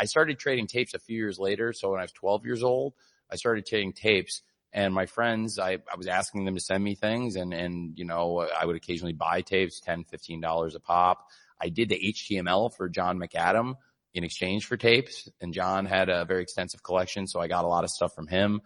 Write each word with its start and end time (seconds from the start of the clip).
I 0.00 0.06
started 0.06 0.38
trading 0.38 0.66
tapes 0.66 0.94
a 0.94 0.98
few 0.98 1.18
years 1.18 1.38
later. 1.38 1.74
So 1.74 1.90
when 1.90 2.00
I 2.00 2.04
was 2.04 2.12
12 2.12 2.46
years 2.46 2.62
old, 2.62 2.94
I 3.30 3.36
started 3.36 3.66
trading 3.66 3.92
tapes 3.92 4.40
and 4.72 4.94
my 4.94 5.04
friends, 5.04 5.58
I, 5.58 5.72
I 5.72 5.96
was 5.98 6.06
asking 6.06 6.46
them 6.46 6.54
to 6.54 6.60
send 6.60 6.82
me 6.82 6.94
things 6.94 7.36
and, 7.36 7.52
and, 7.52 7.98
you 7.98 8.06
know, 8.06 8.48
I 8.58 8.64
would 8.64 8.76
occasionally 8.76 9.12
buy 9.12 9.42
tapes, 9.42 9.78
10, 9.80 10.04
$15 10.04 10.74
a 10.74 10.80
pop. 10.80 11.26
I 11.60 11.68
did 11.68 11.90
the 11.90 12.14
HTML 12.14 12.74
for 12.74 12.88
John 12.88 13.18
McAdam 13.18 13.74
in 14.14 14.24
exchange 14.24 14.64
for 14.64 14.78
tapes 14.78 15.28
and 15.42 15.52
John 15.52 15.84
had 15.84 16.08
a 16.08 16.24
very 16.24 16.42
extensive 16.42 16.82
collection. 16.82 17.26
So 17.26 17.38
I 17.40 17.48
got 17.48 17.66
a 17.66 17.68
lot 17.68 17.84
of 17.84 17.90
stuff 17.90 18.14
from 18.14 18.26
him. 18.26 18.62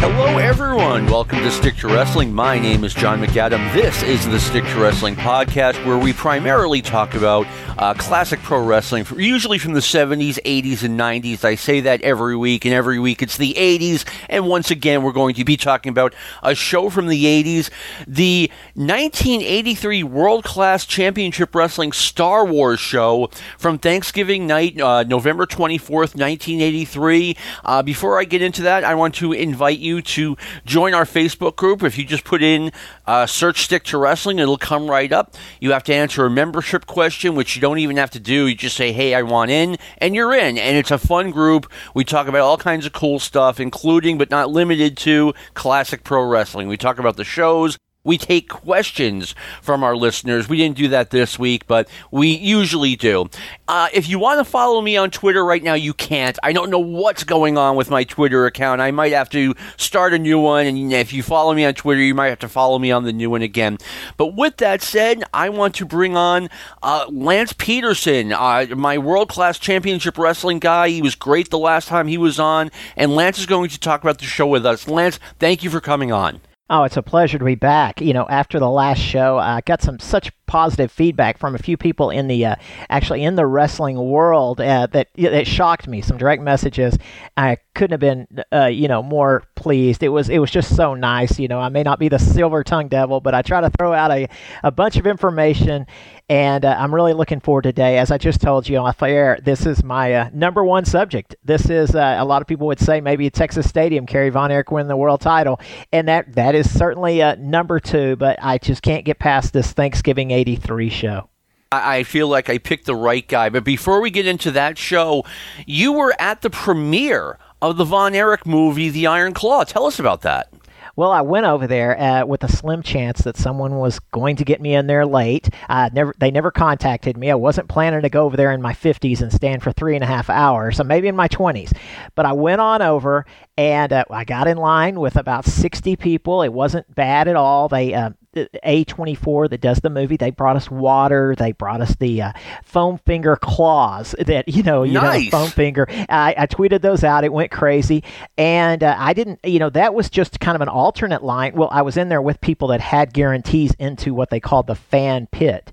Hello 0.00 0.38
everyone. 0.38 1.06
Welcome 1.06 1.37
to 1.48 1.54
Stick 1.54 1.76
to 1.76 1.86
Wrestling. 1.86 2.34
My 2.34 2.58
name 2.58 2.84
is 2.84 2.92
John 2.92 3.22
McAdam. 3.22 3.72
This 3.72 4.02
is 4.02 4.26
the 4.26 4.38
Stick 4.38 4.64
to 4.64 4.80
Wrestling 4.80 5.14
podcast 5.14 5.82
where 5.86 5.96
we 5.96 6.12
primarily 6.12 6.82
talk 6.82 7.14
about 7.14 7.46
uh, 7.78 7.94
classic 7.94 8.40
pro 8.40 8.62
wrestling, 8.62 9.06
usually 9.16 9.56
from 9.56 9.72
the 9.72 9.80
70s, 9.80 10.38
80s, 10.44 10.82
and 10.82 10.98
90s. 10.98 11.44
I 11.44 11.54
say 11.54 11.80
that 11.80 12.02
every 12.02 12.36
week, 12.36 12.64
and 12.64 12.74
every 12.74 12.98
week 12.98 13.22
it's 13.22 13.36
the 13.38 13.54
80s. 13.54 14.04
And 14.28 14.46
once 14.46 14.70
again, 14.70 15.02
we're 15.02 15.12
going 15.12 15.36
to 15.36 15.44
be 15.44 15.56
talking 15.56 15.88
about 15.90 16.12
a 16.42 16.54
show 16.54 16.90
from 16.90 17.06
the 17.06 17.24
80s, 17.24 17.70
the 18.06 18.50
1983 18.74 20.02
World 20.02 20.44
Class 20.44 20.84
Championship 20.84 21.54
Wrestling 21.54 21.92
Star 21.92 22.44
Wars 22.44 22.80
show 22.80 23.30
from 23.56 23.78
Thanksgiving 23.78 24.46
night, 24.46 24.78
uh, 24.80 25.04
November 25.04 25.46
24th, 25.46 26.14
1983. 26.16 27.36
Uh, 27.64 27.82
before 27.82 28.20
I 28.20 28.24
get 28.24 28.42
into 28.42 28.62
that, 28.62 28.82
I 28.82 28.96
want 28.96 29.14
to 29.16 29.32
invite 29.32 29.78
you 29.78 30.02
to 30.02 30.36
join 30.66 30.94
our 30.94 31.04
Facebook 31.04 31.37
group. 31.38 31.82
If 31.82 31.96
you 31.96 32.04
just 32.04 32.24
put 32.24 32.42
in 32.42 32.72
uh, 33.06 33.26
search 33.26 33.62
Stick 33.62 33.84
to 33.84 33.98
Wrestling, 33.98 34.38
it'll 34.38 34.58
come 34.58 34.90
right 34.90 35.12
up. 35.12 35.34
You 35.60 35.72
have 35.72 35.84
to 35.84 35.94
answer 35.94 36.26
a 36.26 36.30
membership 36.30 36.86
question, 36.86 37.34
which 37.34 37.54
you 37.54 37.62
don't 37.62 37.78
even 37.78 37.96
have 37.96 38.10
to 38.10 38.20
do. 38.20 38.46
You 38.46 38.54
just 38.54 38.76
say, 38.76 38.92
hey, 38.92 39.14
I 39.14 39.22
want 39.22 39.50
in, 39.50 39.76
and 39.98 40.14
you're 40.14 40.34
in. 40.34 40.58
And 40.58 40.76
it's 40.76 40.90
a 40.90 40.98
fun 40.98 41.30
group. 41.30 41.70
We 41.94 42.04
talk 42.04 42.26
about 42.26 42.42
all 42.42 42.58
kinds 42.58 42.86
of 42.86 42.92
cool 42.92 43.18
stuff, 43.18 43.60
including 43.60 44.18
but 44.18 44.30
not 44.30 44.50
limited 44.50 44.96
to 44.98 45.34
classic 45.54 46.04
pro 46.04 46.24
wrestling. 46.24 46.68
We 46.68 46.76
talk 46.76 46.98
about 46.98 47.16
the 47.16 47.24
shows, 47.24 47.78
we 48.08 48.16
take 48.16 48.48
questions 48.48 49.34
from 49.60 49.84
our 49.84 49.94
listeners. 49.94 50.48
We 50.48 50.56
didn't 50.56 50.78
do 50.78 50.88
that 50.88 51.10
this 51.10 51.38
week, 51.38 51.66
but 51.66 51.90
we 52.10 52.28
usually 52.28 52.96
do. 52.96 53.28
Uh, 53.68 53.88
if 53.92 54.08
you 54.08 54.18
want 54.18 54.38
to 54.38 54.50
follow 54.50 54.80
me 54.80 54.96
on 54.96 55.10
Twitter 55.10 55.44
right 55.44 55.62
now, 55.62 55.74
you 55.74 55.92
can't. 55.92 56.38
I 56.42 56.54
don't 56.54 56.70
know 56.70 56.78
what's 56.78 57.22
going 57.22 57.58
on 57.58 57.76
with 57.76 57.90
my 57.90 58.04
Twitter 58.04 58.46
account. 58.46 58.80
I 58.80 58.92
might 58.92 59.12
have 59.12 59.28
to 59.30 59.54
start 59.76 60.14
a 60.14 60.18
new 60.18 60.38
one, 60.40 60.66
and 60.66 60.90
if 60.90 61.12
you 61.12 61.22
follow 61.22 61.52
me 61.52 61.66
on 61.66 61.74
Twitter, 61.74 62.00
you 62.00 62.14
might 62.14 62.28
have 62.28 62.38
to 62.38 62.48
follow 62.48 62.78
me 62.78 62.90
on 62.90 63.04
the 63.04 63.12
new 63.12 63.28
one 63.28 63.42
again. 63.42 63.76
But 64.16 64.28
with 64.28 64.56
that 64.56 64.80
said, 64.80 65.22
I 65.34 65.50
want 65.50 65.74
to 65.74 65.84
bring 65.84 66.16
on 66.16 66.48
uh, 66.82 67.04
Lance 67.10 67.52
Peterson, 67.52 68.32
uh, 68.32 68.68
my 68.74 68.96
world 68.96 69.28
class 69.28 69.58
championship 69.58 70.16
wrestling 70.16 70.60
guy. 70.60 70.88
He 70.88 71.02
was 71.02 71.14
great 71.14 71.50
the 71.50 71.58
last 71.58 71.88
time 71.88 72.08
he 72.08 72.16
was 72.16 72.40
on, 72.40 72.70
and 72.96 73.14
Lance 73.14 73.38
is 73.38 73.44
going 73.44 73.68
to 73.68 73.78
talk 73.78 74.02
about 74.02 74.16
the 74.16 74.24
show 74.24 74.46
with 74.46 74.64
us. 74.64 74.88
Lance, 74.88 75.20
thank 75.38 75.62
you 75.62 75.68
for 75.68 75.82
coming 75.82 76.10
on. 76.10 76.40
Oh, 76.70 76.84
it's 76.84 76.98
a 76.98 77.02
pleasure 77.02 77.38
to 77.38 77.44
be 77.44 77.54
back. 77.54 78.00
You 78.00 78.12
know, 78.12 78.26
after 78.28 78.58
the 78.58 78.68
last 78.68 78.98
show, 78.98 79.38
I 79.38 79.62
got 79.62 79.80
some 79.80 79.98
such 79.98 80.30
positive 80.48 80.90
feedback 80.90 81.38
from 81.38 81.54
a 81.54 81.58
few 81.58 81.76
people 81.76 82.10
in 82.10 82.26
the 82.26 82.44
uh, 82.44 82.56
actually 82.90 83.22
in 83.22 83.36
the 83.36 83.46
wrestling 83.46 83.96
world 83.96 84.60
uh, 84.60 84.88
that 84.88 85.08
that 85.16 85.46
shocked 85.46 85.86
me. 85.86 86.00
Some 86.00 86.18
direct 86.18 86.42
messages. 86.42 86.98
I 87.36 87.58
couldn't 87.74 87.92
have 87.92 88.00
been, 88.00 88.26
uh, 88.52 88.66
you 88.66 88.88
know, 88.88 89.02
more 89.02 89.44
pleased. 89.54 90.02
It 90.02 90.08
was 90.08 90.28
it 90.28 90.38
was 90.38 90.50
just 90.50 90.74
so 90.74 90.94
nice. 90.94 91.38
You 91.38 91.46
know, 91.46 91.60
I 91.60 91.68
may 91.68 91.84
not 91.84 92.00
be 92.00 92.08
the 92.08 92.18
silver 92.18 92.64
tongue 92.64 92.88
devil, 92.88 93.20
but 93.20 93.34
I 93.34 93.42
try 93.42 93.60
to 93.60 93.70
throw 93.70 93.92
out 93.92 94.10
a 94.10 94.28
a 94.64 94.72
bunch 94.72 94.96
of 94.96 95.06
information 95.06 95.86
and 96.30 96.64
uh, 96.64 96.76
I'm 96.78 96.94
really 96.94 97.14
looking 97.14 97.40
forward 97.40 97.62
today. 97.62 97.98
As 97.98 98.10
I 98.10 98.18
just 98.18 98.40
told 98.40 98.68
you 98.68 98.76
off 98.78 99.02
air, 99.02 99.38
this 99.42 99.64
is 99.64 99.82
my 99.82 100.12
uh, 100.12 100.30
number 100.32 100.62
one 100.62 100.84
subject. 100.84 101.36
This 101.42 101.70
is 101.70 101.94
uh, 101.94 102.16
a 102.18 102.24
lot 102.24 102.42
of 102.42 102.48
people 102.48 102.66
would 102.66 102.80
say 102.80 103.00
maybe 103.00 103.30
Texas 103.30 103.68
Stadium, 103.68 104.04
Kerry 104.06 104.28
Von 104.28 104.50
Erich 104.50 104.70
win 104.70 104.88
the 104.88 104.96
world 104.96 105.20
title, 105.20 105.60
and 105.92 106.08
that 106.08 106.34
that 106.34 106.54
is 106.54 106.70
certainly 106.70 107.22
number 107.38 107.80
two. 107.80 108.16
But 108.16 108.38
I 108.42 108.58
just 108.58 108.82
can't 108.82 109.04
get 109.04 109.18
past 109.18 109.52
this 109.52 109.72
Thanksgiving 109.72 110.30
'83 110.38 110.88
show. 110.88 111.28
I 111.70 112.02
feel 112.02 112.28
like 112.28 112.48
I 112.48 112.56
picked 112.56 112.86
the 112.86 112.96
right 112.96 113.26
guy. 113.26 113.50
But 113.50 113.62
before 113.62 114.00
we 114.00 114.10
get 114.10 114.26
into 114.26 114.50
that 114.52 114.78
show, 114.78 115.24
you 115.66 115.92
were 115.92 116.14
at 116.18 116.40
the 116.40 116.48
premiere 116.48 117.38
of 117.60 117.76
the 117.76 117.84
Von 117.84 118.14
Erich 118.14 118.46
movie, 118.46 118.88
The 118.88 119.06
Iron 119.06 119.34
Claw. 119.34 119.64
Tell 119.64 119.84
us 119.84 119.98
about 119.98 120.22
that. 120.22 120.50
Well, 120.98 121.12
I 121.12 121.20
went 121.20 121.46
over 121.46 121.68
there 121.68 121.96
uh, 121.96 122.26
with 122.26 122.42
a 122.42 122.48
slim 122.48 122.82
chance 122.82 123.20
that 123.20 123.36
someone 123.36 123.76
was 123.76 124.00
going 124.00 124.34
to 124.34 124.44
get 124.44 124.60
me 124.60 124.74
in 124.74 124.88
there 124.88 125.06
late. 125.06 125.48
Uh, 125.68 125.90
never, 125.92 126.12
they 126.18 126.32
never 126.32 126.50
contacted 126.50 127.16
me. 127.16 127.30
I 127.30 127.36
wasn't 127.36 127.68
planning 127.68 128.02
to 128.02 128.08
go 128.08 128.24
over 128.24 128.36
there 128.36 128.50
in 128.50 128.60
my 128.60 128.72
50s 128.72 129.20
and 129.20 129.32
stand 129.32 129.62
for 129.62 129.70
three 129.70 129.94
and 129.94 130.02
a 130.02 130.08
half 130.08 130.28
hours, 130.28 130.76
so 130.76 130.82
maybe 130.82 131.06
in 131.06 131.14
my 131.14 131.28
20s. 131.28 131.72
But 132.16 132.26
I 132.26 132.32
went 132.32 132.60
on 132.60 132.82
over 132.82 133.26
and 133.58 133.92
uh, 133.92 134.04
I 134.08 134.22
got 134.22 134.46
in 134.46 134.56
line 134.56 135.00
with 135.00 135.16
about 135.16 135.44
60 135.44 135.96
people. 135.96 136.42
It 136.42 136.52
wasn't 136.52 136.94
bad 136.94 137.26
at 137.26 137.34
all. 137.34 137.68
They 137.68 137.92
uh, 137.92 138.10
a24 138.36 139.50
that 139.50 139.60
does 139.60 139.80
the 139.80 139.90
movie. 139.90 140.16
They 140.16 140.30
brought 140.30 140.54
us 140.54 140.70
water. 140.70 141.34
They 141.36 141.50
brought 141.50 141.80
us 141.80 141.96
the 141.96 142.22
uh, 142.22 142.32
foam 142.62 142.98
finger 142.98 143.34
claws 143.34 144.14
that 144.18 144.48
you 144.48 144.62
know, 144.62 144.84
you 144.84 144.92
nice. 144.92 145.32
know, 145.32 145.38
foam 145.40 145.50
finger. 145.50 145.86
I, 145.88 146.36
I, 146.38 146.46
tweeted 146.46 146.82
those 146.82 147.02
out. 147.02 147.24
It 147.24 147.32
went 147.32 147.50
crazy, 147.50 148.04
and 148.36 148.84
uh, 148.84 148.94
I 148.96 149.12
didn't. 149.12 149.40
You 149.44 149.58
know, 149.58 149.70
that 149.70 149.92
was 149.92 150.08
just 150.08 150.38
kind 150.38 150.54
of 150.54 150.60
an 150.60 150.68
alternate 150.68 151.24
line. 151.24 151.54
Well, 151.54 151.68
I 151.72 151.82
was 151.82 151.96
in 151.96 152.08
there 152.08 152.22
with 152.22 152.40
people 152.40 152.68
that 152.68 152.80
had 152.80 153.12
guarantees 153.12 153.74
into 153.80 154.14
what 154.14 154.30
they 154.30 154.38
called 154.38 154.68
the 154.68 154.76
fan 154.76 155.26
pit 155.32 155.72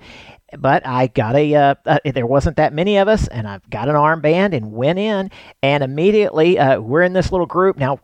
but 0.61 0.85
I 0.85 1.07
got 1.07 1.35
a, 1.35 1.55
uh, 1.55 1.75
uh, 1.85 1.99
there 2.13 2.25
wasn't 2.25 2.57
that 2.57 2.73
many 2.73 2.97
of 2.97 3.07
us, 3.07 3.27
and 3.27 3.47
I 3.47 3.59
got 3.69 3.89
an 3.89 3.95
armband 3.95 4.55
and 4.55 4.71
went 4.71 4.99
in, 4.99 5.31
and 5.61 5.83
immediately 5.83 6.59
uh, 6.59 6.79
we're 6.79 7.03
in 7.03 7.13
this 7.13 7.31
little 7.31 7.47
group. 7.47 7.77
Now, 7.77 7.99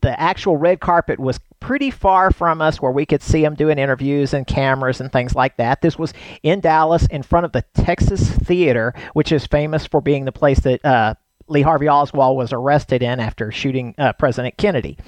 the 0.00 0.18
actual 0.20 0.56
red 0.56 0.80
carpet 0.80 1.18
was 1.18 1.40
pretty 1.60 1.90
far 1.90 2.30
from 2.30 2.60
us 2.60 2.80
where 2.80 2.92
we 2.92 3.06
could 3.06 3.22
see 3.22 3.40
them 3.40 3.54
doing 3.54 3.78
interviews 3.78 4.34
and 4.34 4.46
cameras 4.46 5.00
and 5.00 5.10
things 5.10 5.34
like 5.34 5.56
that. 5.56 5.80
This 5.80 5.98
was 5.98 6.12
in 6.42 6.60
Dallas 6.60 7.06
in 7.06 7.22
front 7.22 7.46
of 7.46 7.52
the 7.52 7.64
Texas 7.74 8.30
Theater, 8.30 8.92
which 9.14 9.32
is 9.32 9.46
famous 9.46 9.86
for 9.86 10.02
being 10.02 10.26
the 10.26 10.32
place 10.32 10.60
that 10.60 10.84
uh, 10.84 11.14
Lee 11.48 11.62
Harvey 11.62 11.88
Oswald 11.88 12.36
was 12.36 12.52
arrested 12.52 13.02
in 13.02 13.18
after 13.18 13.50
shooting 13.50 13.94
uh, 13.96 14.12
President 14.12 14.56
Kennedy. 14.58 14.98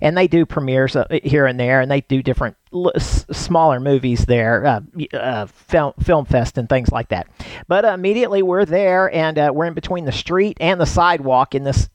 And 0.00 0.16
they 0.16 0.28
do 0.28 0.46
premieres 0.46 0.96
uh, 0.96 1.06
here 1.22 1.46
and 1.46 1.58
there, 1.58 1.80
and 1.80 1.90
they 1.90 2.00
do 2.02 2.22
different 2.22 2.56
smaller 2.98 3.80
movies 3.80 4.26
there, 4.26 4.66
uh, 4.66 4.80
uh, 5.14 5.46
film, 5.46 5.92
film 6.00 6.24
fest 6.24 6.58
and 6.58 6.68
things 6.68 6.90
like 6.90 7.08
that. 7.08 7.26
But 7.68 7.84
immediately 7.84 8.42
we're 8.42 8.64
there, 8.64 9.12
and 9.14 9.38
uh, 9.38 9.50
we're 9.54 9.66
in 9.66 9.74
between 9.74 10.04
the 10.04 10.12
street 10.12 10.56
and 10.60 10.80
the 10.80 10.86
sidewalk 10.86 11.54
in 11.54 11.64
this 11.64 11.88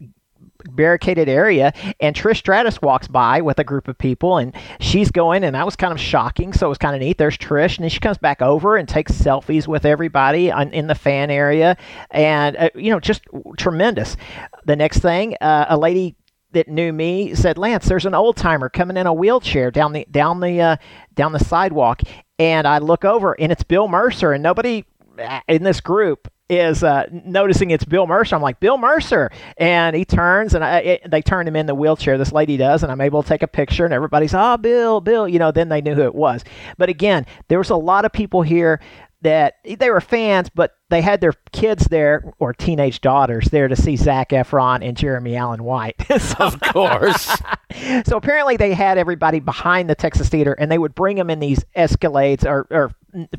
barricaded 0.72 1.30
area 1.30 1.74
and 2.00 2.16
Trish 2.16 2.38
Stratus 2.38 2.82
walks 2.82 3.08
by 3.08 3.42
with 3.42 3.60
a 3.60 3.64
group 3.64 3.88
of 3.88 3.98
people 3.98 4.38
and 4.38 4.54
she's 4.80 5.12
going 5.12 5.44
and 5.44 5.56
that 5.56 5.66
was 5.66 5.76
kind 5.76 5.94
of 5.94 6.00
shocking 6.00 6.54
so 6.54 6.66
it 6.68 6.70
was 6.70 6.78
kind 6.78 6.96
of 6.96 7.02
neat 7.02 7.18
there's 7.18 7.38
Trish 7.38 7.78
and 7.78 7.84
then 7.84 7.90
she 7.90 8.00
comes 8.00 8.18
back 8.18 8.42
over 8.42 8.76
and 8.76 8.88
takes 8.88 9.12
selfies 9.12 9.68
with 9.68 9.86
everybody 9.86 10.52
on, 10.52 10.74
in 10.74 10.88
the 10.88 10.96
fan 10.96 11.30
area 11.30 11.78
and 12.12 12.56
uh, 12.58 12.70
you 12.76 12.90
know 12.90 13.00
just 13.00 13.24
tremendous 13.58 14.18
the 14.66 14.76
next 14.76 15.00
thing 15.00 15.36
uh, 15.42 15.66
a 15.70 15.78
lady 15.78 16.16
that 16.56 16.68
knew 16.68 16.92
me 16.92 17.36
said 17.36 17.58
Lance 17.58 17.86
there's 17.86 18.06
an 18.06 18.16
old 18.16 18.38
timer 18.38 18.70
coming 18.70 18.98
in 18.98 19.06
a 19.06 19.14
wheelchair 19.14 19.70
down 19.70 19.94
the 19.94 20.06
down 20.10 20.40
the 20.40 20.60
uh, 20.60 20.78
down 21.14 21.34
the 21.34 21.40
sidewalk 21.40 22.02
and 22.40 22.68
I 22.68 22.80
look 22.80 23.06
over 23.06 23.40
and 23.40 23.52
it's 23.52 23.64
Bill 23.64 23.88
Mercer 23.88 24.32
and 24.32 24.42
nobody 24.42 24.86
uh, 25.20 25.42
in 25.48 25.64
this 25.64 25.82
group 25.82 26.30
is 26.50 26.84
uh, 26.84 27.08
noticing 27.12 27.72
it's 27.72 27.86
Bill 27.86 28.06
Mercer. 28.06 28.36
I'm 28.36 28.42
like, 28.42 28.60
Bill 28.60 28.78
Mercer. 28.78 29.32
And 29.58 29.96
he 29.96 30.06
turns 30.06 30.54
and 30.54 30.64
I, 30.64 30.80
it, 30.80 31.10
they 31.10 31.22
turn 31.22 31.48
him 31.48 31.56
in 31.56 31.66
the 31.66 31.74
wheelchair. 31.74 32.18
This 32.18 32.32
lady 32.32 32.58
does. 32.58 32.84
And 32.84 32.92
I'm 32.92 33.02
able 33.02 33.24
to 33.24 33.30
take 33.30 33.42
a 33.42 33.48
picture 33.48 33.86
and 33.86 33.94
everybody's, 33.94 34.34
oh, 34.34 34.58
Bill, 34.58 35.02
Bill. 35.02 35.28
You 35.28 35.40
know, 35.40 35.52
then 35.52 35.70
they 35.70 35.82
knew 35.82 35.96
who 35.96 36.04
it 36.04 36.14
was. 36.14 36.44
But 36.78 36.90
again, 36.90 37.26
there 37.48 37.58
was 37.58 37.72
a 37.72 37.76
lot 37.76 38.06
of 38.06 38.12
people 38.12 38.44
here 38.44 38.80
that 39.26 39.56
they 39.80 39.90
were 39.90 40.02
fans, 40.02 40.50
but 40.54 40.76
they 40.92 41.02
had 41.02 41.20
their 41.20 41.34
kids 41.52 41.88
there 41.88 42.32
or 42.38 42.54
teenage 42.54 43.02
daughters 43.02 43.48
there 43.48 43.68
to 43.68 43.76
see 43.76 43.96
Zac 43.96 44.30
Efron 44.30 44.88
and 44.88 44.96
Jeremy 44.96 45.36
Allen 45.36 45.64
White. 45.64 45.96
so, 46.20 46.36
of 46.38 46.60
course. 46.60 47.26
so 48.06 48.18
apparently 48.18 48.56
they 48.56 48.76
had 48.76 49.00
everybody 49.00 49.40
behind 49.40 49.90
the 49.90 49.96
Texas 49.96 50.30
Theater, 50.30 50.54
and 50.54 50.72
they 50.72 50.78
would 50.78 50.94
bring 50.94 51.18
them 51.18 51.32
in 51.32 51.40
these 51.40 51.66
Escalades 51.76 52.46
or, 52.46 52.68
or 52.70 52.92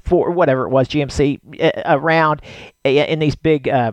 for 0.03 0.33
whatever 0.33 0.65
it 0.65 0.71
was, 0.71 0.89
GMC 0.89 1.39
uh, 1.63 1.83
around 1.87 2.43
in 2.85 3.21
these 3.21 3.37
big. 3.37 3.69
Uh, 3.69 3.93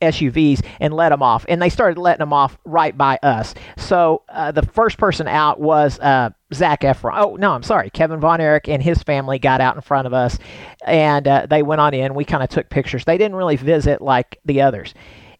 SUVs 0.00 0.64
and 0.80 0.92
let 0.92 1.10
them 1.10 1.22
off. 1.22 1.46
And 1.48 1.62
they 1.62 1.68
started 1.68 1.96
letting 1.96 2.18
them 2.18 2.32
off 2.32 2.58
right 2.64 2.98
by 2.98 3.20
us. 3.22 3.54
So 3.76 4.22
uh, 4.28 4.50
the 4.50 4.62
first 4.62 4.98
person 4.98 5.28
out 5.28 5.60
was 5.60 6.00
uh, 6.00 6.30
Zac 6.52 6.82
Efron. 6.82 7.12
Oh, 7.16 7.36
no, 7.36 7.52
I'm 7.52 7.62
sorry. 7.62 7.90
Kevin 7.90 8.20
Von 8.20 8.40
Erich 8.40 8.68
and 8.68 8.82
his 8.82 9.02
family 9.02 9.38
got 9.38 9.60
out 9.60 9.74
in 9.74 9.80
front 9.82 10.06
of 10.06 10.12
us 10.12 10.38
and 10.86 11.26
uh, 11.26 11.46
they 11.48 11.62
went 11.62 11.80
on 11.80 11.94
in. 11.94 12.14
We 12.14 12.24
kind 12.24 12.42
of 12.42 12.48
took 12.48 12.68
pictures. 12.68 13.04
They 13.04 13.18
didn't 13.18 13.36
really 13.36 13.56
visit 13.56 14.00
like 14.00 14.38
the 14.44 14.62
others. 14.62 14.94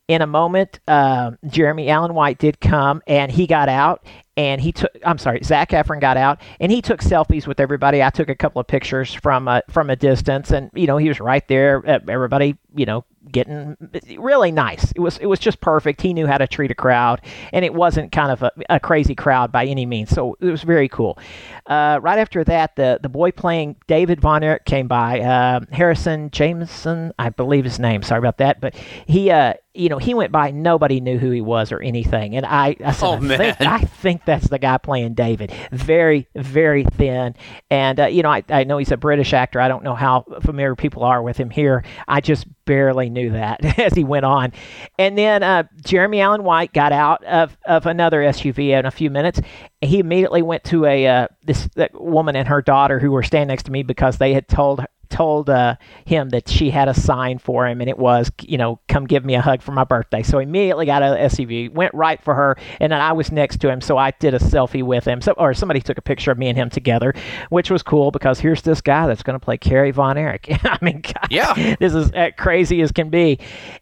In 0.09 0.21
a 0.21 0.27
moment, 0.27 0.81
uh, 0.89 1.33
Jeremy 1.47 1.89
Allen 1.89 2.15
White 2.15 2.39
did 2.39 2.61
come 2.61 3.03
and 3.07 3.31
he 3.31 3.47
got 3.47 3.69
out 3.69 4.05
and 4.37 4.61
he 4.61 4.73
took 4.73 4.91
I'm 5.05 5.19
sorry, 5.19 5.41
Zac 5.43 5.71
Efron 5.71 6.01
got 6.01 6.17
out 6.17 6.41
and 6.61 6.73
he 6.73 6.83
took 6.83 7.01
selfies 7.01 7.47
with 7.47 7.61
everybody. 7.61 8.03
I 8.03 8.11
took 8.11 8.29
a 8.29 8.35
couple 8.35 8.61
of 8.61 8.67
pictures 8.67 9.15
from 9.15 9.47
a, 9.49 9.63
from 9.71 9.91
a 9.91 9.97
distance 9.97 10.51
and 10.51 10.71
you 10.75 10.87
know, 10.87 10.97
he 10.97 11.09
was 11.09 11.21
right 11.21 11.47
there. 11.49 11.85
Everybody, 11.87 12.57
you 12.75 12.85
know, 12.87 13.05
getting 13.31 13.77
really 14.19 14.53
nice. 14.53 14.93
It 14.93 15.01
was 15.01 15.19
it 15.19 15.27
was 15.27 15.39
just 15.39 15.61
perfect. 15.61 16.01
He 16.01 16.13
knew 16.15 16.27
how 16.27 16.39
to 16.39 16.47
treat 16.47 16.71
a 16.71 16.75
crowd, 16.75 17.21
and 17.53 17.65
it 17.65 17.75
wasn't 17.75 18.13
kind 18.13 18.33
of 18.33 18.43
a, 18.43 18.53
a 18.69 18.81
crazy 18.81 19.15
crowd 19.15 19.53
by 19.53 19.67
any 19.67 19.87
means. 19.87 20.11
So 20.11 20.37
it 20.41 20.51
was 20.51 20.63
very 20.63 20.89
cool. 20.89 21.19
Uh, 21.67 21.99
right 22.03 22.19
after 22.19 22.45
that, 22.45 22.77
the 22.77 22.99
the 23.03 23.09
boy 23.09 23.31
playing 23.31 23.77
David 23.87 24.21
Von 24.21 24.43
Erich 24.43 24.65
came 24.65 24.89
by. 24.89 25.21
Uh, 25.21 25.61
Harrison 25.71 26.31
Jameson, 26.31 27.13
I 27.19 27.31
believe 27.31 27.65
his 27.65 27.79
name. 27.79 28.03
Sorry 28.03 28.19
about 28.19 28.39
that, 28.39 28.61
but 28.61 28.75
he 29.07 29.31
uh, 29.31 29.55
you 29.75 29.89
know, 29.89 29.99
he 29.99 30.13
went 30.15 30.33
by. 30.33 30.51
Nobody 30.51 31.01
knew 31.01 31.19
who 31.19 31.31
he 31.31 31.41
was 31.41 31.73
or 31.73 31.81
anything. 31.81 32.37
And 32.37 32.45
I, 32.45 32.77
I 32.85 32.93
said, 32.93 33.07
oh, 33.07 33.13
I, 33.15 33.21
man. 33.21 33.39
Think, 33.39 33.61
I 33.61 33.79
think 33.79 34.25
that's 34.25 34.49
the 34.49 34.59
guy 34.59 34.77
playing 34.79 35.15
David. 35.15 35.53
Very, 35.73 36.29
very 36.35 36.85
thin. 36.85 37.35
And, 37.71 38.01
uh, 38.01 38.07
you 38.07 38.23
know, 38.23 38.31
I, 38.31 38.45
I 38.51 38.65
know 38.65 38.79
he's 38.79 38.93
a 38.93 38.97
British 38.97 39.33
actor. 39.33 39.61
I 39.61 39.69
don't 39.69 39.83
know 39.83 39.95
how 39.95 40.27
familiar 40.43 40.77
people 40.77 41.05
are 41.05 41.23
with 41.23 41.39
him 41.39 41.49
here. 41.49 41.85
I 42.07 42.21
just 42.21 42.47
barely 42.65 43.11
knew 43.11 43.31
that 43.31 43.65
as 43.79 43.95
he 43.95 44.05
went 44.05 44.25
on. 44.25 44.53
And 44.99 45.17
then 45.17 45.43
uh, 45.43 45.65
Jeremy 45.85 46.21
Allen 46.21 46.45
White 46.45 46.73
got 46.73 46.93
out 46.93 47.25
of, 47.25 47.57
of 47.67 47.87
another 47.87 48.21
SUV 48.23 48.79
in 48.79 48.87
a 48.87 48.91
few 48.91 49.11
minutes. 49.11 49.41
He 49.81 49.99
immediately 49.99 50.43
went 50.43 50.65
to 50.65 50.87
a 50.87 51.07
uh, 51.07 51.29
this 51.45 51.69
woman 51.93 52.37
and 52.37 52.49
her 52.49 52.63
daughter 52.63 52.99
who 52.99 53.11
were 53.11 53.23
standing 53.23 53.49
next 53.49 53.65
to 53.65 53.73
me 53.73 53.83
because 53.83 54.19
they 54.19 54.33
had 54.33 54.49
told 54.49 54.85
told 55.13 55.51
uh, 55.51 55.77
him 56.07 56.31
that 56.31 56.49
she 56.49 56.71
had 56.71 56.89
a 56.89 56.95
sign 56.95 57.39
for 57.39 57.67
him, 57.67 57.81
and 57.81 57.91
it 57.91 57.99
was, 57.99 58.33
you 58.41 58.57
know, 58.57 58.81
come 58.89 59.07
give 59.07 59.25
me 59.25 59.35
a 59.35 59.41
hug 59.41 59.63
for 59.63 59.73
my 59.73 59.85
birthday. 59.85 60.23
So 60.23 60.39
immediately 60.39 60.87
got 60.87 61.03
out 61.03 61.21
of 61.21 61.31
the 61.31 61.45
SUV, 61.45 61.71
went 61.71 61.93
right 61.95 62.21
for 62.23 62.35
her, 62.35 62.57
and 62.81 62.91
then 62.91 63.01
I 63.01 63.13
was 63.13 63.31
next 63.31 63.61
to 63.61 63.71
him, 63.71 63.81
so 63.81 63.99
I 63.99 64.13
did 64.13 64.35
a 64.35 64.39
selfie 64.39 64.83
with 64.83 65.05
him. 65.05 65.21
So, 65.21 65.33
or 65.33 65.53
somebody 65.55 65.81
took 65.81 65.99
a 65.99 66.03
picture 66.03 66.33
of 66.33 66.39
me 66.39 66.49
and 66.49 66.57
him 66.57 66.71
together, 66.71 67.15
which 67.51 67.71
was 67.71 67.83
cool 67.83 68.11
because 68.11 68.41
here's 68.41 68.63
this 68.63 68.81
guy 68.81 69.07
that's 69.07 69.23
going 69.23 69.39
to 69.39 69.45
play 69.45 69.59
Kerry 69.59 69.91
Von 69.91 70.17
Erich. 70.17 70.49
I 70.65 70.79
mean, 70.81 71.03
God, 71.03 71.29
yeah, 71.31 71.77
this 71.79 71.95
is 71.95 72.11
as 72.13 72.33
crazy 72.39 72.81
as 72.81 72.91
can 72.91 73.11
be. 73.11 73.39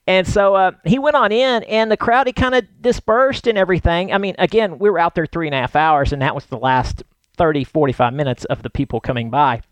And 0.06 0.26
so 0.26 0.54
uh, 0.56 0.72
he 0.84 0.98
went 0.98 1.16
on 1.16 1.30
in, 1.30 1.62
and 1.64 1.90
the 1.90 1.96
crowd 1.96 2.26
he 2.26 2.32
kind 2.32 2.54
of 2.54 2.64
dispersed 2.82 3.46
and 3.46 3.56
everything. 3.56 4.12
I 4.12 4.18
mean, 4.18 4.34
again, 4.38 4.78
we 4.78 4.90
were 4.90 4.98
out 4.98 5.14
there 5.14 5.26
three 5.26 5.46
and 5.46 5.54
a 5.54 5.58
half 5.58 5.76
hours, 5.76 6.12
and 6.12 6.22
that 6.22 6.34
was 6.34 6.46
the 6.46 6.58
last 6.58 7.04
30, 7.36 7.64
45 7.64 8.12
minutes 8.12 8.44
of 8.46 8.62
the 8.62 8.70
people 8.70 9.00
coming 9.00 9.30
by. 9.30 9.62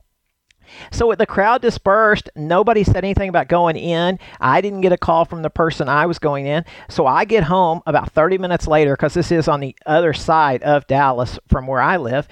So 0.91 1.07
with 1.07 1.19
the 1.19 1.27
crowd 1.27 1.63
dispersed. 1.63 2.31
Nobody 2.37 2.85
said 2.85 2.97
anything 2.97 3.29
about 3.29 3.49
going 3.49 3.77
in. 3.77 4.19
I 4.41 4.61
didn't 4.61 4.81
get 4.81 4.93
a 4.93 4.99
call 4.99 5.25
from 5.25 5.43
the 5.43 5.51
person 5.51 5.89
I 5.89 6.07
was 6.07 6.19
going 6.19 6.47
in. 6.47 6.65
So 6.89 7.07
I 7.07 7.25
get 7.25 7.45
home 7.45 7.81
about 7.87 8.13
30 8.13 8.39
minutes 8.39 8.67
later 8.67 8.95
because 8.95 9.15
this 9.15 9.31
is 9.31 9.49
on 9.49 9.61
the 9.61 9.77
other 9.87 10.13
side 10.13 10.63
of 10.63 10.87
Dallas 10.87 11.39
from 11.49 11.67
where 11.67 11.81
I 11.81 11.97
live. 11.97 12.29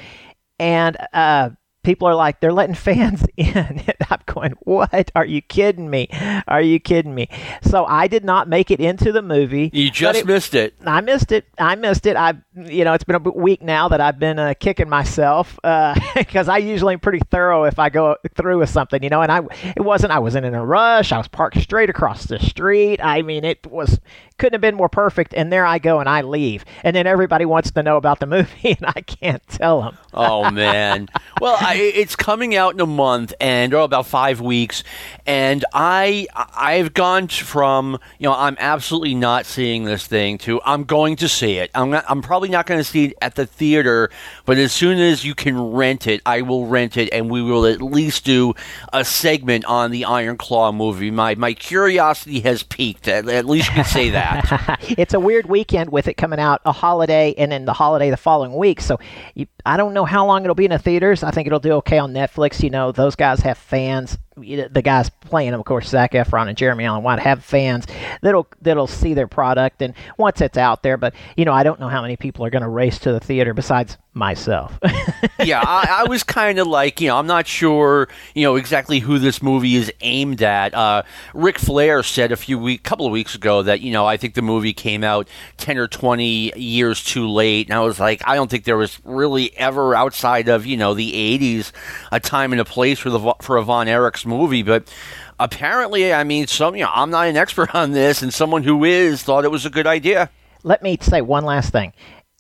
And 0.58 0.96
uh, 1.12 1.50
people 1.86 2.08
are 2.08 2.14
like, 2.14 2.40
they're 2.40 2.52
letting 2.52 2.74
fans 2.74 3.24
in. 3.36 3.82
I'm 4.10 4.20
going, 4.26 4.52
what? 4.62 5.10
Are 5.14 5.24
you 5.24 5.40
kidding 5.40 5.88
me? 5.88 6.08
Are 6.48 6.60
you 6.60 6.80
kidding 6.80 7.14
me? 7.14 7.28
So 7.62 7.86
I 7.86 8.08
did 8.08 8.24
not 8.24 8.48
make 8.48 8.70
it 8.70 8.80
into 8.80 9.12
the 9.12 9.22
movie. 9.22 9.70
You 9.72 9.90
just 9.90 10.20
it, 10.20 10.26
missed 10.26 10.54
it. 10.54 10.74
I 10.84 11.00
missed 11.00 11.32
it. 11.32 11.46
I 11.58 11.76
missed 11.76 12.06
it. 12.06 12.16
I, 12.16 12.34
you 12.56 12.84
know, 12.84 12.94
it's 12.94 13.04
been 13.04 13.16
a 13.16 13.18
week 13.18 13.62
now 13.62 13.88
that 13.88 14.00
I've 14.00 14.18
been 14.18 14.38
uh, 14.38 14.54
kicking 14.58 14.88
myself 14.88 15.56
because 15.56 16.48
uh, 16.48 16.52
I 16.52 16.58
usually 16.58 16.94
am 16.94 17.00
pretty 17.00 17.20
thorough 17.30 17.64
if 17.64 17.78
I 17.78 17.90
go 17.90 18.16
through 18.34 18.58
with 18.58 18.70
something, 18.70 19.02
you 19.02 19.10
know. 19.10 19.20
And 19.20 19.30
I, 19.30 19.40
it 19.76 19.82
wasn't. 19.82 20.12
I 20.12 20.18
wasn't 20.18 20.46
in 20.46 20.54
a 20.54 20.64
rush. 20.64 21.12
I 21.12 21.18
was 21.18 21.28
parked 21.28 21.60
straight 21.60 21.90
across 21.90 22.24
the 22.24 22.38
street. 22.38 23.00
I 23.02 23.20
mean, 23.22 23.44
it 23.44 23.66
was 23.70 24.00
couldn't 24.38 24.54
have 24.54 24.60
been 24.60 24.74
more 24.74 24.88
perfect. 24.88 25.34
And 25.34 25.52
there 25.52 25.66
I 25.66 25.78
go, 25.78 26.00
and 26.00 26.08
I 26.08 26.22
leave, 26.22 26.64
and 26.82 26.96
then 26.96 27.06
everybody 27.06 27.44
wants 27.44 27.70
to 27.72 27.82
know 27.82 27.96
about 27.96 28.20
the 28.20 28.26
movie, 28.26 28.76
and 28.80 28.86
I 28.86 29.02
can't 29.02 29.46
tell 29.48 29.82
them. 29.82 29.98
oh 30.14 30.50
man. 30.50 31.08
Well, 31.40 31.56
I, 31.60 31.74
it's 31.74 32.16
coming 32.16 32.56
out 32.56 32.72
in 32.72 32.80
a 32.80 32.86
month, 32.86 33.34
and 33.38 33.74
or 33.74 33.84
about 33.84 34.06
five 34.06 34.40
weeks, 34.40 34.82
and 35.26 35.64
I 35.74 36.26
I've 36.34 36.94
gone 36.94 37.28
from 37.28 37.98
you 38.18 38.28
know 38.28 38.34
I'm 38.34 38.56
absolutely 38.58 39.14
not 39.14 39.44
seeing 39.44 39.84
this 39.84 40.06
thing 40.06 40.38
to 40.38 40.60
I'm 40.64 40.84
going 40.84 41.16
to 41.16 41.28
see 41.28 41.58
it. 41.58 41.70
I'm 41.74 41.90
not, 41.90 42.04
I'm 42.08 42.22
probably 42.22 42.45
not 42.48 42.66
going 42.66 42.80
to 42.80 42.84
see 42.84 43.06
it 43.06 43.14
at 43.20 43.34
the 43.34 43.46
theater, 43.46 44.10
but 44.44 44.58
as 44.58 44.72
soon 44.72 44.98
as 44.98 45.24
you 45.24 45.34
can 45.34 45.58
rent 45.58 46.06
it, 46.06 46.20
I 46.26 46.42
will 46.42 46.66
rent 46.66 46.96
it, 46.96 47.12
and 47.12 47.30
we 47.30 47.42
will 47.42 47.66
at 47.66 47.82
least 47.82 48.24
do 48.24 48.54
a 48.92 49.04
segment 49.04 49.64
on 49.64 49.90
the 49.90 50.04
Iron 50.04 50.36
Claw 50.36 50.72
movie. 50.72 51.10
My 51.10 51.34
my 51.34 51.54
curiosity 51.54 52.40
has 52.40 52.62
peaked. 52.62 53.08
At, 53.08 53.28
at 53.28 53.46
least 53.46 53.68
you 53.68 53.74
can 53.74 53.84
say 53.84 54.10
that. 54.10 54.78
it's 54.98 55.14
a 55.14 55.20
weird 55.20 55.46
weekend 55.46 55.90
with 55.90 56.08
it 56.08 56.14
coming 56.14 56.38
out 56.38 56.60
a 56.64 56.72
holiday 56.72 57.34
and 57.38 57.52
then 57.52 57.64
the 57.64 57.72
holiday 57.72 58.10
the 58.10 58.16
following 58.16 58.54
week. 58.54 58.80
So 58.80 58.98
you, 59.34 59.46
I 59.64 59.76
don't 59.76 59.94
know 59.94 60.04
how 60.04 60.26
long 60.26 60.42
it'll 60.44 60.54
be 60.54 60.64
in 60.64 60.70
the 60.70 60.78
theaters. 60.78 61.22
I 61.22 61.30
think 61.30 61.46
it'll 61.46 61.60
do 61.60 61.72
okay 61.72 61.98
on 61.98 62.12
Netflix. 62.12 62.62
You 62.62 62.70
know, 62.70 62.92
those 62.92 63.16
guys 63.16 63.40
have 63.40 63.58
fans 63.58 64.18
the 64.36 64.82
guys 64.82 65.08
playing 65.08 65.52
them, 65.52 65.60
of 65.60 65.66
course, 65.66 65.88
Zac 65.88 66.12
Efron 66.12 66.48
and 66.48 66.56
Jeremy 66.58 66.84
Allen 66.84 67.02
White 67.02 67.18
have 67.20 67.42
fans 67.42 67.86
that'll 68.20 68.46
that'll 68.60 68.86
see 68.86 69.14
their 69.14 69.26
product, 69.26 69.80
and 69.80 69.94
once 70.18 70.40
it's 70.40 70.58
out 70.58 70.82
there, 70.82 70.96
but 70.96 71.14
you 71.36 71.44
know, 71.44 71.52
I 71.52 71.62
don't 71.62 71.80
know 71.80 71.88
how 71.88 72.02
many 72.02 72.16
people 72.16 72.44
are 72.44 72.50
going 72.50 72.62
to 72.62 72.68
race 72.68 72.98
to 73.00 73.12
the 73.12 73.20
theater 73.20 73.54
besides 73.54 73.96
myself. 74.12 74.78
yeah, 75.44 75.60
I, 75.60 76.02
I 76.04 76.08
was 76.08 76.22
kind 76.22 76.58
of 76.58 76.66
like, 76.66 77.00
you 77.00 77.08
know, 77.08 77.18
I'm 77.18 77.26
not 77.26 77.46
sure, 77.46 78.08
you 78.34 78.42
know, 78.42 78.56
exactly 78.56 78.98
who 78.98 79.18
this 79.18 79.42
movie 79.42 79.76
is 79.76 79.92
aimed 80.00 80.42
at. 80.42 80.74
Uh, 80.74 81.02
Ric 81.34 81.58
Flair 81.58 82.02
said 82.02 82.32
a 82.32 82.36
few 82.36 82.58
week, 82.58 82.82
couple 82.82 83.06
of 83.06 83.12
weeks 83.12 83.34
ago 83.34 83.62
that 83.62 83.80
you 83.80 83.92
know, 83.92 84.06
I 84.06 84.16
think 84.16 84.34
the 84.34 84.42
movie 84.42 84.74
came 84.74 85.02
out 85.02 85.28
ten 85.56 85.78
or 85.78 85.88
twenty 85.88 86.52
years 86.58 87.02
too 87.02 87.28
late, 87.28 87.68
and 87.68 87.74
I 87.74 87.80
was 87.80 87.98
like, 87.98 88.22
I 88.26 88.34
don't 88.34 88.50
think 88.50 88.64
there 88.64 88.76
was 88.76 88.98
really 89.04 89.56
ever 89.56 89.94
outside 89.94 90.48
of 90.48 90.66
you 90.66 90.76
know 90.76 90.92
the 90.92 91.12
'80s 91.12 91.72
a 92.12 92.20
time 92.20 92.52
and 92.52 92.60
a 92.60 92.64
place 92.64 92.98
for 92.98 93.10
the 93.10 93.34
for 93.40 93.56
a 93.56 93.62
Von 93.62 93.88
Erich's 93.88 94.25
movie, 94.26 94.62
but 94.62 94.92
apparently, 95.38 96.12
I 96.12 96.24
mean, 96.24 96.46
some 96.46 96.76
you 96.76 96.84
know, 96.84 96.90
I'm 96.92 97.10
not 97.10 97.26
an 97.26 97.36
expert 97.36 97.74
on 97.74 97.92
this, 97.92 98.22
and 98.22 98.32
someone 98.32 98.62
who 98.62 98.84
is 98.84 99.22
thought 99.22 99.44
it 99.44 99.50
was 99.50 99.66
a 99.66 99.70
good 99.70 99.86
idea. 99.86 100.30
Let 100.62 100.82
me 100.82 100.98
say 101.00 101.20
one 101.20 101.44
last 101.44 101.70
thing. 101.70 101.92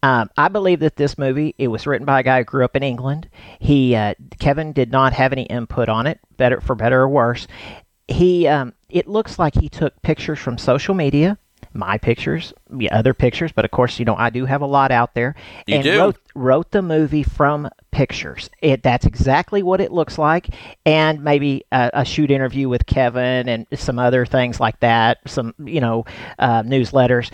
Um, 0.02 0.30
I 0.36 0.48
believe 0.48 0.80
that 0.80 0.96
this 0.96 1.16
movie 1.16 1.54
it 1.58 1.68
was 1.68 1.86
written 1.86 2.04
by 2.04 2.20
a 2.20 2.22
guy 2.22 2.38
who 2.38 2.44
grew 2.44 2.64
up 2.64 2.76
in 2.76 2.82
England. 2.82 3.28
He 3.58 3.94
uh, 3.94 4.14
Kevin 4.38 4.72
did 4.72 4.92
not 4.92 5.12
have 5.12 5.32
any 5.32 5.44
input 5.44 5.88
on 5.88 6.06
it, 6.06 6.20
better 6.36 6.60
for 6.60 6.74
better 6.74 7.02
or 7.02 7.08
worse. 7.08 7.46
He 8.08 8.46
um, 8.46 8.74
it 8.88 9.08
looks 9.08 9.38
like 9.38 9.54
he 9.54 9.68
took 9.68 10.00
pictures 10.02 10.38
from 10.38 10.58
social 10.58 10.94
media 10.94 11.38
my 11.76 11.98
pictures, 11.98 12.52
yeah, 12.76 12.96
other 12.96 13.14
pictures, 13.14 13.52
but 13.52 13.64
of 13.64 13.70
course, 13.70 13.98
you 13.98 14.04
know, 14.04 14.16
I 14.16 14.30
do 14.30 14.44
have 14.46 14.62
a 14.62 14.66
lot 14.66 14.90
out 14.90 15.14
there. 15.14 15.34
You 15.66 15.76
and 15.76 15.84
do. 15.84 15.98
wrote 15.98 16.16
wrote 16.34 16.70
the 16.70 16.82
movie 16.82 17.22
from 17.22 17.68
pictures. 17.90 18.50
It 18.60 18.82
that's 18.82 19.06
exactly 19.06 19.62
what 19.62 19.80
it 19.80 19.92
looks 19.92 20.18
like, 20.18 20.48
and 20.84 21.22
maybe 21.22 21.64
a, 21.72 21.90
a 21.94 22.04
shoot 22.04 22.30
interview 22.30 22.68
with 22.68 22.86
Kevin 22.86 23.48
and 23.48 23.66
some 23.74 23.98
other 23.98 24.26
things 24.26 24.60
like 24.60 24.80
that. 24.80 25.18
Some 25.26 25.54
you 25.58 25.80
know 25.80 26.04
uh, 26.38 26.62
newsletters, 26.62 27.30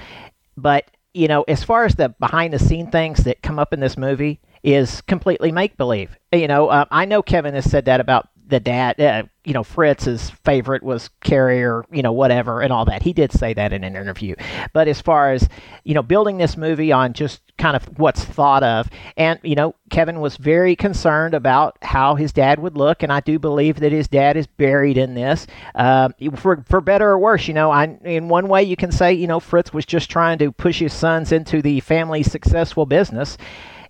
but 0.56 0.86
you 1.14 1.28
know, 1.28 1.42
as 1.42 1.62
far 1.62 1.84
as 1.84 1.94
the 1.94 2.08
behind 2.08 2.52
the 2.52 2.58
scene 2.58 2.90
things 2.90 3.24
that 3.24 3.42
come 3.42 3.58
up 3.58 3.72
in 3.72 3.80
this 3.80 3.96
movie 3.96 4.40
is 4.62 5.00
completely 5.02 5.52
make 5.52 5.76
believe. 5.76 6.16
You 6.32 6.48
know, 6.48 6.68
uh, 6.68 6.84
I 6.90 7.04
know 7.04 7.22
Kevin 7.22 7.54
has 7.54 7.70
said 7.70 7.86
that 7.86 8.00
about 8.00 8.28
the 8.52 8.60
dad, 8.60 9.00
uh, 9.00 9.22
you 9.44 9.54
know, 9.54 9.64
Fritz's 9.64 10.30
favorite 10.44 10.82
was 10.82 11.08
Kerry, 11.24 11.60
you 11.90 12.02
know, 12.02 12.12
whatever 12.12 12.60
and 12.60 12.70
all 12.70 12.84
that. 12.84 13.02
He 13.02 13.14
did 13.14 13.32
say 13.32 13.54
that 13.54 13.72
in 13.72 13.82
an 13.82 13.96
interview. 13.96 14.36
But 14.74 14.88
as 14.88 15.00
far 15.00 15.32
as, 15.32 15.48
you 15.84 15.94
know, 15.94 16.02
building 16.02 16.36
this 16.36 16.56
movie 16.56 16.92
on 16.92 17.14
just 17.14 17.40
kind 17.56 17.74
of 17.74 17.98
what's 17.98 18.22
thought 18.22 18.62
of, 18.62 18.90
and, 19.16 19.40
you 19.42 19.54
know, 19.54 19.74
Kevin 19.90 20.20
was 20.20 20.36
very 20.36 20.76
concerned 20.76 21.32
about 21.32 21.78
how 21.80 22.14
his 22.14 22.30
dad 22.32 22.58
would 22.58 22.76
look, 22.76 23.02
and 23.02 23.10
I 23.10 23.20
do 23.20 23.38
believe 23.38 23.80
that 23.80 23.90
his 23.90 24.06
dad 24.06 24.36
is 24.36 24.46
buried 24.46 24.98
in 24.98 25.14
this. 25.14 25.46
Uh, 25.74 26.10
for, 26.36 26.62
for 26.68 26.82
better 26.82 27.08
or 27.08 27.18
worse, 27.18 27.48
you 27.48 27.54
know, 27.54 27.70
I, 27.70 27.84
in 28.04 28.28
one 28.28 28.48
way 28.48 28.62
you 28.62 28.76
can 28.76 28.92
say, 28.92 29.14
you 29.14 29.26
know, 29.26 29.40
Fritz 29.40 29.72
was 29.72 29.86
just 29.86 30.10
trying 30.10 30.38
to 30.38 30.52
push 30.52 30.78
his 30.78 30.92
sons 30.92 31.32
into 31.32 31.62
the 31.62 31.80
family 31.80 32.22
successful 32.22 32.84
business 32.84 33.38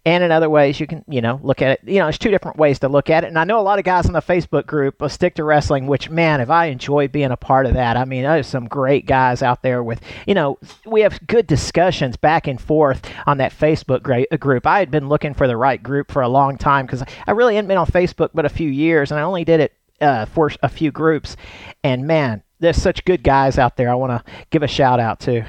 and 0.04 0.24
in 0.24 0.32
other 0.32 0.50
ways, 0.50 0.80
you 0.80 0.86
can, 0.88 1.04
you 1.06 1.20
know, 1.20 1.38
look 1.44 1.62
at 1.62 1.78
it. 1.78 1.88
You 1.88 2.00
know, 2.00 2.06
there's 2.06 2.18
two 2.18 2.32
different 2.32 2.56
ways 2.56 2.80
to 2.80 2.88
look 2.88 3.08
at 3.08 3.22
it. 3.22 3.28
And 3.28 3.38
I 3.38 3.44
know 3.44 3.60
a 3.60 3.62
lot 3.62 3.78
of 3.78 3.84
guys 3.84 4.06
in 4.06 4.12
the 4.12 4.20
Facebook 4.20 4.66
group 4.66 5.00
stick 5.08 5.36
to 5.36 5.44
wrestling, 5.44 5.86
which, 5.86 6.10
man, 6.10 6.40
if 6.40 6.50
I 6.50 6.66
enjoy 6.66 7.06
being 7.06 7.30
a 7.30 7.36
part 7.36 7.66
of 7.66 7.74
that. 7.74 7.96
I 7.96 8.04
mean, 8.04 8.22
there's 8.24 8.48
some 8.48 8.66
great 8.66 9.06
guys 9.06 9.42
out 9.42 9.62
there 9.62 9.82
with, 9.82 10.00
you 10.26 10.34
know, 10.34 10.58
we 10.84 11.02
have 11.02 11.24
good 11.28 11.46
discussions 11.46 12.16
back 12.16 12.48
and 12.48 12.60
forth 12.60 13.08
on 13.26 13.38
that 13.38 13.52
Facebook 13.52 14.02
group. 14.40 14.66
I 14.66 14.80
had 14.80 14.90
been 14.90 15.08
looking 15.08 15.34
for 15.34 15.46
the 15.46 15.56
right 15.56 15.80
group 15.80 16.10
for 16.10 16.22
a 16.22 16.28
long 16.28 16.58
time 16.58 16.84
because 16.86 17.04
I 17.26 17.30
really 17.30 17.54
hadn't 17.54 17.68
been 17.68 17.78
on 17.78 17.86
Facebook 17.86 18.30
but 18.34 18.44
a 18.44 18.48
few 18.48 18.68
years, 18.68 19.12
and 19.12 19.20
I 19.20 19.22
only 19.22 19.44
did 19.44 19.60
it 19.60 19.72
uh, 20.00 20.24
for 20.26 20.50
a 20.64 20.68
few 20.68 20.90
groups. 20.90 21.36
And 21.84 22.08
man, 22.08 22.42
there's 22.58 22.76
such 22.76 23.04
good 23.04 23.22
guys 23.22 23.56
out 23.56 23.76
there. 23.76 23.88
I 23.88 23.94
want 23.94 24.10
to 24.24 24.32
give 24.50 24.64
a 24.64 24.68
shout 24.68 24.98
out 24.98 25.20
to. 25.20 25.44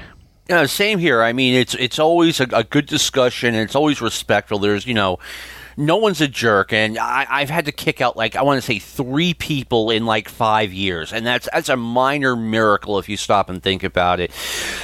Yeah, 0.48 0.66
same 0.66 0.98
here. 0.98 1.22
I 1.22 1.32
mean, 1.32 1.54
it's 1.54 1.74
it's 1.74 1.98
always 1.98 2.38
a, 2.38 2.46
a 2.52 2.64
good 2.64 2.86
discussion, 2.86 3.54
and 3.54 3.62
it's 3.64 3.74
always 3.74 4.02
respectful. 4.02 4.58
There's, 4.58 4.86
you 4.86 4.92
know, 4.92 5.18
no 5.76 5.96
one's 5.96 6.20
a 6.20 6.28
jerk, 6.28 6.72
and 6.72 6.98
I, 6.98 7.26
I've 7.28 7.48
had 7.48 7.64
to 7.64 7.72
kick 7.72 8.02
out 8.02 8.16
like 8.16 8.36
I 8.36 8.42
want 8.42 8.58
to 8.58 8.62
say 8.62 8.78
three 8.78 9.32
people 9.32 9.90
in 9.90 10.04
like 10.04 10.28
five 10.28 10.72
years, 10.72 11.14
and 11.14 11.26
that's 11.26 11.48
that's 11.52 11.70
a 11.70 11.76
minor 11.76 12.36
miracle 12.36 12.98
if 12.98 13.08
you 13.08 13.16
stop 13.16 13.48
and 13.48 13.62
think 13.62 13.82
about 13.82 14.20
it. 14.20 14.32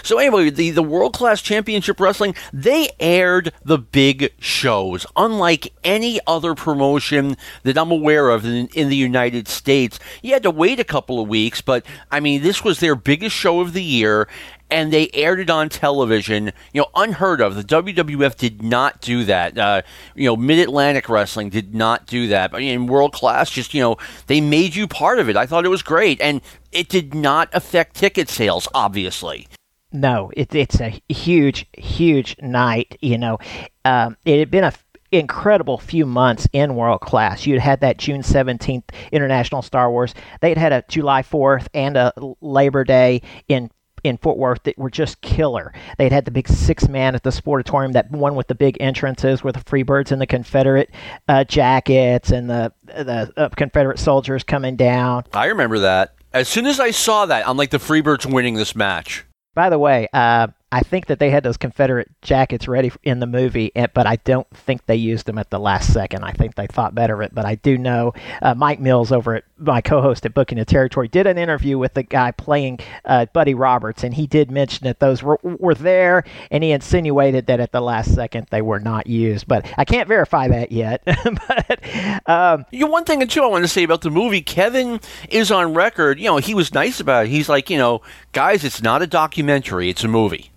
So 0.03 0.19
anyway, 0.19 0.49
the 0.49 0.71
the 0.71 0.83
World 0.83 1.13
Class 1.13 1.43
Championship 1.43 2.01
Wrestling 2.01 2.35
they 2.53 2.89
aired 2.99 3.53
the 3.63 3.79
big 3.79 4.33
shows, 4.39 5.05
unlike 5.15 5.73
any 5.85 6.21
other 6.27 6.55
promotion 6.55 7.37
that 7.65 7.77
I'm 7.77 7.91
aware 7.91 8.31
of 8.31 8.45
in, 8.45 8.69
in 8.69 8.89
the 8.89 8.97
United 8.97 9.47
States. 9.47 9.99
You 10.23 10.33
had 10.33 10.43
to 10.45 10.51
wait 10.51 10.81
a 10.81 10.85
couple 10.85 11.21
of 11.21 11.29
weeks, 11.29 11.61
but 11.61 11.85
I 12.11 12.21
mean 12.21 12.43
this 12.43 12.65
was 12.65 12.81
their 12.81 12.95
biggest 12.95 13.37
show 13.37 13.61
of 13.61 13.75
the 13.75 13.83
year, 13.83 14.27
and 14.71 14.93
they 14.93 15.11
aired 15.13 15.41
it 15.41 15.51
on 15.51 15.69
television. 15.69 16.53
You 16.73 16.83
know, 16.83 16.89
unheard 16.95 17.41
of. 17.41 17.55
The 17.55 17.63
WWF 17.63 18.37
did 18.37 18.63
not 18.63 19.01
do 19.01 19.25
that. 19.25 19.59
Uh, 19.59 19.83
you 20.15 20.27
know, 20.27 20.37
Mid 20.37 20.59
Atlantic 20.59 21.09
Wrestling 21.09 21.51
did 21.51 21.75
not 21.75 22.07
do 22.07 22.29
that. 22.29 22.51
But 22.51 22.63
in 22.63 22.87
world 22.87 23.13
class, 23.13 23.51
just 23.51 23.75
you 23.75 23.81
know, 23.81 23.97
they 24.27 24.41
made 24.41 24.75
you 24.75 24.87
part 24.87 25.19
of 25.19 25.29
it. 25.29 25.37
I 25.37 25.47
thought 25.47 25.65
it 25.65 25.69
was 25.69 25.83
great, 25.83 26.21
and 26.21 26.41
it 26.73 26.89
did 26.89 27.15
not 27.15 27.49
affect 27.53 27.97
ticket 27.97 28.29
sales. 28.29 28.69
Obviously. 28.75 29.49
No, 29.93 30.31
it, 30.37 30.55
it's 30.55 30.81
a 30.81 31.01
huge, 31.09 31.67
huge 31.77 32.37
night. 32.41 32.97
You 33.01 33.19
know, 33.19 33.39
um, 33.85 34.17
it 34.25 34.39
had 34.39 34.51
been 34.51 34.65
a 34.65 34.73
incredible 35.13 35.79
few 35.79 36.07
months 36.07 36.47
in 36.53 36.77
world 36.77 37.01
class. 37.01 37.47
You'd 37.47 37.61
had 37.61 37.81
that 37.81 37.99
June 37.99 38.23
17th 38.23 38.85
International 39.13 39.63
Star 39.63 39.91
Wars. 39.91 40.15
They'd 40.41 40.59
had 40.59 40.73
a 40.73 40.85
July 40.89 41.23
4th 41.23 41.67
and 41.75 41.97
a 41.97 42.13
Labor 42.41 42.85
Day 42.85 43.23
in 43.49 43.71
in 44.05 44.17
Fort 44.19 44.39
Worth 44.39 44.63
that 44.65 44.79
were 44.79 44.91
just 44.91 45.21
killer. 45.21 45.73
They'd 45.99 46.13
had 46.13 46.25
the 46.25 46.31
big 46.31 46.49
six 46.49 46.89
man 46.89 47.15
at 47.15 47.23
the 47.23 47.31
Sportatorium, 47.31 47.93
that 47.93 48.11
one 48.11 48.35
with 48.35 48.49
the 48.49 48.55
big 48.55 48.77
entrances 48.81 49.43
with 49.45 49.57
the 49.57 49.63
Freebirds 49.63 50.13
and 50.13 50.21
the 50.21 50.27
Confederate 50.27 50.91
uh, 51.29 51.45
jackets 51.45 52.31
and 52.31 52.49
the 52.49 52.73
the 52.87 53.33
uh, 53.37 53.49
Confederate 53.51 53.99
soldiers 53.99 54.43
coming 54.43 54.77
down. 54.77 55.25
I 55.33 55.47
remember 55.47 55.81
that. 55.81 56.15
As 56.33 56.49
soon 56.49 56.67
as 56.67 56.79
I 56.79 56.93
saw 56.93 57.27
that, 57.27 57.49
I'm 57.49 57.57
like 57.57 57.71
the 57.71 57.79
Freebirds 57.79 58.25
winning 58.31 58.55
this 58.55 58.77
match. 58.77 59.25
By 59.55 59.69
the 59.69 59.79
way, 59.79 60.09
uh, 60.13 60.49
I 60.73 60.81
think 60.81 61.07
that 61.07 61.19
they 61.19 61.31
had 61.31 61.43
those 61.43 61.57
Confederate 61.57 62.09
jackets 62.23 62.69
ready 62.69 62.93
in 63.03 63.19
the 63.19 63.27
movie, 63.27 63.73
but 63.93 64.07
I 64.07 64.17
don't 64.17 64.49
think 64.51 64.87
they 64.87 64.95
used 64.95 65.27
them 65.27 65.37
at 65.37 65.51
the 65.51 65.59
last 65.59 65.93
second. 65.93 66.23
I 66.23 66.31
think 66.31 66.55
they 66.55 66.69
thought 66.69 66.95
better 66.95 67.15
of 67.15 67.21
it. 67.23 67.35
But 67.35 67.45
I 67.45 67.57
do 67.57 67.77
know 67.77 68.15
uh, 68.41 68.55
Mike 68.55 68.79
Mills 68.79 69.11
over 69.11 69.37
at 69.37 69.45
my 69.59 69.81
co-host 69.81 70.25
at 70.27 70.33
Booking 70.33 70.59
the 70.59 70.65
Territory 70.65 71.09
did 71.09 71.27
an 71.27 71.39
interview 71.39 71.77
with 71.77 71.95
the 71.95 72.05
guy 72.05 72.31
playing 72.31 72.79
uh, 73.05 73.27
Buddy 73.27 73.55
Roberts, 73.55 74.05
and 74.05 74.15
he 74.15 74.29
did 74.29 74.51
mention 74.51 74.85
that 74.85 75.01
those 75.01 75.25
were, 75.25 75.41
were 75.43 75.75
there, 75.75 76.23
and 76.53 76.63
he 76.63 76.71
insinuated 76.71 77.47
that 77.47 77.59
at 77.59 77.73
the 77.73 77.81
last 77.81 78.15
second 78.15 78.47
they 78.51 78.63
were 78.63 78.81
not 78.81 79.09
used. 79.09 79.49
But 79.49 79.67
I 79.77 79.85
can't 79.85 80.07
verify 80.07 80.47
that 80.49 80.71
yet. 80.71 81.03
but 81.07 82.29
um, 82.29 82.65
you 82.71 82.85
know, 82.85 82.91
one 82.93 83.05
thing 83.05 83.27
too 83.27 83.43
I 83.43 83.47
want 83.47 83.65
to 83.65 83.69
say 83.69 83.83
about 83.83 84.03
the 84.03 84.11
movie, 84.11 84.41
Kevin 84.41 85.01
is 85.29 85.51
on 85.51 85.75
record. 85.75 86.21
You 86.21 86.27
know, 86.27 86.37
he 86.37 86.55
was 86.55 86.73
nice 86.73 87.01
about 87.01 87.27
it. 87.27 87.31
He's 87.31 87.49
like, 87.49 87.71
you 87.71 87.79
know, 87.79 88.03
guys, 88.31 88.63
it's 88.63 88.81
not 88.81 89.03
a 89.03 89.07
documentary; 89.09 89.91
it's 89.91 90.05
a 90.05 90.09
movie. 90.09 90.51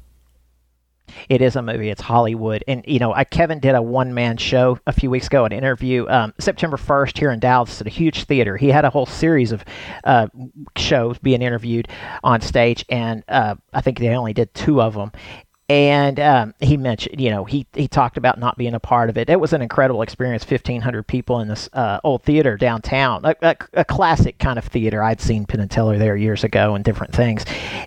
It 1.30 1.42
is 1.42 1.56
a 1.56 1.62
movie. 1.62 1.90
It's 1.90 2.02
Hollywood, 2.02 2.64
and 2.68 2.84
you 2.88 3.00
know, 3.00 3.14
I, 3.14 3.24
Kevin 3.24 3.60
did 3.60 3.76
a 3.76 3.82
one 3.82 4.14
man 4.14 4.38
show 4.38 4.80
a 4.88 4.94
few 4.94 5.10
weeks 5.10 5.28
ago, 5.28 5.46
an 5.46 5.52
interview 5.52 6.08
um, 6.08 6.34
September 6.40 6.78
first 6.78 7.18
here 7.18 7.32
in 7.32 7.40
Dallas 7.40 7.82
at 7.82 7.88
a 7.88 7.90
huge 7.90 8.24
theater. 8.26 8.58
He 8.58 8.70
had 8.70 8.86
a 8.86 8.90
whole 8.90 9.06
series 9.06 9.52
of 9.52 9.64
uh, 10.04 10.28
shows 10.78 11.18
being 11.20 11.42
interviewed 11.42 11.88
on 12.24 12.42
stage, 12.42 12.86
and 12.90 13.24
uh, 13.28 13.56
I 13.74 13.82
think 13.82 14.00
they 14.00 14.10
only 14.10 14.34
did 14.34 14.54
two 14.54 14.82
of 14.82 14.94
them. 14.94 15.12
And 15.70 16.20
um, 16.20 16.54
he 16.60 16.76
mentioned, 16.76 17.22
you 17.22 17.30
know, 17.30 17.46
he 17.46 17.66
he 17.74 17.88
talked 17.88 18.18
about 18.18 18.38
not 18.38 18.58
being 18.58 18.74
a 18.74 18.80
part 18.80 19.10
of 19.10 19.18
it. 19.18 19.30
It 19.30 19.40
was 19.40 19.54
an 19.54 19.62
incredible 19.62 20.02
experience. 20.02 20.44
Fifteen 20.44 20.82
hundred 20.82 21.08
people 21.08 21.40
in 21.40 21.48
this 21.48 21.70
uh, 21.74 22.00
old 22.04 22.24
theater 22.24 22.58
downtown, 22.58 23.24
a, 23.24 23.36
a, 23.42 23.56
a, 23.74 23.86
classic 23.86 24.40
kind 24.40 24.60
of 24.60 24.66
theater. 24.66 25.02
I'd 25.02 25.22
seen 25.22 25.46
Penn 25.46 25.62
and 25.62 25.72
Teller 25.72 25.98
there 25.98 26.18
years 26.18 26.44
ago 26.44 26.76
and 26.76 26.84
different 26.84 27.14
things, 27.14 27.46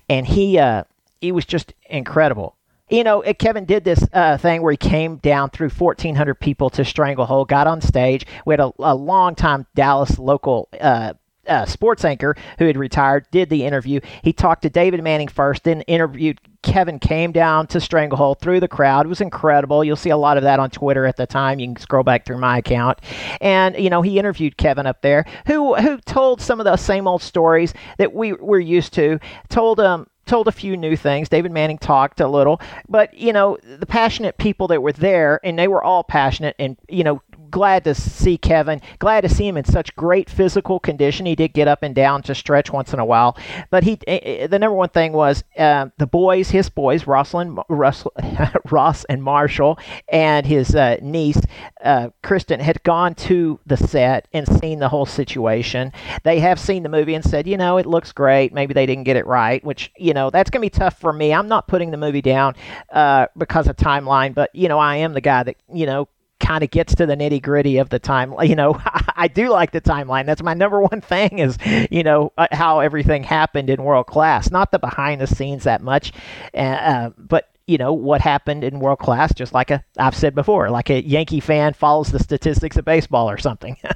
and 0.08 0.26
he 0.26 0.58
uh, 0.58 0.84
he 1.20 1.32
was 1.32 1.44
just 1.44 1.74
incredible 1.90 2.55
you 2.88 3.04
know, 3.04 3.22
Kevin 3.38 3.64
did 3.64 3.84
this 3.84 4.04
uh, 4.12 4.36
thing 4.36 4.62
where 4.62 4.72
he 4.72 4.76
came 4.76 5.16
down 5.16 5.50
through 5.50 5.70
1,400 5.70 6.34
people 6.36 6.70
to 6.70 6.84
Stranglehold, 6.84 7.48
got 7.48 7.66
on 7.66 7.80
stage. 7.80 8.26
We 8.44 8.52
had 8.52 8.60
a, 8.60 8.72
a 8.78 8.94
long 8.94 9.34
time 9.34 9.66
Dallas 9.74 10.18
local 10.18 10.68
uh, 10.80 11.14
uh, 11.48 11.64
sports 11.64 12.04
anchor 12.04 12.36
who 12.58 12.66
had 12.66 12.76
retired, 12.76 13.26
did 13.30 13.50
the 13.50 13.64
interview. 13.64 14.00
He 14.22 14.32
talked 14.32 14.62
to 14.62 14.70
David 14.70 15.02
Manning 15.02 15.28
first, 15.28 15.64
then 15.64 15.82
interviewed 15.82 16.40
Kevin, 16.62 16.98
came 16.98 17.32
down 17.32 17.66
to 17.68 17.80
Stranglehold 17.80 18.40
through 18.40 18.60
the 18.60 18.68
crowd. 18.68 19.06
It 19.06 19.08
was 19.08 19.20
incredible. 19.20 19.84
You'll 19.84 19.96
see 19.96 20.10
a 20.10 20.16
lot 20.16 20.36
of 20.36 20.42
that 20.42 20.58
on 20.58 20.70
Twitter 20.70 21.06
at 21.06 21.16
the 21.16 21.26
time. 21.26 21.60
You 21.60 21.68
can 21.68 21.76
scroll 21.76 22.02
back 22.02 22.24
through 22.26 22.38
my 22.38 22.58
account. 22.58 23.00
And, 23.40 23.76
you 23.76 23.90
know, 23.90 24.02
he 24.02 24.18
interviewed 24.18 24.56
Kevin 24.56 24.86
up 24.86 25.02
there 25.02 25.24
who, 25.46 25.74
who 25.76 25.98
told 25.98 26.40
some 26.40 26.60
of 26.60 26.64
the 26.64 26.76
same 26.76 27.06
old 27.06 27.22
stories 27.22 27.74
that 27.98 28.12
we 28.12 28.32
were 28.32 28.58
used 28.58 28.92
to, 28.94 29.20
told 29.48 29.78
um, 29.78 30.08
told 30.26 30.48
a 30.48 30.52
few 30.52 30.76
new 30.76 30.96
things. 30.96 31.28
David 31.28 31.52
Manning 31.52 31.78
talked 31.78 32.20
a 32.20 32.28
little, 32.28 32.60
but 32.88 33.14
you 33.14 33.32
know, 33.32 33.58
the 33.62 33.86
passionate 33.86 34.38
people 34.38 34.68
that 34.68 34.82
were 34.82 34.92
there, 34.92 35.40
and 35.44 35.58
they 35.58 35.68
were 35.68 35.82
all 35.82 36.04
passionate 36.04 36.56
and 36.58 36.76
you 36.88 37.04
know 37.04 37.22
glad 37.56 37.84
to 37.84 37.94
see 37.94 38.36
Kevin. 38.36 38.82
Glad 38.98 39.22
to 39.22 39.30
see 39.30 39.48
him 39.48 39.56
in 39.56 39.64
such 39.64 39.96
great 39.96 40.28
physical 40.28 40.78
condition. 40.78 41.24
He 41.24 41.34
did 41.34 41.54
get 41.54 41.68
up 41.68 41.82
and 41.82 41.94
down 41.94 42.20
to 42.24 42.34
stretch 42.34 42.70
once 42.70 42.92
in 42.92 42.98
a 42.98 43.04
while, 43.06 43.34
but 43.70 43.82
he 43.82 43.98
eh, 44.06 44.18
eh, 44.22 44.46
the 44.46 44.58
number 44.58 44.76
one 44.76 44.90
thing 44.90 45.14
was 45.14 45.42
uh, 45.56 45.86
the 45.96 46.06
boys, 46.06 46.50
his 46.50 46.68
boys, 46.68 47.06
Russell 47.06 47.64
Russell, 47.70 48.12
Ross 48.70 49.04
and 49.04 49.22
Marshall, 49.22 49.78
and 50.06 50.44
his 50.44 50.74
uh, 50.74 50.98
niece 51.00 51.40
uh, 51.82 52.10
Kristen 52.22 52.60
had 52.60 52.82
gone 52.82 53.14
to 53.14 53.58
the 53.64 53.78
set 53.78 54.28
and 54.34 54.46
seen 54.60 54.78
the 54.78 54.90
whole 54.90 55.06
situation. 55.06 55.94
They 56.24 56.40
have 56.40 56.60
seen 56.60 56.82
the 56.82 56.90
movie 56.90 57.14
and 57.14 57.24
said, 57.24 57.46
you 57.46 57.56
know, 57.56 57.78
it 57.78 57.86
looks 57.86 58.12
great. 58.12 58.52
Maybe 58.52 58.74
they 58.74 58.84
didn't 58.84 59.04
get 59.04 59.16
it 59.16 59.24
right, 59.24 59.64
which 59.64 59.90
you 59.96 60.12
know 60.12 60.28
that's 60.28 60.50
gonna 60.50 60.60
be 60.60 60.68
tough 60.68 61.00
for 61.00 61.10
me. 61.10 61.32
I'm 61.32 61.48
not 61.48 61.68
putting 61.68 61.90
the 61.90 61.96
movie 61.96 62.20
down 62.20 62.54
uh, 62.92 63.28
because 63.34 63.66
of 63.66 63.76
timeline, 63.76 64.34
but 64.34 64.54
you 64.54 64.68
know 64.68 64.78
I 64.78 64.96
am 64.96 65.14
the 65.14 65.22
guy 65.22 65.42
that 65.42 65.56
you 65.72 65.86
know 65.86 66.06
kind 66.40 66.62
of 66.62 66.70
gets 66.70 66.94
to 66.96 67.06
the 67.06 67.16
nitty 67.16 67.42
gritty 67.42 67.78
of 67.78 67.88
the 67.88 67.98
time. 67.98 68.34
You 68.46 68.54
know, 68.54 68.80
I 69.16 69.26
do 69.28 69.48
like 69.48 69.72
the 69.72 69.80
timeline. 69.80 70.26
That's 70.26 70.42
my 70.42 70.54
number 70.54 70.80
one 70.80 71.00
thing 71.00 71.40
is, 71.40 71.58
you 71.90 72.04
know, 72.04 72.32
uh, 72.38 72.46
how 72.52 72.78
everything 72.78 73.24
happened 73.24 73.70
in 73.70 73.82
world 73.82 74.06
class. 74.06 74.52
Not 74.52 74.70
the 74.70 74.78
behind 74.78 75.20
the 75.20 75.26
scenes 75.26 75.64
that 75.64 75.82
much, 75.82 76.12
uh, 76.54 76.58
uh, 76.58 77.10
but 77.18 77.48
you 77.66 77.76
know 77.76 77.92
what 77.92 78.20
happened 78.20 78.62
in 78.62 78.78
world 78.78 79.00
class. 79.00 79.34
Just 79.34 79.52
like 79.52 79.72
a 79.72 79.84
I've 79.98 80.14
said 80.14 80.36
before, 80.36 80.70
like 80.70 80.90
a 80.90 81.04
Yankee 81.04 81.40
fan 81.40 81.72
follows 81.72 82.12
the 82.12 82.20
statistics 82.20 82.76
of 82.76 82.84
baseball 82.84 83.28
or 83.28 83.38
something. 83.38 83.76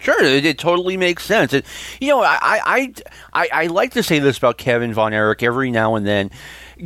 Sure, 0.00 0.22
it, 0.22 0.44
it, 0.44 0.58
totally 0.58 0.98
makes 0.98 1.24
sense. 1.24 1.54
You 2.00 2.08
know, 2.08 2.20
I, 2.20 2.38
I, 2.42 2.94
I, 3.32 3.48
I 3.52 3.66
like 3.68 3.92
to 3.92 4.02
say 4.02 4.18
this 4.18 4.36
about 4.36 4.58
Kevin 4.58 4.92
Von 4.92 5.14
Erich 5.14 5.42
every 5.42 5.70
now 5.70 5.94
and 5.94 6.06
then. 6.06 6.30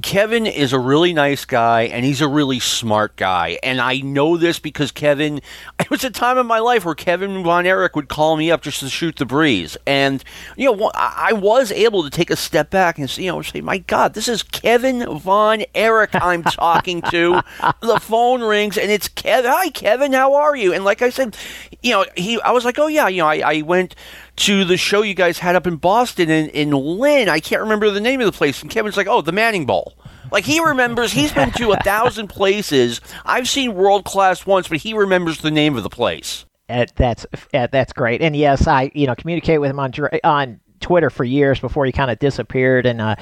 Kevin 0.02 0.46
is 0.46 0.72
a 0.72 0.78
really 0.78 1.12
nice 1.12 1.44
guy 1.44 1.82
and 1.82 2.04
he's 2.04 2.20
a 2.20 2.28
really 2.28 2.60
smart 2.60 3.16
guy. 3.16 3.58
And 3.62 3.80
I 3.80 3.98
know 3.98 4.36
this 4.36 4.58
because 4.58 4.92
Kevin, 4.92 5.40
it 5.80 5.90
was 5.90 6.04
a 6.04 6.10
time 6.10 6.38
in 6.38 6.46
my 6.46 6.58
life 6.58 6.84
where 6.84 6.94
Kevin 6.94 7.42
Von 7.42 7.66
Erich 7.66 7.96
would 7.96 8.08
call 8.08 8.36
me 8.36 8.50
up 8.50 8.62
just 8.62 8.80
to 8.80 8.88
shoot 8.88 9.16
the 9.16 9.26
breeze. 9.26 9.76
And, 9.86 10.22
you 10.56 10.70
know, 10.70 10.90
I 10.94 11.32
was 11.32 11.72
able 11.72 12.02
to 12.04 12.10
take 12.10 12.30
a 12.30 12.36
step 12.36 12.70
back 12.70 12.98
and, 12.98 13.16
you 13.18 13.30
know, 13.30 13.42
say, 13.42 13.60
my 13.60 13.78
God, 13.78 14.14
this 14.14 14.28
is 14.28 14.42
Kevin 14.42 15.04
Von 15.18 15.64
Erich 15.74 16.14
I'm 16.14 16.42
talking 16.42 17.02
to. 17.10 17.42
the 17.80 17.98
phone 18.00 18.42
rings 18.42 18.78
and 18.78 18.90
it's 18.90 19.08
Kevin. 19.08 19.50
Hi, 19.50 19.70
Kevin, 19.70 20.12
how 20.12 20.34
are 20.34 20.54
you? 20.54 20.72
And 20.72 20.84
like 20.84 21.02
I 21.02 21.10
said, 21.10 21.36
you 21.82 21.92
know, 21.92 22.04
he, 22.16 22.40
I 22.42 22.50
was 22.52 22.64
like, 22.64 22.78
oh, 22.78 22.86
yeah, 22.86 23.08
you 23.08 23.22
know, 23.22 23.28
I, 23.28 23.42
I 23.44 23.62
went 23.62 23.94
to 24.38 24.64
the 24.64 24.76
show 24.76 25.02
you 25.02 25.14
guys 25.14 25.38
had 25.38 25.56
up 25.56 25.66
in 25.66 25.76
Boston 25.76 26.30
in, 26.30 26.48
in 26.50 26.70
Lynn. 26.70 27.28
I 27.28 27.40
can't 27.40 27.62
remember 27.62 27.90
the 27.90 28.00
name 28.00 28.20
of 28.20 28.26
the 28.26 28.32
place. 28.32 28.62
And 28.62 28.70
Kevin's 28.70 28.96
like, 28.96 29.08
oh, 29.08 29.20
the 29.20 29.32
Manning 29.32 29.66
Bowl. 29.66 29.98
Like 30.30 30.44
he 30.44 30.60
remembers, 30.60 31.12
he's 31.12 31.32
been 31.32 31.50
to 31.52 31.72
a 31.72 31.76
thousand 31.84 32.28
places. 32.28 33.00
I've 33.24 33.48
seen 33.48 33.74
world 33.74 34.04
class 34.04 34.46
once, 34.46 34.68
but 34.68 34.78
he 34.78 34.94
remembers 34.94 35.38
the 35.38 35.50
name 35.50 35.76
of 35.76 35.82
the 35.82 35.90
place. 35.90 36.44
Uh, 36.68 36.86
that's 36.96 37.26
uh, 37.54 37.66
that's 37.72 37.92
great. 37.94 38.20
And 38.20 38.36
yes, 38.36 38.66
I 38.66 38.90
you 38.94 39.06
know 39.06 39.14
communicate 39.14 39.60
with 39.60 39.70
him 39.70 39.80
on 39.80 39.92
on 40.22 40.60
Twitter 40.80 41.08
for 41.08 41.24
years 41.24 41.58
before 41.58 41.86
he 41.86 41.92
kind 41.92 42.10
of 42.10 42.18
disappeared, 42.18 42.84
and 42.84 43.00
uh, 43.00 43.16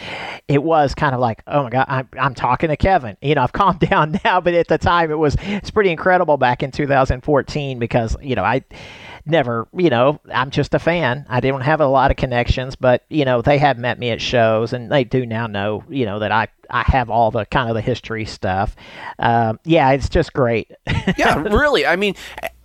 it 0.49 0.65
was 0.65 0.95
kind 0.95 1.15
of 1.15 1.21
like, 1.21 1.43
oh 1.47 1.63
my 1.63 1.71
god, 1.71 1.87
I'm, 1.89 2.09
I'm 2.19 2.35
talking 2.35 2.71
to 2.71 2.77
Kevin. 2.77 3.17
You 3.23 3.37
know, 3.37 3.43
I've 3.43 3.53
calmed 3.53 3.79
down 3.89 4.19
now, 4.25 4.41
but 4.41 4.55
at 4.55 4.67
the 4.67 4.79
time 4.79 5.13
it 5.13 5.19
was 5.19 5.37
it's 5.43 5.71
pretty 5.71 5.91
incredible 5.91 6.37
back 6.37 6.65
in 6.65 6.73
2014 6.73 7.79
because 7.79 8.17
you 8.21 8.35
know 8.35 8.43
I 8.43 8.65
never, 9.27 9.69
you 9.77 9.91
know, 9.91 10.21
I'm 10.33 10.51
just 10.51 10.75
a 10.75 10.79
fan. 10.79 11.27
I 11.29 11.41
didn't 11.41 11.63
have 11.63 11.81
a 11.81 11.87
lot 11.87 12.11
of 12.11 12.17
connections, 12.17 12.77
but 12.77 13.05
you 13.09 13.25
know, 13.25 13.43
they 13.43 13.59
have 13.59 13.79
met 13.79 13.99
me 13.99 14.11
at 14.11 14.21
shows, 14.21 14.73
and 14.73 14.91
they 14.91 15.05
do 15.05 15.27
now 15.27 15.47
know, 15.47 15.85
you 15.89 16.07
know, 16.07 16.21
that 16.21 16.33
I 16.33 16.49
I 16.71 16.83
have 16.83 17.11
all 17.11 17.31
the 17.31 17.45
kind 17.47 17.69
of 17.69 17.75
the 17.75 17.81
history 17.81 18.25
stuff. 18.25 18.77
Um, 19.19 19.61
yeah, 19.65 19.91
it's 19.91 20.09
just 20.09 20.33
great. 20.33 20.71
yeah, 21.19 21.39
really. 21.43 21.87
I 21.87 21.97
mean, 21.97 22.15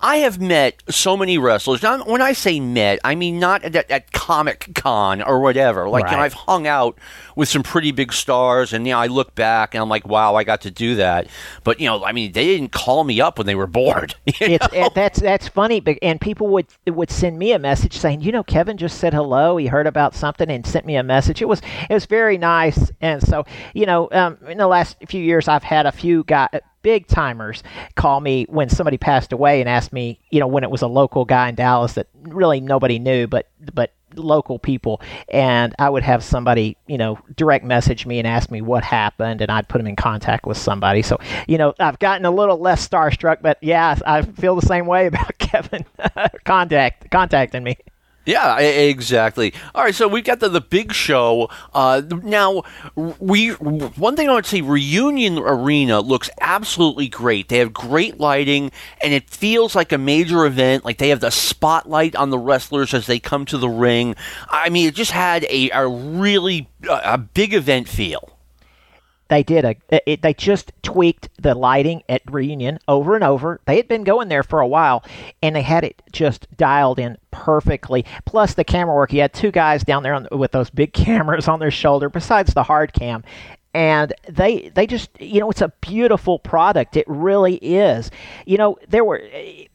I 0.01 0.17
have 0.17 0.41
met 0.41 0.81
so 0.89 1.15
many 1.15 1.37
wrestlers. 1.37 1.83
Now, 1.83 2.03
when 2.03 2.21
I 2.21 2.33
say 2.33 2.59
met, 2.59 2.99
I 3.03 3.15
mean 3.15 3.39
not 3.39 3.63
at, 3.63 3.89
at 3.89 4.11
Comic 4.11 4.71
Con 4.73 5.21
or 5.21 5.39
whatever. 5.39 5.87
Like, 5.87 6.05
right. 6.05 6.11
you 6.11 6.17
know, 6.17 6.23
I've 6.23 6.33
hung 6.33 6.65
out 6.65 6.97
with 7.35 7.49
some 7.49 7.63
pretty 7.63 7.91
big 7.91 8.11
stars, 8.11 8.73
and 8.73 8.85
you 8.87 8.93
know, 8.93 8.99
I 8.99 9.07
look 9.07 9.35
back 9.35 9.73
and 9.73 9.81
I'm 9.81 9.89
like, 9.89 10.07
wow, 10.07 10.35
I 10.35 10.43
got 10.43 10.61
to 10.61 10.71
do 10.71 10.95
that. 10.95 11.27
But 11.63 11.79
you 11.79 11.85
know, 11.87 12.03
I 12.03 12.11
mean, 12.11 12.31
they 12.31 12.45
didn't 12.45 12.71
call 12.71 13.03
me 13.03 13.21
up 13.21 13.37
when 13.37 13.47
they 13.47 13.55
were 13.55 13.67
bored. 13.67 14.15
It's, 14.41 14.67
it, 14.73 14.93
that's 14.95 15.19
that's 15.19 15.47
funny, 15.47 15.83
and 16.01 16.19
people 16.19 16.47
would 16.47 16.65
would 16.87 17.11
send 17.11 17.37
me 17.37 17.51
a 17.51 17.59
message 17.59 17.97
saying, 17.97 18.21
you 18.21 18.31
know, 18.31 18.43
Kevin 18.43 18.75
just 18.75 18.97
said 18.97 19.13
hello. 19.13 19.55
He 19.57 19.67
heard 19.67 19.85
about 19.85 20.15
something 20.15 20.49
and 20.49 20.65
sent 20.65 20.85
me 20.85 20.95
a 20.95 21.03
message. 21.03 21.41
It 21.41 21.47
was 21.47 21.61
it 21.89 21.93
was 21.93 22.05
very 22.05 22.37
nice, 22.37 22.91
and 23.01 23.21
so 23.21 23.45
you 23.73 23.85
know, 23.85 24.09
um, 24.11 24.37
in 24.47 24.57
the 24.57 24.67
last 24.67 24.97
few 25.07 25.21
years, 25.21 25.47
I've 25.47 25.63
had 25.63 25.85
a 25.85 25.91
few 25.91 26.23
guys 26.23 26.49
big 26.81 27.07
timers 27.07 27.63
call 27.95 28.19
me 28.19 28.45
when 28.49 28.69
somebody 28.69 28.97
passed 28.97 29.33
away 29.33 29.61
and 29.61 29.69
asked 29.69 29.93
me, 29.93 30.19
you 30.29 30.39
know, 30.39 30.47
when 30.47 30.63
it 30.63 30.71
was 30.71 30.81
a 30.81 30.87
local 30.87 31.25
guy 31.25 31.49
in 31.49 31.55
Dallas 31.55 31.93
that 31.93 32.07
really 32.23 32.59
nobody 32.61 32.99
knew, 32.99 33.27
but 33.27 33.49
but 33.73 33.93
local 34.15 34.59
people, 34.59 35.01
and 35.29 35.73
I 35.79 35.89
would 35.89 36.03
have 36.03 36.23
somebody, 36.23 36.77
you 36.87 36.97
know, 36.97 37.19
direct 37.35 37.63
message 37.65 38.05
me 38.05 38.19
and 38.19 38.27
ask 38.27 38.51
me 38.51 38.61
what 38.61 38.83
happened, 38.83 39.41
and 39.41 39.51
I'd 39.51 39.67
put 39.67 39.77
them 39.77 39.87
in 39.87 39.95
contact 39.95 40.45
with 40.45 40.57
somebody. 40.57 41.01
So, 41.01 41.17
you 41.47 41.57
know, 41.57 41.73
I've 41.79 41.99
gotten 41.99 42.25
a 42.25 42.31
little 42.31 42.57
less 42.57 42.87
starstruck, 42.87 43.37
but 43.41 43.57
yeah, 43.61 43.97
I 44.05 44.21
feel 44.21 44.55
the 44.55 44.65
same 44.65 44.85
way 44.85 45.07
about 45.07 45.37
Kevin 45.37 45.85
contact 46.45 47.09
contacting 47.11 47.63
me. 47.63 47.77
Yeah, 48.25 48.59
exactly. 48.59 49.51
All 49.73 49.83
right, 49.83 49.95
so 49.95 50.07
we've 50.07 50.23
got 50.23 50.39
the, 50.39 50.47
the 50.47 50.61
big 50.61 50.93
show. 50.93 51.49
Uh, 51.73 52.03
now, 52.23 52.61
we 52.95 53.49
one 53.49 54.15
thing 54.15 54.29
I 54.29 54.35
would 54.35 54.45
say, 54.45 54.61
Reunion 54.61 55.39
Arena 55.39 56.01
looks 56.01 56.29
absolutely 56.39 57.07
great. 57.07 57.49
They 57.49 57.57
have 57.57 57.73
great 57.73 58.19
lighting, 58.19 58.71
and 59.01 59.11
it 59.11 59.27
feels 59.27 59.75
like 59.75 59.91
a 59.91 59.97
major 59.97 60.45
event. 60.45 60.85
Like 60.85 60.99
they 60.99 61.09
have 61.09 61.19
the 61.19 61.31
spotlight 61.31 62.15
on 62.15 62.29
the 62.29 62.37
wrestlers 62.37 62.93
as 62.93 63.07
they 63.07 63.17
come 63.19 63.45
to 63.45 63.57
the 63.57 63.69
ring. 63.69 64.15
I 64.49 64.69
mean, 64.69 64.87
it 64.87 64.93
just 64.93 65.11
had 65.11 65.43
a, 65.45 65.71
a 65.71 65.87
really 65.87 66.69
a 66.87 67.17
big 67.17 67.55
event 67.55 67.89
feel 67.89 68.30
they 69.31 69.43
did 69.43 69.63
a 69.63 69.75
it, 70.05 70.21
they 70.21 70.33
just 70.33 70.73
tweaked 70.83 71.29
the 71.41 71.55
lighting 71.55 72.03
at 72.09 72.21
reunion 72.29 72.77
over 72.89 73.15
and 73.15 73.23
over. 73.23 73.61
They 73.65 73.77
had 73.77 73.87
been 73.87 74.03
going 74.03 74.27
there 74.27 74.43
for 74.43 74.59
a 74.59 74.67
while 74.67 75.05
and 75.41 75.55
they 75.55 75.61
had 75.61 75.85
it 75.85 76.01
just 76.11 76.45
dialed 76.57 76.99
in 76.99 77.17
perfectly. 77.31 78.05
Plus 78.25 78.53
the 78.53 78.65
camera 78.65 78.93
work 78.93 79.13
you 79.13 79.21
had 79.21 79.33
two 79.33 79.51
guys 79.51 79.85
down 79.85 80.03
there 80.03 80.13
on, 80.13 80.27
with 80.33 80.51
those 80.51 80.69
big 80.69 80.91
cameras 80.93 81.47
on 81.47 81.59
their 81.59 81.71
shoulder 81.71 82.09
besides 82.09 82.53
the 82.53 82.63
hard 82.63 82.91
cam 82.91 83.23
and 83.73 84.13
they 84.27 84.69
they 84.75 84.85
just 84.85 85.09
you 85.21 85.39
know 85.39 85.49
it's 85.49 85.61
a 85.61 85.71
beautiful 85.79 86.37
product. 86.37 86.97
It 86.97 87.05
really 87.07 87.55
is. 87.55 88.11
You 88.45 88.57
know 88.57 88.77
there 88.89 89.05
were 89.05 89.23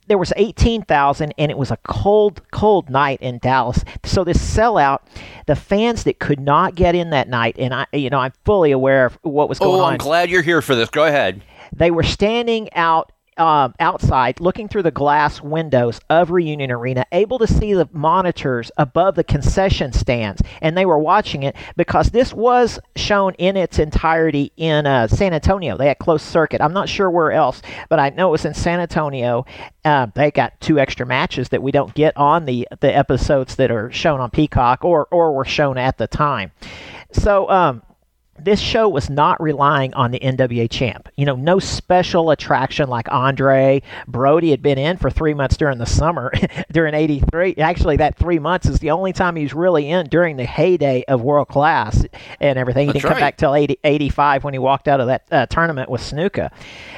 there 0.07 0.19
was 0.19 0.33
18,000 0.37 1.35
and 1.37 1.51
it 1.51 1.59
was 1.59 1.71
a 1.71 1.77
cold 1.79 2.43
cold 2.51 2.91
night 2.91 3.21
in 3.21 3.39
Dallas. 3.39 3.85
So 4.05 4.25
this 4.25 4.39
sellout 4.39 5.01
the 5.47 5.57
fans 5.57 6.05
that 6.05 6.19
could 6.19 6.41
not 6.41 6.75
get 6.75 6.95
in 6.95 7.11
that 7.11 7.29
night 7.29 7.57
and 7.59 7.75
I 7.75 7.87
you 7.93 8.11
know 8.11 8.19
I'm 8.19 8.33
fully 8.45 8.73
aware 8.73 9.07
of 9.07 9.19
what 9.23 9.49
was 9.49 9.59
going 9.59 9.81
oh, 9.81 9.85
on. 9.85 9.93
I'm 9.95 9.99
glad 9.99 10.31
you're 10.31 10.43
here 10.43 10.63
for 10.63 10.75
this. 10.75 10.89
Go 10.91 11.05
ahead. 11.05 11.43
They 11.73 11.91
were 11.91 12.03
standing 12.03 12.73
out 12.75 13.13
um, 13.39 13.75
outside, 13.81 14.41
looking 14.41 14.69
through 14.69 14.83
the 14.83 14.91
glass 14.91 15.43
windows 15.43 16.01
of 16.09 16.31
Reunion 16.31 16.71
Arena, 16.71 17.05
able 17.13 17.39
to 17.39 17.47
see 17.47 17.75
the 17.75 17.89
monitors 17.93 18.71
above 18.77 19.15
the 19.15 19.25
concession 19.25 19.93
stands, 19.93 20.43
and 20.63 20.77
they 20.77 20.87
were 20.87 20.99
watching 20.99 21.43
it 21.43 21.57
because 21.77 22.11
this 22.11 22.33
was 22.33 22.79
shown 22.97 23.35
in 23.35 23.57
its 23.57 23.79
entirety 23.79 24.53
in 24.57 24.87
uh, 24.87 25.07
San 25.07 25.35
Antonio. 25.35 25.77
They 25.77 25.89
had 25.89 25.99
closed 25.99 26.25
circuit. 26.25 26.61
I'm 26.61 26.73
not 26.73 26.89
sure 26.89 27.11
where 27.11 27.33
else, 27.33 27.63
but 27.89 27.99
I 27.99 28.11
know 28.11 28.29
it 28.29 28.33
was 28.33 28.45
in 28.45 28.55
San 28.55 28.81
Antonio. 28.81 29.45
Uh, 29.85 30.07
they 30.15 30.31
got 30.31 30.61
two 30.61 30.79
extra 30.79 31.07
matches 31.07 31.49
that 31.51 31.63
we 31.63 31.73
don't 31.73 31.95
get 31.95 32.17
on 32.17 32.45
the 32.45 32.67
the 32.81 32.95
episodes 32.95 33.57
that 33.57 33.71
are 33.71 33.91
shown 33.93 34.21
on 34.21 34.31
Peacock 34.31 34.85
or 34.85 35.07
or 35.11 35.33
were 35.33 35.45
shown 35.45 35.79
at 35.79 35.99
the 35.99 36.07
time. 36.07 36.53
So 37.13 37.49
um, 37.51 37.83
this 38.39 38.61
show 38.61 38.89
was 38.89 39.11
not 39.11 39.41
relying 39.41 39.95
on 39.95 40.11
the 40.11 40.21
NWA 40.21 40.71
champ. 40.71 41.09
You 41.17 41.27
know, 41.27 41.37
no 41.37 41.59
special 41.59 42.31
attraction 42.31 42.89
like 42.89 43.11
Andre 43.11 43.83
Brody 44.07 44.51
had 44.51 44.63
been 44.63 44.79
in 44.79 44.97
for 44.97 45.11
three 45.11 45.35
months 45.35 45.57
during 45.57 45.79
the 45.79 45.87
summer 45.87 46.33
during 46.73 46.95
'83. 46.95 47.57
Actually, 47.57 47.97
that 47.99 48.17
three 48.17 48.39
months 48.39 48.67
is 48.67 48.79
the 48.79 48.91
only 48.91 49.13
time 49.13 49.37
he 49.37 49.43
was 49.43 49.55
really 49.55 49.89
in 49.91 50.07
during 50.07 50.37
the 50.37 50.45
heyday 50.45 51.05
of 51.09 51.23
world 51.23 51.49
class 51.49 52.05
and 52.41 52.59
everything. 52.59 52.87
He 52.89 52.93
That's 52.93 53.03
didn't 53.03 53.15
come 53.15 53.21
back 53.21 53.37
till 53.37 53.55
80, 53.55 53.79
85 53.85 54.45
when 54.45 54.55
he 54.55 54.59
walked 54.59 54.89
out 54.89 55.01
of 55.01 55.07
that 55.07 55.27
uh, 55.31 55.47
tournament 55.47 55.91
with 55.91 56.01
Snuka. 56.01 56.51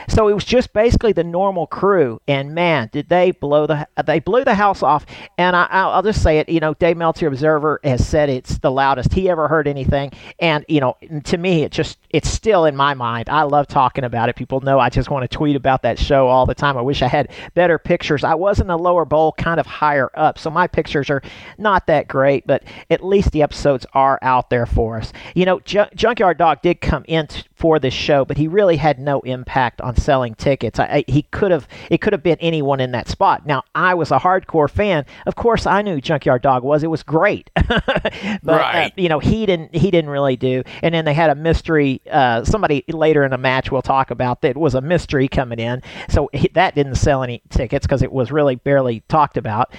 So 0.08 0.28
it 0.28 0.34
was 0.34 0.44
just 0.44 0.72
basically 0.72 1.12
the 1.12 1.24
normal 1.24 1.66
crew, 1.66 2.20
and 2.26 2.54
man, 2.54 2.88
did 2.92 3.08
they 3.08 3.30
blow 3.32 3.66
the 3.66 3.86
they 4.06 4.20
blew 4.20 4.44
the 4.44 4.54
house 4.54 4.82
off. 4.82 5.06
And 5.36 5.54
I, 5.54 5.66
I'll 5.70 6.02
just 6.02 6.22
say 6.22 6.38
it. 6.38 6.48
You 6.48 6.60
know, 6.60 6.74
Dave 6.74 6.96
Meltzer 6.96 7.26
Observer 7.28 7.80
has 7.84 8.06
said 8.06 8.28
it's 8.28 8.58
the 8.58 8.70
loudest 8.70 9.12
he 9.12 9.28
ever 9.28 9.48
heard 9.48 9.68
anything, 9.68 10.12
and 10.38 10.64
you 10.68 10.80
know 10.80 10.96
to 11.28 11.38
me, 11.38 11.62
it 11.62 11.72
just 11.72 11.98
it's 12.10 12.28
still 12.28 12.64
in 12.64 12.74
my 12.74 12.94
mind. 12.94 13.28
I 13.28 13.42
love 13.42 13.66
talking 13.66 14.04
about 14.04 14.28
it. 14.28 14.36
People 14.36 14.60
know 14.60 14.78
I 14.78 14.88
just 14.88 15.10
want 15.10 15.30
to 15.30 15.36
tweet 15.36 15.56
about 15.56 15.82
that 15.82 15.98
show 15.98 16.26
all 16.26 16.46
the 16.46 16.54
time. 16.54 16.76
I 16.78 16.80
wish 16.80 17.02
I 17.02 17.08
had 17.08 17.30
better 17.54 17.78
pictures. 17.78 18.24
I 18.24 18.34
was 18.34 18.60
in 18.60 18.66
the 18.66 18.78
lower 18.78 19.04
bowl, 19.04 19.32
kind 19.32 19.60
of 19.60 19.66
higher 19.66 20.10
up, 20.14 20.38
so 20.38 20.50
my 20.50 20.66
pictures 20.66 21.10
are 21.10 21.22
not 21.58 21.86
that 21.86 22.08
great, 22.08 22.46
but 22.46 22.64
at 22.90 23.04
least 23.04 23.32
the 23.32 23.42
episodes 23.42 23.84
are 23.92 24.18
out 24.22 24.48
there 24.48 24.66
for 24.66 24.96
us. 24.96 25.12
You 25.34 25.44
know, 25.44 25.60
J- 25.60 25.90
Junkyard 25.94 26.38
Dog 26.38 26.62
did 26.62 26.80
come 26.80 27.04
in 27.06 27.26
t- 27.26 27.42
for 27.58 27.78
this 27.80 27.92
show, 27.92 28.24
but 28.24 28.36
he 28.36 28.46
really 28.46 28.76
had 28.76 29.00
no 29.00 29.20
impact 29.20 29.80
on 29.80 29.96
selling 29.96 30.34
tickets. 30.36 30.78
I, 30.78 30.84
I, 30.84 31.04
he 31.08 31.22
could 31.22 31.50
have 31.50 31.66
it 31.90 31.98
could 32.00 32.12
have 32.12 32.22
been 32.22 32.38
anyone 32.40 32.78
in 32.80 32.92
that 32.92 33.08
spot. 33.08 33.46
Now, 33.46 33.64
I 33.74 33.94
was 33.94 34.12
a 34.12 34.18
hardcore 34.18 34.70
fan. 34.70 35.04
Of 35.26 35.34
course, 35.34 35.66
I 35.66 35.82
knew 35.82 36.00
Junkyard 36.00 36.42
Dog 36.42 36.62
was. 36.62 36.84
It 36.84 36.86
was 36.90 37.02
great, 37.02 37.50
but 37.54 38.42
Right. 38.44 38.86
uh, 38.86 38.90
you 38.96 39.08
know 39.08 39.18
he 39.18 39.44
didn't 39.44 39.74
he 39.74 39.90
didn't 39.90 40.10
really 40.10 40.36
do. 40.36 40.62
And 40.82 40.94
then 40.94 41.04
they 41.04 41.14
had 41.14 41.30
a 41.30 41.34
mystery. 41.34 42.00
Uh, 42.10 42.44
somebody 42.44 42.84
later 42.88 43.24
in 43.24 43.32
the 43.32 43.38
match 43.38 43.72
we'll 43.72 43.82
talk 43.82 44.10
about 44.10 44.42
that 44.42 44.56
was 44.56 44.74
a 44.76 44.80
mystery 44.80 45.26
coming 45.28 45.58
in. 45.58 45.82
So 46.08 46.30
he, 46.32 46.48
that 46.54 46.74
didn't 46.76 46.94
sell 46.94 47.22
any 47.24 47.42
tickets 47.50 47.86
because 47.86 48.02
it 48.02 48.12
was 48.12 48.30
really 48.30 48.54
barely 48.54 49.00
talked 49.08 49.36
about. 49.36 49.74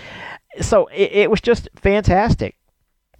So 0.61 0.87
it, 0.87 1.11
it 1.13 1.31
was 1.31 1.39
just 1.41 1.69
fantastic. 1.75 2.55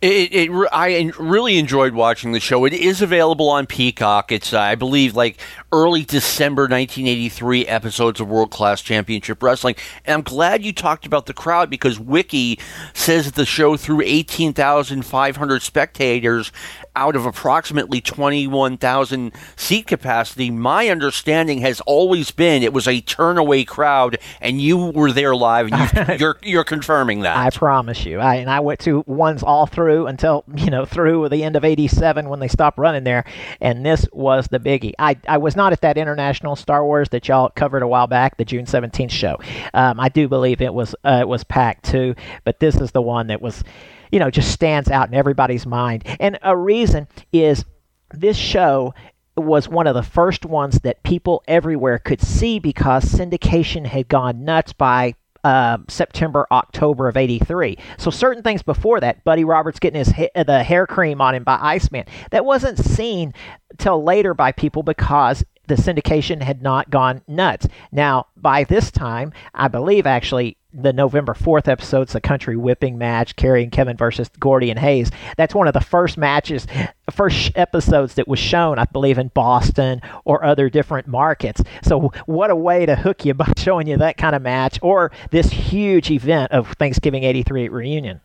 It, 0.01 0.33
it, 0.33 0.69
I 0.71 1.11
really 1.19 1.57
enjoyed 1.57 1.93
watching 1.93 2.31
the 2.31 2.39
show. 2.39 2.63
It 2.63 2.71
is 2.71 3.01
available 3.01 3.49
on 3.49 3.65
Peacock. 3.65 4.31
It's, 4.31 4.53
uh, 4.53 4.59
I 4.59 4.75
believe, 4.75 5.13
like 5.13 5.41
early 5.73 6.05
December 6.05 6.63
1983 6.63 7.67
episodes 7.67 8.21
of 8.21 8.29
World 8.29 8.49
Class 8.49 8.81
Championship 8.81 9.43
Wrestling. 9.43 9.75
And 10.05 10.13
I'm 10.13 10.21
glad 10.21 10.63
you 10.63 10.71
talked 10.71 11.05
about 11.05 11.25
the 11.25 11.33
crowd 11.33 11.69
because 11.69 11.99
Wiki 11.99 12.59
says 12.93 13.25
that 13.25 13.35
the 13.35 13.45
show 13.45 13.75
threw 13.75 13.99
18,500 14.01 15.61
spectators 15.61 16.53
out 16.95 17.15
of 17.15 17.25
approximately 17.25 18.01
21,000 18.01 19.31
seat 19.55 19.87
capacity. 19.87 20.49
My 20.49 20.89
understanding 20.89 21.59
has 21.59 21.81
always 21.81 22.31
been 22.31 22.63
it 22.63 22.73
was 22.73 22.87
a 22.87 23.01
turnaway 23.01 23.65
crowd, 23.65 24.17
and 24.41 24.61
you 24.61 24.77
were 24.77 25.11
there 25.11 25.35
live, 25.35 25.71
and 25.71 26.09
you, 26.09 26.15
you're 26.19 26.37
you're 26.43 26.63
confirming 26.63 27.21
that. 27.21 27.37
I 27.37 27.49
promise 27.49 28.05
you. 28.05 28.19
I 28.19 28.35
and 28.35 28.49
I 28.49 28.59
went 28.59 28.79
to 28.81 29.03
ones 29.07 29.43
all 29.43 29.65
through 29.65 30.07
until 30.07 30.43
you 30.55 30.69
know 30.69 30.85
through 30.85 31.29
the 31.29 31.43
end 31.43 31.55
of 31.55 31.63
'87 31.63 32.29
when 32.29 32.39
they 32.39 32.47
stopped 32.47 32.77
running 32.77 33.03
there, 33.03 33.25
and 33.61 33.85
this 33.85 34.07
was 34.11 34.47
the 34.47 34.59
biggie. 34.59 34.93
I 34.99 35.17
I 35.27 35.37
was 35.37 35.55
not 35.55 35.73
at 35.73 35.81
that 35.81 35.97
international 35.97 36.55
Star 36.55 36.83
Wars 36.85 37.09
that 37.09 37.27
y'all 37.27 37.49
covered 37.49 37.83
a 37.83 37.87
while 37.87 38.07
back, 38.07 38.37
the 38.37 38.45
June 38.45 38.65
17th 38.65 39.11
show. 39.11 39.37
Um, 39.73 39.99
I 39.99 40.09
do 40.09 40.27
believe 40.27 40.61
it 40.61 40.73
was 40.73 40.95
uh, 41.03 41.19
it 41.21 41.27
was 41.27 41.43
packed 41.43 41.85
too, 41.85 42.15
but 42.43 42.59
this 42.59 42.75
is 42.75 42.91
the 42.91 43.01
one 43.01 43.27
that 43.27 43.41
was, 43.41 43.63
you 44.11 44.19
know, 44.19 44.29
just 44.29 44.51
stands 44.51 44.89
out 44.89 45.07
in 45.07 45.13
everybody's 45.13 45.65
mind. 45.65 46.03
And 46.19 46.39
a 46.41 46.55
reason 46.55 47.07
is 47.31 47.65
this 48.13 48.37
show 48.37 48.93
was 49.37 49.69
one 49.69 49.87
of 49.87 49.95
the 49.95 50.03
first 50.03 50.45
ones 50.45 50.79
that 50.79 51.03
people 51.03 51.43
everywhere 51.47 51.99
could 51.99 52.21
see 52.21 52.59
because 52.59 53.05
syndication 53.05 53.85
had 53.85 54.07
gone 54.07 54.43
nuts 54.43 54.73
by 54.73 55.15
uh, 55.43 55.77
September, 55.87 56.45
October 56.51 57.07
of 57.07 57.15
'83. 57.15 57.77
So 57.97 58.11
certain 58.11 58.43
things 58.43 58.61
before 58.61 58.99
that, 58.99 59.23
Buddy 59.23 59.45
Roberts 59.45 59.79
getting 59.79 59.99
his 59.99 60.11
ha- 60.11 60.43
the 60.43 60.63
hair 60.63 60.85
cream 60.85 61.21
on 61.21 61.35
him 61.35 61.43
by 61.43 61.57
Iceman, 61.61 62.05
that 62.31 62.43
wasn't 62.43 62.77
seen 62.77 63.33
till 63.77 64.03
later 64.03 64.33
by 64.33 64.51
people 64.51 64.83
because 64.83 65.45
the 65.67 65.75
syndication 65.75 66.41
had 66.41 66.61
not 66.61 66.89
gone 66.89 67.21
nuts. 67.27 67.67
Now, 67.91 68.27
by 68.35 68.65
this 68.65 68.91
time, 68.91 69.31
I 69.53 69.67
believe 69.69 70.05
actually 70.05 70.57
the 70.73 70.93
November 70.93 71.33
4th 71.33 71.67
episode's 71.67 72.13
the 72.13 72.21
country 72.21 72.55
whipping 72.55 72.97
match, 72.97 73.35
carrying 73.35 73.69
Kevin 73.69 73.97
versus 73.97 74.29
Gordy 74.39 74.69
and 74.69 74.79
Hayes. 74.79 75.09
That's 75.35 75.55
one 75.55 75.67
of 75.67 75.73
the 75.73 75.81
first 75.81 76.17
matches, 76.17 76.67
first 77.11 77.51
episodes 77.55 78.15
that 78.15 78.27
was 78.27 78.39
shown, 78.39 78.77
I 78.77 78.85
believe, 78.85 79.17
in 79.17 79.29
Boston 79.29 80.01
or 80.25 80.43
other 80.43 80.69
different 80.69 81.07
markets. 81.07 81.63
So, 81.83 82.11
what 82.25 82.51
a 82.51 82.55
way 82.55 82.85
to 82.85 82.95
hook 82.95 83.25
you 83.25 83.33
by 83.39 83.51
showing 83.57 83.87
you 83.87 83.97
that 83.97 84.17
kind 84.17 84.35
of 84.35 84.41
match 84.41 84.79
or 84.81 85.11
this 85.31 85.49
huge 85.49 86.11
event 86.11 86.51
of 86.51 86.71
Thanksgiving 86.73 87.23
83 87.23 87.69
reunion. 87.69 88.21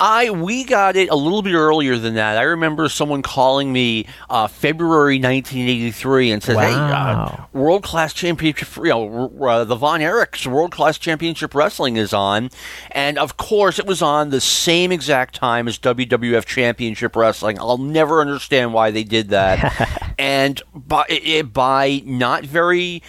I 0.00 0.30
we 0.30 0.64
got 0.64 0.96
it 0.96 1.10
a 1.10 1.14
little 1.14 1.42
bit 1.42 1.54
earlier 1.54 1.96
than 1.96 2.14
that. 2.14 2.36
I 2.36 2.42
remember 2.42 2.88
someone 2.88 3.22
calling 3.22 3.72
me 3.72 4.06
uh, 4.28 4.48
February 4.48 5.16
1983 5.16 6.32
and 6.32 6.42
said, 6.42 6.56
"Hey, 6.56 6.74
uh, 6.74 7.36
World 7.52 7.84
Class 7.84 8.12
Championship, 8.12 8.76
you 8.76 8.84
know, 8.84 9.32
uh, 9.40 9.64
the 9.64 9.76
Von 9.76 10.00
Erichs 10.00 10.46
World 10.46 10.72
Class 10.72 10.98
Championship 10.98 11.54
Wrestling 11.54 11.96
is 11.96 12.12
on," 12.12 12.50
and 12.90 13.16
of 13.16 13.36
course, 13.36 13.78
it 13.78 13.86
was 13.86 14.02
on 14.02 14.30
the 14.30 14.40
same 14.40 14.90
exact 14.90 15.34
time 15.36 15.68
as 15.68 15.78
WWF 15.78 16.46
Championship 16.46 17.14
Wrestling. 17.14 17.58
I'll 17.60 17.78
never 17.78 18.20
understand 18.20 18.74
why 18.74 18.90
they 18.90 19.04
did 19.04 19.28
that, 19.28 20.14
and 20.18 20.60
by 20.74 21.04
it, 21.08 21.52
by 21.52 22.02
not 22.04 22.44
very 22.44 23.02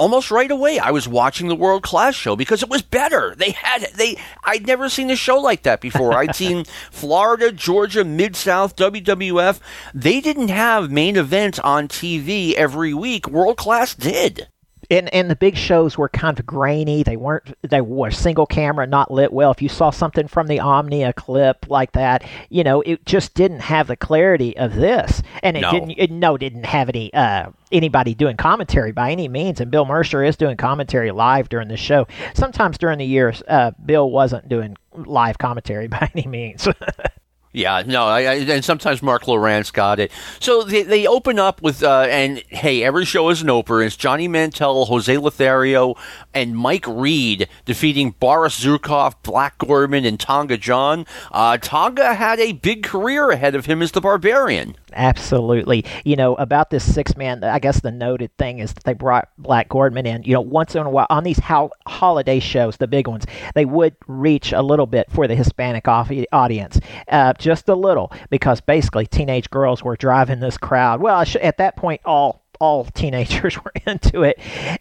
almost 0.00 0.30
right 0.30 0.50
away 0.50 0.78
I 0.78 0.92
was 0.92 1.06
watching 1.06 1.48
the 1.48 1.54
world 1.54 1.82
class 1.82 2.14
show 2.14 2.34
because 2.34 2.62
it 2.62 2.70
was 2.70 2.80
better. 2.80 3.34
They 3.36 3.50
had 3.50 3.82
they 3.94 4.16
I'd 4.42 4.66
never 4.66 4.88
seen 4.88 5.10
a 5.10 5.16
show 5.16 5.38
like 5.38 5.62
that 5.64 5.82
before. 5.82 6.14
I'd 6.14 6.34
seen 6.34 6.64
Florida, 6.90 7.52
Georgia, 7.52 8.02
Mid 8.02 8.34
South, 8.34 8.76
WWF. 8.76 9.60
They 9.92 10.22
didn't 10.22 10.48
have 10.48 10.90
main 10.90 11.16
events 11.16 11.58
on 11.58 11.86
TV 11.86 12.54
every 12.54 12.94
week. 12.94 13.28
World 13.28 13.58
class 13.58 13.94
did. 13.94 14.48
And 14.90 15.12
and 15.14 15.30
the 15.30 15.36
big 15.36 15.56
shows 15.56 15.96
were 15.96 16.08
kind 16.08 16.38
of 16.38 16.46
grainy. 16.46 17.02
They 17.02 17.16
weren't. 17.16 17.54
They 17.62 17.80
were 17.80 18.10
single 18.10 18.46
camera, 18.46 18.86
not 18.86 19.10
lit 19.10 19.32
well. 19.32 19.50
If 19.50 19.62
you 19.62 19.68
saw 19.68 19.90
something 19.90 20.28
from 20.28 20.46
the 20.48 20.60
Omnia 20.60 21.12
clip 21.12 21.66
like 21.68 21.92
that, 21.92 22.24
you 22.48 22.64
know, 22.64 22.80
it 22.82 23.06
just 23.06 23.34
didn't 23.34 23.60
have 23.60 23.86
the 23.86 23.96
clarity 23.96 24.56
of 24.56 24.74
this, 24.74 25.22
and 25.42 25.56
it 25.56 25.60
No. 25.60 25.70
didn't. 25.70 25.90
It, 25.92 26.10
no, 26.10 26.36
didn't 26.36 26.66
have 26.66 26.88
any 26.88 27.12
uh, 27.14 27.50
anybody 27.72 28.14
doing 28.14 28.36
commentary 28.36 28.92
by 28.92 29.12
any 29.12 29.28
means. 29.28 29.60
And 29.60 29.70
Bill 29.70 29.84
Mercer 29.86 30.24
is 30.24 30.36
doing 30.36 30.56
commentary 30.56 31.10
live 31.12 31.48
during 31.48 31.68
the 31.68 31.76
show. 31.76 32.06
Sometimes 32.34 32.76
during 32.78 32.98
the 32.98 33.06
years, 33.06 33.42
uh, 33.48 33.70
Bill 33.84 34.10
wasn't 34.10 34.48
doing 34.48 34.76
live 34.94 35.38
commentary 35.38 35.86
by 35.88 36.10
any 36.14 36.26
means. 36.26 36.66
Yeah, 37.52 37.82
no, 37.84 38.04
I, 38.04 38.20
I, 38.20 38.34
and 38.34 38.64
sometimes 38.64 39.02
Mark 39.02 39.26
Lawrence 39.26 39.72
got 39.72 39.98
it. 39.98 40.12
So 40.38 40.62
they, 40.62 40.84
they 40.84 41.06
open 41.08 41.40
up 41.40 41.60
with, 41.60 41.82
uh, 41.82 42.06
and 42.08 42.38
hey, 42.48 42.84
every 42.84 43.04
show 43.04 43.28
is 43.30 43.42
an 43.42 43.50
opener. 43.50 43.82
It's 43.82 43.96
Johnny 43.96 44.28
Mantell, 44.28 44.84
Jose 44.84 45.16
Lothario, 45.16 45.96
and 46.32 46.56
Mike 46.56 46.86
Reed 46.86 47.48
defeating 47.64 48.14
Boris 48.20 48.64
Zhukov, 48.64 49.14
Black 49.24 49.58
Gordman, 49.58 50.06
and 50.06 50.20
Tonga 50.20 50.58
John. 50.58 51.06
Uh, 51.32 51.58
Tonga 51.58 52.14
had 52.14 52.38
a 52.38 52.52
big 52.52 52.84
career 52.84 53.30
ahead 53.30 53.56
of 53.56 53.66
him 53.66 53.82
as 53.82 53.90
the 53.90 54.00
Barbarian. 54.00 54.76
Absolutely. 54.92 55.84
You 56.04 56.16
know, 56.16 56.34
about 56.36 56.70
this 56.70 56.92
six 56.92 57.16
man, 57.16 57.44
I 57.44 57.58
guess 57.58 57.80
the 57.80 57.90
noted 57.90 58.36
thing 58.36 58.58
is 58.58 58.72
that 58.74 58.84
they 58.84 58.94
brought 58.94 59.28
Black 59.38 59.68
Gordman 59.68 60.06
in, 60.06 60.22
you 60.22 60.34
know, 60.34 60.40
once 60.40 60.74
in 60.74 60.82
a 60.82 60.90
while 60.90 61.06
on 61.10 61.24
these 61.24 61.38
ho- 61.38 61.72
holiday 61.86 62.40
shows, 62.40 62.76
the 62.76 62.86
big 62.86 63.06
ones, 63.08 63.24
they 63.54 63.64
would 63.64 63.96
reach 64.06 64.52
a 64.52 64.62
little 64.62 64.86
bit 64.86 65.10
for 65.10 65.26
the 65.26 65.34
Hispanic 65.34 65.88
off- 65.88 66.10
audience, 66.32 66.80
uh, 67.08 67.32
just 67.34 67.68
a 67.68 67.74
little, 67.74 68.12
because 68.30 68.60
basically 68.60 69.06
teenage 69.06 69.50
girls 69.50 69.82
were 69.82 69.96
driving 69.96 70.40
this 70.40 70.58
crowd. 70.58 71.00
Well, 71.00 71.24
sh- 71.24 71.36
at 71.36 71.58
that 71.58 71.76
point, 71.76 72.00
all 72.04 72.42
all 72.60 72.84
teenagers 72.94 73.56
were 73.64 73.72
into 73.86 74.22
it. 74.22 74.38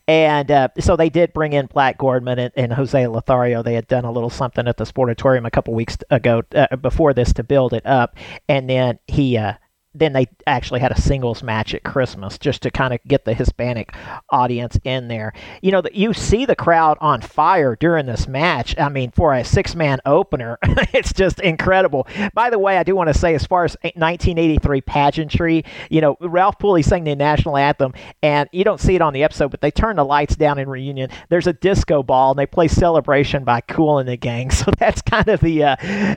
And 0.08 0.52
uh, 0.52 0.68
so 0.80 0.96
they 0.96 1.10
did 1.10 1.34
bring 1.34 1.54
in 1.54 1.66
Black 1.68 1.98
Gordman 1.98 2.38
and, 2.38 2.52
and 2.56 2.74
Jose 2.74 3.08
Lothario. 3.08 3.64
They 3.64 3.74
had 3.74 3.88
done 3.88 4.06
a 4.06 4.12
little 4.12 4.30
something 4.30 4.68
at 4.68 4.78
the 4.78 4.84
Sportatorium 4.84 5.48
a 5.48 5.52
couple 5.52 5.74
weeks 5.74 5.98
ago 6.12 6.44
uh, 6.54 6.76
before 6.76 7.14
this 7.14 7.34
to 7.34 7.44
build 7.44 7.74
it 7.74 7.86
up. 7.86 8.16
And 8.48 8.70
then 8.70 9.00
he. 9.08 9.38
Uh, 9.38 9.54
then 9.94 10.14
they 10.14 10.28
actually 10.46 10.80
had 10.80 10.92
a 10.92 11.02
singles 11.02 11.42
match 11.42 11.74
at 11.74 11.84
Christmas 11.84 12.38
just 12.38 12.62
to 12.62 12.70
kind 12.70 12.94
of 12.94 13.00
get 13.08 13.26
the 13.26 13.34
Hispanic 13.34 13.96
audience 14.30 14.78
in 14.84 15.08
there. 15.08 15.34
You 15.62 15.72
know, 15.72 15.82
you 15.92 16.14
see 16.14 16.46
the 16.46 16.56
crowd 16.56 16.98
on 17.02 17.22
fire 17.22 17.76
during 17.76 18.06
this 18.06 18.28
match. 18.28 18.78
I 18.78 18.90
mean, 18.90 19.12
for 19.12 19.34
a 19.34 19.44
six 19.44 19.74
man 19.76 20.00
opener, 20.06 20.60
it's 20.94 21.12
just 21.12 21.40
incredible. 21.40 22.08
By 22.34 22.52
the 22.52 22.60
way, 22.60 22.78
I 22.78 22.84
do 22.84 22.96
want 22.96 23.08
to 23.08 23.18
say, 23.18 23.34
as 23.34 23.46
far 23.46 23.66
as 23.66 23.76
1983 23.82 24.82
pageantry, 24.82 25.66
you 25.90 26.02
know, 26.02 26.18
Ralph 26.22 26.60
Pulley 26.60 26.84
sang 26.84 27.04
the 27.04 27.16
national 27.16 27.58
anthem, 27.58 27.94
and 28.22 28.48
you 28.52 28.64
don't 28.64 28.80
see 28.80 28.96
it 28.96 29.02
on 29.02 29.14
the 29.14 29.24
episode, 29.24 29.50
but 29.50 29.62
they 29.62 29.72
turn 29.72 29.96
the 29.96 30.06
lights 30.06 30.36
down 30.36 30.60
in 30.60 30.70
reunion. 30.70 31.10
There's 31.30 31.48
a 31.48 31.54
disco 31.54 32.04
ball, 32.04 32.32
and 32.32 32.40
they 32.40 32.46
play 32.46 32.68
Celebration 32.68 33.44
by 33.44 33.62
Cool 33.62 34.00
and 34.00 34.08
the 34.10 34.18
Gang. 34.18 34.52
So 34.60 34.72
that's 34.78 35.02
kind 35.02 35.30
of 35.30 35.40
the 35.40 35.64
uh, 35.64 35.76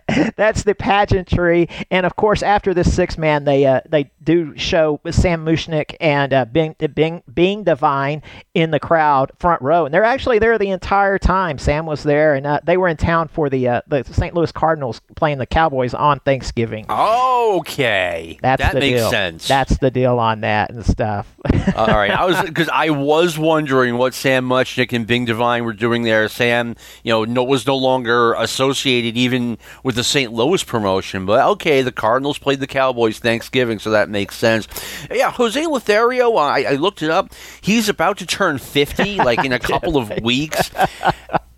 that's 0.36 0.64
the 0.64 0.74
pageantry. 0.74 1.68
And 1.92 2.04
of 2.04 2.16
course, 2.16 2.42
after 2.42 2.74
this 2.74 2.92
six 2.92 3.16
man, 3.16 3.44
they 3.44 3.61
uh, 3.66 3.80
they 3.88 4.10
do 4.22 4.56
show 4.56 5.00
with 5.02 5.14
Sam 5.14 5.44
Muchnick 5.44 5.96
and 6.00 6.32
uh, 6.32 6.44
Bing, 6.44 6.76
Bing 6.94 7.22
Being 7.32 7.64
Divine 7.64 8.22
in 8.54 8.70
the 8.70 8.80
crowd 8.80 9.32
front 9.38 9.62
row, 9.62 9.84
and 9.84 9.92
they're 9.94 10.04
actually 10.04 10.38
there 10.38 10.58
the 10.58 10.70
entire 10.70 11.18
time. 11.18 11.58
Sam 11.58 11.86
was 11.86 12.02
there, 12.02 12.34
and 12.34 12.46
uh, 12.46 12.60
they 12.64 12.76
were 12.76 12.88
in 12.88 12.96
town 12.96 13.28
for 13.28 13.50
the 13.50 13.68
uh, 13.68 13.80
the 13.86 14.04
St. 14.04 14.34
Louis 14.34 14.52
Cardinals 14.52 15.00
playing 15.16 15.38
the 15.38 15.46
Cowboys 15.46 15.94
on 15.94 16.20
Thanksgiving. 16.20 16.86
Okay, 16.88 18.38
That's 18.42 18.62
that 18.62 18.74
the 18.74 18.80
makes 18.80 19.00
deal. 19.00 19.10
sense. 19.10 19.48
That's 19.48 19.76
the 19.78 19.90
deal 19.90 20.18
on 20.18 20.42
that 20.42 20.70
and 20.70 20.84
stuff. 20.84 21.34
All 21.76 21.86
right, 21.86 22.10
I 22.10 22.24
was 22.24 22.40
because 22.42 22.68
I 22.68 22.90
was 22.90 23.38
wondering 23.38 23.96
what 23.98 24.14
Sam 24.14 24.48
Muchnick 24.48 24.92
and 24.92 25.06
Bing 25.06 25.24
Devine 25.24 25.64
were 25.64 25.72
doing 25.72 26.02
there. 26.02 26.28
Sam, 26.28 26.76
you 27.02 27.12
know, 27.12 27.24
no, 27.24 27.42
was 27.44 27.66
no 27.66 27.76
longer 27.76 28.34
associated 28.34 29.16
even 29.16 29.58
with 29.82 29.96
the 29.96 30.04
St. 30.04 30.32
Louis 30.32 30.62
promotion, 30.62 31.26
but 31.26 31.44
okay, 31.52 31.82
the 31.82 31.92
Cardinals 31.92 32.38
played 32.38 32.60
the 32.60 32.66
Cowboys 32.66 33.18
Thanksgiving, 33.18 33.78
so 33.78 33.90
that 33.90 34.08
makes 34.12 34.36
sense. 34.36 34.68
Yeah, 35.10 35.32
Jose 35.32 35.66
Lothario, 35.66 36.36
I, 36.36 36.62
I 36.62 36.72
looked 36.74 37.02
it 37.02 37.10
up. 37.10 37.32
He's 37.60 37.88
about 37.88 38.18
to 38.18 38.26
turn 38.26 38.58
fifty, 38.58 39.16
like 39.16 39.44
in 39.44 39.52
a 39.52 39.58
couple 39.72 39.96
of 39.96 40.22
weeks. 40.22 40.70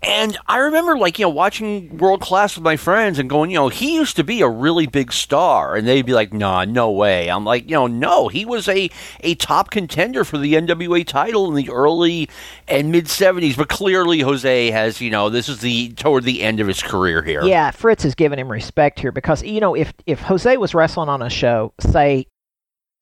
And 0.07 0.37
I 0.45 0.57
remember, 0.57 0.97
like, 0.97 1.17
you 1.17 1.25
know, 1.25 1.29
watching 1.29 1.97
World 1.97 2.21
Class 2.21 2.55
with 2.55 2.63
my 2.63 2.77
friends 2.77 3.17
and 3.17 3.27
going, 3.27 3.49
you 3.49 3.57
know, 3.57 3.69
he 3.69 3.95
used 3.95 4.15
to 4.17 4.23
be 4.23 4.41
a 4.41 4.47
really 4.47 4.85
big 4.85 5.11
star. 5.11 5.75
And 5.75 5.87
they'd 5.87 6.05
be 6.05 6.13
like, 6.13 6.31
nah, 6.31 6.63
no 6.63 6.91
way. 6.91 7.29
I'm 7.29 7.43
like, 7.43 7.65
you 7.65 7.71
know, 7.71 7.87
no, 7.87 8.27
he 8.27 8.45
was 8.45 8.67
a, 8.67 8.89
a 9.21 9.33
top 9.35 9.71
contender 9.71 10.23
for 10.23 10.37
the 10.37 10.53
NWA 10.53 11.05
title 11.07 11.47
in 11.47 11.55
the 11.55 11.71
early 11.71 12.29
and 12.67 12.91
mid 12.91 13.05
70s. 13.05 13.57
But 13.57 13.69
clearly, 13.69 14.19
Jose 14.19 14.69
has, 14.69 15.01
you 15.01 15.09
know, 15.09 15.29
this 15.29 15.49
is 15.49 15.61
the 15.61 15.89
toward 15.93 16.23
the 16.23 16.43
end 16.43 16.59
of 16.59 16.67
his 16.67 16.83
career 16.83 17.23
here. 17.23 17.43
Yeah, 17.43 17.71
Fritz 17.71 18.05
is 18.05 18.13
giving 18.13 18.37
him 18.37 18.51
respect 18.51 18.99
here 18.99 19.11
because 19.11 19.41
you 19.43 19.59
know 19.59 19.75
if 19.75 19.91
if 20.05 20.19
Jose 20.21 20.55
was 20.57 20.75
wrestling 20.75 21.09
on 21.09 21.21
a 21.21 21.29
show, 21.29 21.73
say 21.79 22.27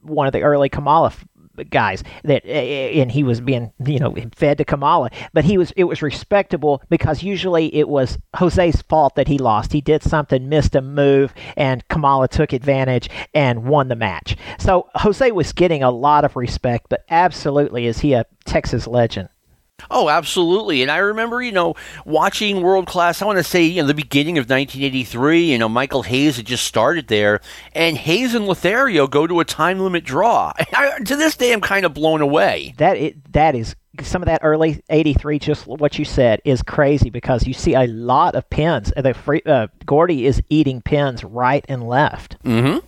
one 0.04 0.28
of 0.28 0.34
the 0.34 0.42
early 0.42 0.70
Kamala 0.70 1.13
guys 1.70 2.04
that 2.24 2.44
and 2.46 3.12
he 3.12 3.24
was 3.24 3.39
being 3.39 3.72
you 3.86 4.00
know 4.00 4.16
fed 4.36 4.58
to 4.58 4.66
Kamala, 4.66 5.10
but 5.34 5.46
he 5.46 5.58
was 5.58 5.72
it 5.76 5.84
was 5.84 6.02
respectable 6.02 6.82
because 6.89 7.24
usually 7.24 7.74
it 7.76 7.88
was 7.88 8.18
Jose's 8.36 8.82
fault 8.84 9.16
that 9.16 9.28
he 9.28 9.38
lost. 9.38 9.74
He 9.74 9.82
did 9.82 10.04
something, 10.04 10.50
missed 10.50 10.76
a 10.76 10.82
move, 10.82 11.34
and 11.56 11.88
Kamala 11.88 12.28
took 12.28 12.54
advantage 12.54 13.10
and 13.34 13.66
won 13.66 13.88
the 13.88 13.96
match. 13.96 14.36
So 14.60 14.89
Jose 14.96 15.32
was 15.32 15.54
getting 15.54 15.84
a 15.84 15.92
lot 15.92 16.26
of 16.26 16.36
respect, 16.36 16.88
but 16.89 17.06
absolutely 17.10 17.86
is 17.86 18.00
he 18.00 18.13
a 18.13 18.26
Texas 18.46 18.88
legend? 18.88 19.30
Oh, 19.91 20.10
absolutely. 20.10 20.82
And 20.82 20.91
I 20.91 20.98
remember, 20.98 21.41
you 21.41 21.52
know, 21.52 21.76
watching 22.06 22.62
World 22.62 22.88
Class, 22.88 23.22
I 23.22 23.26
want 23.26 23.38
to 23.38 23.43
say, 23.43 23.63
you 23.63 23.82
know, 23.82 23.88
the 23.88 23.93
beginning 23.93 24.38
of 24.38 24.43
1983, 24.50 25.52
you 25.52 25.58
know, 25.58 25.69
Michael 25.69 26.04
Hayes 26.04 26.38
had 26.38 26.46
just 26.46 26.65
started 26.65 27.08
there, 27.08 27.41
and 27.74 27.98
Hayes 27.98 28.34
and 28.36 28.46
Lothario 28.46 29.08
go 29.08 29.28
to 29.28 29.39
a 29.39 29.46
time 29.46 29.80
limit 29.80 30.04
draw. 30.04 30.54
I, 30.74 31.00
to 31.06 31.15
this 31.15 31.36
day, 31.36 31.54
I'm 31.54 31.62
kind 31.62 31.86
of 31.86 31.93
blown 31.93 32.22
away. 32.22 32.74
that 32.78 32.98
it, 32.98 33.34
that 33.34 33.56
is 33.56 33.76
some 34.02 34.24
of 34.24 34.26
that 34.26 34.39
early 34.43 34.82
83 34.89 35.38
just 35.38 35.67
what 35.67 36.00
you 36.00 36.06
said 36.06 36.41
is 36.43 36.63
crazy 36.63 37.12
because 37.12 37.46
you 37.46 37.54
see 37.54 37.76
a 37.76 37.86
lot 37.86 38.34
of 38.34 38.50
pins 38.50 38.91
the 38.98 39.13
free, 39.13 39.43
uh, 39.46 39.67
gordy 39.86 40.26
is 40.26 40.41
eating 40.50 40.82
pins 40.82 41.24
right 41.24 41.63
and 41.69 41.88
left 41.88 42.38
Mm-hmm. 42.43 42.80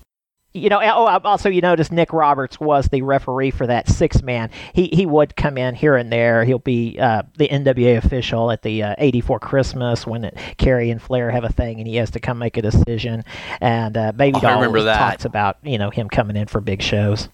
You 0.55 0.69
know 0.69 0.79
oh 0.81 1.19
also 1.25 1.49
you 1.49 1.61
notice 1.61 1.91
nick 1.91 2.13
roberts 2.13 2.59
was 2.59 2.87
the 2.87 3.01
referee 3.01 3.51
for 3.51 3.67
that 3.67 3.87
six 3.89 4.21
man. 4.23 4.49
He 4.73 4.87
he 4.87 5.05
would 5.05 5.35
come 5.35 5.57
in 5.57 5.75
here 5.75 5.95
and 5.95 6.11
there. 6.11 6.45
He'll 6.45 6.59
be 6.59 6.97
uh, 6.99 7.23
the 7.37 7.47
nwa 7.49 7.97
official 7.97 8.51
at 8.51 8.61
the 8.61 8.83
uh, 8.83 8.95
84 8.97 9.39
christmas 9.39 10.07
when 10.07 10.23
it, 10.25 10.37
kerry 10.57 10.89
and 10.89 11.01
flair 11.01 11.29
have 11.29 11.43
a 11.43 11.51
thing 11.51 11.79
and 11.79 11.87
he 11.87 11.97
has 11.97 12.11
to 12.11 12.19
come 12.19 12.37
make 12.39 12.57
a 12.57 12.61
decision. 12.61 13.23
And 13.59 13.97
uh, 13.97 14.11
baby 14.13 14.37
Oh, 14.37 14.41
doll 14.41 14.55
remember 14.55 14.83
that. 14.83 14.97
talks 15.11 15.25
about 15.25 15.57
you 15.63 15.77
know 15.77 15.89
him 15.89 16.07
coming 16.09 16.35
in 16.37 16.47
for 16.47 16.61
big 16.61 16.81
shows 16.81 17.27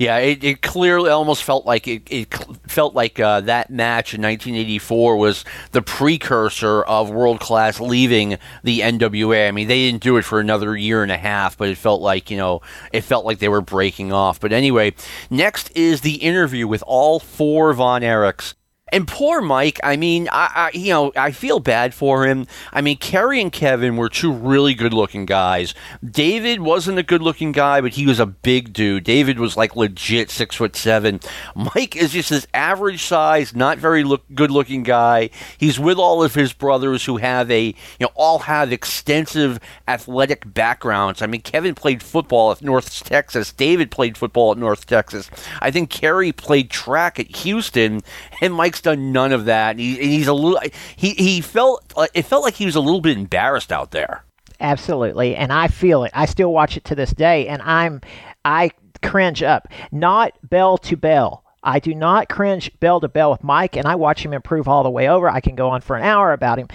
Yeah, 0.00 0.16
it, 0.16 0.42
it 0.42 0.62
clearly 0.62 1.10
almost 1.10 1.44
felt 1.44 1.66
like 1.66 1.86
it, 1.86 2.10
it 2.10 2.32
felt 2.66 2.94
like 2.94 3.20
uh, 3.20 3.42
that 3.42 3.68
match 3.68 4.14
in 4.14 4.22
1984 4.22 5.18
was 5.18 5.44
the 5.72 5.82
precursor 5.82 6.80
of 6.80 7.10
World 7.10 7.38
Class 7.38 7.80
leaving 7.80 8.38
the 8.64 8.80
NWA. 8.80 9.46
I 9.46 9.50
mean, 9.50 9.68
they 9.68 9.90
didn't 9.90 10.02
do 10.02 10.16
it 10.16 10.24
for 10.24 10.40
another 10.40 10.74
year 10.74 11.02
and 11.02 11.12
a 11.12 11.18
half, 11.18 11.58
but 11.58 11.68
it 11.68 11.76
felt 11.76 12.00
like 12.00 12.30
you 12.30 12.38
know, 12.38 12.62
it 12.94 13.02
felt 13.02 13.26
like 13.26 13.40
they 13.40 13.50
were 13.50 13.60
breaking 13.60 14.10
off. 14.10 14.40
But 14.40 14.54
anyway, 14.54 14.94
next 15.28 15.70
is 15.76 16.00
the 16.00 16.14
interview 16.14 16.66
with 16.66 16.82
all 16.86 17.20
four 17.20 17.74
Von 17.74 18.00
Erichs. 18.00 18.54
And 18.92 19.06
poor 19.06 19.40
Mike, 19.40 19.80
I 19.82 19.96
mean, 19.96 20.28
I, 20.32 20.50
I, 20.54 20.70
you 20.76 20.92
know, 20.92 21.12
I 21.16 21.32
feel 21.32 21.60
bad 21.60 21.94
for 21.94 22.26
him. 22.26 22.46
I 22.72 22.80
mean, 22.80 22.96
Kerry 22.96 23.40
and 23.40 23.52
Kevin 23.52 23.96
were 23.96 24.08
two 24.08 24.32
really 24.32 24.74
good 24.74 24.92
looking 24.92 25.26
guys. 25.26 25.74
David 26.04 26.60
wasn't 26.60 26.98
a 26.98 27.02
good 27.02 27.22
looking 27.22 27.52
guy, 27.52 27.80
but 27.80 27.92
he 27.92 28.06
was 28.06 28.20
a 28.20 28.26
big 28.26 28.72
dude. 28.72 29.04
David 29.04 29.38
was 29.38 29.56
like 29.56 29.76
legit 29.76 30.30
six 30.30 30.56
foot 30.56 30.76
seven. 30.76 31.20
Mike 31.54 31.96
is 31.96 32.12
just 32.12 32.30
this 32.30 32.46
average 32.54 33.02
size, 33.02 33.54
not 33.54 33.78
very 33.78 34.04
look, 34.04 34.22
good 34.34 34.50
looking 34.50 34.82
guy. 34.82 35.30
He's 35.58 35.78
with 35.78 35.98
all 35.98 36.22
of 36.22 36.34
his 36.34 36.52
brothers 36.52 37.04
who 37.04 37.18
have 37.18 37.50
a, 37.50 37.66
you 37.66 37.74
know, 38.00 38.10
all 38.14 38.40
have 38.40 38.72
extensive 38.72 39.60
athletic 39.88 40.52
backgrounds. 40.52 41.22
I 41.22 41.26
mean, 41.26 41.42
Kevin 41.42 41.74
played 41.74 42.02
football 42.02 42.52
at 42.52 42.62
North 42.62 43.04
Texas. 43.04 43.52
David 43.52 43.90
played 43.90 44.16
football 44.16 44.52
at 44.52 44.58
North 44.58 44.86
Texas. 44.86 45.30
I 45.60 45.70
think 45.70 45.90
Kerry 45.90 46.32
played 46.32 46.70
track 46.70 47.18
at 47.18 47.36
Houston, 47.36 48.00
and 48.40 48.54
Mike's 48.54 48.80
done 48.80 49.12
none 49.12 49.32
of 49.32 49.46
that. 49.46 49.78
He, 49.78 49.96
he's 49.96 50.26
a 50.26 50.32
little. 50.32 50.60
He 50.96 51.10
he 51.10 51.40
felt. 51.40 51.92
Uh, 51.96 52.06
it 52.14 52.22
felt 52.22 52.42
like 52.42 52.54
he 52.54 52.66
was 52.66 52.76
a 52.76 52.80
little 52.80 53.00
bit 53.00 53.16
embarrassed 53.16 53.72
out 53.72 53.90
there. 53.90 54.24
Absolutely, 54.60 55.36
and 55.36 55.52
I 55.52 55.68
feel 55.68 56.04
it. 56.04 56.12
I 56.14 56.26
still 56.26 56.52
watch 56.52 56.76
it 56.76 56.84
to 56.86 56.94
this 56.94 57.12
day, 57.12 57.48
and 57.48 57.62
I'm 57.62 58.00
I 58.44 58.70
cringe 59.02 59.42
up. 59.42 59.68
Not 59.90 60.32
bell 60.48 60.78
to 60.78 60.96
bell. 60.96 61.44
I 61.62 61.78
do 61.78 61.94
not 61.94 62.28
cringe 62.28 62.70
bell 62.80 63.00
to 63.00 63.08
bell 63.08 63.30
with 63.30 63.44
Mike, 63.44 63.76
and 63.76 63.86
I 63.86 63.94
watch 63.94 64.24
him 64.24 64.32
improve 64.32 64.68
all 64.68 64.82
the 64.82 64.90
way 64.90 65.08
over. 65.08 65.28
I 65.28 65.40
can 65.40 65.54
go 65.54 65.68
on 65.70 65.80
for 65.82 65.96
an 65.96 66.02
hour 66.02 66.32
about 66.32 66.58
him, 66.58 66.68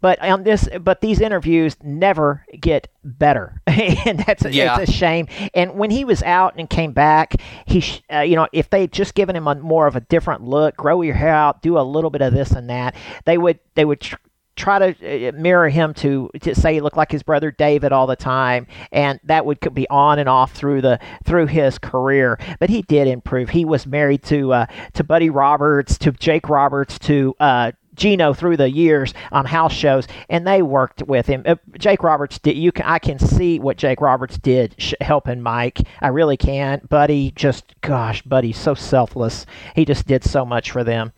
but 0.00 0.20
on 0.20 0.42
this, 0.42 0.68
but 0.80 1.00
these 1.00 1.20
interviews 1.20 1.76
never 1.82 2.44
get 2.60 2.88
better, 3.04 3.60
and 3.66 4.18
that's 4.18 4.44
yeah. 4.46 4.80
it's 4.80 4.90
a 4.90 4.92
shame. 4.92 5.28
And 5.54 5.74
when 5.74 5.90
he 5.90 6.04
was 6.04 6.22
out 6.22 6.54
and 6.56 6.68
came 6.68 6.92
back, 6.92 7.36
he, 7.66 7.84
uh, 8.12 8.20
you 8.20 8.36
know, 8.36 8.48
if 8.52 8.68
they'd 8.70 8.92
just 8.92 9.14
given 9.14 9.36
him 9.36 9.46
a 9.46 9.54
more 9.54 9.86
of 9.86 9.96
a 9.96 10.00
different 10.00 10.42
look, 10.42 10.76
grow 10.76 11.02
your 11.02 11.14
hair 11.14 11.34
out, 11.34 11.62
do 11.62 11.78
a 11.78 11.80
little 11.80 12.10
bit 12.10 12.22
of 12.22 12.32
this 12.32 12.50
and 12.50 12.68
that, 12.70 12.96
they 13.24 13.38
would 13.38 13.58
they 13.74 13.84
would. 13.84 14.00
Tr- 14.00 14.16
try 14.56 14.92
to 14.92 15.28
uh, 15.28 15.32
mirror 15.32 15.68
him 15.68 15.94
to, 15.94 16.30
to 16.40 16.54
say 16.54 16.74
he 16.74 16.80
looked 16.80 16.96
like 16.96 17.10
his 17.10 17.22
brother 17.22 17.50
David 17.50 17.92
all 17.92 18.06
the 18.06 18.16
time, 18.16 18.66
and 18.90 19.18
that 19.24 19.46
would 19.46 19.58
be 19.74 19.88
on 19.88 20.18
and 20.18 20.28
off 20.28 20.52
through 20.52 20.82
the 20.82 20.98
through 21.24 21.46
his 21.46 21.78
career. 21.78 22.38
But 22.60 22.70
he 22.70 22.82
did 22.82 23.08
improve. 23.08 23.50
He 23.50 23.64
was 23.64 23.86
married 23.86 24.22
to 24.24 24.52
uh, 24.52 24.66
to 24.94 25.04
Buddy 25.04 25.30
Roberts, 25.30 25.98
to 25.98 26.12
Jake 26.12 26.48
Roberts, 26.48 26.98
to 27.00 27.34
uh, 27.40 27.72
Gino 27.94 28.32
through 28.32 28.56
the 28.56 28.70
years 28.70 29.14
on 29.30 29.44
house 29.44 29.72
shows, 29.72 30.06
and 30.28 30.46
they 30.46 30.62
worked 30.62 31.02
with 31.02 31.26
him. 31.26 31.42
Uh, 31.46 31.56
Jake 31.78 32.02
Roberts 32.02 32.38
did. 32.38 32.56
You 32.56 32.72
can 32.72 32.86
I 32.86 32.98
can 32.98 33.18
see 33.18 33.58
what 33.58 33.76
Jake 33.76 34.00
Roberts 34.00 34.38
did 34.38 34.74
sh- 34.78 34.94
helping 35.00 35.42
Mike. 35.42 35.80
I 36.00 36.08
really 36.08 36.36
can. 36.36 36.82
Buddy, 36.88 37.32
just 37.32 37.74
gosh, 37.80 38.22
Buddy's 38.22 38.58
so 38.58 38.74
selfless. 38.74 39.46
He 39.74 39.84
just 39.84 40.06
did 40.06 40.24
so 40.24 40.44
much 40.44 40.70
for 40.70 40.84
them 40.84 41.12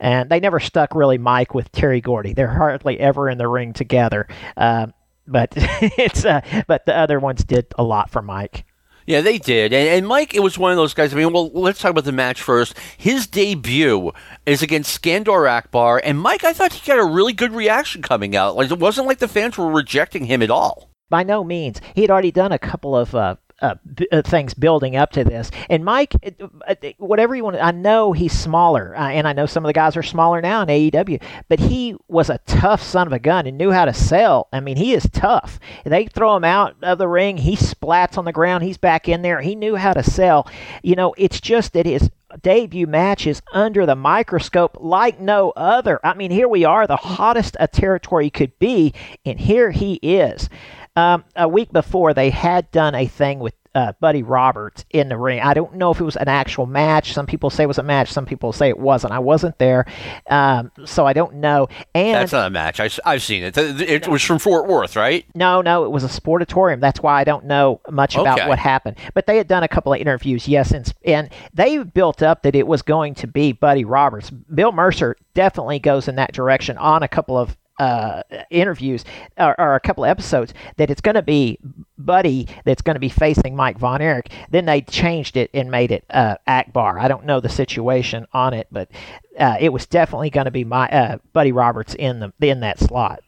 and 0.00 0.30
they 0.30 0.40
never 0.40 0.58
stuck 0.58 0.94
really 0.94 1.18
Mike 1.18 1.54
with 1.54 1.70
Terry 1.72 2.00
Gordy. 2.00 2.32
They're 2.32 2.48
hardly 2.48 2.98
ever 2.98 3.28
in 3.28 3.38
the 3.38 3.46
ring 3.48 3.72
together. 3.72 4.26
Uh, 4.56 4.88
but 5.26 5.52
it's 5.56 6.24
uh, 6.24 6.40
but 6.66 6.86
the 6.86 6.96
other 6.96 7.20
ones 7.20 7.44
did 7.44 7.66
a 7.78 7.84
lot 7.84 8.10
for 8.10 8.22
Mike. 8.22 8.64
Yeah, 9.10 9.22
they 9.22 9.38
did. 9.38 9.72
And, 9.72 9.88
and, 9.88 10.06
Mike, 10.06 10.36
it 10.36 10.40
was 10.40 10.56
one 10.56 10.70
of 10.70 10.76
those 10.76 10.94
guys. 10.94 11.12
I 11.12 11.16
mean, 11.16 11.32
well, 11.32 11.50
let's 11.50 11.80
talk 11.80 11.90
about 11.90 12.04
the 12.04 12.12
match 12.12 12.40
first. 12.40 12.78
His 12.96 13.26
debut 13.26 14.12
is 14.46 14.62
against 14.62 15.02
Skandor 15.02 15.50
Akbar, 15.50 16.00
and 16.04 16.16
Mike, 16.16 16.44
I 16.44 16.52
thought 16.52 16.72
he 16.72 16.86
got 16.86 17.00
a 17.00 17.04
really 17.04 17.32
good 17.32 17.50
reaction 17.50 18.02
coming 18.02 18.36
out. 18.36 18.54
Like 18.54 18.70
it 18.70 18.78
wasn't 18.78 19.08
like 19.08 19.18
the 19.18 19.26
fans 19.26 19.58
were 19.58 19.68
rejecting 19.68 20.26
him 20.26 20.42
at 20.42 20.50
all. 20.52 20.90
By 21.08 21.24
no 21.24 21.42
means. 21.42 21.80
He 21.96 22.02
had 22.02 22.10
already 22.12 22.30
done 22.30 22.52
a 22.52 22.58
couple 22.60 22.96
of 22.96 23.12
uh, 23.12 23.34
uh, 23.60 23.74
b- 23.94 24.08
uh, 24.12 24.22
things 24.22 24.54
building 24.54 24.96
up 24.96 25.10
to 25.12 25.24
this. 25.24 25.50
And 25.68 25.84
Mike, 25.84 26.14
uh, 26.24 26.74
whatever 26.98 27.34
you 27.34 27.44
want, 27.44 27.56
I 27.56 27.70
know 27.70 28.12
he's 28.12 28.32
smaller, 28.32 28.96
uh, 28.96 29.08
and 29.08 29.26
I 29.28 29.32
know 29.32 29.46
some 29.46 29.64
of 29.64 29.68
the 29.68 29.74
guys 29.74 29.96
are 29.96 30.02
smaller 30.02 30.40
now 30.40 30.62
in 30.62 30.68
AEW, 30.68 31.22
but 31.48 31.58
he 31.58 31.96
was 32.08 32.30
a 32.30 32.38
tough 32.46 32.82
son 32.82 33.06
of 33.06 33.12
a 33.12 33.18
gun 33.18 33.46
and 33.46 33.58
knew 33.58 33.70
how 33.70 33.84
to 33.84 33.94
sell. 33.94 34.48
I 34.52 34.60
mean, 34.60 34.76
he 34.76 34.94
is 34.94 35.08
tough. 35.12 35.58
They 35.84 36.06
throw 36.06 36.36
him 36.36 36.44
out 36.44 36.76
of 36.82 36.98
the 36.98 37.08
ring, 37.08 37.36
he 37.36 37.56
splats 37.56 38.18
on 38.18 38.24
the 38.24 38.32
ground, 38.32 38.64
he's 38.64 38.78
back 38.78 39.08
in 39.08 39.22
there. 39.22 39.40
He 39.40 39.54
knew 39.54 39.76
how 39.76 39.92
to 39.92 40.02
sell. 40.02 40.48
You 40.82 40.96
know, 40.96 41.14
it's 41.18 41.40
just 41.40 41.72
that 41.74 41.86
his 41.86 42.10
debut 42.42 42.86
match 42.86 43.26
is 43.26 43.42
under 43.52 43.86
the 43.86 43.96
microscope 43.96 44.76
like 44.80 45.20
no 45.20 45.50
other. 45.56 45.98
I 46.04 46.14
mean, 46.14 46.30
here 46.30 46.48
we 46.48 46.64
are, 46.64 46.86
the 46.86 46.96
hottest 46.96 47.56
a 47.58 47.68
territory 47.68 48.30
could 48.30 48.58
be, 48.58 48.94
and 49.24 49.40
here 49.40 49.70
he 49.70 49.94
is. 49.94 50.48
Um, 50.96 51.24
a 51.36 51.48
week 51.48 51.72
before, 51.72 52.14
they 52.14 52.30
had 52.30 52.70
done 52.70 52.94
a 52.94 53.06
thing 53.06 53.38
with 53.38 53.54
uh, 53.74 53.92
Buddy 54.00 54.22
Roberts 54.22 54.84
in 54.90 55.08
the 55.08 55.16
ring. 55.16 55.40
I 55.40 55.54
don't 55.54 55.74
know 55.76 55.90
if 55.92 56.00
it 56.00 56.04
was 56.04 56.16
an 56.16 56.28
actual 56.28 56.66
match. 56.66 57.12
Some 57.12 57.26
people 57.26 57.50
say 57.50 57.64
it 57.64 57.68
was 57.68 57.78
a 57.78 57.84
match. 57.84 58.10
Some 58.10 58.26
people 58.26 58.52
say 58.52 58.68
it 58.68 58.78
wasn't. 58.78 59.12
I 59.12 59.20
wasn't 59.20 59.58
there, 59.58 59.86
um, 60.28 60.72
so 60.84 61.06
I 61.06 61.12
don't 61.12 61.34
know. 61.36 61.68
And 61.94 62.16
that's 62.16 62.32
not 62.32 62.48
a 62.48 62.50
match. 62.50 62.80
I, 62.80 63.12
have 63.12 63.22
seen 63.22 63.44
it. 63.44 63.56
It 63.56 64.08
was 64.08 64.22
from 64.22 64.38
Fort 64.38 64.66
Worth, 64.66 64.96
right? 64.96 65.24
No, 65.34 65.60
no, 65.62 65.84
it 65.84 65.90
was 65.90 66.02
a 66.02 66.08
sportatorium. 66.08 66.80
That's 66.80 67.00
why 67.00 67.20
I 67.20 67.24
don't 67.24 67.44
know 67.44 67.80
much 67.88 68.16
about 68.16 68.48
what 68.48 68.58
happened. 68.58 68.96
But 69.14 69.26
they 69.26 69.36
had 69.36 69.46
done 69.46 69.62
a 69.62 69.68
couple 69.68 69.92
of 69.92 70.00
interviews, 70.00 70.48
yes, 70.48 70.72
and, 70.72 70.92
and 71.04 71.30
they 71.54 71.78
built 71.78 72.22
up 72.22 72.42
that 72.42 72.56
it 72.56 72.66
was 72.66 72.82
going 72.82 73.14
to 73.16 73.28
be 73.28 73.52
Buddy 73.52 73.84
Roberts. 73.84 74.30
Bill 74.30 74.72
Mercer 74.72 75.16
definitely 75.34 75.78
goes 75.78 76.08
in 76.08 76.16
that 76.16 76.32
direction 76.32 76.76
on 76.76 77.02
a 77.04 77.08
couple 77.08 77.38
of 77.38 77.56
uh, 77.80 78.22
interviews 78.50 79.04
or, 79.38 79.58
or, 79.58 79.74
a 79.74 79.80
couple 79.80 80.04
of 80.04 80.10
episodes 80.10 80.52
that 80.76 80.90
it's 80.90 81.00
going 81.00 81.14
to 81.14 81.22
be 81.22 81.58
Buddy 81.96 82.46
that's 82.66 82.82
going 82.82 82.94
to 82.94 83.00
be 83.00 83.08
facing 83.08 83.56
Mike 83.56 83.78
Von 83.78 84.02
Erich. 84.02 84.30
Then 84.50 84.66
they 84.66 84.82
changed 84.82 85.38
it 85.38 85.50
and 85.54 85.70
made 85.70 85.90
it 85.90 86.04
uh, 86.10 86.36
Akbar. 86.46 86.98
I 86.98 87.08
don't 87.08 87.24
know 87.24 87.40
the 87.40 87.48
situation 87.48 88.26
on 88.34 88.52
it, 88.52 88.66
but 88.70 88.90
uh, 89.38 89.56
it 89.58 89.72
was 89.72 89.86
definitely 89.86 90.28
going 90.28 90.44
to 90.44 90.50
be 90.50 90.64
my 90.64 90.88
uh, 90.88 91.18
Buddy 91.32 91.52
Roberts 91.52 91.94
in 91.94 92.20
the 92.20 92.32
in 92.40 92.60
that 92.60 92.78
slot. 92.78 93.22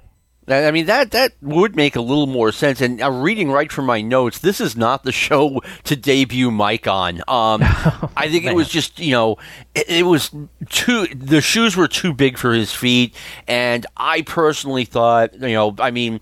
I 0.48 0.72
mean 0.72 0.86
that 0.86 1.12
that 1.12 1.34
would 1.40 1.76
make 1.76 1.94
a 1.94 2.00
little 2.00 2.26
more 2.26 2.50
sense. 2.50 2.80
And 2.80 3.00
I'm 3.00 3.20
reading 3.20 3.50
right 3.50 3.70
from 3.70 3.86
my 3.86 4.00
notes. 4.00 4.40
This 4.40 4.60
is 4.60 4.76
not 4.76 5.04
the 5.04 5.12
show 5.12 5.60
to 5.84 5.94
debut 5.94 6.50
Mike 6.50 6.88
on. 6.88 7.18
Um, 7.28 7.60
oh, 7.62 8.10
I 8.16 8.28
think 8.28 8.44
it 8.44 8.54
was 8.54 8.68
just 8.68 8.98
you 8.98 9.12
know 9.12 9.36
it, 9.74 9.88
it, 9.88 10.02
was 10.02 10.34
too 10.68 11.06
the 11.14 11.40
shoes 11.40 11.76
were 11.76 11.86
too 11.86 12.12
big 12.12 12.38
for 12.38 12.52
his 12.52 12.72
feet, 12.72 13.14
and 13.46 13.86
I 13.96 14.22
personally 14.22 14.84
thought 14.84 15.34
you 15.34 15.54
know 15.54 15.76
I 15.78 15.92
mean 15.92 16.20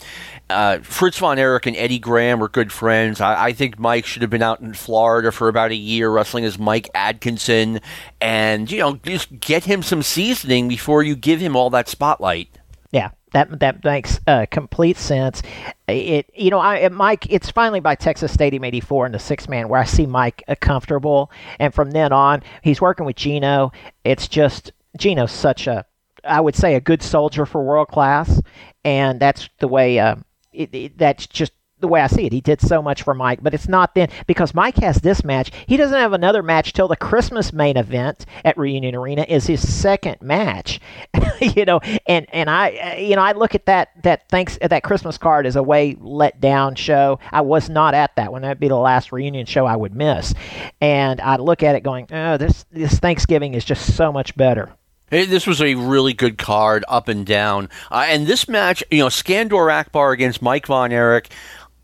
uh, 0.51 0.81
Fritz 0.81 1.19
von 1.19 1.39
Erich 1.39 1.67
and 1.67 1.77
Eddie 1.77 1.99
Graham 1.99 2.41
were 2.41 2.49
good 2.49 2.73
friends. 2.73 3.21
I, 3.21 3.47
I, 3.47 3.53
think 3.53 3.79
Mike 3.79 4.05
should 4.05 4.23
have 4.23 4.31
been 4.31 4.43
out 4.43 4.61
in 4.61 4.75
Florida 4.75 5.31
for 5.33 5.49
about 5.49 5.71
a 5.71 5.77
year 5.77 6.11
wrestling 6.11 6.45
as 6.45 6.59
Mike 6.59 6.91
Adkisson, 6.95 7.81
and 8.21 8.71
you 8.71 8.79
know 8.79 8.97
just 8.97 9.41
get 9.41 9.65
him 9.65 9.83
some 9.83 10.03
seasoning 10.03 10.69
before 10.69 11.03
you 11.03 11.17
give 11.17 11.41
him 11.41 11.57
all 11.57 11.71
that 11.71 11.89
spotlight. 11.89 12.49
Yeah, 12.91 13.11
that 13.33 13.61
that 13.61 13.85
makes 13.85 14.21
uh, 14.27 14.47
complete 14.51 14.97
sense. 14.97 15.43
It 15.89 16.31
you 16.35 16.51
know 16.51 16.61
I 16.61 16.89
Mike 16.89 17.27
it's 17.31 17.51
finally 17.51 17.81
by 17.81 17.95
Texas 17.95 18.33
Stadium 18.33 18.65
'84 18.65 19.07
in 19.07 19.13
the 19.13 19.19
six 19.19 19.49
man 19.49 19.69
where 19.69 19.81
I 19.81 19.85
see 19.85 20.07
Mike 20.07 20.43
uh, 20.49 20.55
comfortable, 20.61 21.31
and 21.59 21.73
from 21.73 21.91
then 21.91 22.13
on 22.13 22.43
he's 22.63 22.81
working 22.81 23.07
with 23.07 23.17
Gino. 23.17 23.73
It's 24.05 24.29
just 24.29 24.73
Gino's 24.97 25.33
such 25.33 25.67
a 25.67 25.85
I 26.25 26.41
would 26.41 26.55
say 26.55 26.75
a 26.75 26.81
good 26.81 27.03
soldier 27.03 27.47
for 27.47 27.63
world 27.63 27.89
class, 27.89 28.41
and 28.85 29.21
that's 29.21 29.49
the 29.59 29.69
way. 29.69 29.99
Uh, 29.99 30.17
it, 30.53 30.75
it, 30.75 30.99
that's 30.99 31.27
just 31.27 31.53
the 31.81 31.89
way 31.89 32.01
I 32.01 32.07
see 32.07 32.27
it. 32.27 32.33
He 32.33 32.41
did 32.41 32.61
so 32.61 32.83
much 32.83 33.03
for 33.03 33.15
Mike, 33.15 33.43
but 33.43 33.55
it's 33.55 33.69
not 33.69 33.95
then 33.95 34.09
because 34.27 34.55
Mike 34.55 34.77
has 34.77 34.97
this 34.97 35.25
match. 35.25 35.51
He 35.67 35.77
doesn't 35.77 35.97
have 35.97 36.13
another 36.13 36.43
match 36.43 36.73
till 36.73 36.89
the 36.89 36.97
Christmas 36.97 37.53
main 37.53 37.77
event 37.77 38.27
at 38.45 38.57
Reunion 38.59 38.95
Arena 38.95 39.25
is 39.29 39.47
his 39.47 39.67
second 39.67 40.21
match. 40.21 40.81
you 41.41 41.65
know, 41.65 41.81
and 42.07 42.27
and 42.33 42.51
I 42.51 42.97
you 42.99 43.17
know 43.17 43.23
I 43.23 43.33
look 43.33 43.55
at 43.55 43.67
that 43.67 44.03
that 44.03 44.29
thanks 44.29 44.59
that 44.61 44.83
Christmas 44.83 45.19
card 45.19 45.47
as 45.47 45.57
a 45.57 45.63
way 45.63 45.97
let 46.01 46.41
down 46.41 46.75
show. 46.75 47.19
I 47.33 47.41
was 47.41 47.69
not 47.69 47.95
at 47.95 48.17
that 48.17 48.33
one. 48.33 48.43
That'd 48.43 48.61
be 48.61 48.69
the 48.69 48.77
last 48.77 49.13
reunion 49.13 49.47
show 49.47 49.67
I 49.67 49.77
would 49.77 49.95
miss, 49.95 50.35
and 50.81 51.21
I 51.21 51.37
look 51.37 51.63
at 51.63 51.75
it 51.75 51.83
going, 51.83 52.07
oh, 52.13 52.37
this 52.37 52.65
this 52.71 52.99
Thanksgiving 52.99 53.55
is 53.55 53.65
just 53.65 53.97
so 53.97 54.13
much 54.13 54.37
better. 54.37 54.71
This 55.11 55.45
was 55.45 55.61
a 55.61 55.75
really 55.75 56.13
good 56.13 56.39
card, 56.39 56.85
up 56.87 57.09
and 57.09 57.27
down. 57.27 57.69
Uh, 57.91 58.07
and 58.07 58.29
this 58.29 58.49
match, 58.49 58.85
you 58.93 58.99
know, 58.99 59.09
Skandor 59.09 59.73
Akbar 59.73 60.13
against 60.13 60.41
Mike 60.41 60.69
Von 60.69 60.93
Erich 60.93 61.31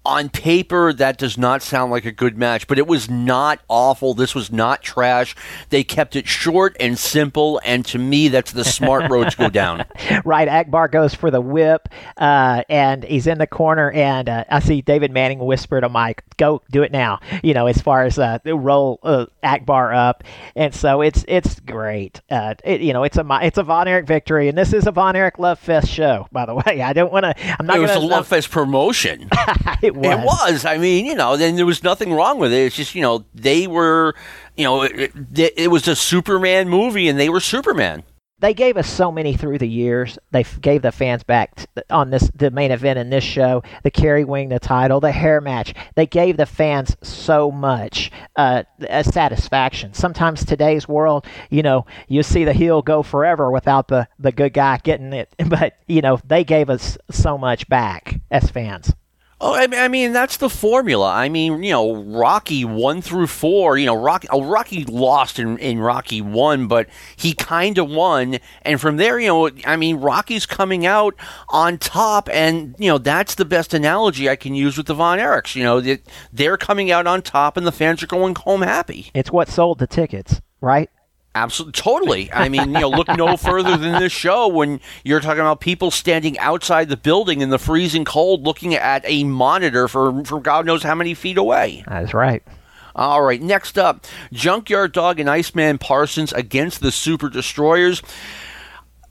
on 0.06 0.28
paper, 0.28 0.92
that 0.92 1.18
does 1.18 1.36
not 1.36 1.62
sound 1.62 1.90
like 1.90 2.04
a 2.04 2.12
good 2.12 2.38
match, 2.38 2.68
but 2.68 2.78
it 2.78 2.86
was 2.86 3.10
not 3.10 3.60
awful. 3.68 4.14
This 4.14 4.34
was 4.34 4.52
not 4.52 4.80
trash. 4.82 5.34
They 5.70 5.82
kept 5.82 6.14
it 6.14 6.28
short 6.28 6.76
and 6.78 6.96
simple, 6.96 7.60
and 7.64 7.84
to 7.86 7.98
me, 7.98 8.28
that's 8.28 8.52
the 8.52 8.64
smart 8.64 9.10
road 9.10 9.30
to 9.30 9.36
go 9.36 9.50
down. 9.50 9.84
Right. 10.24 10.48
Akbar 10.48 10.88
goes 10.88 11.14
for 11.14 11.30
the 11.30 11.40
whip, 11.40 11.88
uh, 12.16 12.62
and 12.68 13.04
he's 13.04 13.26
in 13.26 13.38
the 13.38 13.46
corner, 13.46 13.90
and 13.90 14.28
uh, 14.28 14.44
I 14.48 14.60
see 14.60 14.80
David 14.80 15.10
Manning 15.10 15.38
whisper 15.38 15.80
to 15.80 15.88
Mike, 15.88 16.22
"Go 16.36 16.62
do 16.70 16.82
it 16.82 16.92
now." 16.92 17.20
You 17.42 17.54
know, 17.54 17.66
as 17.66 17.80
far 17.80 18.04
as 18.04 18.18
uh, 18.18 18.38
roll 18.44 18.98
uh, 19.02 19.26
Akbar 19.42 19.92
up, 19.92 20.24
and 20.54 20.74
so 20.74 21.02
it's 21.02 21.24
it's 21.28 21.60
great. 21.60 22.20
Uh, 22.30 22.54
it, 22.64 22.80
you 22.80 22.92
know, 22.92 23.04
it's 23.04 23.16
a 23.16 23.26
it's 23.42 23.58
a 23.58 23.62
Von 23.62 23.88
Erich 23.88 24.06
victory, 24.06 24.48
and 24.48 24.56
this 24.56 24.72
is 24.72 24.86
a 24.86 24.92
Von 24.92 25.16
Erich 25.16 25.38
Love 25.38 25.58
Fest 25.58 25.88
show. 25.88 26.28
By 26.32 26.46
the 26.46 26.54
way, 26.66 26.82
I 26.82 26.92
don't 26.92 27.12
want 27.12 27.24
to. 27.24 27.34
I'm 27.58 27.66
not. 27.66 27.76
It 27.76 27.80
was 27.80 27.90
gonna, 27.90 28.06
a 28.06 28.08
Love 28.08 28.26
Fest 28.26 28.50
promotion. 28.50 29.28
it 30.04 30.18
was. 30.18 30.50
It 30.50 30.52
was. 30.52 30.64
I 30.64 30.78
mean, 30.78 31.06
you 31.06 31.14
know, 31.14 31.36
then 31.36 31.56
there 31.56 31.66
was 31.66 31.82
nothing 31.82 32.12
wrong 32.12 32.38
with 32.38 32.52
it. 32.52 32.66
It's 32.66 32.76
just, 32.76 32.94
you 32.94 33.02
know, 33.02 33.24
they 33.34 33.66
were, 33.66 34.14
you 34.56 34.64
know, 34.64 34.82
it, 34.82 35.12
it, 35.34 35.54
it 35.56 35.70
was 35.70 35.88
a 35.88 35.96
Superman 35.96 36.68
movie 36.68 37.08
and 37.08 37.18
they 37.18 37.28
were 37.28 37.40
Superman. 37.40 38.02
they 38.38 38.52
gave 38.52 38.76
us 38.76 38.88
so 38.88 39.10
many 39.10 39.34
through 39.34 39.56
the 39.58 39.68
years. 39.68 40.18
They 40.30 40.44
gave 40.60 40.82
the 40.82 40.92
fans 40.92 41.22
back 41.24 41.56
t- 41.56 41.66
on 41.90 42.10
this 42.10 42.30
the 42.34 42.50
main 42.50 42.70
event 42.70 42.98
in 42.98 43.08
this 43.08 43.24
show, 43.24 43.62
the 43.82 43.90
Kerry 43.90 44.24
Wing 44.24 44.50
the 44.50 44.58
title, 44.58 45.00
the 45.00 45.10
hair 45.12 45.40
match. 45.40 45.72
They 45.94 46.06
gave 46.06 46.36
the 46.36 46.44
fans 46.44 46.96
so 47.02 47.50
much 47.50 48.10
uh, 48.36 48.64
satisfaction. 49.02 49.94
Sometimes 49.94 50.44
today's 50.44 50.86
world, 50.86 51.24
you 51.48 51.62
know, 51.62 51.86
you 52.08 52.22
see 52.22 52.44
the 52.44 52.52
heel 52.52 52.82
go 52.82 53.02
forever 53.02 53.50
without 53.50 53.88
the 53.88 54.06
the 54.18 54.32
good 54.32 54.52
guy 54.52 54.78
getting 54.84 55.14
it, 55.14 55.34
but 55.48 55.74
you 55.86 56.02
know 56.02 56.20
they 56.26 56.44
gave 56.44 56.68
us 56.68 56.98
so 57.10 57.38
much 57.38 57.66
back 57.70 58.20
as 58.30 58.50
fans. 58.50 58.92
Oh, 59.38 59.54
I 59.54 59.88
mean, 59.88 60.14
that's 60.14 60.38
the 60.38 60.48
formula. 60.48 61.12
I 61.12 61.28
mean, 61.28 61.62
you 61.62 61.70
know, 61.70 61.94
Rocky 61.94 62.64
one 62.64 63.02
through 63.02 63.26
four. 63.26 63.76
You 63.76 63.84
know, 63.84 63.94
Rocky, 63.94 64.28
oh, 64.30 64.42
Rocky 64.42 64.86
lost 64.86 65.38
in, 65.38 65.58
in 65.58 65.78
Rocky 65.78 66.22
one, 66.22 66.68
but 66.68 66.88
he 67.16 67.34
kind 67.34 67.76
of 67.76 67.90
won, 67.90 68.38
and 68.62 68.80
from 68.80 68.96
there, 68.96 69.20
you 69.20 69.28
know, 69.28 69.50
I 69.66 69.76
mean, 69.76 69.96
Rocky's 69.96 70.46
coming 70.46 70.86
out 70.86 71.14
on 71.50 71.76
top, 71.76 72.30
and 72.32 72.74
you 72.78 72.88
know, 72.88 72.96
that's 72.96 73.34
the 73.34 73.44
best 73.44 73.74
analogy 73.74 74.30
I 74.30 74.36
can 74.36 74.54
use 74.54 74.78
with 74.78 74.86
the 74.86 74.94
Von 74.94 75.18
Erichs. 75.18 75.54
You 75.54 75.64
know, 75.64 75.96
they're 76.32 76.56
coming 76.56 76.90
out 76.90 77.06
on 77.06 77.20
top, 77.20 77.58
and 77.58 77.66
the 77.66 77.72
fans 77.72 78.02
are 78.02 78.06
going 78.06 78.34
home 78.36 78.62
happy. 78.62 79.10
It's 79.12 79.30
what 79.30 79.50
sold 79.50 79.80
the 79.80 79.86
tickets, 79.86 80.40
right? 80.62 80.88
Absolutely, 81.36 81.72
totally. 81.72 82.32
I 82.32 82.48
mean, 82.48 82.72
you 82.72 82.80
know, 82.80 82.88
look 82.88 83.08
no 83.08 83.36
further 83.36 83.76
than 83.76 84.00
this 84.00 84.10
show 84.10 84.48
when 84.48 84.80
you're 85.04 85.20
talking 85.20 85.40
about 85.40 85.60
people 85.60 85.90
standing 85.90 86.38
outside 86.38 86.88
the 86.88 86.96
building 86.96 87.42
in 87.42 87.50
the 87.50 87.58
freezing 87.58 88.06
cold, 88.06 88.44
looking 88.44 88.74
at 88.74 89.02
a 89.04 89.22
monitor 89.24 89.86
for 89.86 90.24
for 90.24 90.40
God 90.40 90.64
knows 90.64 90.82
how 90.82 90.94
many 90.94 91.12
feet 91.12 91.36
away. 91.36 91.84
That's 91.86 92.14
right. 92.14 92.42
All 92.94 93.20
right, 93.20 93.42
next 93.42 93.76
up, 93.76 94.06
Junkyard 94.32 94.92
Dog 94.92 95.20
and 95.20 95.28
Iceman 95.28 95.76
Parsons 95.76 96.32
against 96.32 96.80
the 96.80 96.90
Super 96.90 97.28
Destroyers. 97.28 98.00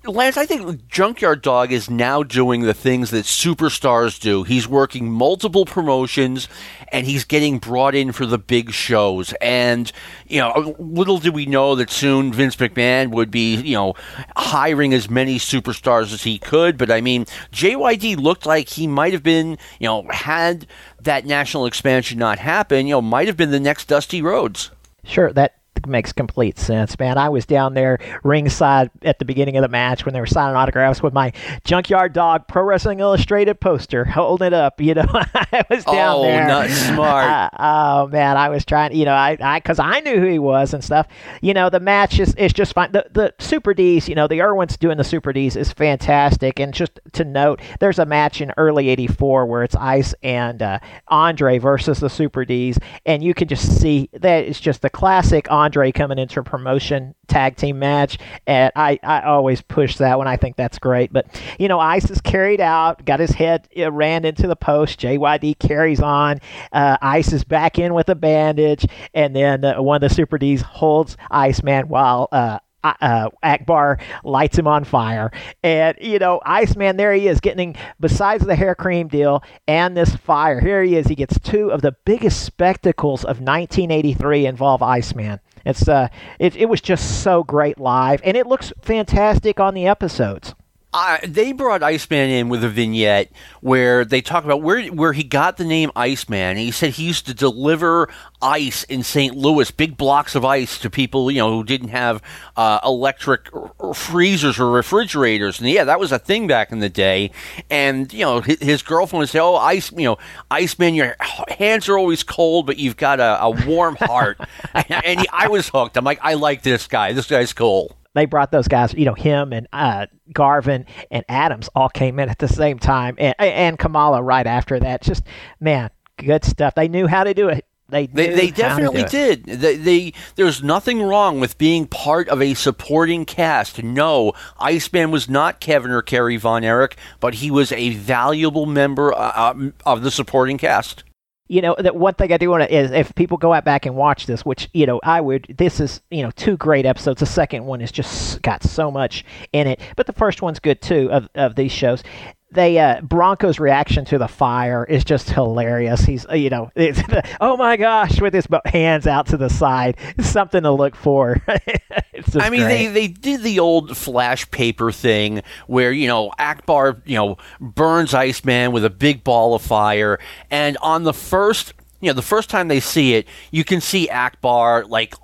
Lance, 0.08 0.38
I 0.38 0.46
think 0.46 0.88
Junkyard 0.88 1.42
Dog 1.42 1.72
is 1.72 1.90
now 1.90 2.24
doing 2.24 2.62
the 2.62 2.74
things 2.74 3.12
that 3.12 3.26
superstars 3.26 4.20
do. 4.20 4.44
He's 4.44 4.68
working 4.68 5.12
multiple 5.12 5.66
promotions 5.66 6.48
and 6.92 7.06
he's 7.06 7.24
getting 7.24 7.60
brought 7.60 7.96
in 7.96 8.12
for 8.12 8.26
the 8.26 8.38
big 8.38 8.72
shows. 8.72 9.34
And, 9.42 9.92
you 10.28 10.40
know, 10.40 10.76
little 10.80 11.18
do 11.18 11.32
we 11.32 11.46
know 11.46 11.76
that 11.76 11.90
soon 11.90 12.32
Vince 12.32 12.56
McMahon 12.56 13.12
would 13.12 13.32
be, 13.32 13.56
you 13.56 13.76
know, 13.76 13.96
hiring 14.36 14.94
as 14.94 15.10
many 15.10 15.38
superstars 15.38 16.14
as 16.14 16.24
he 16.24 16.38
could. 16.38 16.78
But 16.78 16.92
I 16.92 17.02
mean, 17.02 17.26
JYD 17.52 18.18
looked 18.18 18.46
like 18.46 18.70
he 18.70 18.88
might 18.88 19.14
have 19.14 19.24
been, 19.24 19.58
you 19.80 19.88
know, 19.88 20.06
had 20.10 20.68
that 21.02 21.26
national 21.26 21.66
expansion 21.66 22.20
not 22.20 22.40
happen, 22.40 22.88
you 22.88 22.94
know, 22.94 23.02
might 23.02 23.28
have 23.28 23.38
been 23.38 23.52
the 23.52 23.60
next 23.60 23.88
Dusty 23.88 24.22
Rhodes. 24.22 24.72
Sure, 25.04 25.32
that 25.34 25.56
makes 25.88 26.14
complete 26.14 26.58
sense, 26.58 26.98
man. 27.00 27.18
I 27.18 27.30
was 27.30 27.46
down 27.46 27.74
there 27.74 28.00
ringside 28.24 28.92
at 29.04 29.20
the 29.20 29.26
beginning 29.26 29.58
of 29.58 29.62
the 29.62 29.68
match 29.68 30.06
when 30.06 30.14
they 30.14 30.20
were 30.20 30.26
signing 30.26 30.56
autographs 30.56 31.02
with 31.02 31.14
my 31.14 31.34
Junkyard 31.64 32.14
Dog 32.14 32.48
Pro 32.48 32.64
Wrestling 32.64 33.00
Illustrated 33.00 33.60
poster, 33.60 34.06
holding 34.06 34.48
it 34.48 34.54
up. 34.54 34.80
You 34.82 34.96
know, 34.96 35.06
I 35.14 35.66
was 35.70 35.84
down 35.86 36.18
oh, 36.18 36.22
there. 36.24 36.44
Oh, 36.44 36.48
not 36.48 36.70
smart. 36.70 37.26
Uh, 37.26 37.50
oh 37.60 38.08
man, 38.08 38.38
I 38.38 38.50
was 38.50 38.66
trying. 38.66 38.96
You 38.96 39.06
know, 39.06 39.14
I, 39.14 39.38
I, 39.42 39.60
because 39.60 39.80
I 39.80 40.00
knew 40.02 40.20
who 40.20 40.28
he 40.28 40.40
was 40.40 40.74
and 40.74 40.84
stuff. 40.84 41.08
You 41.42 41.54
know, 41.54 41.70
the 41.70 41.80
match 41.80 42.20
is 42.20 42.34
is 42.36 42.54
just 42.54 42.74
fine. 42.74 42.92
The 42.92 43.06
the 43.12 43.34
Super 43.40 43.74
D's, 43.74 44.08
you 44.08 44.16
know, 44.16 44.28
the 44.28 44.42
Irwins 44.42 44.78
doing 44.78 44.98
the 44.98 45.04
Super 45.04 45.34
D's 45.34 45.56
is 45.56 45.72
fantastic. 45.72 46.60
And 46.60 46.74
just 46.74 47.00
to 47.14 47.24
note, 47.24 47.62
there's 47.80 48.00
a 48.00 48.06
match 48.06 48.42
in 48.42 48.52
early 48.58 48.90
'84 48.90 49.46
where 49.46 49.64
it's 49.64 49.76
Ice 49.76 50.14
and 50.24 50.62
uh, 50.62 50.80
Andre 51.08 51.58
versus 51.58 52.00
the 52.00 52.10
Super 52.10 52.46
D's, 52.46 52.78
and 53.06 53.24
you 53.24 53.34
can 53.34 53.48
just 53.48 53.80
see 53.80 54.10
that 54.14 54.46
it's 54.46 54.60
just 54.60 54.82
the 54.82 54.90
classic 54.90 55.52
Andre 55.52 55.75
Andre 55.76 55.92
coming 55.92 56.18
into 56.18 56.40
a 56.40 56.44
promotion 56.44 57.14
tag 57.28 57.58
team 57.58 57.80
match, 57.80 58.18
and 58.48 58.72
I, 58.78 58.98
I 59.04 59.24
always 59.24 59.62
push 59.62 59.98
that 59.98 60.18
one. 60.18 60.26
I 60.28 60.38
think 60.38 60.56
that's 60.56 60.80
great. 60.80 61.12
But 61.12 61.28
you 61.60 61.68
know, 61.68 61.82
Ice 61.82 62.10
is 62.10 62.22
carried 62.22 62.62
out, 62.62 63.04
got 63.04 63.20
his 63.20 63.32
head 63.32 63.68
uh, 63.78 63.92
ran 63.92 64.24
into 64.24 64.48
the 64.48 64.56
post. 64.56 65.02
JYD 65.02 65.60
carries 65.60 66.00
on. 66.00 66.40
Uh, 66.72 66.98
Ice 67.02 67.34
is 67.34 67.44
back 67.44 67.78
in 67.78 67.94
with 67.94 68.08
a 68.08 68.16
bandage, 68.16 68.86
and 69.14 69.36
then 69.36 69.66
uh, 69.66 69.82
one 69.82 70.02
of 70.02 70.10
the 70.10 70.16
Super 70.16 70.38
D's 70.38 70.62
holds 70.62 71.18
Iceman 71.30 71.90
while 71.90 72.30
uh, 72.32 72.60
uh, 73.02 73.30
Akbar 73.44 74.00
lights 74.24 74.58
him 74.58 74.68
on 74.68 74.84
fire. 74.84 75.32
And, 75.64 75.98
you 76.00 76.20
know, 76.20 76.42
Iceman, 76.46 76.98
there 76.98 77.14
he 77.14 77.28
is 77.28 77.40
getting, 77.40 77.76
besides 78.00 78.46
the 78.46 78.56
hair 78.56 78.76
cream 78.76 79.08
deal 79.08 79.44
and 79.68 79.96
this 79.96 80.16
fire, 80.16 80.60
here 80.60 80.84
he 80.84 80.96
is. 80.96 81.08
He 81.08 81.16
gets 81.16 81.40
two 81.40 81.72
of 81.72 81.82
the 81.82 81.96
biggest 82.06 82.44
spectacles 82.44 83.24
of 83.24 83.40
1983 83.40 84.46
involve 84.46 84.82
Iceman. 84.82 85.40
It's 85.66 85.88
uh, 85.88 86.10
it, 86.40 86.56
it 86.56 86.70
was 86.70 86.80
just 86.80 87.24
so 87.24 87.44
great 87.44 87.80
live, 87.80 88.22
and 88.24 88.38
it 88.38 88.46
looks 88.46 88.72
fantastic 88.82 89.60
on 89.60 89.74
the 89.74 89.88
episodes. 89.88 90.54
Uh, 90.98 91.18
they 91.28 91.52
brought 91.52 91.84
Iceman 91.84 92.30
in 92.30 92.48
with 92.48 92.64
a 92.64 92.70
vignette 92.70 93.30
where 93.60 94.06
they 94.06 94.22
talk 94.22 94.46
about 94.46 94.62
where 94.62 94.82
where 94.86 95.12
he 95.12 95.26
got 95.26 95.58
the 95.58 95.66
name 95.66 95.92
Iceman. 95.94 96.56
He 96.56 96.72
said 96.72 96.92
he 96.92 97.04
used 97.04 97.26
to 97.26 97.34
deliver 97.34 98.08
ice 98.42 98.86
in 98.86 99.04
St. 99.04 99.36
Louis, 99.36 99.70
big 99.72 99.98
blocks 99.98 100.36
of 100.36 100.46
ice 100.46 100.80
to 100.80 100.90
people 100.90 101.30
you 101.30 101.40
know 101.40 101.52
who 101.52 101.66
didn't 101.66 101.90
have 101.90 102.22
uh, 102.56 102.80
electric 102.86 103.50
freezers 103.94 104.58
or 104.58 104.72
refrigerators. 104.72 105.60
And 105.60 105.70
yeah, 105.70 105.84
that 105.84 106.00
was 106.00 106.14
a 106.14 106.20
thing 106.20 106.48
back 106.48 106.72
in 106.72 106.80
the 106.80 106.88
day. 106.88 107.32
And 107.70 108.14
you 108.14 108.24
know 108.24 108.40
his, 108.40 108.62
his 108.62 108.82
girlfriend 108.82 109.20
would 109.20 109.30
say, 109.30 109.40
"Oh, 109.40 109.56
ice, 109.56 109.92
you 109.92 110.06
know, 110.06 110.18
Iceman, 110.50 110.96
your 110.96 111.18
hands 111.50 111.90
are 111.90 111.98
always 111.98 112.24
cold, 112.24 112.68
but 112.68 112.78
you've 112.78 112.96
got 112.96 113.20
a, 113.20 113.42
a 113.44 113.50
warm 113.68 113.98
heart." 113.98 114.40
and 114.74 115.20
he, 115.20 115.28
I 115.30 115.50
was 115.50 115.68
hooked. 115.68 115.98
I'm 115.98 116.06
like, 116.06 116.20
I 116.22 116.36
like 116.36 116.62
this 116.62 116.88
guy. 116.88 117.12
This 117.12 117.28
guy's 117.28 117.52
cool 117.52 117.98
they 118.16 118.26
brought 118.26 118.52
those 118.52 118.68
guys, 118.68 118.94
you 118.94 119.06
know, 119.06 119.14
him 119.14 119.54
and 119.54 119.68
uh, 119.72 120.08
Garvin 120.34 120.86
and 121.12 121.24
Adams 121.30 121.70
all 121.76 121.90
came 121.90 122.18
in 122.18 122.30
at 122.30 122.40
the 122.40 122.48
same 122.48 122.80
time, 122.80 123.16
and, 123.20 123.36
and 123.38 123.78
Kamala 123.78 124.24
right 124.24 124.48
after 124.48 124.80
that. 124.80 125.04
Just 125.04 125.24
man, 125.60 125.92
good 126.18 126.44
stuff. 126.44 126.74
They 126.74 126.88
knew 126.88 127.08
how 127.08 127.26
to 127.26 127.34
do 127.34 127.50
it. 127.50 127.66
They 127.88 128.08
they, 128.08 128.34
they 128.34 128.50
definitely 128.50 129.04
did. 129.04 129.46
They, 129.46 129.76
they 129.76 130.14
there's 130.36 130.64
nothing 130.64 131.04
wrong 131.04 131.40
with 131.40 131.60
being 131.60 131.86
part 131.86 132.28
of 132.30 132.42
a 132.42 132.56
supporting 132.56 133.26
cast. 133.26 133.84
No, 133.84 134.34
Iceman 134.60 135.12
was 135.12 135.30
not 135.30 135.60
Kevin 135.60 135.92
or 135.92 136.02
Kerry 136.02 136.38
Von 136.38 136.64
Erich, 136.64 136.98
but 137.20 137.36
he 137.36 137.52
was 137.52 137.72
a 137.72 137.92
valuable 137.92 138.66
member 138.66 139.14
uh, 139.14 139.18
uh 139.18 139.70
of 139.86 140.02
the 140.02 140.10
supporting 140.10 140.58
cast 140.58 141.04
you 141.48 141.62
know 141.62 141.76
that 141.78 141.96
one 141.96 142.16
thing 142.16 142.32
I 142.32 142.38
do 142.38 142.50
want 142.50 142.64
to 142.64 142.76
is 142.76 142.92
if 142.92 143.14
people 143.16 143.38
go 143.38 143.54
out 143.54 143.66
back 143.66 143.86
and 143.86 143.96
watch 143.96 144.26
this, 144.26 144.44
which 144.44 144.70
you 144.74 144.86
know 144.86 145.00
I 145.04 145.22
would. 145.22 145.56
This 145.58 145.80
is 145.80 146.02
you 146.10 146.24
know 146.24 146.32
two 146.32 146.58
great 146.58 146.86
episodes. 146.86 147.20
The 147.20 147.26
second 147.26 147.66
one 147.66 147.80
has 147.82 147.92
just 147.92 148.42
got 148.42 148.64
so 148.64 148.90
much 148.90 149.24
in 149.54 149.68
it, 149.68 149.80
but 149.96 150.08
the 150.08 150.14
first 150.14 150.42
one's 150.42 150.60
good 150.60 150.82
too 150.82 151.10
of 151.12 151.30
of 151.36 151.56
these 151.56 151.72
shows 151.72 152.04
they 152.52 152.78
uh, 152.80 153.02
Bronko's 153.02 153.60
reaction 153.60 154.06
to 154.06 154.18
the 154.18 154.28
fire 154.28 154.84
is 154.84 155.04
just 155.04 155.30
hilarious. 155.30 156.02
He's 156.02 156.26
uh, 156.28 156.36
you 156.36 156.50
know, 156.50 156.72
oh 157.42 157.58
my 157.58 157.78
gosh, 157.78 158.22
with 158.22 158.34
his 158.34 158.48
hands 158.66 159.08
out 159.08 159.28
to 159.28 159.38
the 159.38 159.50
side, 159.50 159.98
it's 160.18 160.30
something 160.30 160.64
to 160.64 160.72
look 160.72 160.96
for. 160.96 161.42
I 161.48 162.50
mean, 162.50 162.62
great. 162.62 162.68
they 162.68 162.88
they 162.88 163.08
did 163.08 163.42
the 163.42 163.60
old 163.60 163.98
flash 163.98 164.50
paper 164.52 164.92
thing 164.92 165.42
where 165.68 165.92
you 165.92 166.08
know 166.08 166.32
Akbar 166.40 167.02
you 167.06 167.16
know 167.16 167.38
burns 167.60 168.14
Iceman 168.14 168.72
with 168.72 168.86
a 168.86 168.90
big 168.90 169.24
ball 169.24 169.56
of 169.56 169.62
fire, 169.62 170.20
and 170.50 170.78
on 170.82 171.04
the 171.04 171.14
first 171.14 171.74
you 172.02 172.10
know, 172.10 172.14
the 172.14 172.22
first 172.22 172.50
time 172.50 172.68
they 172.68 172.80
see 172.80 173.16
it, 173.16 173.28
you 173.52 173.64
can 173.64 173.82
see 173.82 174.10
Akbar 174.10 174.86
like 174.86 175.16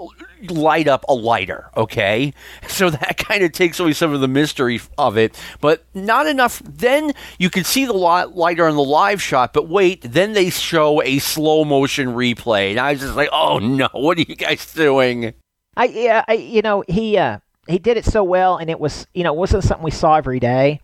light 0.50 0.88
up 0.88 1.06
a 1.08 1.14
lighter, 1.14 1.70
okay? 1.76 2.34
So 2.68 2.90
that 2.90 3.18
kind 3.18 3.44
of 3.44 3.52
takes 3.52 3.80
away 3.80 3.94
some 3.94 4.14
of 4.14 4.22
the 4.22 4.28
mystery 4.28 4.80
of 4.98 5.18
it, 5.18 5.40
but 5.60 5.84
not 5.94 6.26
enough. 6.26 6.62
Then 6.66 7.12
you 7.38 7.50
can 7.50 7.64
see 7.64 7.86
the 7.86 7.94
lighter 7.94 8.66
on 8.66 8.76
the 8.76 8.84
live 8.84 9.22
shot, 9.22 9.54
but 9.54 9.68
wait, 9.68 10.02
then 10.02 10.34
they 10.34 10.50
show 10.50 11.02
a 11.04 11.20
slow 11.20 11.64
motion 11.66 12.10
replay, 12.10 12.72
and 12.72 12.80
I 12.80 12.94
was 12.94 13.02
just 13.02 13.16
like, 13.16 13.30
oh 13.32 13.60
no, 13.60 13.90
what 13.92 14.18
are 14.18 14.22
you 14.22 14.36
guys 14.36 14.74
doing? 14.74 15.34
I 15.76 15.86
yeah, 15.86 16.24
I, 16.28 16.34
you 16.34 16.62
know, 16.62 16.84
he 16.88 17.18
uh, 17.18 17.40
he 17.68 17.78
did 17.78 17.98
it 17.98 18.06
so 18.06 18.24
well, 18.24 18.58
and 18.58 18.70
it 18.70 18.80
was 18.80 19.06
you 19.14 19.24
know, 19.24 19.34
it 19.34 19.38
wasn't 19.38 19.64
something 19.64 19.84
we 19.84 19.92
saw 19.92 20.16
every 20.16 20.40
day. 20.40 20.82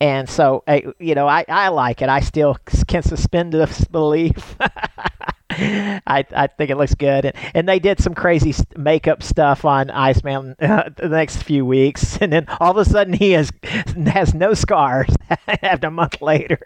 And 0.00 0.28
so, 0.28 0.62
you 0.98 1.14
know, 1.14 1.26
I, 1.26 1.44
I 1.48 1.68
like 1.68 2.02
it. 2.02 2.08
I 2.08 2.20
still 2.20 2.56
can 2.86 3.02
suspend 3.02 3.52
disbelief. 3.52 4.56
I, 6.06 6.24
I 6.34 6.46
think 6.46 6.70
it 6.70 6.76
looks 6.76 6.94
good. 6.94 7.24
And, 7.24 7.36
and 7.54 7.68
they 7.68 7.78
did 7.78 8.00
some 8.00 8.14
crazy 8.14 8.54
makeup 8.76 9.22
stuff 9.22 9.64
on 9.64 9.90
Iceman 9.90 10.54
uh, 10.60 10.90
the 10.96 11.08
next 11.08 11.42
few 11.42 11.64
weeks. 11.64 12.18
And 12.28 12.32
then 12.32 12.46
all 12.60 12.72
of 12.72 12.76
a 12.76 12.84
sudden 12.84 13.14
he 13.14 13.30
has, 13.32 13.50
has 14.12 14.34
no 14.34 14.52
scars 14.52 15.08
after 15.62 15.86
a 15.86 15.90
month 15.90 16.20
later. 16.20 16.58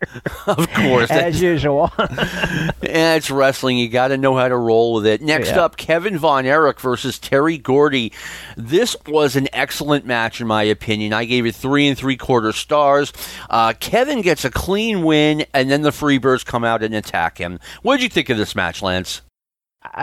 Of 0.47 0.73
course. 0.73 1.11
as 1.11 1.41
usual. 1.41 1.93
yeah, 1.99 3.15
it's 3.15 3.31
wrestling. 3.31 3.79
You 3.79 3.89
got 3.89 4.09
to 4.09 4.17
know 4.17 4.35
how 4.35 4.49
to 4.49 4.57
roll 4.57 4.95
with 4.95 5.07
it. 5.07 5.21
Next 5.23 5.51
yeah. 5.51 5.61
up, 5.61 5.77
Kevin 5.77 6.19
Von 6.19 6.47
Erich 6.47 6.81
versus 6.81 7.19
Terry 7.19 7.59
Gordy. 7.59 8.13
This 8.57 8.97
was 9.07 9.37
an 9.37 9.49
excellent 9.53 10.05
match, 10.05 10.41
in 10.41 10.47
my 10.47 10.65
opinion. 10.65 11.13
I 11.13 11.27
gave 11.27 11.47
it 11.47 11.55
three 11.55 11.87
and 11.87 11.97
three 11.97 12.17
quarter 12.17 12.53
stars. 12.53 13.13
Uh, 13.49 13.75
Kevin 13.79 14.21
gets 14.23 14.45
a 14.45 14.51
clean 14.51 15.03
win, 15.03 15.45
and 15.55 15.71
then 15.71 15.83
the 15.83 15.91
Freebirds 15.91 16.45
come 16.45 16.65
out 16.65 16.83
and 16.83 16.95
attack 16.95 17.39
him. 17.39 17.61
What 17.83 17.99
did 17.99 18.05
you 18.05 18.09
think 18.09 18.31
of 18.31 18.37
this 18.37 18.57
match? 18.57 18.82
Lance? 18.83 19.23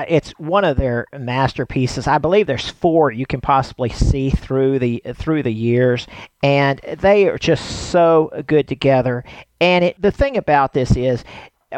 it's 0.08 0.32
one 0.32 0.66
of 0.66 0.78
their 0.78 1.06
masterpieces. 1.18 2.08
I 2.08 2.18
believe 2.18 2.48
there's 2.48 2.70
four 2.70 3.12
you 3.12 3.26
can 3.26 3.42
possibly 3.42 3.90
see 3.90 4.30
through 4.30 4.80
the 4.80 5.02
through 5.16 5.44
the 5.44 5.54
years, 5.54 6.08
and 6.44 6.80
they 7.00 7.28
are 7.28 7.38
just 7.38 7.90
so 7.90 8.44
good 8.46 8.68
together. 8.68 9.24
And 9.62 9.86
it, 9.86 10.02
the 10.02 10.12
thing 10.12 10.38
about 10.38 10.74
this 10.74 10.96
is, 10.96 11.24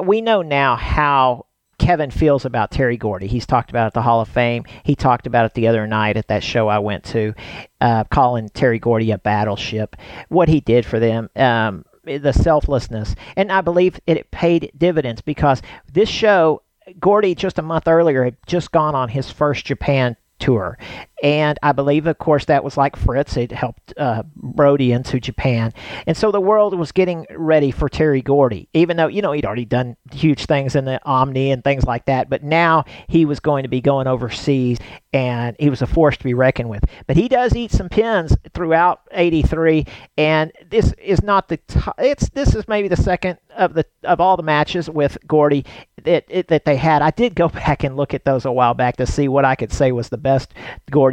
we 0.03 0.21
know 0.21 0.41
now 0.41 0.75
how 0.75 1.45
Kevin 1.77 2.11
feels 2.11 2.45
about 2.45 2.71
Terry 2.71 2.97
Gordy. 2.97 3.27
He's 3.27 3.45
talked 3.45 3.69
about 3.69 3.85
it 3.85 3.87
at 3.87 3.93
the 3.93 4.01
Hall 4.01 4.21
of 4.21 4.29
Fame. 4.29 4.65
He 4.83 4.95
talked 4.95 5.27
about 5.27 5.45
it 5.45 5.53
the 5.53 5.67
other 5.67 5.87
night 5.87 6.17
at 6.17 6.27
that 6.27 6.43
show 6.43 6.67
I 6.67 6.79
went 6.79 7.03
to, 7.05 7.33
uh, 7.79 8.03
calling 8.05 8.49
Terry 8.49 8.79
Gordy 8.79 9.11
a 9.11 9.17
battleship. 9.17 9.95
What 10.29 10.49
he 10.49 10.59
did 10.59 10.85
for 10.85 10.99
them. 10.99 11.29
Um, 11.35 11.85
the 12.03 12.33
selflessness, 12.33 13.15
and 13.37 13.51
I 13.51 13.61
believe 13.61 13.99
it 14.07 14.31
paid 14.31 14.71
dividends 14.75 15.21
because 15.21 15.61
this 15.93 16.09
show 16.09 16.63
Gordy 16.99 17.35
just 17.35 17.59
a 17.59 17.61
month 17.61 17.87
earlier 17.87 18.23
had 18.23 18.37
just 18.45 18.71
gone 18.71 18.95
on 18.95 19.09
his 19.09 19.31
first 19.31 19.65
Japan 19.65 20.15
tour. 20.39 20.77
And 21.21 21.59
I 21.61 21.71
believe, 21.71 22.07
of 22.07 22.17
course, 22.17 22.45
that 22.45 22.63
was 22.63 22.77
like 22.77 22.95
Fritz. 22.95 23.37
It 23.37 23.51
helped 23.51 23.93
uh, 23.95 24.23
Brody 24.35 24.91
into 24.91 25.19
Japan. 25.19 25.71
And 26.07 26.17
so 26.17 26.31
the 26.31 26.41
world 26.41 26.77
was 26.77 26.91
getting 26.91 27.27
ready 27.29 27.69
for 27.69 27.87
Terry 27.89 28.23
Gordy, 28.23 28.67
even 28.73 28.97
though, 28.97 29.07
you 29.07 29.21
know, 29.21 29.31
he'd 29.31 29.45
already 29.45 29.65
done 29.65 29.97
huge 30.11 30.45
things 30.45 30.75
in 30.75 30.85
the 30.85 30.99
Omni 31.05 31.51
and 31.51 31.63
things 31.63 31.83
like 31.83 32.05
that. 32.05 32.29
But 32.29 32.43
now 32.43 32.85
he 33.07 33.25
was 33.25 33.39
going 33.39 33.63
to 33.63 33.69
be 33.69 33.81
going 33.81 34.07
overseas 34.07 34.79
and 35.13 35.55
he 35.59 35.69
was 35.69 35.83
a 35.83 35.87
force 35.87 36.17
to 36.17 36.23
be 36.23 36.33
reckoned 36.33 36.69
with. 36.69 36.83
But 37.05 37.17
he 37.17 37.27
does 37.27 37.55
eat 37.55 37.71
some 37.71 37.89
pins 37.89 38.35
throughout 38.55 39.01
83. 39.11 39.85
And 40.17 40.51
this 40.69 40.93
is 40.93 41.21
not 41.21 41.49
the, 41.49 41.57
t- 41.57 41.79
it's, 41.99 42.29
this 42.29 42.55
is 42.55 42.67
maybe 42.67 42.87
the 42.87 42.95
second 42.95 43.37
of 43.55 43.75
the, 43.75 43.85
of 44.03 44.19
all 44.19 44.37
the 44.37 44.43
matches 44.43 44.89
with 44.89 45.17
Gordy 45.27 45.65
that, 46.03 46.25
it, 46.29 46.47
that 46.47 46.65
they 46.65 46.77
had. 46.77 47.03
I 47.03 47.11
did 47.11 47.35
go 47.35 47.47
back 47.49 47.83
and 47.83 47.95
look 47.95 48.15
at 48.15 48.25
those 48.25 48.45
a 48.45 48.51
while 48.51 48.73
back 48.73 48.97
to 48.97 49.05
see 49.05 49.27
what 49.27 49.45
I 49.45 49.55
could 49.55 49.71
say 49.71 49.91
was 49.91 50.09
the 50.09 50.17
best 50.17 50.53
Gordy 50.89 51.10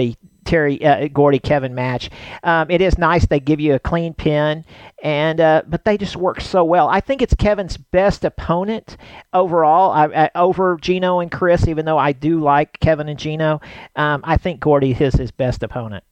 Terry 0.48 0.82
uh, 0.84 1.08
Gordy 1.08 1.38
Kevin 1.38 1.74
match. 1.74 2.08
Um, 2.42 2.70
it 2.70 2.80
is 2.80 2.96
nice 2.96 3.26
they 3.26 3.38
give 3.38 3.60
you 3.60 3.74
a 3.74 3.78
clean 3.78 4.14
pin, 4.14 4.64
and 5.02 5.40
uh, 5.40 5.62
but 5.66 5.84
they 5.84 5.98
just 5.98 6.16
work 6.16 6.40
so 6.40 6.64
well. 6.64 6.88
I 6.88 7.00
think 7.00 7.20
it's 7.20 7.34
Kevin's 7.34 7.76
best 7.76 8.24
opponent 8.24 8.96
overall 9.34 9.92
I, 9.92 10.06
I, 10.06 10.30
over 10.34 10.78
Gino 10.80 11.20
and 11.20 11.30
Chris. 11.30 11.68
Even 11.68 11.84
though 11.84 11.98
I 11.98 12.12
do 12.12 12.40
like 12.40 12.80
Kevin 12.80 13.08
and 13.08 13.18
Gino, 13.18 13.60
um, 13.94 14.22
I 14.24 14.38
think 14.38 14.60
Gordy 14.60 14.92
is 14.92 15.14
his 15.14 15.30
best 15.30 15.62
opponent. 15.62 16.02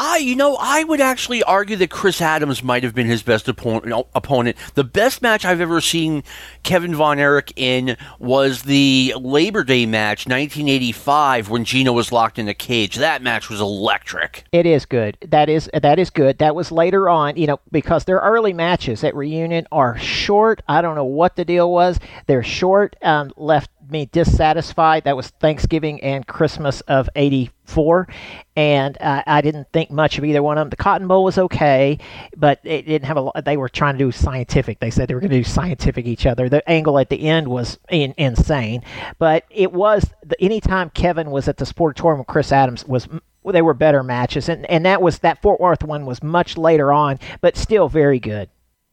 I, 0.00 0.18
you 0.18 0.36
know, 0.36 0.56
I 0.60 0.84
would 0.84 1.00
actually 1.00 1.42
argue 1.42 1.74
that 1.74 1.90
Chris 1.90 2.22
Adams 2.22 2.62
might 2.62 2.84
have 2.84 2.94
been 2.94 3.08
his 3.08 3.24
best 3.24 3.48
opponent. 3.48 4.06
Opponent. 4.14 4.56
The 4.74 4.84
best 4.84 5.22
match 5.22 5.44
I've 5.44 5.60
ever 5.60 5.80
seen 5.80 6.22
Kevin 6.62 6.94
Von 6.94 7.18
Erich 7.18 7.52
in 7.56 7.96
was 8.20 8.62
the 8.62 9.12
Labor 9.20 9.64
Day 9.64 9.86
match, 9.86 10.28
1985, 10.28 11.50
when 11.50 11.64
Gino 11.64 11.92
was 11.92 12.12
locked 12.12 12.38
in 12.38 12.46
a 12.46 12.54
cage. 12.54 12.94
That 12.94 13.22
match 13.22 13.50
was 13.50 13.60
electric. 13.60 14.44
It 14.52 14.66
is 14.66 14.86
good. 14.86 15.18
That 15.20 15.48
is 15.48 15.68
that 15.74 15.98
is 15.98 16.10
good. 16.10 16.38
That 16.38 16.54
was 16.54 16.70
later 16.70 17.08
on, 17.08 17.36
you 17.36 17.48
know, 17.48 17.58
because 17.72 18.04
their 18.04 18.18
early 18.18 18.52
matches 18.52 19.02
at 19.02 19.16
Reunion 19.16 19.66
are 19.72 19.98
short. 19.98 20.62
I 20.68 20.80
don't 20.80 20.94
know 20.94 21.04
what 21.04 21.34
the 21.34 21.44
deal 21.44 21.72
was. 21.72 21.98
They're 22.28 22.44
short. 22.44 22.94
Um, 23.02 23.32
left 23.36 23.72
me 23.90 24.06
dissatisfied. 24.06 25.04
That 25.04 25.16
was 25.16 25.28
Thanksgiving 25.28 26.02
and 26.02 26.26
Christmas 26.26 26.80
of 26.82 27.08
'84, 27.14 28.08
and 28.56 28.96
uh, 29.00 29.22
I 29.26 29.40
didn't 29.40 29.68
think 29.72 29.90
much 29.90 30.18
of 30.18 30.24
either 30.24 30.42
one 30.42 30.58
of 30.58 30.62
them. 30.62 30.70
The 30.70 30.76
Cotton 30.76 31.08
Bowl 31.08 31.24
was 31.24 31.38
okay, 31.38 31.98
but 32.36 32.60
it 32.64 32.86
didn't 32.86 33.06
have 33.06 33.16
a. 33.16 33.20
lot. 33.22 33.44
They 33.44 33.56
were 33.56 33.68
trying 33.68 33.94
to 33.98 34.04
do 34.04 34.12
scientific. 34.12 34.80
They 34.80 34.90
said 34.90 35.08
they 35.08 35.14
were 35.14 35.20
going 35.20 35.30
to 35.30 35.38
do 35.38 35.44
scientific 35.44 36.06
each 36.06 36.26
other. 36.26 36.48
The 36.48 36.68
angle 36.68 36.98
at 36.98 37.10
the 37.10 37.28
end 37.28 37.48
was 37.48 37.78
in, 37.90 38.14
insane, 38.16 38.82
but 39.18 39.44
it 39.50 39.72
was 39.72 40.04
the, 40.24 40.40
anytime 40.40 40.90
Kevin 40.90 41.30
was 41.30 41.48
at 41.48 41.56
the 41.56 41.64
Sportatorium 41.64 42.26
Chris 42.26 42.52
Adams 42.52 42.84
was 42.86 43.08
they 43.52 43.62
were 43.62 43.74
better 43.74 44.02
matches, 44.02 44.48
and 44.48 44.68
and 44.70 44.84
that 44.86 45.02
was 45.02 45.20
that 45.20 45.42
Fort 45.42 45.60
Worth 45.60 45.82
one 45.82 46.06
was 46.06 46.22
much 46.22 46.56
later 46.56 46.92
on, 46.92 47.18
but 47.40 47.56
still 47.56 47.88
very 47.88 48.18
good. 48.18 48.48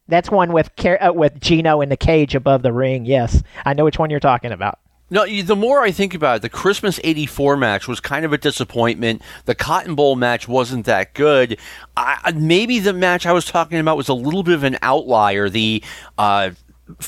That's 0.08 0.30
one 0.30 0.54
with 0.54 0.70
uh, 0.86 1.12
with 1.16 1.40
Gino 1.40 1.82
in 1.82 1.90
the 1.90 1.98
cage 1.98 2.36
above 2.36 2.62
the 2.62 2.74
ring. 2.74 3.06
Yes, 3.06 3.42
I 3.66 3.74
know 3.74 3.86
which 3.86 4.00
one 4.00 4.10
you're 4.10 4.20
talking 4.20 4.52
about. 4.52 4.80
No, 5.10 5.26
the 5.26 5.56
more 5.56 5.84
I 5.84 5.92
think 5.92 6.16
about 6.16 6.38
it, 6.38 6.42
the 6.42 6.50
Christmas 6.50 7.00
84 7.04 7.58
match 7.58 7.88
was 7.88 8.00
kind 8.00 8.26
of 8.26 8.34
a 8.34 8.40
disappointment. 8.40 9.22
The 9.46 9.54
Cotton 9.54 9.94
Bowl 9.94 10.16
match 10.16 10.48
wasn't 10.48 10.86
that 10.88 11.14
good. 11.14 11.60
I, 11.96 12.34
maybe 12.36 12.80
the 12.80 12.94
match 12.94 13.28
I 13.28 13.32
was 13.32 13.46
talking 13.46 13.78
about 13.78 13.98
was 13.98 14.10
a 14.10 14.16
little 14.16 14.42
bit 14.42 14.56
of 14.56 14.64
an 14.64 14.80
outlier. 14.82 15.48
The, 15.48 15.84
uh, 16.18 16.52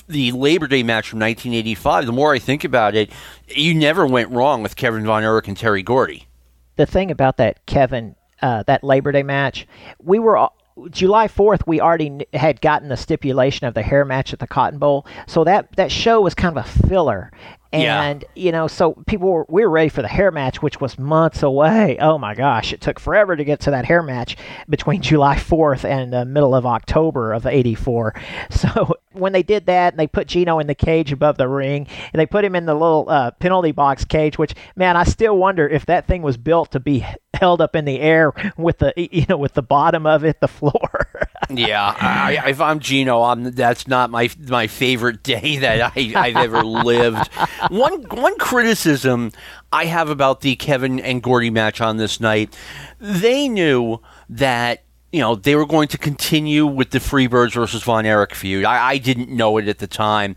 the 0.08 0.32
Labor 0.32 0.68
Day 0.68 0.84
match 0.84 1.10
from 1.10 1.20
1985, 1.20 2.06
the 2.06 2.12
more 2.12 2.34
I 2.34 2.40
think 2.40 2.64
about 2.64 2.94
it, 2.94 3.12
you 3.48 3.74
never 3.74 4.06
went 4.06 4.30
wrong 4.30 4.62
with 4.62 4.76
Kevin 4.76 5.04
Von 5.04 5.24
Erich 5.24 5.48
and 5.48 5.58
Terry 5.58 5.82
Gordy. 5.82 6.28
The 6.76 6.86
thing 6.86 7.10
about 7.10 7.38
that 7.38 7.66
Kevin, 7.66 8.16
uh, 8.44 8.62
that 8.64 8.84
Labor 8.84 9.12
Day 9.12 9.24
match, 9.24 9.68
we 10.00 10.20
were 10.20 10.50
July 10.92 11.28
4th, 11.28 11.66
we 11.66 11.82
already 11.82 12.28
had 12.34 12.62
gotten 12.62 12.90
the 12.90 12.98
stipulation 12.98 13.66
of 13.66 13.74
the 13.74 13.82
hair 13.82 14.06
match 14.06 14.34
at 14.34 14.40
the 14.40 14.48
Cotton 14.48 14.78
Bowl. 14.78 15.06
So 15.26 15.44
that, 15.44 15.76
that 15.76 15.92
show 15.92 16.22
was 16.22 16.36
kind 16.36 16.56
of 16.56 16.66
a 16.66 16.88
filler. 16.88 17.32
And 17.74 18.24
yeah. 18.36 18.44
you 18.44 18.52
know, 18.52 18.68
so 18.68 18.94
people 19.08 19.30
were 19.30 19.46
we 19.50 19.64
were 19.64 19.70
ready 19.70 19.90
for 19.90 20.02
the 20.02 20.08
hair 20.08 20.32
match, 20.32 20.62
which 20.62 20.80
was 20.80 20.98
months 20.98 21.44
away. 21.44 21.98
Oh 22.00 22.18
my 22.18 22.34
gosh, 22.34 22.72
it 22.72 22.82
took 22.82 23.00
forever 23.00 23.36
to 23.36 23.44
get 23.44 23.60
to 23.62 23.72
that 23.72 23.86
hair 23.86 24.02
match 24.02 24.38
between 24.70 25.02
July 25.08 25.36
4th 25.36 25.84
and 25.84 26.14
the 26.14 26.26
middle 26.26 26.56
of 26.56 26.66
October 26.66 27.34
of 27.34 27.46
'84. 27.46 28.14
So 28.50 28.96
when 29.12 29.34
they 29.34 29.44
did 29.44 29.66
that, 29.66 29.94
and 29.94 30.00
they 30.00 30.08
put 30.08 30.28
Gino 30.28 30.60
in 30.60 30.68
the 30.68 30.76
cage 30.76 31.12
above 31.12 31.38
the 31.38 31.48
ring, 31.48 31.88
and 32.14 32.20
they 32.20 32.26
put 32.26 32.46
him 32.46 32.56
in 32.56 32.66
the 32.66 32.74
little 32.74 33.06
uh, 33.08 33.32
penalty 33.32 33.72
box 33.72 34.06
cage, 34.06 34.38
which 34.38 34.54
man, 34.76 34.96
I 34.96 35.04
still 35.04 35.38
wonder 35.38 35.68
if 35.68 35.86
that 35.88 36.08
thing 36.08 36.22
was 36.22 36.38
built 36.38 36.72
to 36.72 36.80
be 36.80 37.06
held 37.34 37.62
up 37.62 37.76
in 37.76 37.86
the 37.86 38.00
air 38.00 38.34
with 38.58 38.80
the 38.80 38.94
you 38.98 39.26
know 39.30 39.38
with 39.38 39.54
the 39.54 39.62
bottom 39.62 40.06
of 40.06 40.24
it 40.24 40.40
the 40.40 40.48
floor. 40.48 41.27
Yeah, 41.50 41.96
I, 42.00 42.50
if 42.50 42.60
I'm 42.60 42.80
Gino, 42.80 43.22
I'm 43.22 43.52
that's 43.52 43.88
not 43.88 44.10
my 44.10 44.30
my 44.48 44.68
favorite 44.68 45.24
day 45.24 45.58
that 45.58 45.94
I, 45.96 46.14
I've 46.16 46.36
ever 46.36 46.64
lived. 46.64 47.28
One 47.70 48.02
one 48.04 48.38
criticism 48.38 49.32
I 49.72 49.86
have 49.86 50.10
about 50.10 50.42
the 50.42 50.56
Kevin 50.56 51.00
and 51.00 51.22
Gordy 51.22 51.50
match 51.50 51.80
on 51.80 51.98
this 51.98 52.20
night, 52.20 52.58
they 53.00 53.48
knew 53.48 54.00
that 54.30 54.84
you 55.12 55.20
know 55.20 55.36
they 55.36 55.56
were 55.56 55.66
going 55.66 55.88
to 55.90 55.98
continue 55.98 56.66
with 56.66 56.90
the 56.90 57.00
Freebirds 57.00 57.54
versus 57.54 57.84
Von 57.84 58.06
Erich 58.06 58.36
feud. 58.36 58.66
I, 58.66 58.90
I 58.92 58.98
didn't 58.98 59.30
know 59.30 59.58
it 59.58 59.68
at 59.68 59.80
the 59.80 59.88
time. 59.88 60.36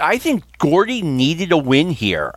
I 0.00 0.18
think 0.18 0.44
Gordy 0.58 1.02
needed 1.02 1.52
a 1.52 1.58
win 1.58 1.90
here 1.90 2.34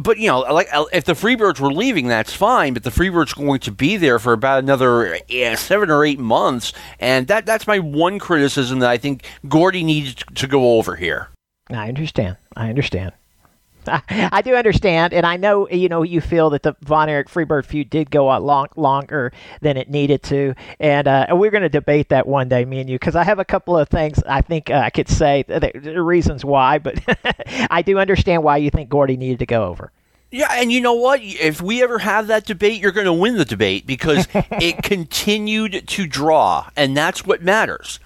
but 0.00 0.18
you 0.18 0.28
know, 0.28 0.40
like 0.40 0.68
uh, 0.72 0.84
if 0.92 1.04
the 1.04 1.14
Freebirds 1.14 1.58
were 1.58 1.72
leaving, 1.72 2.06
that's 2.06 2.32
fine. 2.32 2.74
But 2.74 2.84
the 2.84 2.90
Freebirds 2.90 3.34
going 3.34 3.60
to 3.60 3.72
be 3.72 3.96
there 3.96 4.18
for 4.18 4.32
about 4.32 4.62
another 4.62 5.18
yeah, 5.28 5.54
seven 5.54 5.90
or 5.90 6.04
eight 6.04 6.18
months, 6.18 6.72
and 7.00 7.26
that 7.28 7.46
that's 7.46 7.66
my 7.66 7.78
one 7.78 8.18
criticism 8.18 8.80
that 8.80 8.90
I 8.90 8.98
think 8.98 9.24
Gordy 9.48 9.82
needs 9.82 10.14
to 10.34 10.46
go 10.46 10.76
over 10.78 10.96
here. 10.96 11.28
I 11.70 11.88
understand. 11.88 12.36
I 12.54 12.68
understand. 12.68 13.12
I 14.08 14.42
do 14.42 14.54
understand, 14.54 15.12
and 15.12 15.26
I 15.26 15.36
know 15.36 15.68
you 15.68 15.88
know 15.88 16.02
you 16.02 16.20
feel 16.20 16.50
that 16.50 16.62
the 16.62 16.76
Von 16.82 17.08
Erich 17.08 17.28
Freebird 17.28 17.64
feud 17.64 17.90
did 17.90 18.10
go 18.10 18.28
on 18.28 18.42
long 18.42 18.68
longer 18.76 19.32
than 19.60 19.76
it 19.76 19.90
needed 19.90 20.22
to, 20.24 20.54
and 20.80 21.08
uh, 21.08 21.26
we're 21.32 21.50
going 21.50 21.62
to 21.62 21.68
debate 21.68 22.08
that 22.10 22.26
one 22.26 22.48
day, 22.48 22.64
me 22.64 22.80
and 22.80 22.90
you, 22.90 22.98
because 22.98 23.16
I 23.16 23.24
have 23.24 23.38
a 23.38 23.44
couple 23.44 23.76
of 23.78 23.88
things 23.88 24.22
I 24.28 24.42
think 24.42 24.70
uh, 24.70 24.74
I 24.74 24.90
could 24.90 25.08
say 25.08 25.44
the 25.46 26.02
reasons 26.02 26.44
why, 26.44 26.78
but 26.78 27.00
I 27.70 27.82
do 27.82 27.98
understand 27.98 28.42
why 28.42 28.58
you 28.58 28.70
think 28.70 28.88
Gordy 28.88 29.16
needed 29.16 29.40
to 29.40 29.46
go 29.46 29.64
over. 29.64 29.92
Yeah, 30.30 30.48
and 30.50 30.72
you 30.72 30.80
know 30.80 30.94
what? 30.94 31.20
If 31.22 31.62
we 31.62 31.82
ever 31.82 32.00
have 32.00 32.26
that 32.26 32.44
debate, 32.44 32.82
you're 32.82 32.92
going 32.92 33.06
to 33.06 33.12
win 33.12 33.36
the 33.36 33.44
debate 33.44 33.86
because 33.86 34.26
it 34.34 34.82
continued 34.82 35.86
to 35.86 36.06
draw, 36.06 36.68
and 36.76 36.96
that's 36.96 37.24
what 37.24 37.42
matters 37.42 38.00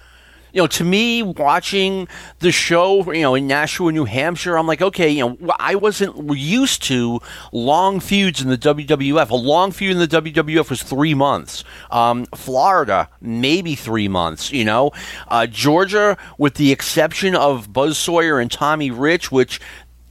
you 0.53 0.61
know, 0.61 0.67
to 0.67 0.83
me, 0.83 1.23
watching 1.23 2.07
the 2.39 2.51
show, 2.51 3.11
you 3.11 3.21
know, 3.21 3.35
in 3.35 3.47
Nashua, 3.47 3.91
New 3.91 4.05
Hampshire, 4.05 4.57
I'm 4.57 4.67
like, 4.67 4.81
okay, 4.81 5.09
you 5.09 5.27
know, 5.27 5.53
I 5.59 5.75
wasn't 5.75 6.37
used 6.37 6.83
to 6.83 7.19
long 7.51 7.99
feuds 7.99 8.41
in 8.41 8.49
the 8.49 8.57
WWF. 8.57 9.29
A 9.29 9.35
long 9.35 9.71
feud 9.71 9.91
in 9.91 9.99
the 9.99 10.07
WWF 10.07 10.69
was 10.69 10.83
three 10.83 11.13
months. 11.13 11.63
Um, 11.89 12.25
Florida, 12.35 13.09
maybe 13.21 13.75
three 13.75 14.07
months, 14.07 14.51
you 14.51 14.65
know. 14.65 14.91
Uh, 15.27 15.47
Georgia, 15.47 16.17
with 16.37 16.55
the 16.55 16.71
exception 16.71 17.35
of 17.35 17.71
Buzz 17.71 17.97
Sawyer 17.97 18.39
and 18.39 18.51
Tommy 18.51 18.91
Rich, 18.91 19.31
which 19.31 19.59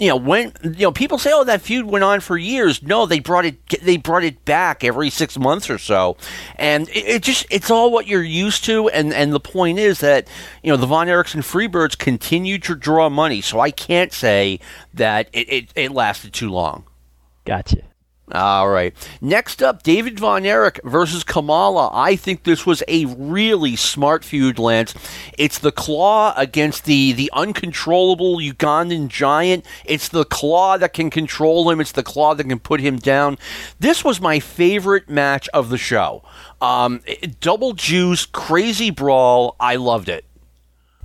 you 0.00 0.08
know 0.08 0.16
when 0.16 0.52
you 0.64 0.86
know 0.86 0.92
people 0.92 1.18
say 1.18 1.30
oh 1.32 1.44
that 1.44 1.60
feud 1.60 1.86
went 1.86 2.02
on 2.02 2.20
for 2.20 2.36
years. 2.36 2.82
No 2.82 3.06
they 3.06 3.20
brought 3.20 3.44
it 3.44 3.68
they 3.82 3.98
brought 3.98 4.24
it 4.24 4.44
back 4.44 4.82
every 4.82 5.10
six 5.10 5.38
months 5.38 5.70
or 5.70 5.78
so. 5.78 6.16
And 6.56 6.88
it, 6.88 7.06
it, 7.06 7.22
just 7.22 7.46
it's 7.50 7.70
all 7.70 7.92
what 7.92 8.08
you're 8.08 8.22
used 8.22 8.64
to. 8.64 8.88
And 8.88 9.12
and 9.12 9.32
the 9.32 9.40
point 9.40 9.78
is 9.78 10.00
that 10.00 10.26
you 10.62 10.72
know 10.72 10.76
the 10.76 10.86
von 10.86 11.08
erickson 11.08 11.42
freebirds 11.42 11.96
continue 11.96 12.58
to 12.58 12.74
draw 12.74 13.08
money. 13.08 13.42
So 13.42 13.60
i 13.60 13.70
can't 13.70 14.12
say 14.12 14.58
that 14.94 15.28
it, 15.32 15.52
it, 15.52 15.72
it 15.76 15.92
lasted 15.92 16.32
too 16.32 16.50
long. 16.50 16.84
Gotcha 17.44 17.89
All 18.32 18.68
right. 18.68 18.94
Next 19.20 19.62
up, 19.62 19.82
David 19.82 20.20
Von 20.20 20.46
Erich 20.46 20.80
versus 20.84 21.24
Kamala. 21.24 21.90
I 21.92 22.14
think 22.14 22.44
this 22.44 22.64
was 22.64 22.82
a 22.86 23.06
really 23.06 23.74
smart 23.74 24.24
feud, 24.24 24.58
Lance. 24.58 24.94
It's 25.36 25.58
the 25.58 25.72
claw 25.72 26.32
against 26.36 26.84
the, 26.84 27.12
the 27.12 27.30
uncontrollable 27.32 28.36
Ugandan 28.36 29.08
giant. 29.08 29.66
It's 29.84 30.08
the 30.08 30.24
claw 30.24 30.78
that 30.78 30.92
can 30.92 31.10
control 31.10 31.70
him. 31.70 31.80
It's 31.80 31.92
the 31.92 32.04
claw 32.04 32.34
that 32.34 32.44
can 32.44 32.60
put 32.60 32.80
him 32.80 32.98
down. 32.98 33.36
This 33.80 34.04
was 34.04 34.20
my 34.20 34.38
favorite 34.38 35.08
match 35.08 35.48
of 35.48 35.68
the 35.68 35.78
show. 35.78 36.22
Um, 36.60 37.00
double 37.40 37.72
juice, 37.72 38.26
crazy 38.26 38.90
brawl. 38.90 39.56
I 39.58 39.76
loved 39.76 40.08
it. 40.08 40.24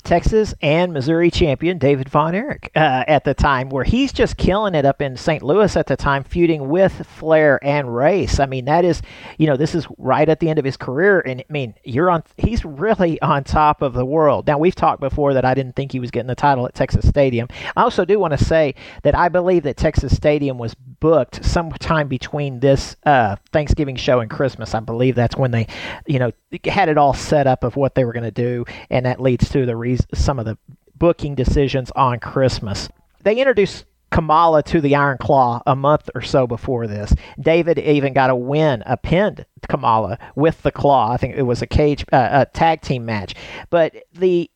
Texas 0.06 0.54
and 0.62 0.94
Missouri 0.94 1.32
champion 1.32 1.80
David 1.80 2.08
Von 2.10 2.36
Erich 2.36 2.72
uh, 2.76 3.04
at 3.08 3.24
the 3.24 3.34
time, 3.34 3.70
where 3.70 3.84
he's 3.84 4.14
just 4.14 4.38
killing 4.38 4.76
it 4.76 4.86
up 4.86 5.02
in 5.02 5.18
St. 5.18 5.42
Louis 5.42 5.76
at 5.76 5.88
the 5.88 5.98
time, 5.98 6.24
feuding 6.24 6.70
with 6.70 7.06
Flair 7.08 7.60
and 7.64 7.94
Race. 7.94 8.40
I 8.40 8.46
mean, 8.46 8.66
that 8.66 8.86
is, 8.86 9.02
you 9.40 9.48
know, 9.48 9.58
this 9.58 9.74
is 9.74 9.88
right 9.98 10.30
at 10.30 10.40
the 10.40 10.48
end 10.48 10.60
of 10.60 10.66
his 10.66 10.78
career, 10.78 11.22
and 11.22 11.42
I 11.42 11.52
mean, 11.52 11.74
you're 11.84 12.12
on. 12.12 12.24
He's 12.38 12.64
really 12.64 13.20
on 13.22 13.44
top 13.44 13.82
of 13.82 13.94
the 13.94 14.06
world. 14.06 14.46
Now, 14.46 14.60
we've 14.60 14.76
talked 14.76 15.02
before 15.02 15.34
that 15.34 15.44
I 15.44 15.56
didn't 15.56 15.76
think 15.76 15.92
he 15.92 16.00
was 16.00 16.12
getting 16.12 16.28
the 16.28 16.36
title 16.36 16.68
at 16.68 16.76
Texas 16.76 17.08
Stadium. 17.08 17.48
I 17.76 17.82
also 17.82 18.06
do 18.06 18.20
want 18.20 18.38
to 18.38 18.44
say 18.44 18.76
that 19.02 19.16
I 19.16 19.28
believe 19.30 19.64
that 19.64 19.76
Texas 19.76 20.16
Stadium 20.16 20.60
was 20.60 20.76
booked 20.76 21.44
sometime 21.44 22.08
between 22.08 22.60
this 22.60 22.96
uh, 23.08 23.38
Thanksgiving 23.52 23.96
show 23.96 24.20
and 24.20 24.30
Christmas. 24.30 24.76
I 24.76 24.82
believe 24.82 25.16
that's 25.16 25.36
when 25.36 25.50
they, 25.50 25.66
you 26.06 26.20
know, 26.20 26.32
had 26.66 26.90
it 26.90 27.00
all 27.00 27.16
set 27.16 27.48
up 27.48 27.64
of 27.64 27.76
what 27.76 27.96
they 27.96 28.06
were 28.06 28.14
going 28.14 28.24
to 28.24 28.32
do, 28.32 28.66
and 28.92 29.08
that 29.08 29.20
leads 29.20 29.50
to 29.50 29.66
the 29.66 29.76
reason 29.76 29.95
some 30.14 30.40
of 30.40 30.46
the 30.46 30.58
booking 30.96 31.36
decisions 31.36 31.92
on 31.96 32.20
Christmas. 32.20 32.90
They 33.24 33.38
introduced 33.38 33.86
Kamala 34.12 34.64
to 34.64 34.80
the 34.80 34.96
Iron 34.96 35.18
Claw 35.18 35.62
a 35.66 35.76
month 35.76 36.10
or 36.16 36.22
so 36.22 36.48
before 36.48 36.88
this. 36.88 37.14
David 37.40 37.80
even 37.80 38.14
got 38.14 38.30
a 38.30 38.36
win, 38.36 38.82
a 38.86 38.96
pinned 38.98 39.46
Kamala 39.68 40.18
with 40.36 40.62
the 40.62 40.72
Claw. 40.72 41.12
I 41.12 41.18
think 41.18 41.36
it 41.36 41.42
was 41.42 41.62
a 41.62 41.68
cage, 41.68 42.06
uh, 42.14 42.30
a 42.32 42.46
tag 42.46 42.82
team 42.82 43.06
match. 43.06 43.36
But 43.70 43.96
the 44.14 44.50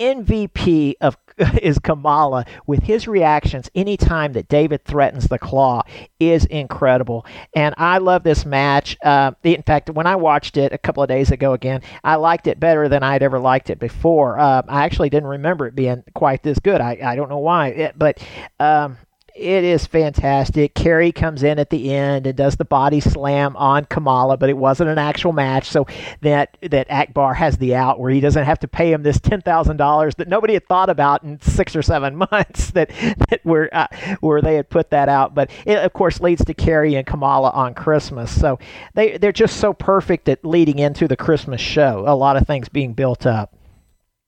MVP 0.00 0.94
of 1.00 1.16
is 1.62 1.78
Kamala 1.78 2.44
with 2.66 2.82
his 2.82 3.08
reactions 3.08 3.70
anytime 3.74 4.32
that 4.32 4.48
David 4.48 4.84
threatens 4.84 5.28
the 5.28 5.38
claw 5.38 5.82
is 6.20 6.44
incredible. 6.46 7.26
And 7.54 7.74
I 7.78 7.98
love 7.98 8.22
this 8.22 8.44
match. 8.44 8.96
Uh, 9.02 9.32
in 9.42 9.62
fact, 9.62 9.90
when 9.90 10.06
I 10.06 10.16
watched 10.16 10.56
it 10.56 10.72
a 10.72 10.78
couple 10.78 11.02
of 11.02 11.08
days 11.08 11.30
ago 11.30 11.52
again, 11.52 11.82
I 12.04 12.16
liked 12.16 12.46
it 12.46 12.60
better 12.60 12.88
than 12.88 13.02
I'd 13.02 13.22
ever 13.22 13.38
liked 13.38 13.70
it 13.70 13.78
before. 13.78 14.38
Uh, 14.38 14.62
I 14.68 14.84
actually 14.84 15.10
didn't 15.10 15.28
remember 15.28 15.66
it 15.66 15.74
being 15.74 16.04
quite 16.14 16.42
this 16.42 16.58
good. 16.58 16.80
I, 16.80 16.98
I 17.04 17.16
don't 17.16 17.28
know 17.28 17.38
why, 17.38 17.68
it, 17.68 17.98
but. 17.98 18.18
Um, 18.58 18.98
it 19.34 19.64
is 19.64 19.86
fantastic. 19.86 20.74
Kerry 20.74 21.12
comes 21.12 21.42
in 21.42 21.58
at 21.58 21.70
the 21.70 21.94
end 21.94 22.26
and 22.26 22.36
does 22.36 22.56
the 22.56 22.64
body 22.64 23.00
slam 23.00 23.56
on 23.56 23.84
Kamala, 23.86 24.36
but 24.36 24.50
it 24.50 24.56
wasn't 24.56 24.90
an 24.90 24.98
actual 24.98 25.32
match. 25.32 25.68
So 25.68 25.86
that 26.20 26.56
that 26.62 26.90
Akbar 26.90 27.34
has 27.34 27.56
the 27.58 27.74
out 27.74 27.98
where 27.98 28.10
he 28.10 28.20
doesn't 28.20 28.44
have 28.44 28.60
to 28.60 28.68
pay 28.68 28.92
him 28.92 29.02
this 29.02 29.20
ten 29.20 29.40
thousand 29.40 29.78
dollars 29.78 30.14
that 30.16 30.28
nobody 30.28 30.54
had 30.54 30.66
thought 30.68 30.90
about 30.90 31.22
in 31.22 31.40
six 31.40 31.74
or 31.74 31.82
seven 31.82 32.16
months 32.32 32.70
that 32.72 32.90
that 33.30 33.40
were 33.44 33.68
uh, 33.72 33.86
where 34.20 34.42
they 34.42 34.54
had 34.54 34.68
put 34.68 34.90
that 34.90 35.08
out. 35.08 35.34
But 35.34 35.50
it 35.64 35.78
of 35.78 35.92
course 35.92 36.20
leads 36.20 36.44
to 36.44 36.54
Kerry 36.54 36.94
and 36.94 37.06
Kamala 37.06 37.50
on 37.50 37.74
Christmas. 37.74 38.38
So 38.38 38.58
they 38.94 39.18
they're 39.18 39.32
just 39.32 39.58
so 39.58 39.72
perfect 39.72 40.28
at 40.28 40.44
leading 40.44 40.78
into 40.78 41.08
the 41.08 41.16
Christmas 41.16 41.60
show. 41.60 42.04
A 42.06 42.14
lot 42.14 42.36
of 42.36 42.46
things 42.46 42.68
being 42.68 42.92
built 42.92 43.26
up. 43.26 43.54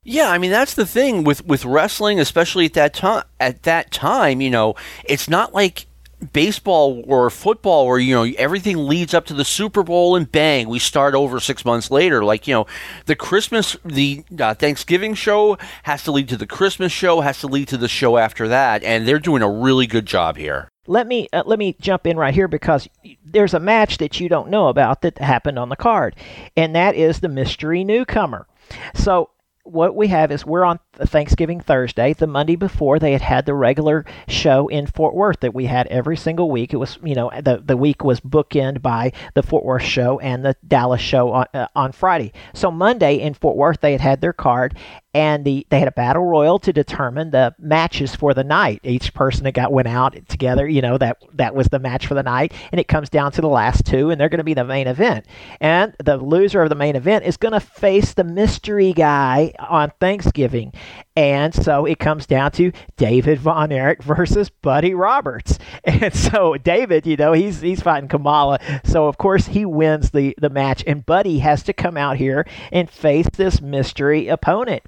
Yeah, 0.05 0.30
I 0.30 0.38
mean 0.38 0.50
that's 0.50 0.74
the 0.74 0.86
thing 0.86 1.24
with 1.24 1.44
with 1.46 1.64
wrestling, 1.64 2.20
especially 2.20 2.66
at 2.66 2.74
that 2.74 2.94
time. 2.94 3.24
At 3.40 3.62
that 3.62 3.90
time, 3.90 4.40
you 4.40 4.50
know, 4.50 4.74
it's 5.05 5.28
not 5.28 5.55
like 5.55 5.86
baseball 6.32 7.02
or 7.07 7.28
football 7.30 7.86
where 7.86 7.98
you 7.98 8.14
know 8.14 8.24
everything 8.38 8.86
leads 8.86 9.14
up 9.14 9.26
to 9.26 9.34
the 9.34 9.44
Super 9.44 9.82
Bowl 9.82 10.16
and 10.16 10.30
bang, 10.30 10.68
we 10.68 10.78
start 10.78 11.14
over 11.14 11.40
six 11.40 11.64
months 11.64 11.90
later. 11.90 12.24
Like 12.24 12.46
you 12.46 12.55
know, 12.55 12.66
the 13.07 13.16
Christmas, 13.16 13.76
the 13.84 14.24
uh, 14.38 14.55
Thanksgiving 14.55 15.14
show 15.14 15.59
has 15.84 16.02
to 16.05 16.12
lead 16.12 16.28
to 16.28 16.36
the 16.36 16.46
Christmas 16.46 16.92
show, 16.92 17.20
has 17.20 17.40
to 17.40 17.46
lead 17.46 17.68
to 17.68 17.76
the 17.76 17.88
show 17.88 18.16
after 18.16 18.48
that, 18.48 18.82
and 18.82 19.07
they're 19.07 19.18
doing 19.18 19.42
a 19.42 19.50
really 19.50 19.86
good 19.86 20.07
job 20.07 20.36
here. 20.36 20.68
Let 20.86 21.07
me 21.07 21.28
uh, 21.32 21.44
let 21.46 21.59
me 21.59 21.76
jump 21.80 22.07
in 22.07 22.16
right 22.16 22.34
here 22.34 22.48
because 22.48 22.88
there's 23.24 23.55
a 23.55 23.61
match 23.61 23.98
that 23.98 24.20
you 24.20 24.28
don't 24.28 24.50
know 24.50 24.68
about 24.68 25.02
that 25.02 25.18
happened 25.18 25.59
on 25.59 25.68
the 25.68 25.76
card, 25.76 26.16
and 26.57 26.74
that 26.74 26.94
is 26.94 27.20
the 27.20 27.28
mystery 27.28 27.84
newcomer. 27.84 28.46
So 28.94 29.30
what 29.64 29.96
we 29.96 30.08
have 30.08 30.30
is 30.30 30.44
we're 30.44 30.64
on 30.64 30.78
Thanksgiving 30.94 31.60
Thursday. 31.60 32.12
The 32.12 32.26
Monday 32.26 32.54
before, 32.54 32.98
they 32.98 33.12
had 33.12 33.22
had 33.22 33.46
the 33.46 33.54
regular 33.54 34.04
show 34.28 34.68
in 34.68 34.86
Fort 34.86 35.14
Worth 35.14 35.40
that 35.40 35.54
we 35.54 35.64
had 35.64 35.86
every 35.88 36.16
single 36.16 36.50
week. 36.50 36.72
It 36.74 36.76
was, 36.76 36.98
you 37.02 37.14
know, 37.14 37.30
the 37.42 37.62
the 37.64 37.76
week 37.76 38.04
was 38.04 38.20
bookend 38.20 38.82
by 38.82 39.12
the 39.32 39.42
Fort 39.42 39.64
Worth 39.64 39.82
show 39.82 40.20
and 40.20 40.44
the 40.44 40.54
Dallas 40.66 41.00
show 41.00 41.32
on, 41.32 41.46
uh, 41.54 41.66
on 41.74 41.92
Friday. 41.92 42.32
So 42.52 42.70
Monday 42.70 43.16
in 43.16 43.34
Fort 43.34 43.56
Worth, 43.56 43.80
they 43.80 43.92
had 43.92 44.02
had 44.02 44.20
their 44.20 44.34
card, 44.34 44.76
and 45.14 45.44
the 45.44 45.66
they 45.70 45.78
had 45.78 45.88
a 45.88 45.92
battle 45.92 46.24
royal 46.24 46.58
to 46.58 46.72
determine 46.72 47.30
the 47.30 47.54
matches 47.58 48.14
for 48.14 48.34
the 48.34 48.44
night. 48.44 48.80
Each 48.82 49.14
person 49.14 49.44
that 49.44 49.52
got 49.52 49.72
went 49.72 49.88
out 49.88 50.16
together, 50.28 50.66
you 50.66 50.82
know, 50.82 50.98
that 50.98 51.18
that 51.34 51.54
was 51.54 51.68
the 51.68 51.78
match 51.78 52.06
for 52.06 52.14
the 52.14 52.22
night, 52.22 52.52
and 52.72 52.80
it 52.80 52.88
comes 52.88 53.08
down 53.08 53.32
to 53.32 53.40
the 53.40 53.48
last 53.48 53.86
two, 53.86 54.10
and 54.10 54.20
they're 54.20 54.28
going 54.28 54.38
to 54.38 54.44
be 54.44 54.54
the 54.54 54.64
main 54.64 54.88
event. 54.88 55.26
And 55.60 55.94
the 56.04 56.16
loser 56.16 56.62
of 56.62 56.68
the 56.68 56.74
main 56.74 56.96
event 56.96 57.24
is 57.24 57.36
going 57.36 57.52
to 57.52 57.60
face 57.60 58.14
the 58.14 58.24
mystery 58.24 58.92
guy 58.92 59.54
on 59.58 59.92
Thanksgiving. 60.00 60.72
And 61.16 61.54
so 61.54 61.84
it 61.84 62.00
comes 62.00 62.26
down 62.26 62.50
to 62.52 62.72
David 62.96 63.38
Von 63.38 63.70
Erich 63.70 64.02
versus 64.02 64.50
Buddy 64.50 64.94
Roberts. 64.94 65.58
And 65.84 66.14
so 66.14 66.56
David, 66.56 67.06
you 67.06 67.16
know, 67.16 67.32
he's 67.32 67.60
he's 67.60 67.82
fighting 67.82 68.08
Kamala. 68.08 68.58
So 68.84 69.06
of 69.06 69.18
course 69.18 69.46
he 69.46 69.64
wins 69.64 70.10
the, 70.10 70.34
the 70.40 70.50
match. 70.50 70.82
And 70.86 71.04
Buddy 71.04 71.38
has 71.38 71.62
to 71.64 71.72
come 71.72 71.96
out 71.96 72.16
here 72.16 72.46
and 72.72 72.90
face 72.90 73.28
this 73.34 73.60
mystery 73.60 74.28
opponent. 74.28 74.82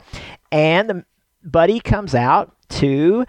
And 0.51 0.91
the, 0.91 1.05
Buddy 1.45 1.81
comes 1.81 2.15
out 2.15 2.57
to 2.71 3.25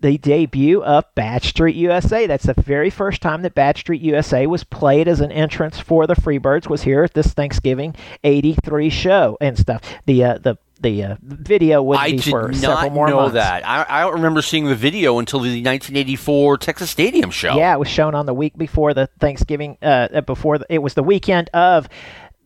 the 0.00 0.18
debut 0.18 0.82
of 0.82 1.04
Bad 1.14 1.42
Street 1.42 1.76
USA. 1.76 2.26
That's 2.26 2.46
the 2.46 2.54
very 2.54 2.90
first 2.90 3.20
time 3.20 3.42
that 3.42 3.54
Bad 3.54 3.76
Street 3.76 4.00
USA 4.02 4.46
was 4.46 4.64
played 4.64 5.08
as 5.08 5.20
an 5.20 5.32
entrance 5.32 5.78
for 5.78 6.06
the 6.06 6.14
Freebirds 6.14 6.68
was 6.68 6.82
here 6.82 7.04
at 7.04 7.14
this 7.14 7.28
Thanksgiving 7.28 7.94
83 8.24 8.90
show 8.90 9.36
and 9.40 9.58
stuff. 9.58 9.82
The 10.06 10.24
uh, 10.24 10.38
the 10.38 10.58
the 10.80 11.04
uh, 11.04 11.16
video 11.22 11.82
would 11.82 11.98
I 11.98 12.12
be 12.12 12.16
did 12.16 12.30
for 12.30 12.48
not 12.48 12.56
several 12.56 12.90
more 12.90 13.08
know 13.08 13.16
months. 13.16 13.34
that. 13.34 13.68
I, 13.68 13.84
I 13.86 14.00
don't 14.02 14.14
remember 14.14 14.40
seeing 14.40 14.64
the 14.64 14.74
video 14.74 15.18
until 15.18 15.40
the 15.40 15.48
1984 15.48 16.56
Texas 16.58 16.90
Stadium 16.90 17.30
show. 17.30 17.56
Yeah, 17.56 17.74
it 17.74 17.78
was 17.78 17.88
shown 17.88 18.14
on 18.14 18.24
the 18.24 18.32
week 18.32 18.56
before 18.56 18.94
the 18.94 19.06
Thanksgiving. 19.18 19.76
Uh, 19.82 20.22
before 20.22 20.58
the, 20.58 20.66
it 20.70 20.78
was 20.78 20.94
the 20.94 21.02
weekend 21.02 21.50
of 21.50 21.86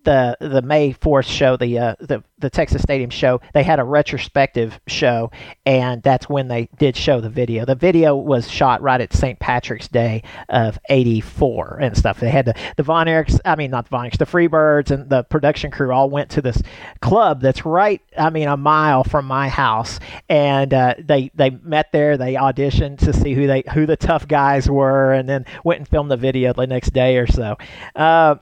the 0.05 0.37
the 0.41 0.63
May 0.63 0.93
fourth 0.93 1.27
show, 1.27 1.57
the 1.57 1.79
uh, 1.79 1.95
the 2.01 2.23
the 2.39 2.51
Texas 2.51 2.83
Stadium 2.83 3.11
show. 3.11 3.41
They 3.55 3.63
had 3.63 3.81
a 3.81 3.85
retrospective 3.85 4.79
show, 4.87 5.31
and 5.65 6.03
that's 6.03 6.29
when 6.29 6.49
they 6.49 6.69
did 6.79 6.97
show 6.97 7.21
the 7.21 7.31
video. 7.31 7.65
The 7.65 7.75
video 7.75 8.17
was 8.17 8.51
shot 8.51 8.83
right 8.83 9.01
at 9.01 9.13
St. 9.13 9.39
Patrick's 9.39 9.89
Day 9.89 10.23
of 10.49 10.79
'84 10.89 11.79
and 11.81 11.97
stuff. 11.97 12.21
They 12.21 12.31
had 12.31 12.47
the 12.47 12.55
the 12.77 12.83
Von 12.83 13.07
Erichs, 13.07 13.41
I 13.45 13.57
mean 13.57 13.71
not 13.71 13.87
the 13.87 13.91
Von 13.91 14.07
Erichs, 14.07 14.19
the 14.19 14.27
Freebirds, 14.27 14.91
and 14.91 15.09
the 15.09 15.25
production 15.25 15.71
crew 15.71 15.93
all 15.93 16.11
went 16.11 16.31
to 16.31 16.43
this 16.43 16.61
club 17.01 17.41
that's 17.41 17.65
right, 17.65 18.03
I 18.17 18.31
mean 18.31 18.49
a 18.49 18.57
mile 18.57 19.05
from 19.05 19.27
my 19.27 19.49
house, 19.49 19.99
and 20.29 20.73
uh, 20.73 20.95
they 20.99 21.31
they 21.35 21.51
met 21.51 21.93
there. 21.93 22.17
They 22.17 22.35
auditioned 22.35 22.99
to 22.99 23.13
see 23.13 23.35
who 23.35 23.47
they 23.47 23.65
who 23.73 23.87
the 23.87 23.97
tough 23.97 24.29
guys 24.29 24.69
were, 24.69 25.13
and 25.13 25.29
then 25.29 25.47
went 25.65 25.81
and 25.81 25.89
filmed 25.89 26.11
the 26.11 26.17
video 26.17 26.53
the 26.53 26.67
next 26.67 26.93
day 26.93 27.17
or 27.17 27.27
so. 27.27 27.57
Uh, 27.95 28.37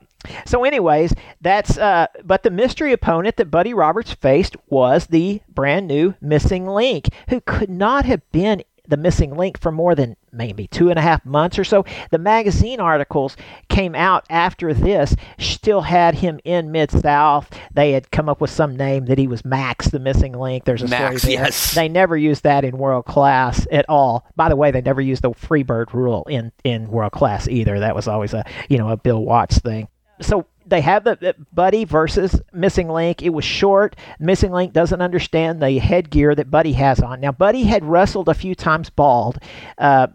so, 0.45 0.65
anyways, 0.65 1.15
that's 1.41 1.79
uh, 1.79 2.07
but 2.25 2.43
the 2.43 2.51
mystery 2.51 2.93
opponent 2.93 3.37
that 3.37 3.51
Buddy 3.51 3.75
Roberts 3.75 4.13
faced 4.13 4.57
was 4.69 5.07
the 5.07 5.41
brand 5.49 5.87
new 5.87 6.15
Missing 6.21 6.67
Link, 6.67 7.09
who 7.29 7.41
could 7.41 7.71
not 7.71 8.05
have 8.05 8.21
been 8.31 8.63
the 8.89 8.97
missing 8.97 9.37
link 9.37 9.59
for 9.61 9.71
more 9.71 9.95
than 9.95 10.17
maybe 10.33 10.67
two 10.67 10.91
and 10.91 10.99
a 10.99 11.03
half 11.03 11.25
months 11.25 11.59
or 11.59 11.65
so. 11.65 11.85
The 12.11 12.19
magazine 12.19 12.81
articles 12.81 13.37
came 13.69 13.95
out 13.95 14.27
after 14.29 14.75
this, 14.75 15.15
still 15.39 15.83
had 15.83 16.17
him 16.17 16.41
in 16.45 16.73
Mid 16.73 16.91
South. 16.91 17.49
They 17.73 17.93
had 17.93 18.11
come 18.11 18.29
up 18.29 18.41
with 18.41 18.51
some 18.51 18.77
name 18.77 19.07
that 19.07 19.19
he 19.19 19.27
was 19.27 19.45
Max, 19.45 19.89
the 19.89 20.01
missing 20.01 20.33
link. 20.33 20.65
There's 20.65 20.83
a 20.83 20.89
Max, 20.89 21.23
story 21.23 21.37
there. 21.37 21.45
yes. 21.45 21.75
They 21.75 21.89
never 21.89 22.17
used 22.17 22.43
that 22.43 22.65
in 22.65 22.77
World 22.77 23.07
Class 23.07 23.67
at 23.71 23.89
all. 23.89 24.27
By 24.37 24.49
the 24.49 24.57
way, 24.57 24.71
they 24.71 24.83
never 24.83 25.01
used 25.01 25.23
the 25.23 25.31
Freebird 25.31 25.93
rule 25.93 26.25
in 26.29 26.53
in 26.65 26.91
World 26.91 27.13
Class 27.13 27.49
either. 27.49 27.79
That 27.79 27.95
was 27.95 28.09
always 28.09 28.35
a 28.35 28.45
you 28.69 28.79
know 28.79 28.89
a 28.89 28.97
Bill 28.97 29.25
Watts 29.25 29.59
thing 29.59 29.89
so 30.21 30.47
they 30.67 30.81
have 30.81 31.05
the, 31.05 31.17
the 31.17 31.35
Buddy 31.53 31.85
versus 31.85 32.41
Missing 32.53 32.89
Link. 32.89 33.23
It 33.23 33.31
was 33.31 33.45
short. 33.45 33.97
Missing 34.19 34.53
Link 34.53 34.73
doesn't 34.73 35.03
understand 35.03 35.61
the 35.61 35.79
headgear 35.79 36.35
that 36.35 36.51
Buddy 36.51 36.73
has 36.73 37.01
on. 37.01 37.21
Now, 37.21 37.33
Buddy 37.33 37.65
had 37.65 37.85
wrestled 37.85 38.29
a 38.29 38.35
few 38.35 38.55
times 38.55 38.91
bald, 38.91 39.39
uh, 39.79 40.09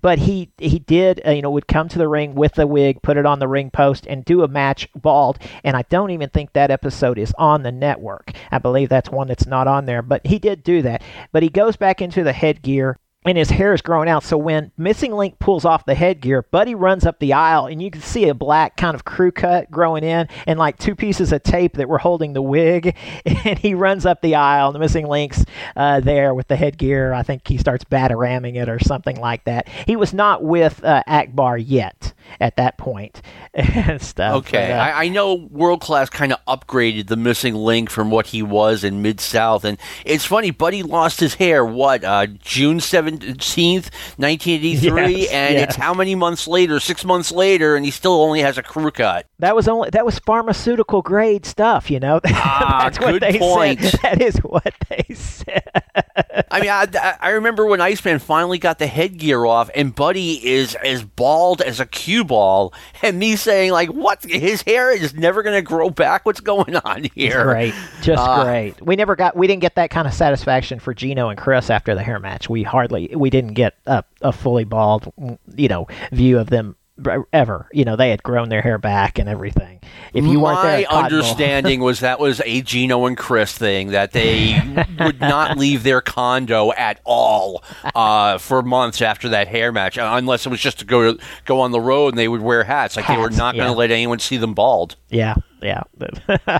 but 0.00 0.18
he 0.18 0.50
he 0.58 0.78
did 0.78 1.20
uh, 1.26 1.30
you 1.30 1.42
know 1.42 1.50
would 1.50 1.68
come 1.68 1.88
to 1.88 1.98
the 1.98 2.08
ring 2.08 2.34
with 2.34 2.54
the 2.54 2.66
wig, 2.66 3.02
put 3.02 3.16
it 3.16 3.26
on 3.26 3.38
the 3.38 3.48
ring 3.48 3.70
post, 3.70 4.06
and 4.06 4.24
do 4.24 4.42
a 4.42 4.48
match 4.48 4.88
bald. 4.94 5.38
And 5.64 5.76
I 5.76 5.82
don't 5.82 6.10
even 6.10 6.30
think 6.30 6.52
that 6.52 6.70
episode 6.70 7.18
is 7.18 7.32
on 7.38 7.62
the 7.62 7.72
network. 7.72 8.32
I 8.50 8.58
believe 8.58 8.88
that's 8.88 9.10
one 9.10 9.28
that's 9.28 9.46
not 9.46 9.68
on 9.68 9.86
there, 9.86 10.02
but 10.02 10.26
he 10.26 10.38
did 10.38 10.62
do 10.62 10.82
that. 10.82 11.02
But 11.32 11.42
he 11.42 11.48
goes 11.48 11.76
back 11.76 12.00
into 12.00 12.22
the 12.22 12.32
headgear 12.32 12.98
and 13.26 13.36
his 13.36 13.50
hair 13.50 13.74
is 13.74 13.82
growing 13.82 14.08
out. 14.08 14.22
So 14.22 14.38
when 14.38 14.70
Missing 14.76 15.12
Link 15.12 15.38
pulls 15.38 15.64
off 15.64 15.84
the 15.84 15.94
headgear, 15.94 16.42
Buddy 16.42 16.74
runs 16.74 17.04
up 17.04 17.18
the 17.18 17.32
aisle, 17.32 17.66
and 17.66 17.82
you 17.82 17.90
can 17.90 18.00
see 18.00 18.28
a 18.28 18.34
black 18.34 18.76
kind 18.76 18.94
of 18.94 19.04
crew 19.04 19.32
cut 19.32 19.70
growing 19.70 20.04
in, 20.04 20.28
and 20.46 20.58
like 20.58 20.78
two 20.78 20.94
pieces 20.94 21.32
of 21.32 21.42
tape 21.42 21.76
that 21.76 21.88
were 21.88 21.98
holding 21.98 22.32
the 22.32 22.42
wig. 22.42 22.96
And 23.46 23.58
he 23.58 23.74
runs 23.74 24.06
up 24.06 24.22
the 24.22 24.34
aisle, 24.34 24.68
and 24.68 24.74
the 24.74 24.80
Missing 24.80 25.06
Link's 25.06 25.44
uh, 25.74 26.00
there 26.00 26.34
with 26.34 26.48
the 26.48 26.56
headgear. 26.56 27.12
I 27.12 27.22
think 27.22 27.46
he 27.48 27.56
starts 27.58 27.84
bataramming 27.84 28.56
it 28.56 28.68
or 28.68 28.78
something 28.78 29.16
like 29.16 29.44
that. 29.44 29.68
He 29.86 29.96
was 29.96 30.12
not 30.12 30.42
with 30.42 30.84
uh, 30.84 31.02
Akbar 31.06 31.58
yet 31.58 32.12
at 32.40 32.56
that 32.56 32.76
point 32.76 33.22
and 33.54 34.00
stuff. 34.02 34.34
Okay, 34.46 34.68
But, 34.70 34.78
uh, 34.78 34.82
I, 34.82 35.04
I 35.04 35.08
know 35.08 35.34
World 35.34 35.80
Class 35.80 36.10
kind 36.10 36.32
of 36.32 36.38
upgraded 36.46 37.06
the 37.08 37.16
missing 37.16 37.54
link 37.54 37.88
from 37.90 38.10
what 38.10 38.26
he 38.28 38.42
was 38.42 38.84
in 38.84 39.00
Mid 39.02 39.20
South, 39.20 39.64
and 39.64 39.78
it's 40.04 40.24
funny. 40.24 40.50
Buddy 40.50 40.82
lost 40.82 41.20
his 41.20 41.34
hair. 41.34 41.64
What 41.64 42.04
uh, 42.04 42.26
June 42.26 42.80
seventeenth, 42.80 43.90
nineteen 44.18 44.58
eighty 44.58 44.76
three, 44.76 45.16
Yes, 45.22 45.30
and 45.30 45.54
yes. 45.54 45.64
it's 45.68 45.76
how 45.76 45.94
many 45.94 46.14
months 46.14 46.46
later? 46.46 46.80
Six 46.80 47.04
months 47.04 47.30
later, 47.32 47.76
and 47.76 47.84
he 47.84 47.90
still 47.90 48.20
only 48.20 48.40
has 48.40 48.58
a 48.58 48.62
crew 48.62 48.90
cut. 48.90 49.26
That 49.38 49.54
was 49.54 49.68
only 49.68 49.90
that 49.90 50.04
was 50.04 50.18
pharmaceutical 50.18 51.02
grade 51.02 51.46
stuff, 51.46 51.90
you 51.90 52.00
know. 52.00 52.20
Ah, 52.48 52.80
That's 52.84 52.98
good 52.98 53.12
what 53.14 53.20
they 53.32 53.38
point. 53.38 53.80
said. 53.80 54.00
That 54.02 54.22
is 54.22 54.36
what 54.38 54.72
they 54.88 55.04
said. 55.14 55.55
I 56.50 56.60
mean, 56.60 56.70
I, 56.70 57.16
I- 57.20 57.30
remember 57.30 57.66
when 57.66 57.80
Iceman 57.80 58.18
finally 58.18 58.58
got 58.58 58.78
the 58.78 58.86
headgear 58.86 59.44
off, 59.44 59.68
and 59.74 59.94
Buddy 59.94 60.34
is 60.46 60.74
as 60.76 61.02
bald 61.04 61.60
as 61.60 61.80
a 61.80 61.86
cue 61.86 62.24
ball, 62.24 62.72
and 63.02 63.18
me 63.18 63.36
saying 63.36 63.72
like, 63.72 63.88
"What? 63.90 64.24
His 64.24 64.62
hair 64.62 64.90
is 64.90 65.14
never 65.14 65.42
going 65.42 65.56
to 65.56 65.62
grow 65.62 65.90
back. 65.90 66.24
What's 66.24 66.40
going 66.40 66.76
on 66.76 67.04
here?" 67.14 67.42
Great, 67.44 67.74
just 68.02 68.22
Uh, 68.22 68.44
great. 68.44 68.80
We 68.80 68.96
never 68.96 69.16
got, 69.16 69.36
we 69.36 69.46
didn't 69.46 69.62
get 69.62 69.74
that 69.76 69.90
kind 69.90 70.06
of 70.06 70.14
satisfaction 70.14 70.78
for 70.78 70.94
Gino 70.94 71.28
and 71.28 71.38
Chris 71.38 71.68
after 71.70 71.94
the 71.94 72.02
hair 72.02 72.18
match. 72.18 72.48
We 72.48 72.62
hardly, 72.62 73.10
we 73.14 73.30
didn't 73.30 73.54
get 73.54 73.74
a, 73.86 74.04
a 74.22 74.32
fully 74.32 74.64
bald, 74.64 75.12
you 75.56 75.68
know, 75.68 75.86
view 76.12 76.38
of 76.38 76.48
them 76.50 76.76
ever. 77.32 77.68
You 77.72 77.84
know, 77.84 77.96
they 77.96 78.10
had 78.10 78.22
grown 78.22 78.48
their 78.48 78.62
hair 78.62 78.78
back 78.78 79.18
and 79.18 79.28
everything. 79.28 79.80
If 80.14 80.24
you 80.24 80.40
weren't 80.40 80.62
there, 80.62 80.78
My 80.78 80.84
Bowl- 80.88 80.98
understanding 81.04 81.80
was 81.80 82.00
that 82.00 82.18
was 82.18 82.40
a 82.44 82.62
Gino 82.62 83.06
and 83.06 83.16
Chris 83.16 83.52
thing 83.56 83.88
that 83.88 84.12
they 84.12 84.60
would 84.98 85.20
not 85.20 85.58
leave 85.58 85.82
their 85.82 86.00
condo 86.00 86.72
at 86.72 87.00
all 87.04 87.62
uh, 87.94 88.38
for 88.38 88.62
months 88.62 89.02
after 89.02 89.28
that 89.30 89.48
hair 89.48 89.72
match, 89.72 89.98
uh, 89.98 90.10
unless 90.14 90.46
it 90.46 90.48
was 90.48 90.60
just 90.60 90.78
to 90.78 90.84
go 90.84 91.16
go 91.44 91.60
on 91.60 91.70
the 91.72 91.80
road 91.80 92.08
and 92.14 92.18
they 92.18 92.28
would 92.28 92.40
wear 92.40 92.64
hats. 92.64 92.96
Like 92.96 93.06
they 93.06 93.16
were 93.16 93.24
Hats, 93.24 93.36
not 93.36 93.54
going 93.54 93.66
to 93.68 93.76
let 93.76 93.90
anyone 93.90 94.18
see 94.18 94.36
them 94.38 94.54
bald. 94.54 94.96
yeah, 95.10 95.34
yeah. 95.62 95.82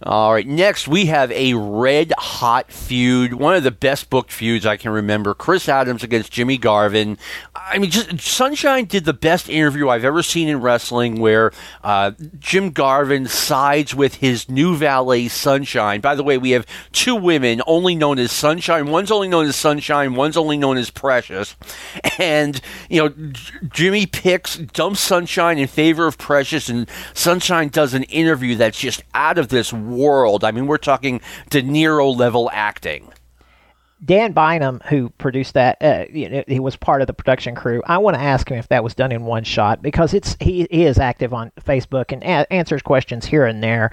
All 0.00 0.32
right, 0.32 0.46
next 0.46 0.86
we 0.86 1.06
have 1.06 1.32
a 1.32 1.54
red 1.54 2.12
hot 2.16 2.70
feud, 2.70 3.34
one 3.34 3.56
of 3.56 3.64
the 3.64 3.72
best 3.72 4.08
booked 4.10 4.30
feuds 4.30 4.64
I 4.64 4.76
can 4.76 4.92
remember. 4.92 5.34
Chris 5.34 5.68
Adams 5.68 6.04
against 6.04 6.30
Jimmy 6.30 6.56
Garvin. 6.56 7.18
I 7.56 7.78
mean, 7.78 7.90
just 7.90 8.20
Sunshine 8.20 8.84
did 8.84 9.06
the 9.06 9.12
best 9.12 9.48
interview 9.48 9.88
I've 9.88 10.04
ever 10.04 10.22
seen 10.22 10.48
in 10.48 10.60
wrestling, 10.60 11.18
where 11.18 11.50
uh, 11.82 12.12
Jim 12.38 12.70
Garvin 12.70 13.26
sides 13.26 13.92
with 13.92 14.14
his 14.16 14.48
new 14.48 14.76
valet 14.76 15.26
Sunshine. 15.26 16.00
By 16.00 16.14
the 16.14 16.22
way, 16.22 16.38
we 16.38 16.50
have 16.50 16.64
two 16.92 17.16
women 17.16 17.60
only 17.66 17.96
known 17.96 18.20
as 18.20 18.30
Sunshine. 18.30 18.86
One's 18.86 19.10
only 19.10 19.26
known 19.26 19.46
as 19.46 19.56
Sunshine. 19.56 20.14
One's 20.14 20.36
only 20.36 20.56
known 20.56 20.76
as 20.78 20.90
Precious. 20.90 21.56
And 22.18 22.60
you 22.88 23.00
know, 23.00 23.08
J- 23.08 23.52
Jimmy 23.68 24.06
picks 24.06 24.56
dumps 24.56 25.00
Sunshine 25.00 25.58
in 25.58 25.66
favor 25.66 26.06
of 26.06 26.18
Precious, 26.18 26.68
and 26.68 26.88
Sunshine 27.14 27.68
does 27.68 27.94
an 27.94 28.04
interview 28.04 28.54
that's 28.54 28.78
just 28.78 29.02
out 29.12 29.38
of 29.38 29.48
this 29.48 29.72
world. 29.90 30.44
I 30.44 30.50
mean, 30.50 30.66
we're 30.66 30.78
talking 30.78 31.20
De 31.50 31.62
Niro 31.62 32.14
level 32.16 32.50
acting. 32.52 33.12
Dan 34.04 34.32
Bynum, 34.32 34.80
who 34.88 35.10
produced 35.10 35.54
that, 35.54 35.76
uh, 35.80 36.04
you 36.12 36.28
know, 36.28 36.44
he 36.46 36.60
was 36.60 36.76
part 36.76 37.00
of 37.00 37.08
the 37.08 37.12
production 37.12 37.56
crew. 37.56 37.82
I 37.84 37.98
want 37.98 38.14
to 38.14 38.22
ask 38.22 38.48
him 38.48 38.56
if 38.56 38.68
that 38.68 38.84
was 38.84 38.94
done 38.94 39.10
in 39.10 39.24
one 39.24 39.42
shot 39.42 39.82
because 39.82 40.14
it's 40.14 40.36
he, 40.38 40.68
he 40.70 40.84
is 40.84 40.98
active 40.98 41.34
on 41.34 41.50
Facebook 41.60 42.12
and 42.12 42.22
a- 42.22 42.52
answers 42.52 42.80
questions 42.80 43.26
here 43.26 43.44
and 43.44 43.62
there. 43.62 43.90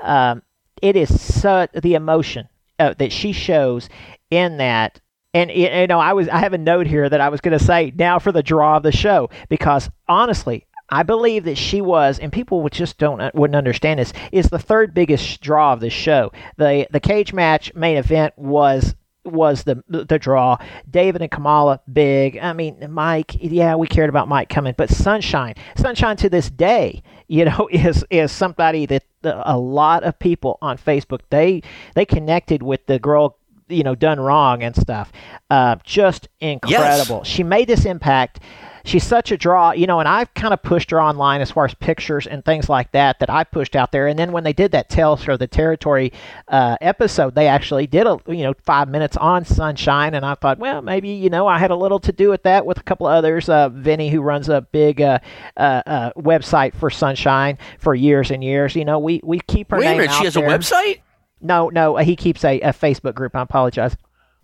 Um, 0.00 0.42
it 0.82 0.94
is 0.94 1.20
such 1.20 1.72
the 1.72 1.94
emotion 1.94 2.48
uh, 2.78 2.94
that 2.98 3.12
she 3.12 3.32
shows 3.32 3.88
in 4.30 4.58
that. 4.58 5.00
And 5.32 5.50
you 5.50 5.86
know, 5.86 6.00
I 6.00 6.12
was 6.12 6.28
I 6.28 6.38
have 6.38 6.52
a 6.52 6.58
note 6.58 6.86
here 6.86 7.08
that 7.08 7.20
I 7.20 7.28
was 7.30 7.40
going 7.40 7.58
to 7.58 7.64
say 7.64 7.92
now 7.94 8.18
for 8.18 8.32
the 8.32 8.42
draw 8.42 8.76
of 8.76 8.82
the 8.82 8.92
show 8.92 9.30
because 9.48 9.88
honestly, 10.08 10.65
I 10.88 11.02
believe 11.02 11.44
that 11.44 11.58
she 11.58 11.80
was, 11.80 12.18
and 12.18 12.32
people 12.32 12.66
just 12.68 12.98
don't 12.98 13.20
uh, 13.20 13.30
wouldn't 13.34 13.56
understand 13.56 13.98
this, 13.98 14.12
is 14.30 14.48
the 14.48 14.58
third 14.58 14.94
biggest 14.94 15.40
draw 15.40 15.72
of 15.72 15.80
the 15.80 15.90
show. 15.90 16.32
the 16.56 16.86
The 16.90 17.00
cage 17.00 17.32
match 17.32 17.74
main 17.74 17.96
event 17.96 18.34
was 18.36 18.94
was 19.24 19.64
the 19.64 19.82
the 19.88 20.18
draw. 20.18 20.56
David 20.88 21.22
and 21.22 21.30
Kamala, 21.30 21.80
big. 21.92 22.38
I 22.38 22.52
mean, 22.52 22.86
Mike. 22.90 23.36
Yeah, 23.40 23.74
we 23.74 23.86
cared 23.86 24.08
about 24.08 24.28
Mike 24.28 24.48
coming, 24.48 24.74
but 24.76 24.90
Sunshine, 24.90 25.54
Sunshine 25.76 26.16
to 26.18 26.30
this 26.30 26.48
day, 26.48 27.02
you 27.26 27.44
know, 27.44 27.68
is 27.72 28.04
is 28.10 28.32
somebody 28.32 28.86
that 28.86 29.04
a 29.24 29.58
lot 29.58 30.04
of 30.04 30.18
people 30.18 30.58
on 30.62 30.78
Facebook 30.78 31.20
they 31.30 31.62
they 31.94 32.04
connected 32.04 32.62
with 32.62 32.86
the 32.86 32.98
girl. 32.98 33.36
You 33.68 33.82
know, 33.82 33.96
done 33.96 34.20
wrong 34.20 34.62
and 34.62 34.76
stuff. 34.76 35.10
Uh, 35.50 35.74
just 35.82 36.28
incredible. 36.38 37.24
She 37.24 37.42
made 37.42 37.66
this 37.66 37.84
impact 37.84 38.38
she's 38.86 39.04
such 39.04 39.32
a 39.32 39.36
draw, 39.36 39.72
you 39.72 39.86
know, 39.86 39.98
and 40.00 40.08
I've 40.08 40.32
kind 40.34 40.54
of 40.54 40.62
pushed 40.62 40.90
her 40.92 41.02
online 41.02 41.40
as 41.40 41.50
far 41.50 41.64
as 41.64 41.74
pictures 41.74 42.26
and 42.26 42.44
things 42.44 42.68
like 42.68 42.92
that 42.92 43.18
that 43.18 43.28
I 43.28 43.44
pushed 43.44 43.76
out 43.76 43.92
there. 43.92 44.06
And 44.06 44.18
then 44.18 44.32
when 44.32 44.44
they 44.44 44.52
did 44.52 44.72
that 44.72 44.88
Tales 44.88 45.24
for 45.24 45.36
the 45.36 45.46
Territory 45.46 46.12
uh, 46.48 46.76
episode, 46.80 47.34
they 47.34 47.48
actually 47.48 47.86
did 47.86 48.06
a 48.06 48.18
you 48.28 48.44
know 48.44 48.54
five 48.64 48.88
minutes 48.88 49.16
on 49.16 49.44
Sunshine, 49.44 50.14
and 50.14 50.24
I 50.24 50.34
thought, 50.34 50.58
well, 50.58 50.80
maybe 50.80 51.10
you 51.10 51.28
know 51.28 51.46
I 51.46 51.58
had 51.58 51.70
a 51.70 51.76
little 51.76 52.00
to 52.00 52.12
do 52.12 52.30
with 52.30 52.44
that 52.44 52.64
with 52.64 52.78
a 52.78 52.82
couple 52.82 53.06
of 53.06 53.12
others. 53.12 53.48
Uh, 53.48 53.68
Vinny, 53.68 54.08
who 54.08 54.20
runs 54.22 54.48
a 54.48 54.62
big 54.62 55.00
uh, 55.00 55.18
uh, 55.56 55.82
uh, 55.86 56.12
website 56.16 56.74
for 56.74 56.88
Sunshine 56.88 57.58
for 57.78 57.94
years 57.94 58.30
and 58.30 58.42
years, 58.42 58.74
you 58.76 58.84
know, 58.84 58.98
we 58.98 59.20
we 59.24 59.40
keep 59.48 59.70
her 59.70 59.78
Wait 59.78 59.86
a 59.86 59.90
minute, 59.90 60.10
out 60.10 60.18
she 60.18 60.24
has 60.24 60.34
there. 60.34 60.46
a 60.46 60.58
website? 60.58 61.00
No, 61.40 61.68
no, 61.68 61.96
he 61.96 62.16
keeps 62.16 62.44
a, 62.44 62.60
a 62.60 62.72
Facebook 62.72 63.14
group. 63.14 63.36
I 63.36 63.42
apologize. 63.42 63.96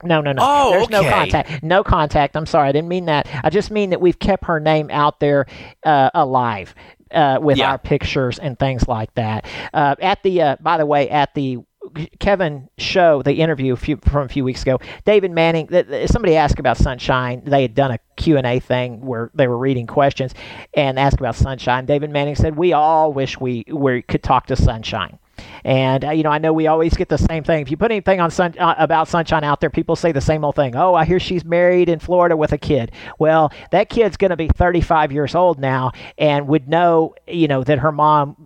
No, 0.03 0.21
no, 0.21 0.33
no. 0.33 0.43
Oh, 0.45 0.71
There's 0.73 0.91
no 0.91 1.03
contact. 1.09 1.63
No 1.63 1.83
contact. 1.85 2.37
I'm 2.37 2.47
sorry. 2.47 2.69
I 2.69 2.73
didn't 2.73 2.89
mean 2.89 3.07
that. 3.07 3.29
I 3.45 3.51
just 3.51 3.71
mean 3.71 3.91
that 3.91 4.01
we've 4.01 4.19
kept 4.19 4.45
her 4.47 4.61
name 4.61 4.91
out 4.91 5.21
there 5.21 5.47
uh, 5.85 6.11
alive 6.15 6.75
uh, 7.11 7.39
with 7.41 7.59
Yeah. 7.59 7.71
our 7.71 7.79
pictures 7.79 8.39
and 8.39 8.59
things 8.59 8.89
like 8.89 9.15
that. 9.15 9.47
Uh, 9.73 9.95
at 10.01 10.23
the, 10.23 10.43
uh, 10.43 10.57
by 10.61 10.79
the 10.79 10.87
way, 10.87 11.09
at 11.11 11.35
the 11.35 11.59
Kevin 12.21 12.69
show, 12.79 13.23
the 13.23 13.35
interview 13.35 13.73
a 13.73 13.77
few, 13.77 13.97
from 13.97 14.25
a 14.25 14.29
few 14.29 14.45
weeks 14.45 14.63
ago, 14.63 14.79
David 15.05 15.33
Manning. 15.33 15.67
th- 15.67 15.89
th- 15.89 16.09
Somebody 16.09 16.37
asked 16.37 16.59
about 16.61 16.77
Sunshine. 16.77 17.43
They 17.45 17.63
had 17.63 17.75
done 17.75 17.91
a 17.91 17.99
Q 18.17 18.37
and 18.39 18.47
A 18.47 18.61
thing 18.61 19.05
where 19.05 19.31
they 19.35 19.49
were 19.49 19.59
reading 19.59 19.89
questions 19.89 20.33
and 20.75 20.99
asked 20.99 21.19
about 21.19 21.35
Sunshine. 21.35 21.85
David 21.85 22.11
Manning 22.11 22.37
said, 22.37 22.57
"We 22.57 22.73
all 22.73 23.13
wish 23.13 23.39
we 23.41 23.65
we 23.69 24.01
could 24.03 24.23
talk 24.23 24.47
to 24.47 24.57
Sunshine." 24.57 25.19
And 25.65 26.05
uh, 26.05 26.11
you 26.11 26.23
know, 26.23 26.31
I 26.31 26.39
know 26.39 26.53
we 26.53 26.67
always 26.67 26.95
get 26.95 27.09
the 27.09 27.19
same 27.19 27.45
thing. 27.45 27.63
If 27.63 27.71
you 27.71 27.77
put 27.77 27.91
anything 27.91 28.21
on 28.21 28.31
sun, 28.31 28.55
uh, 28.59 28.75
about 28.79 29.09
Sunshine 29.09 29.45
out 29.45 29.61
there, 29.61 29.71
people 29.71 29.97
say 29.97 30.13
the 30.13 30.21
same 30.21 30.45
old 30.45 30.57
thing. 30.57 30.77
Oh, 30.77 30.95
I 30.95 31.05
hear 31.05 31.21
she's 31.21 31.45
married 31.45 31.89
in 31.89 31.99
Florida 31.99 32.37
with 32.37 32.53
a 32.53 32.59
kid. 32.59 32.93
Well, 33.19 33.53
that 33.71 33.89
kid's 33.89 34.17
going 34.17 34.31
to 34.31 34.37
be 34.37 34.49
35 34.49 35.13
years 35.13 35.35
old 35.35 35.59
now, 35.59 35.93
and 36.19 36.49
would 36.49 36.69
know, 36.69 37.15
you 37.27 37.49
know, 37.49 37.63
that 37.65 37.79
her 37.79 37.93
mom 37.93 38.37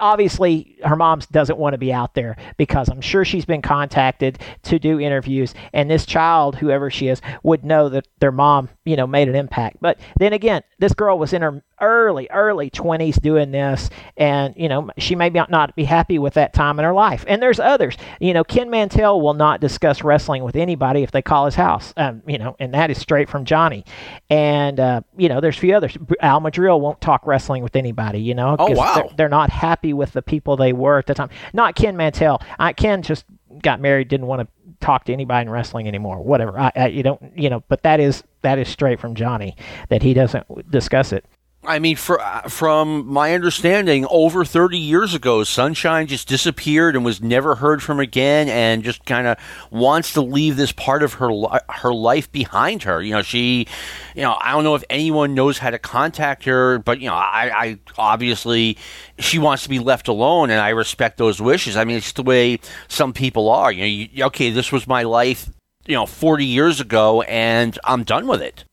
obviously 0.00 0.76
her 0.84 0.96
mom 0.96 1.20
doesn't 1.30 1.58
want 1.58 1.74
to 1.74 1.78
be 1.78 1.92
out 1.92 2.14
there 2.14 2.36
because 2.56 2.88
I'm 2.88 3.00
sure 3.00 3.24
she's 3.24 3.44
been 3.44 3.62
contacted 3.62 4.38
to 4.64 4.78
do 4.78 4.98
interviews 4.98 5.54
and 5.72 5.90
this 5.90 6.06
child 6.06 6.56
whoever 6.56 6.90
she 6.90 7.08
is 7.08 7.20
would 7.42 7.64
know 7.64 7.88
that 7.90 8.08
their 8.18 8.32
mom 8.32 8.70
you 8.84 8.96
know 8.96 9.06
made 9.06 9.28
an 9.28 9.34
impact 9.34 9.76
but 9.80 9.98
then 10.18 10.32
again 10.32 10.62
this 10.78 10.94
girl 10.94 11.18
was 11.18 11.32
in 11.32 11.42
her 11.42 11.62
early 11.80 12.28
early 12.30 12.70
20s 12.70 13.20
doing 13.20 13.50
this 13.50 13.90
and 14.16 14.54
you 14.56 14.68
know 14.68 14.90
she 14.98 15.14
may 15.14 15.28
be 15.28 15.40
not 15.48 15.74
be 15.76 15.84
happy 15.84 16.18
with 16.18 16.34
that 16.34 16.52
time 16.52 16.78
in 16.78 16.84
her 16.84 16.92
life 16.92 17.24
and 17.28 17.42
there's 17.42 17.58
others 17.60 17.96
you 18.20 18.32
know 18.34 18.44
Ken 18.44 18.68
Mantell 18.70 19.20
will 19.20 19.34
not 19.34 19.60
discuss 19.60 20.02
wrestling 20.02 20.42
with 20.44 20.56
anybody 20.56 21.02
if 21.02 21.10
they 21.10 21.22
call 21.22 21.46
his 21.46 21.54
house 21.54 21.92
um, 21.96 22.22
you 22.26 22.38
know 22.38 22.56
and 22.58 22.74
that 22.74 22.90
is 22.90 22.98
straight 22.98 23.28
from 23.28 23.44
Johnny 23.44 23.84
and 24.28 24.78
uh, 24.80 25.00
you 25.16 25.28
know 25.28 25.40
there's 25.40 25.56
a 25.56 25.60
few 25.60 25.74
others 25.74 25.96
Al 26.20 26.40
Madril 26.40 26.80
won't 26.80 27.00
talk 27.00 27.26
wrestling 27.26 27.62
with 27.62 27.76
anybody 27.76 28.20
you 28.20 28.34
know 28.34 28.56
Oh, 28.58 28.66
'cause 28.68 28.76
wow. 28.76 28.94
they're- 28.94 29.08
they're 29.16 29.28
not 29.28 29.50
happy 29.50 29.92
with 29.92 30.12
the 30.12 30.22
people 30.22 30.56
they 30.56 30.72
were 30.72 30.98
at 30.98 31.06
the 31.06 31.14
time. 31.14 31.28
Not 31.52 31.74
Ken 31.74 31.96
Mantell. 31.96 32.40
I 32.58 32.72
Ken 32.72 33.02
just 33.02 33.24
got 33.62 33.80
married, 33.80 34.08
didn't 34.08 34.26
want 34.26 34.40
to 34.42 34.48
talk 34.84 35.04
to 35.04 35.12
anybody 35.12 35.42
in 35.46 35.50
wrestling 35.50 35.86
anymore. 35.88 36.22
Whatever. 36.22 36.58
I, 36.58 36.72
I 36.74 36.86
you 36.88 37.02
don't 37.02 37.20
you 37.36 37.50
know, 37.50 37.62
but 37.68 37.82
that 37.82 38.00
is 38.00 38.22
that 38.42 38.58
is 38.58 38.68
straight 38.68 38.98
from 39.00 39.14
Johnny 39.14 39.56
that 39.88 40.02
he 40.02 40.14
doesn't 40.14 40.70
discuss 40.70 41.12
it. 41.12 41.24
I 41.62 41.78
mean, 41.78 41.96
for, 41.96 42.18
uh, 42.18 42.48
from 42.48 43.06
my 43.06 43.34
understanding, 43.34 44.06
over 44.08 44.46
30 44.46 44.78
years 44.78 45.12
ago, 45.12 45.44
Sunshine 45.44 46.06
just 46.06 46.26
disappeared 46.26 46.96
and 46.96 47.04
was 47.04 47.20
never 47.20 47.56
heard 47.56 47.82
from 47.82 48.00
again, 48.00 48.48
and 48.48 48.82
just 48.82 49.04
kind 49.04 49.26
of 49.26 49.36
wants 49.70 50.14
to 50.14 50.22
leave 50.22 50.56
this 50.56 50.72
part 50.72 51.02
of 51.02 51.14
her 51.14 51.30
her 51.68 51.92
life 51.92 52.32
behind 52.32 52.84
her. 52.84 53.02
You 53.02 53.12
know, 53.12 53.22
she, 53.22 53.66
you 54.14 54.22
know, 54.22 54.38
I 54.40 54.52
don't 54.52 54.64
know 54.64 54.74
if 54.74 54.84
anyone 54.88 55.34
knows 55.34 55.58
how 55.58 55.68
to 55.68 55.78
contact 55.78 56.44
her, 56.44 56.78
but 56.78 56.98
you 56.98 57.08
know, 57.08 57.14
I, 57.14 57.50
I 57.54 57.78
obviously 57.98 58.78
she 59.18 59.38
wants 59.38 59.64
to 59.64 59.68
be 59.68 59.80
left 59.80 60.08
alone, 60.08 60.48
and 60.48 60.60
I 60.60 60.70
respect 60.70 61.18
those 61.18 61.42
wishes. 61.42 61.76
I 61.76 61.84
mean, 61.84 61.98
it's 61.98 62.12
the 62.12 62.22
way 62.22 62.58
some 62.88 63.12
people 63.12 63.50
are. 63.50 63.70
You 63.70 63.80
know, 63.80 63.86
you, 63.86 64.24
okay, 64.24 64.48
this 64.48 64.72
was 64.72 64.86
my 64.86 65.02
life 65.02 65.50
you 65.86 65.94
know 65.94 66.06
40 66.06 66.46
years 66.46 66.80
ago, 66.80 67.20
and 67.22 67.78
I'm 67.84 68.04
done 68.04 68.26
with 68.26 68.40
it. 68.40 68.64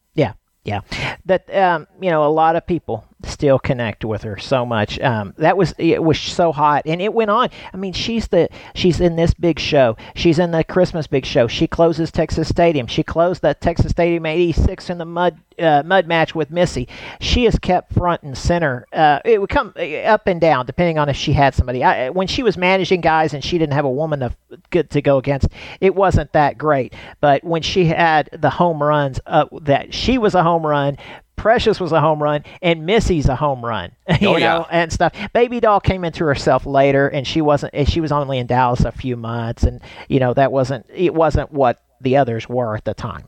Yeah. 0.68 0.82
That 1.26 1.48
um, 1.56 1.88
you 2.02 2.12
know, 2.12 2.26
a 2.26 2.30
lot 2.30 2.58
of 2.58 2.68
people 2.68 3.06
still 3.28 3.60
connect 3.60 4.06
with 4.06 4.24
her 4.24 4.38
so 4.38 4.66
much. 4.66 5.00
Um, 5.00 5.34
that 5.38 5.58
was 5.58 5.74
it 5.78 6.04
was 6.04 6.20
so 6.20 6.52
hot, 6.52 6.84
and 6.86 7.02
it 7.02 7.14
went 7.14 7.30
on. 7.30 7.50
I 7.74 7.78
mean, 7.78 7.94
she's 7.94 8.28
the 8.28 8.50
she's 8.76 9.00
in 9.00 9.16
this 9.16 9.34
big 9.34 9.60
show. 9.60 9.98
She's 10.16 10.40
in 10.40 10.52
the 10.52 10.64
Christmas 10.64 11.08
big 11.08 11.26
show. 11.26 11.48
She 11.48 11.68
closes 11.68 12.12
Texas 12.12 12.50
Stadium. 12.50 12.88
She 12.88 13.04
closed 13.04 13.42
the 13.42 13.54
Texas 13.54 13.92
Stadium 13.92 14.26
'86 14.26 14.90
in 14.90 14.98
the 14.98 15.06
mud 15.06 15.40
uh, 15.60 15.84
mud 15.86 16.08
match 16.08 16.36
with 16.36 16.52
Missy. 16.52 16.88
She 17.20 17.46
is 17.46 17.58
kept 17.60 17.94
front 17.94 18.24
and 18.24 18.38
center. 18.38 18.86
Uh, 18.94 19.20
it 19.26 19.40
would 19.40 19.50
come 19.50 19.74
uh, 19.78 19.82
up 19.82 20.28
and 20.28 20.40
down 20.40 20.66
depending 20.66 20.98
on 20.98 21.10
if 21.10 21.16
she 21.16 21.34
had 21.34 21.56
somebody. 21.56 21.84
I, 21.84 22.10
when 22.10 22.28
she 22.28 22.44
was 22.44 22.58
managing 22.58 23.02
guys 23.02 23.34
and 23.34 23.44
she 23.44 23.58
didn't 23.58 23.74
have 23.74 23.86
a 23.86 23.92
woman 23.92 24.20
to 24.20 24.36
good 24.70 24.90
to 24.92 25.02
go 25.02 25.18
against, 25.18 25.48
it 25.82 25.96
wasn't 25.96 26.32
that 26.34 26.58
great. 26.58 26.94
But 27.22 27.44
when 27.44 27.62
she 27.62 27.86
had 27.86 28.30
the 28.34 28.50
home 28.50 28.82
runs, 28.82 29.20
uh, 29.26 29.46
that 29.62 29.94
she 29.94 30.18
was 30.18 30.36
a 30.36 30.44
home 30.44 30.66
run. 30.66 30.98
Precious 31.38 31.80
was 31.80 31.92
a 31.94 32.02
home 32.02 32.22
run, 32.22 32.44
and 32.62 32.86
Missy's 32.86 33.30
a 33.30 33.36
home 33.36 33.64
run. 33.64 33.92
You 34.20 34.30
Oh, 34.30 34.34
know, 34.34 34.38
yeah. 34.38 34.66
and 34.72 34.92
stuff. 34.92 35.14
Baby 35.34 35.60
doll 35.60 35.80
came 35.80 36.04
into 36.04 36.26
herself 36.26 36.66
later, 36.66 37.08
and 37.08 37.26
she 37.26 37.40
wasn't. 37.42 37.88
She 37.88 38.02
was 38.02 38.12
only 38.12 38.38
in 38.40 38.48
Dallas 38.48 38.82
a 38.82 38.92
few 38.92 39.16
months, 39.16 39.64
and 39.64 39.80
you 40.10 40.20
know 40.20 40.34
that 40.34 40.52
wasn't. 40.52 40.86
It 40.94 41.14
wasn't 41.14 41.52
what 41.52 41.82
the 42.02 42.18
others 42.18 42.50
were 42.50 42.76
at 42.76 42.84
the 42.86 42.94
time. 42.94 43.28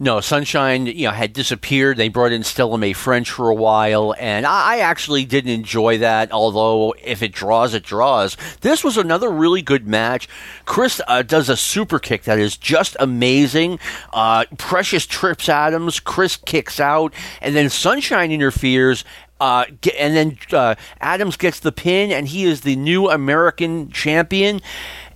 No, 0.00 0.20
Sunshine, 0.20 0.86
you 0.86 1.08
know, 1.08 1.10
had 1.10 1.32
disappeared. 1.32 1.96
They 1.96 2.08
brought 2.08 2.30
in 2.30 2.44
Stella 2.44 2.78
Mae 2.78 2.92
French 2.92 3.32
for 3.32 3.48
a 3.48 3.54
while, 3.54 4.14
and 4.16 4.46
I, 4.46 4.78
actually 4.78 5.24
didn't 5.24 5.50
enjoy 5.50 5.98
that. 5.98 6.30
Although, 6.30 6.94
if 7.02 7.20
it 7.20 7.32
draws, 7.32 7.74
it 7.74 7.82
draws. 7.82 8.36
This 8.60 8.84
was 8.84 8.96
another 8.96 9.28
really 9.28 9.60
good 9.60 9.88
match. 9.88 10.28
Chris 10.66 11.00
uh, 11.08 11.22
does 11.22 11.48
a 11.48 11.56
super 11.56 11.98
kick 11.98 12.22
that 12.24 12.38
is 12.38 12.56
just 12.56 12.96
amazing. 13.00 13.80
Uh, 14.12 14.44
Precious 14.56 15.04
trips 15.04 15.48
Adams. 15.48 15.98
Chris 15.98 16.36
kicks 16.36 16.78
out, 16.78 17.12
and 17.42 17.56
then 17.56 17.68
Sunshine 17.68 18.30
interferes. 18.30 19.04
Uh, 19.40 19.64
and 19.98 20.14
then 20.14 20.38
uh, 20.52 20.76
Adams 21.00 21.36
gets 21.36 21.58
the 21.58 21.72
pin, 21.72 22.12
and 22.12 22.28
he 22.28 22.44
is 22.44 22.60
the 22.60 22.76
new 22.76 23.10
American 23.10 23.90
champion. 23.90 24.60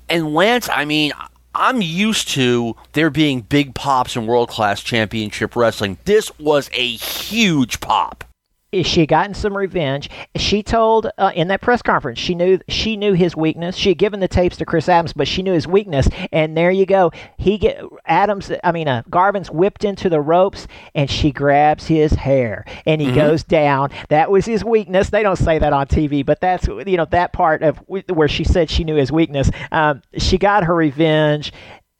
And 0.08 0.34
Lance, 0.34 0.68
I 0.68 0.84
mean, 0.84 1.12
I'm 1.54 1.82
used 1.82 2.28
to 2.30 2.76
there 2.92 3.10
being 3.10 3.42
big 3.42 3.74
pops 3.74 4.16
in 4.16 4.26
world 4.26 4.48
class 4.48 4.82
championship 4.82 5.54
wrestling. 5.54 5.98
This 6.04 6.36
was 6.38 6.70
a 6.72 6.94
huge 6.94 7.80
pop. 7.80 8.24
She 8.82 9.06
gotten 9.06 9.34
some 9.34 9.56
revenge. 9.56 10.08
She 10.36 10.62
told 10.62 11.10
uh, 11.18 11.32
in 11.34 11.48
that 11.48 11.60
press 11.60 11.82
conference 11.82 12.18
she 12.18 12.34
knew 12.34 12.58
she 12.68 12.96
knew 12.96 13.12
his 13.12 13.36
weakness. 13.36 13.76
She 13.76 13.90
had 13.90 13.98
given 13.98 14.20
the 14.20 14.28
tapes 14.28 14.56
to 14.58 14.64
Chris 14.64 14.88
Adams, 14.88 15.12
but 15.12 15.28
she 15.28 15.42
knew 15.42 15.52
his 15.52 15.66
weakness. 15.66 16.08
And 16.32 16.56
there 16.56 16.70
you 16.70 16.86
go. 16.86 17.12
He 17.36 17.58
get 17.58 17.82
Adams. 18.06 18.50
I 18.64 18.72
mean, 18.72 18.88
uh, 18.88 19.02
Garvin's 19.10 19.50
whipped 19.50 19.84
into 19.84 20.08
the 20.08 20.20
ropes, 20.20 20.66
and 20.94 21.10
she 21.10 21.32
grabs 21.32 21.86
his 21.86 22.12
hair, 22.12 22.64
and 22.86 23.00
he 23.00 23.12
goes 23.12 23.42
down. 23.44 23.90
That 24.08 24.30
was 24.30 24.46
his 24.46 24.64
weakness. 24.64 25.10
They 25.10 25.22
don't 25.22 25.36
say 25.36 25.58
that 25.58 25.72
on 25.72 25.86
TV, 25.86 26.24
but 26.24 26.40
that's 26.40 26.66
you 26.66 26.96
know 26.96 27.06
that 27.06 27.32
part 27.32 27.62
of 27.62 27.78
where 27.86 28.28
she 28.28 28.44
said 28.44 28.70
she 28.70 28.84
knew 28.84 28.96
his 28.96 29.12
weakness. 29.12 29.50
Um, 29.70 30.02
she 30.16 30.38
got 30.38 30.64
her 30.64 30.74
revenge 30.74 31.52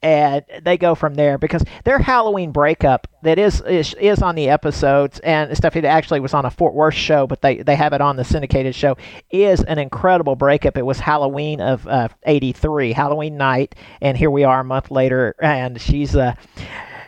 and 0.03 0.43
they 0.63 0.77
go 0.77 0.93
from 0.93 1.15
there 1.15 1.37
because 1.37 1.63
their 1.85 1.97
Halloween 1.97 2.51
breakup 2.51 3.07
that 3.23 3.39
is 3.39 3.61
is, 3.61 3.93
is 3.95 4.21
on 4.21 4.35
the 4.35 4.49
episodes 4.49 5.19
and 5.19 5.55
stuff. 5.55 5.75
It 5.77 5.85
actually 5.85 6.19
was 6.19 6.33
on 6.33 6.45
a 6.45 6.51
Fort 6.51 6.73
Worth 6.73 6.93
show, 6.93 7.25
but 7.25 7.41
they 7.41 7.63
they 7.63 7.75
have 7.75 7.93
it 7.93 8.01
on 8.01 8.17
the 8.17 8.25
syndicated 8.25 8.75
show. 8.75 8.97
Is 9.31 9.63
an 9.63 9.79
incredible 9.79 10.35
breakup. 10.35 10.77
It 10.77 10.85
was 10.85 10.99
Halloween 10.99 11.61
of 11.61 11.87
uh, 11.87 12.09
'83, 12.23 12.91
Halloween 12.91 13.37
night, 13.37 13.75
and 14.01 14.17
here 14.17 14.29
we 14.29 14.43
are 14.43 14.59
a 14.59 14.65
month 14.65 14.91
later, 14.91 15.35
and 15.41 15.79
she's 15.79 16.15
uh 16.15 16.33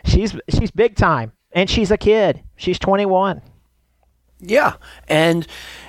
she's 0.04 0.34
she's 0.48 0.70
big 0.70 0.96
time, 0.96 1.32
and 1.52 1.68
she's 1.68 1.90
a 1.90 1.98
kid. 1.98 2.42
She's 2.56 2.78
21. 2.78 3.42
Yeah. 4.40 4.74
And 5.08 5.46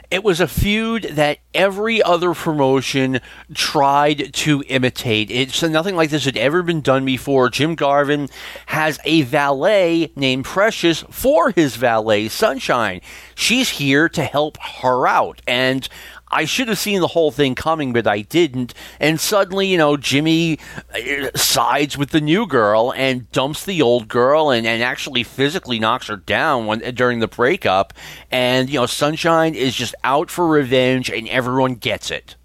it 0.10 0.24
was 0.24 0.40
a 0.40 0.48
feud 0.48 1.04
that 1.04 1.40
every 1.54 2.02
other 2.02 2.34
promotion 2.34 3.20
tried 3.54 4.34
to 4.34 4.64
imitate. 4.68 5.30
It's 5.30 5.62
nothing 5.64 5.96
like 5.96 6.10
this 6.10 6.26
had 6.26 6.38
ever 6.38 6.64
been 6.64 6.82
done 6.82 7.04
before. 7.04 7.50
Jim 7.50 7.76
Garvin 7.76 8.30
has 8.68 9.00
a 9.04 9.24
valet 9.24 10.12
named 10.16 10.46
Precious 10.46 11.04
for 11.10 11.52
his 11.52 11.76
valet, 11.76 12.30
Sunshine. 12.30 13.02
She's 13.36 13.70
here 13.70 14.08
to 14.10 14.24
help 14.24 14.58
her 14.82 15.08
out. 15.08 15.42
And 15.46 15.88
I 16.30 16.46
should 16.46 16.68
have 16.68 16.78
seen 16.78 17.00
the 17.00 17.08
whole 17.08 17.32
thing 17.32 17.56
coming, 17.56 17.94
but 17.94 18.06
I 18.06 18.22
didn't. 18.22 18.74
And 19.00 19.20
suddenly, 19.20 19.68
you 19.68 19.78
know, 19.78 19.96
Jimmy 19.96 20.60
uh, 20.94 21.30
sides 21.36 21.98
with 21.98 22.10
the 22.10 22.22
new 22.22 22.46
girl 22.46 22.94
and 22.96 23.32
dumps 23.32 23.64
the 23.64 23.82
old 23.82 24.08
girl 24.08 24.50
and, 24.50 24.68
and 24.68 24.84
actually 24.84 25.24
physically 25.24 25.80
knocks 25.80 26.08
her 26.08 26.18
down 26.18 26.66
when, 26.66 26.80
during 26.96 27.20
the 27.20 27.28
breakup. 27.28 27.94
And, 28.30 28.70
you 28.70 28.80
know, 28.80 28.86
Sunshine 28.86 29.56
is 29.56 29.76
just 29.76 29.96
out 30.04 30.30
for 30.30 30.48
revenge 30.48 31.10
and 31.10 31.28
everyone 31.30 31.76
gets 31.76 32.12
it. 32.12 32.36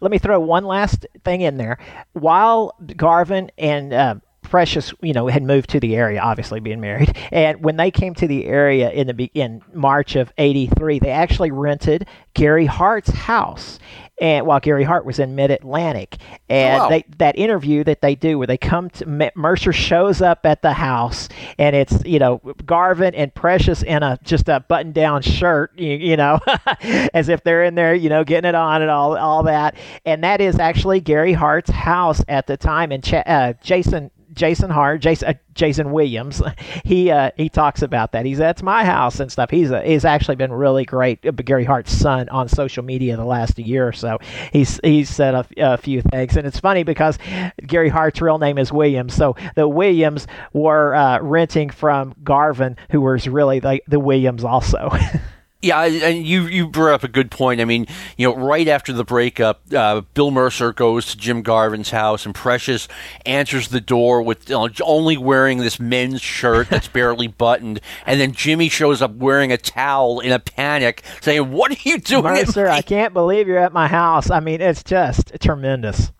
let 0.00 0.10
me 0.10 0.18
throw 0.18 0.38
one 0.38 0.64
last 0.64 1.06
thing 1.24 1.40
in 1.40 1.56
there. 1.56 1.78
While 2.12 2.76
Garvin 2.96 3.50
and 3.58 3.92
uh, 3.92 4.14
Precious, 4.48 4.92
you 5.02 5.12
know, 5.12 5.26
had 5.28 5.42
moved 5.42 5.70
to 5.70 5.80
the 5.80 5.96
area, 5.96 6.20
obviously 6.20 6.60
being 6.60 6.80
married, 6.80 7.16
and 7.32 7.62
when 7.62 7.76
they 7.76 7.90
came 7.90 8.14
to 8.14 8.26
the 8.26 8.46
area 8.46 8.90
in 8.90 9.06
the 9.06 9.30
in 9.34 9.62
March 9.74 10.16
of 10.16 10.32
'83, 10.38 10.98
they 11.00 11.10
actually 11.10 11.50
rented 11.50 12.06
Gary 12.34 12.66
Hart's 12.66 13.10
house. 13.10 13.78
And 14.20 14.46
while 14.46 14.58
Gary 14.58 14.82
Hart 14.82 15.06
was 15.06 15.20
in 15.20 15.36
Mid 15.36 15.52
Atlantic, 15.52 16.16
and 16.48 16.80
Oh, 16.80 16.84
wow. 16.84 16.88
they 16.88 17.04
that 17.18 17.38
interview 17.38 17.84
that 17.84 18.00
they 18.02 18.16
do 18.16 18.36
where 18.36 18.48
they 18.48 18.56
come 18.58 18.90
to 18.90 19.30
Mercer 19.36 19.72
shows 19.72 20.20
up 20.20 20.44
at 20.44 20.60
the 20.60 20.72
house 20.72 21.28
and 21.56 21.76
it's 21.76 22.04
you 22.04 22.18
know 22.18 22.38
Garvin 22.66 23.14
and 23.14 23.32
Precious 23.32 23.84
in 23.84 24.02
a 24.02 24.18
just 24.24 24.48
a 24.48 24.58
button 24.58 24.90
down 24.90 25.22
shirt 25.22 25.70
you, 25.78 25.92
you 25.94 26.16
know 26.16 26.40
as 27.14 27.28
if 27.28 27.44
they're 27.44 27.62
in 27.62 27.76
there 27.76 27.94
you 27.94 28.08
know 28.08 28.24
getting 28.24 28.48
it 28.48 28.56
on 28.56 28.82
and 28.82 28.90
all 28.90 29.16
all 29.16 29.44
that 29.44 29.76
and 30.04 30.24
that 30.24 30.40
is 30.40 30.58
actually 30.58 31.00
Gary 31.00 31.32
Hart's 31.32 31.70
house 31.70 32.20
at 32.26 32.48
the 32.48 32.56
time 32.56 32.90
and 32.90 33.04
Ch- 33.04 33.14
uh, 33.24 33.52
Jason 33.62 34.10
Jason 34.38 34.70
Hart, 34.70 35.02
Jason, 35.02 35.28
uh, 35.28 35.32
Jason 35.54 35.90
Williams, 35.90 36.40
he 36.84 37.10
uh, 37.10 37.32
he 37.36 37.48
talks 37.48 37.82
about 37.82 38.12
that. 38.12 38.24
He's 38.24 38.38
that's 38.38 38.62
my 38.62 38.84
house 38.84 39.20
and 39.20 39.30
stuff. 39.30 39.50
He's 39.50 39.70
uh, 39.70 39.82
he's 39.82 40.04
actually 40.04 40.36
been 40.36 40.52
really 40.52 40.84
great. 40.84 41.26
uh, 41.26 41.32
Gary 41.32 41.64
Hart's 41.64 41.92
son 41.92 42.28
on 42.28 42.48
social 42.48 42.84
media 42.84 43.16
the 43.16 43.24
last 43.24 43.58
year 43.58 43.86
or 43.86 43.92
so. 43.92 44.18
He's 44.52 44.80
he's 44.82 45.10
said 45.10 45.34
a, 45.34 45.46
a 45.58 45.76
few 45.76 46.00
things, 46.00 46.36
and 46.36 46.46
it's 46.46 46.60
funny 46.60 46.84
because 46.84 47.18
Gary 47.66 47.88
Hart's 47.88 48.20
real 48.22 48.38
name 48.38 48.58
is 48.58 48.72
Williams. 48.72 49.14
So 49.14 49.36
the 49.56 49.68
Williams 49.68 50.26
were 50.52 50.94
uh, 50.94 51.20
renting 51.20 51.70
from 51.70 52.14
Garvin, 52.22 52.76
who 52.90 53.00
was 53.00 53.28
really 53.28 53.60
like 53.60 53.84
the 53.88 54.00
Williams 54.00 54.44
also. 54.44 54.90
Yeah, 55.60 55.82
and 55.82 56.24
you 56.24 56.46
you 56.46 56.68
brought 56.68 56.94
up 56.94 57.02
a 57.02 57.08
good 57.08 57.32
point. 57.32 57.60
I 57.60 57.64
mean, 57.64 57.88
you 58.16 58.28
know, 58.28 58.36
right 58.36 58.68
after 58.68 58.92
the 58.92 59.02
breakup, 59.02 59.60
uh, 59.74 60.02
Bill 60.14 60.30
Mercer 60.30 60.72
goes 60.72 61.06
to 61.06 61.16
Jim 61.16 61.42
Garvin's 61.42 61.90
house, 61.90 62.24
and 62.24 62.32
Precious 62.32 62.86
answers 63.26 63.66
the 63.66 63.80
door 63.80 64.22
with 64.22 64.48
you 64.48 64.54
know, 64.54 64.68
only 64.84 65.16
wearing 65.16 65.58
this 65.58 65.80
men's 65.80 66.22
shirt 66.22 66.68
that's 66.68 66.86
barely 66.98 67.26
buttoned, 67.26 67.80
and 68.06 68.20
then 68.20 68.30
Jimmy 68.30 68.68
shows 68.68 69.02
up 69.02 69.14
wearing 69.14 69.50
a 69.50 69.56
towel 69.56 70.20
in 70.20 70.30
a 70.30 70.38
panic, 70.38 71.02
saying, 71.20 71.50
"What 71.50 71.72
are 71.72 71.88
you 71.88 71.98
doing?" 71.98 72.22
Mercer, 72.22 72.68
I 72.68 72.80
can't 72.80 73.12
believe 73.12 73.48
you're 73.48 73.58
at 73.58 73.72
my 73.72 73.88
house. 73.88 74.30
I 74.30 74.38
mean, 74.38 74.60
it's 74.60 74.84
just 74.84 75.32
tremendous. 75.40 76.12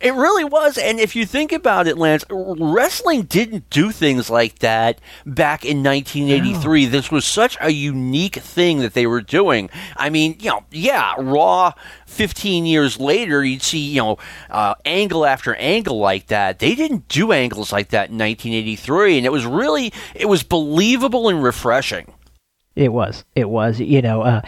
It 0.00 0.14
really 0.14 0.44
was. 0.44 0.78
And 0.78 0.98
if 0.98 1.14
you 1.14 1.26
think 1.26 1.52
about 1.52 1.86
it, 1.86 1.98
Lance, 1.98 2.24
wrestling 2.30 3.22
didn't 3.22 3.68
do 3.68 3.90
things 3.90 4.30
like 4.30 4.60
that 4.60 4.98
back 5.26 5.62
in 5.64 5.82
1983. 5.82 6.86
This 6.86 7.10
was 7.10 7.26
such 7.26 7.58
a 7.60 7.70
unique 7.70 8.36
thing 8.36 8.78
that 8.78 8.94
they 8.94 9.06
were 9.06 9.20
doing. 9.20 9.68
I 9.96 10.08
mean, 10.08 10.36
you 10.40 10.50
know, 10.50 10.64
yeah, 10.70 11.14
Raw 11.18 11.74
15 12.06 12.64
years 12.64 12.98
later, 12.98 13.44
you'd 13.44 13.62
see, 13.62 13.78
you 13.78 14.00
know, 14.00 14.18
uh, 14.48 14.74
angle 14.86 15.26
after 15.26 15.54
angle 15.56 15.98
like 15.98 16.28
that. 16.28 16.60
They 16.60 16.74
didn't 16.74 17.06
do 17.08 17.32
angles 17.32 17.70
like 17.70 17.90
that 17.90 18.08
in 18.08 18.16
1983. 18.16 19.18
And 19.18 19.26
it 19.26 19.32
was 19.32 19.44
really, 19.44 19.92
it 20.14 20.26
was 20.26 20.42
believable 20.42 21.28
and 21.28 21.42
refreshing. 21.42 22.14
It 22.80 22.90
was. 22.90 23.24
It 23.34 23.48
was. 23.48 23.78
You 23.78 24.00
know, 24.00 24.22
uh, 24.22 24.40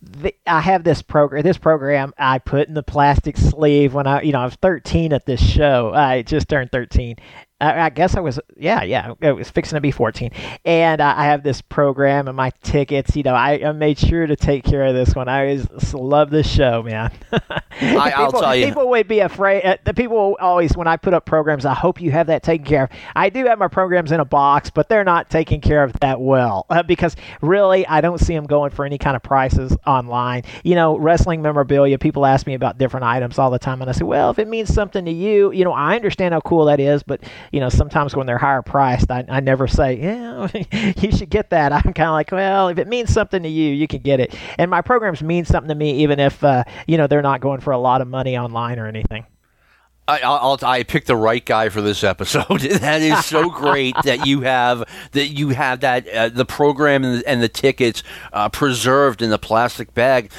the, 0.00 0.32
I 0.46 0.60
have 0.60 0.84
this 0.84 1.02
program. 1.02 1.42
This 1.42 1.58
program 1.58 2.14
I 2.16 2.38
put 2.38 2.68
in 2.68 2.74
the 2.74 2.82
plastic 2.84 3.36
sleeve 3.36 3.92
when 3.92 4.06
I, 4.06 4.22
you 4.22 4.30
know, 4.30 4.38
I 4.38 4.44
was 4.44 4.54
13 4.54 5.12
at 5.12 5.26
this 5.26 5.42
show. 5.42 5.92
I 5.92 6.22
just 6.22 6.48
turned 6.48 6.70
13. 6.70 7.16
I, 7.62 7.86
I 7.86 7.90
guess 7.90 8.16
I 8.16 8.20
was, 8.20 8.40
yeah, 8.56 8.82
yeah, 8.82 9.14
I 9.22 9.32
was 9.32 9.48
fixing 9.50 9.76
to 9.76 9.80
be 9.80 9.90
14. 9.92 10.30
And 10.64 11.00
I, 11.00 11.20
I 11.20 11.24
have 11.26 11.42
this 11.42 11.62
program 11.62 12.26
and 12.28 12.36
my 12.36 12.50
tickets. 12.62 13.14
You 13.16 13.22
know, 13.22 13.34
I, 13.34 13.52
I 13.64 13.72
made 13.72 13.98
sure 13.98 14.26
to 14.26 14.34
take 14.36 14.64
care 14.64 14.84
of 14.84 14.94
this 14.94 15.14
one. 15.14 15.28
I 15.28 15.42
always 15.42 15.94
love 15.94 16.30
this 16.30 16.48
show, 16.48 16.82
man. 16.82 17.12
I- 17.32 18.12
I'll 18.16 18.26
People- 18.26 18.40
tell 18.40 18.56
you. 18.56 18.66
People 18.66 18.88
would 18.90 19.08
be 19.08 19.20
afraid. 19.20 19.62
Uh, 19.64 19.76
the 19.84 19.94
people 19.94 20.36
always, 20.40 20.76
when 20.76 20.86
I 20.88 20.96
put 20.96 21.14
up 21.14 21.24
programs, 21.24 21.64
I 21.64 21.74
hope 21.74 22.00
you 22.00 22.10
have 22.10 22.26
that 22.26 22.42
taken 22.42 22.66
care 22.66 22.84
of. 22.84 22.90
I 23.14 23.30
do 23.30 23.44
have 23.46 23.58
my 23.58 23.68
programs 23.68 24.12
in 24.12 24.20
a 24.20 24.24
box, 24.24 24.68
but 24.70 24.88
they're 24.88 25.04
not 25.04 25.30
taken 25.30 25.60
care 25.60 25.84
of 25.84 25.92
that 26.00 26.20
well 26.20 26.66
uh, 26.70 26.82
because 26.82 27.16
really, 27.40 27.86
I 27.86 28.00
don't 28.00 28.18
see 28.18 28.34
them 28.34 28.46
going 28.46 28.70
for 28.72 28.84
any 28.84 28.98
kind 28.98 29.14
of 29.16 29.22
prices 29.22 29.76
online. 29.86 30.42
You 30.64 30.74
know, 30.74 30.98
wrestling 30.98 31.42
memorabilia. 31.42 31.98
People 31.98 32.26
ask 32.26 32.46
me 32.46 32.54
about 32.54 32.78
different 32.78 33.04
items 33.04 33.38
all 33.38 33.50
the 33.50 33.58
time, 33.58 33.80
and 33.80 33.88
I 33.88 33.92
say, 33.92 34.04
well, 34.04 34.30
if 34.30 34.38
it 34.38 34.48
means 34.48 34.72
something 34.72 35.04
to 35.04 35.10
you, 35.12 35.52
you 35.52 35.64
know, 35.64 35.72
I 35.72 35.94
understand 35.96 36.34
how 36.34 36.40
cool 36.40 36.64
that 36.66 36.80
is, 36.80 37.02
but 37.02 37.22
you 37.52 37.60
know, 37.60 37.68
sometimes 37.68 38.16
when 38.16 38.26
they're 38.26 38.38
higher 38.38 38.62
priced, 38.62 39.10
I, 39.10 39.24
I 39.28 39.40
never 39.40 39.68
say, 39.68 40.00
yeah, 40.00 40.48
you 40.96 41.12
should 41.12 41.30
get 41.30 41.50
that. 41.50 41.72
I'm 41.72 41.92
kind 41.92 42.08
of 42.08 42.12
like, 42.12 42.32
well, 42.32 42.68
if 42.68 42.78
it 42.78 42.88
means 42.88 43.12
something 43.12 43.42
to 43.42 43.48
you, 43.48 43.72
you 43.72 43.86
can 43.86 44.00
get 44.00 44.20
it. 44.20 44.34
And 44.58 44.70
my 44.70 44.80
programs 44.80 45.22
mean 45.22 45.44
something 45.44 45.68
to 45.68 45.74
me, 45.74 46.02
even 46.02 46.18
if, 46.18 46.42
uh, 46.42 46.64
you 46.86 46.96
know, 46.96 47.06
they're 47.06 47.22
not 47.22 47.40
going 47.40 47.60
for 47.60 47.72
a 47.72 47.78
lot 47.78 48.00
of 48.00 48.08
money 48.08 48.36
online 48.36 48.78
or 48.78 48.86
anything. 48.86 49.26
I, 50.08 50.20
I'll, 50.24 50.58
I 50.62 50.82
picked 50.82 51.06
the 51.06 51.16
right 51.16 51.44
guy 51.44 51.68
for 51.68 51.80
this 51.80 52.02
episode. 52.02 52.60
that 52.60 53.02
is 53.02 53.24
so 53.24 53.50
great 53.50 53.94
that 54.04 54.26
you 54.26 54.40
have 54.40 54.84
that 55.12 55.28
you 55.28 55.50
have 55.50 55.80
that 55.80 56.08
uh, 56.08 56.28
the 56.28 56.44
program 56.44 57.04
and 57.04 57.20
the, 57.20 57.28
and 57.28 57.40
the 57.40 57.48
tickets 57.48 58.02
uh, 58.32 58.48
preserved 58.48 59.22
in 59.22 59.30
the 59.30 59.38
plastic 59.38 59.94
bag. 59.94 60.32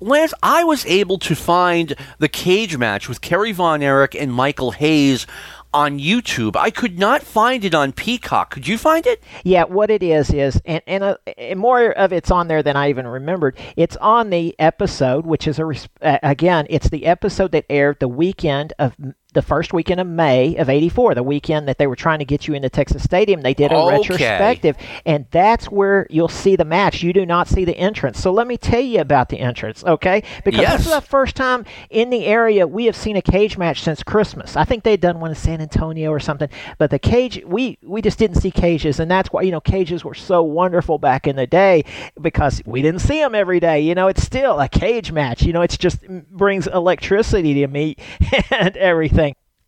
Lance, 0.00 0.34
I 0.42 0.64
was 0.64 0.84
able 0.86 1.18
to 1.20 1.34
find 1.34 1.94
the 2.18 2.28
cage 2.28 2.76
match 2.76 3.08
with 3.08 3.20
Kerry 3.20 3.52
Von 3.52 3.82
Erich 3.82 4.14
and 4.14 4.32
Michael 4.32 4.72
Hayes 4.72 5.26
on 5.74 5.98
YouTube. 5.98 6.56
I 6.56 6.70
could 6.70 6.98
not 6.98 7.22
find 7.22 7.64
it 7.64 7.74
on 7.74 7.92
Peacock. 7.92 8.50
Could 8.50 8.68
you 8.68 8.78
find 8.78 9.06
it? 9.06 9.22
Yeah, 9.42 9.64
what 9.64 9.90
it 9.90 10.02
is 10.02 10.30
is, 10.32 10.60
and 10.64 10.82
and, 10.86 11.04
uh, 11.04 11.16
and 11.36 11.58
more 11.58 11.90
of 11.90 12.12
it's 12.12 12.30
on 12.30 12.48
there 12.48 12.62
than 12.62 12.76
I 12.76 12.88
even 12.88 13.06
remembered. 13.06 13.58
It's 13.76 13.96
on 13.96 14.30
the 14.30 14.54
episode, 14.58 15.26
which 15.26 15.46
is 15.46 15.58
a 15.58 15.74
again, 16.22 16.66
it's 16.70 16.88
the 16.88 17.06
episode 17.06 17.52
that 17.52 17.66
aired 17.68 17.98
the 18.00 18.08
weekend 18.08 18.72
of 18.78 18.96
the 19.34 19.42
first 19.42 19.72
weekend 19.72 20.00
of 20.00 20.06
May 20.06 20.56
of 20.56 20.70
84, 20.70 21.14
the 21.14 21.22
weekend 21.22 21.68
that 21.68 21.76
they 21.78 21.86
were 21.86 21.96
trying 21.96 22.20
to 22.20 22.24
get 22.24 22.46
you 22.46 22.54
into 22.54 22.70
Texas 22.70 23.02
Stadium. 23.02 23.42
They 23.42 23.52
did 23.52 23.72
a 23.72 23.76
okay. 23.76 23.98
retrospective, 23.98 24.76
and 25.04 25.26
that's 25.30 25.66
where 25.66 26.06
you'll 26.08 26.28
see 26.28 26.56
the 26.56 26.64
match. 26.64 27.02
You 27.02 27.12
do 27.12 27.26
not 27.26 27.48
see 27.48 27.64
the 27.64 27.76
entrance. 27.76 28.20
So 28.20 28.32
let 28.32 28.46
me 28.46 28.56
tell 28.56 28.80
you 28.80 29.00
about 29.00 29.28
the 29.28 29.40
entrance, 29.40 29.84
okay? 29.84 30.22
Because 30.44 30.60
yes. 30.60 30.78
this 30.78 30.86
is 30.86 30.92
the 30.94 31.00
first 31.00 31.36
time 31.36 31.64
in 31.90 32.10
the 32.10 32.24
area 32.24 32.66
we 32.66 32.86
have 32.86 32.96
seen 32.96 33.16
a 33.16 33.22
cage 33.22 33.58
match 33.58 33.82
since 33.82 34.02
Christmas. 34.02 34.56
I 34.56 34.64
think 34.64 34.84
they'd 34.84 35.00
done 35.00 35.20
one 35.20 35.30
in 35.30 35.36
San 35.36 35.60
Antonio 35.60 36.10
or 36.10 36.20
something, 36.20 36.48
but 36.78 36.90
the 36.90 36.98
cage, 36.98 37.42
we, 37.44 37.78
we 37.82 38.00
just 38.00 38.18
didn't 38.18 38.36
see 38.36 38.52
cages, 38.52 39.00
and 39.00 39.10
that's 39.10 39.32
why, 39.32 39.42
you 39.42 39.50
know, 39.50 39.60
cages 39.60 40.04
were 40.04 40.14
so 40.14 40.42
wonderful 40.42 40.98
back 40.98 41.26
in 41.26 41.34
the 41.34 41.46
day 41.46 41.84
because 42.20 42.62
we 42.64 42.82
didn't 42.82 43.00
see 43.00 43.18
them 43.18 43.34
every 43.34 43.58
day. 43.58 43.80
You 43.80 43.96
know, 43.96 44.06
it's 44.06 44.22
still 44.22 44.60
a 44.60 44.68
cage 44.68 45.10
match. 45.10 45.42
You 45.42 45.52
know, 45.52 45.62
it's 45.62 45.76
just 45.76 46.02
mm, 46.02 46.24
brings 46.28 46.68
electricity 46.68 47.54
to 47.54 47.66
me 47.66 47.96
and 48.50 48.76
everything 48.76 49.23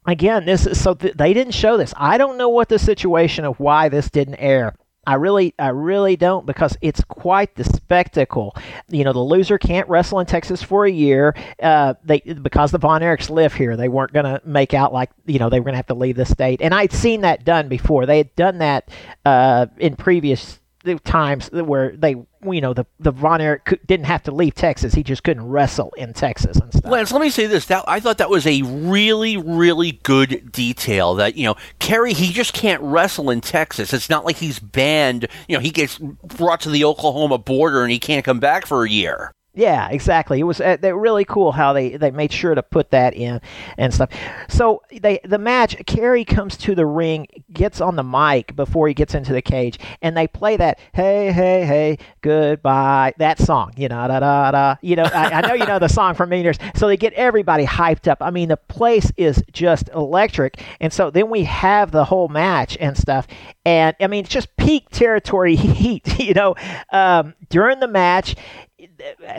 again, 0.07 0.45
this 0.45 0.67
is 0.67 0.81
so 0.81 0.95
th- 0.95 1.15
they 1.15 1.35
didn't 1.35 1.55
show 1.55 1.77
this. 1.77 1.93
I 1.97 2.19
don't 2.19 2.39
know 2.39 2.49
what 2.49 2.69
the 2.69 2.79
situation 2.79 3.45
of 3.45 3.59
why 3.61 3.89
this 3.89 4.11
didn't 4.11 4.37
air. 4.37 4.75
I 5.09 5.15
really, 5.15 5.55
I 5.57 5.69
really 5.69 6.17
don't 6.17 6.47
because 6.47 6.77
it's 6.81 7.01
quite 7.05 7.55
the 7.55 7.63
spectacle. 7.63 8.57
You 8.89 9.05
know, 9.05 9.13
the 9.13 9.21
loser 9.21 9.57
can't 9.57 9.89
wrestle 9.89 10.19
in 10.19 10.27
Texas 10.27 10.63
for 10.65 10.85
a 10.85 10.91
year. 10.91 11.33
Uh, 11.63 11.95
they 12.03 12.19
because 12.21 12.73
the 12.73 12.79
Von 12.79 13.03
Erichs 13.03 13.31
live 13.31 13.55
here, 13.55 13.77
they 13.77 13.89
weren't 13.89 14.13
going 14.13 14.25
to 14.25 14.41
make 14.45 14.75
out 14.75 14.93
like 14.93 15.11
you 15.25 15.39
know 15.39 15.49
they 15.49 15.61
were 15.61 15.65
going 15.65 15.75
to 15.75 15.79
have 15.79 15.87
to 15.87 15.95
leave 15.95 16.17
the 16.17 16.27
state. 16.27 16.61
And 16.61 16.75
I'd 16.75 16.93
seen 16.93 17.21
that 17.21 17.45
done 17.45 17.69
before. 17.69 18.05
They 18.05 18.19
had 18.19 18.35
done 18.35 18.59
that 18.59 18.89
uh, 19.25 19.67
in 19.79 19.95
previous 19.95 20.59
times 20.95 21.49
where 21.53 21.97
they 21.97 22.17
you 22.45 22.61
know 22.61 22.73
the 22.73 22.87
the 23.01 23.11
Von 23.11 23.41
Erich 23.41 23.81
didn't 23.87 24.07
have 24.07 24.23
to 24.25 24.31
leave 24.31 24.55
Texas; 24.55 24.95
he 24.95 25.03
just 25.03 25.25
couldn't 25.25 25.47
wrestle 25.47 25.93
in 25.97 26.13
Texas 26.13 26.57
and 26.59 26.73
stuff. 26.73 26.91
Lance, 26.91 27.13
let 27.13 27.21
me 27.21 27.31
say 27.31 27.47
this: 27.47 27.67
that 27.67 27.85
I 27.87 28.01
thought 28.01 28.19
that 28.19 28.31
was 28.31 28.47
a 28.47 28.63
really, 28.63 29.37
really 29.37 29.93
good 30.03 30.53
detail. 30.53 31.15
That 31.15 31.37
you 31.37 31.45
know, 31.45 31.57
Kerry 31.79 32.13
he 32.13 32.33
just 32.33 32.53
can't 32.53 32.83
wrestle 32.83 33.31
in 33.31 33.41
Texas. 33.41 33.93
It's 33.93 34.11
not 34.11 34.25
like 34.25 34.37
he's 34.37 34.59
banned. 34.59 35.29
You 35.49 35.57
know, 35.57 35.61
he 35.61 35.71
gets 35.71 35.99
brought 35.99 36.61
to 36.63 36.71
the 36.71 36.85
Oklahoma 36.85 37.39
border 37.39 37.83
and 37.83 37.91
he 37.91 37.99
can't 37.99 38.25
come 38.25 38.41
back 38.41 38.67
for 38.67 38.85
a 38.85 38.91
year. 38.91 39.33
Yeah, 39.57 39.89
exactly. 39.89 40.39
It 40.39 40.43
was 40.43 40.61
uh, 40.61 40.77
really 40.83 41.25
cool 41.25 41.51
how 41.51 41.73
they, 41.73 41.97
they 41.97 42.11
made 42.11 42.31
sure 42.31 42.55
to 42.55 42.63
put 42.63 42.91
that 42.91 43.15
in 43.15 43.41
and 43.79 43.93
stuff. 43.93 44.11
So 44.51 44.83
they 44.93 45.19
the 45.25 45.39
match, 45.39 45.77
Kerry 45.87 46.27
comes 46.27 46.59
to 46.59 46.75
the 46.75 46.85
ring, 46.85 47.27
gets 47.55 47.81
on 47.81 47.97
the 47.97 48.03
mic 48.05 48.55
before 48.55 48.87
he 48.87 48.93
gets 48.93 49.15
into 49.15 49.33
the 49.33 49.41
cage, 49.41 49.79
and 50.03 50.15
they 50.15 50.27
play 50.27 50.59
that 50.59 50.79
"Hey, 50.93 51.33
hey, 51.33 51.65
hey, 51.65 51.99
goodbye" 52.21 53.15
that 53.17 53.39
song. 53.39 53.73
You 53.79 53.89
know, 53.89 54.07
da 54.07 54.21
da 54.21 54.51
da. 54.51 54.77
You 54.83 54.97
know, 54.97 55.05
I, 55.05 55.31
I 55.31 55.41
know 55.41 55.55
you 55.55 55.65
know 55.65 55.79
the 55.79 55.89
song 55.89 56.15
from 56.15 56.29
many 56.29 56.43
years. 56.43 56.59
So 56.75 56.87
they 56.87 56.99
get 56.99 57.15
everybody 57.15 57.65
hyped 57.65 58.09
up. 58.09 58.19
I 58.21 58.31
mean, 58.31 58.51
the 58.51 58.59
place 58.59 59.11
is 59.17 59.43
just 59.53 59.89
electric. 59.95 60.63
And 60.83 60.93
so 60.93 61.09
then 61.11 61.31
we 61.31 61.45
have 61.45 61.93
the 61.93 62.05
whole 62.05 62.29
match 62.29 62.77
and 62.79 62.95
stuff. 62.95 63.27
And 63.65 63.97
I 64.01 64.07
mean, 64.07 64.25
it's 64.25 64.33
just 64.35 64.55
peak 64.59 64.91
territory 64.91 65.57
heat. 65.57 66.19
You 66.27 66.35
know, 66.35 66.57
um, 66.93 67.35
during 67.49 67.81
the 67.81 67.89
match 67.89 68.35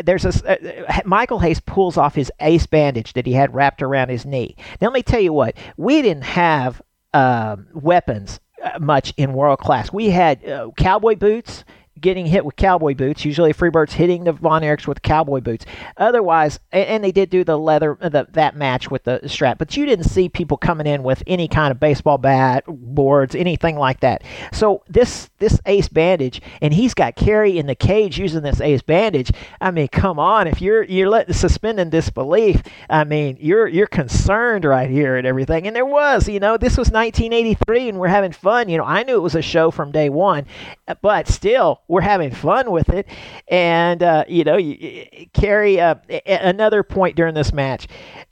there's 0.04 0.26
a 0.26 0.90
uh, 0.90 1.02
Michael 1.06 1.40
Hayes 1.40 1.60
pulls 1.60 1.98
off 1.98 2.16
his 2.16 2.32
ace 2.40 2.66
bandage 2.66 3.14
that 3.14 3.26
he 3.26 3.34
had 3.34 3.54
wrapped 3.54 3.82
around 3.82 4.10
his 4.10 4.26
knee. 4.26 4.56
Now 4.82 4.88
let 4.88 4.94
me 4.94 5.04
tell 5.04 5.20
you 5.20 5.34
what 5.34 5.56
we 5.78 6.02
didn't 6.02 6.24
have 6.24 6.82
um, 7.14 7.68
weapons 7.74 8.40
uh, 8.64 8.80
much 8.80 9.14
in 9.18 9.34
world 9.34 9.60
class. 9.60 9.94
We 9.94 10.10
had 10.10 10.44
uh, 10.48 10.72
cowboy 10.78 11.16
boots 11.16 11.64
getting 12.02 12.26
hit 12.26 12.45
with 12.45 12.56
cowboy 12.56 12.93
boots. 12.93 13.26
Usually, 13.26 13.54
Freebird's 13.54 13.93
hitting 13.93 14.24
the 14.24 14.34
Von 14.34 14.62
Erichs 14.62 14.88
with 14.88 15.02
cowboy 15.02 15.41
boots. 15.41 15.66
Otherwise, 15.98 16.60
and, 16.72 17.04
they 17.04 17.12
did 17.12 17.30
do 17.30 17.43
the 17.43 17.58
leather 17.58 17.98
uh, 18.02 18.10
the, 18.10 18.28
that 18.32 18.56
match 18.56 18.89
with 18.89 19.04
the 19.04 19.22
strap, 19.28 19.58
but 19.58 19.78
you 19.78 19.86
didn't 19.86 20.06
see 20.06 20.30
people 20.30 20.58
coming 20.58 20.88
in 20.88 21.04
with 21.04 21.24
any 21.28 21.48
kind 21.48 21.72
of 21.72 21.80
baseball 21.80 22.18
bat, 22.18 22.64
boards, 22.68 23.36
anything 23.36 23.78
like 23.78 24.00
that. 24.02 24.24
So 24.52 24.84
this 24.88 25.30
this 25.39 25.60
ace 25.66 25.88
bandage, 25.88 26.41
and 26.62 26.74
he's 26.74 26.93
got 26.93 27.16
Kerry 27.16 27.58
in 27.58 27.68
the 27.68 27.76
cage 27.76 28.18
using 28.18 28.43
this 28.43 28.62
ace 28.62 28.82
bandage. 28.82 29.32
I 29.62 29.72
mean, 29.72 29.88
come 29.88 30.20
on, 30.20 30.48
if 30.48 30.62
you're 30.62 30.84
you're 30.84 31.10
letting 31.10 31.34
suspending 31.34 31.89
disbelief, 31.89 32.62
I 32.89 33.04
mean, 33.04 33.38
you're 33.39 33.68
you're 33.68 33.88
concerned 33.88 34.66
right 34.66 34.89
here 34.89 35.18
and 35.18 35.28
everything. 35.28 35.68
And 35.68 35.76
there 35.76 35.86
was, 35.86 36.28
you 36.28 36.39
know, 36.39 36.58
this 36.58 36.78
was 36.78 36.89
1983, 36.89 37.89
and 37.89 38.00
we're 38.00 38.08
having 38.08 38.32
fun. 38.32 38.70
You 38.70 38.78
know, 38.78 38.84
I 38.84 39.04
knew 39.04 39.16
it 39.16 39.22
was 39.22 39.36
a 39.36 39.41
show 39.41 39.72
from 39.72 39.91
day 39.91 40.10
one, 40.10 40.45
uh, 40.88 40.95
but 41.02 41.28
still 41.28 41.82
we're 41.88 42.02
having 42.02 42.32
fun 42.32 42.72
with 42.72 42.90
it. 42.90 43.08
And, 43.48 44.04
uh, 44.04 44.26
you 44.28 44.44
know, 44.44 44.58
Kerry, 45.34 45.80
uh, 45.80 45.96
another 46.26 46.84
point 46.84 47.16
during 47.16 47.34
this 47.34 47.54
match, 47.54 47.88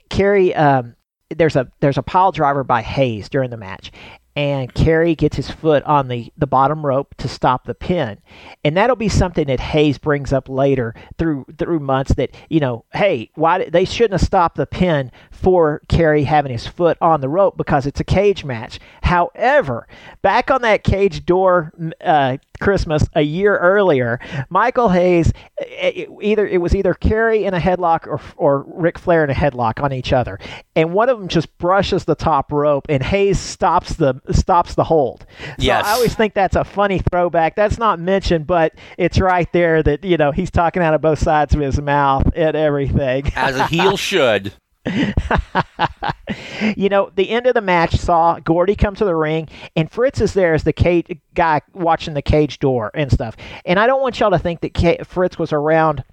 Kerry, 0.09 0.53
um, 0.55 0.95
there's 1.29 1.55
a 1.55 1.67
there's 1.79 1.97
a 1.97 2.03
pile 2.03 2.31
driver 2.31 2.63
by 2.63 2.81
Hayes 2.83 3.29
during 3.29 3.49
the 3.49 3.57
match, 3.57 3.91
and 4.35 4.73
Kerry 4.73 5.15
gets 5.15 5.37
his 5.37 5.49
foot 5.49 5.81
on 5.83 6.07
the, 6.07 6.31
the 6.37 6.45
bottom 6.47 6.85
rope 6.85 7.15
to 7.17 7.27
stop 7.27 7.65
the 7.65 7.73
pin. 7.73 8.19
And 8.63 8.75
that'll 8.75 8.95
be 8.95 9.09
something 9.09 9.47
that 9.47 9.59
Hayes 9.59 9.97
brings 9.97 10.33
up 10.33 10.49
later 10.49 10.93
through 11.17 11.45
through 11.57 11.79
months 11.79 12.13
that, 12.15 12.35
you 12.49 12.59
know, 12.59 12.85
hey, 12.93 13.31
why 13.35 13.69
they 13.69 13.85
shouldn't 13.85 14.19
have 14.19 14.27
stopped 14.27 14.57
the 14.57 14.67
pin 14.67 15.11
for 15.35 15.81
Kerry 15.87 16.23
having 16.23 16.51
his 16.51 16.65
foot 16.65 16.97
on 17.01 17.21
the 17.21 17.29
rope 17.29 17.57
because 17.57 17.85
it's 17.85 17.99
a 17.99 18.03
cage 18.03 18.43
match. 18.43 18.79
However, 19.03 19.87
back 20.21 20.49
on 20.49 20.61
that 20.63 20.83
cage 20.83 21.25
door 21.25 21.71
uh, 22.01 22.37
Christmas 22.59 23.03
a 23.13 23.21
year 23.21 23.57
earlier, 23.57 24.19
Michael 24.49 24.89
Hayes 24.89 25.31
it, 25.57 26.09
either 26.21 26.47
it 26.47 26.59
was 26.59 26.75
either 26.75 26.93
Kerry 26.93 27.45
in 27.45 27.53
a 27.53 27.59
headlock 27.59 28.07
or 28.07 28.19
or 28.37 28.65
Ric 28.67 28.97
Flair 28.97 29.23
in 29.23 29.29
a 29.29 29.33
headlock 29.33 29.83
on 29.83 29.93
each 29.93 30.13
other, 30.13 30.39
and 30.75 30.93
one 30.93 31.09
of 31.09 31.19
them 31.19 31.27
just 31.27 31.55
brushes 31.57 32.05
the 32.05 32.15
top 32.15 32.51
rope, 32.51 32.85
and 32.89 33.03
Hayes 33.03 33.39
stops 33.39 33.95
the 33.95 34.21
stops 34.31 34.75
the 34.75 34.83
hold. 34.83 35.25
So 35.39 35.53
yes. 35.59 35.85
I 35.85 35.91
always 35.91 36.15
think 36.15 36.33
that's 36.33 36.55
a 36.55 36.63
funny 36.63 36.99
throwback. 37.11 37.55
That's 37.55 37.77
not 37.77 37.99
mentioned, 37.99 38.47
but 38.47 38.73
it's 38.97 39.19
right 39.19 39.51
there 39.53 39.83
that 39.83 40.03
you 40.03 40.17
know 40.17 40.31
he's 40.31 40.51
talking 40.51 40.81
out 40.81 40.93
of 40.93 41.01
both 41.01 41.19
sides 41.19 41.53
of 41.53 41.61
his 41.61 41.79
mouth 41.79 42.31
and 42.35 42.55
everything. 42.55 43.31
As 43.35 43.55
a 43.55 43.67
heel 43.67 43.97
should. 44.05 44.53
you 46.75 46.89
know, 46.89 47.11
the 47.15 47.29
end 47.29 47.47
of 47.47 47.53
the 47.53 47.61
match 47.61 47.95
saw 47.95 48.39
Gordy 48.39 48.75
come 48.75 48.95
to 48.95 49.05
the 49.05 49.15
ring, 49.15 49.49
and 49.75 49.91
Fritz 49.91 50.21
is 50.21 50.33
there 50.33 50.53
as 50.53 50.63
the 50.63 50.73
cage 50.73 51.17
guy 51.33 51.61
watching 51.73 52.13
the 52.13 52.21
cage 52.21 52.59
door 52.59 52.91
and 52.93 53.11
stuff. 53.11 53.35
And 53.65 53.79
I 53.79 53.87
don't 53.87 54.01
want 54.01 54.19
y'all 54.19 54.31
to 54.31 54.39
think 54.39 54.61
that 54.61 54.73
K- 54.73 54.99
Fritz 55.05 55.39
was 55.39 55.51
around. 55.51 56.03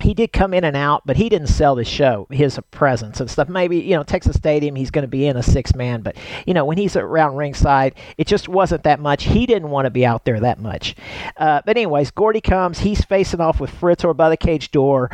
He 0.00 0.14
did 0.14 0.32
come 0.32 0.54
in 0.54 0.64
and 0.64 0.76
out, 0.76 1.02
but 1.04 1.18
he 1.18 1.28
didn't 1.28 1.48
sell 1.48 1.74
the 1.74 1.84
show, 1.84 2.26
his 2.30 2.58
presence 2.70 3.20
and 3.20 3.30
stuff. 3.30 3.50
Maybe, 3.50 3.80
you 3.80 3.94
know, 3.94 4.02
Texas 4.02 4.34
Stadium, 4.34 4.74
he's 4.74 4.90
going 4.90 5.02
to 5.02 5.08
be 5.08 5.26
in 5.26 5.36
a 5.36 5.42
six 5.42 5.74
man, 5.74 6.00
but, 6.00 6.16
you 6.46 6.54
know, 6.54 6.64
when 6.64 6.78
he's 6.78 6.96
around 6.96 7.36
ringside, 7.36 7.94
it 8.16 8.26
just 8.26 8.48
wasn't 8.48 8.84
that 8.84 8.98
much. 8.98 9.24
He 9.24 9.44
didn't 9.44 9.68
want 9.68 9.84
to 9.84 9.90
be 9.90 10.06
out 10.06 10.24
there 10.24 10.40
that 10.40 10.58
much. 10.58 10.94
Uh, 11.36 11.60
but, 11.66 11.76
anyways, 11.76 12.12
Gordy 12.12 12.40
comes. 12.40 12.78
He's 12.78 13.04
facing 13.04 13.42
off 13.42 13.60
with 13.60 13.68
Fritz 13.68 14.02
or 14.02 14.14
by 14.14 14.30
the 14.30 14.38
cage 14.38 14.70
door. 14.70 15.10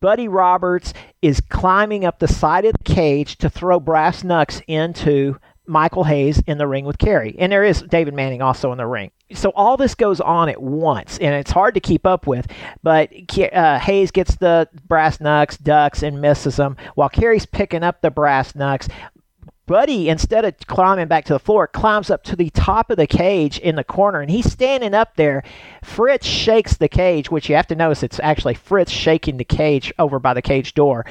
Buddy 0.00 0.28
Roberts 0.28 0.94
is 1.20 1.42
climbing 1.50 2.06
up 2.06 2.18
the 2.18 2.28
side 2.28 2.64
of 2.64 2.72
the 2.72 2.94
cage 2.94 3.36
to 3.38 3.50
throw 3.50 3.78
brass 3.78 4.24
knucks 4.24 4.62
into 4.66 5.36
Michael 5.66 6.04
Hayes 6.04 6.42
in 6.46 6.56
the 6.56 6.66
ring 6.66 6.86
with 6.86 6.98
Kerry. 6.98 7.36
And 7.38 7.52
there 7.52 7.64
is 7.64 7.82
David 7.82 8.14
Manning 8.14 8.40
also 8.40 8.72
in 8.72 8.78
the 8.78 8.86
ring. 8.86 9.10
So 9.34 9.52
all 9.54 9.76
this 9.76 9.94
goes 9.94 10.20
on 10.20 10.48
at 10.48 10.60
once, 10.60 11.18
and 11.18 11.34
it's 11.34 11.50
hard 11.52 11.74
to 11.74 11.80
keep 11.80 12.06
up 12.06 12.26
with. 12.26 12.46
But 12.82 13.12
uh, 13.52 13.78
Hayes 13.78 14.10
gets 14.10 14.34
the 14.36 14.68
brass 14.88 15.20
knucks, 15.20 15.58
ducks, 15.58 16.02
and 16.02 16.20
misses 16.20 16.56
them, 16.56 16.76
while 16.94 17.10
Kerry's 17.10 17.46
picking 17.46 17.84
up 17.84 18.00
the 18.00 18.10
brass 18.10 18.54
knucks. 18.54 18.88
Buddy, 19.70 20.08
instead 20.08 20.44
of 20.44 20.56
climbing 20.66 21.06
back 21.06 21.26
to 21.26 21.32
the 21.32 21.38
floor, 21.38 21.68
climbs 21.68 22.10
up 22.10 22.24
to 22.24 22.34
the 22.34 22.50
top 22.50 22.90
of 22.90 22.96
the 22.96 23.06
cage 23.06 23.56
in 23.56 23.76
the 23.76 23.84
corner, 23.84 24.20
and 24.20 24.28
he's 24.28 24.50
standing 24.50 24.94
up 24.94 25.14
there. 25.14 25.44
Fritz 25.84 26.26
shakes 26.26 26.76
the 26.76 26.88
cage, 26.88 27.30
which 27.30 27.48
you 27.48 27.54
have 27.54 27.68
to 27.68 27.76
notice 27.76 28.02
it's 28.02 28.18
actually 28.18 28.54
Fritz 28.54 28.90
shaking 28.90 29.36
the 29.36 29.44
cage 29.44 29.92
over 29.96 30.18
by 30.18 30.34
the 30.34 30.42
cage 30.42 30.74
door. 30.74 31.06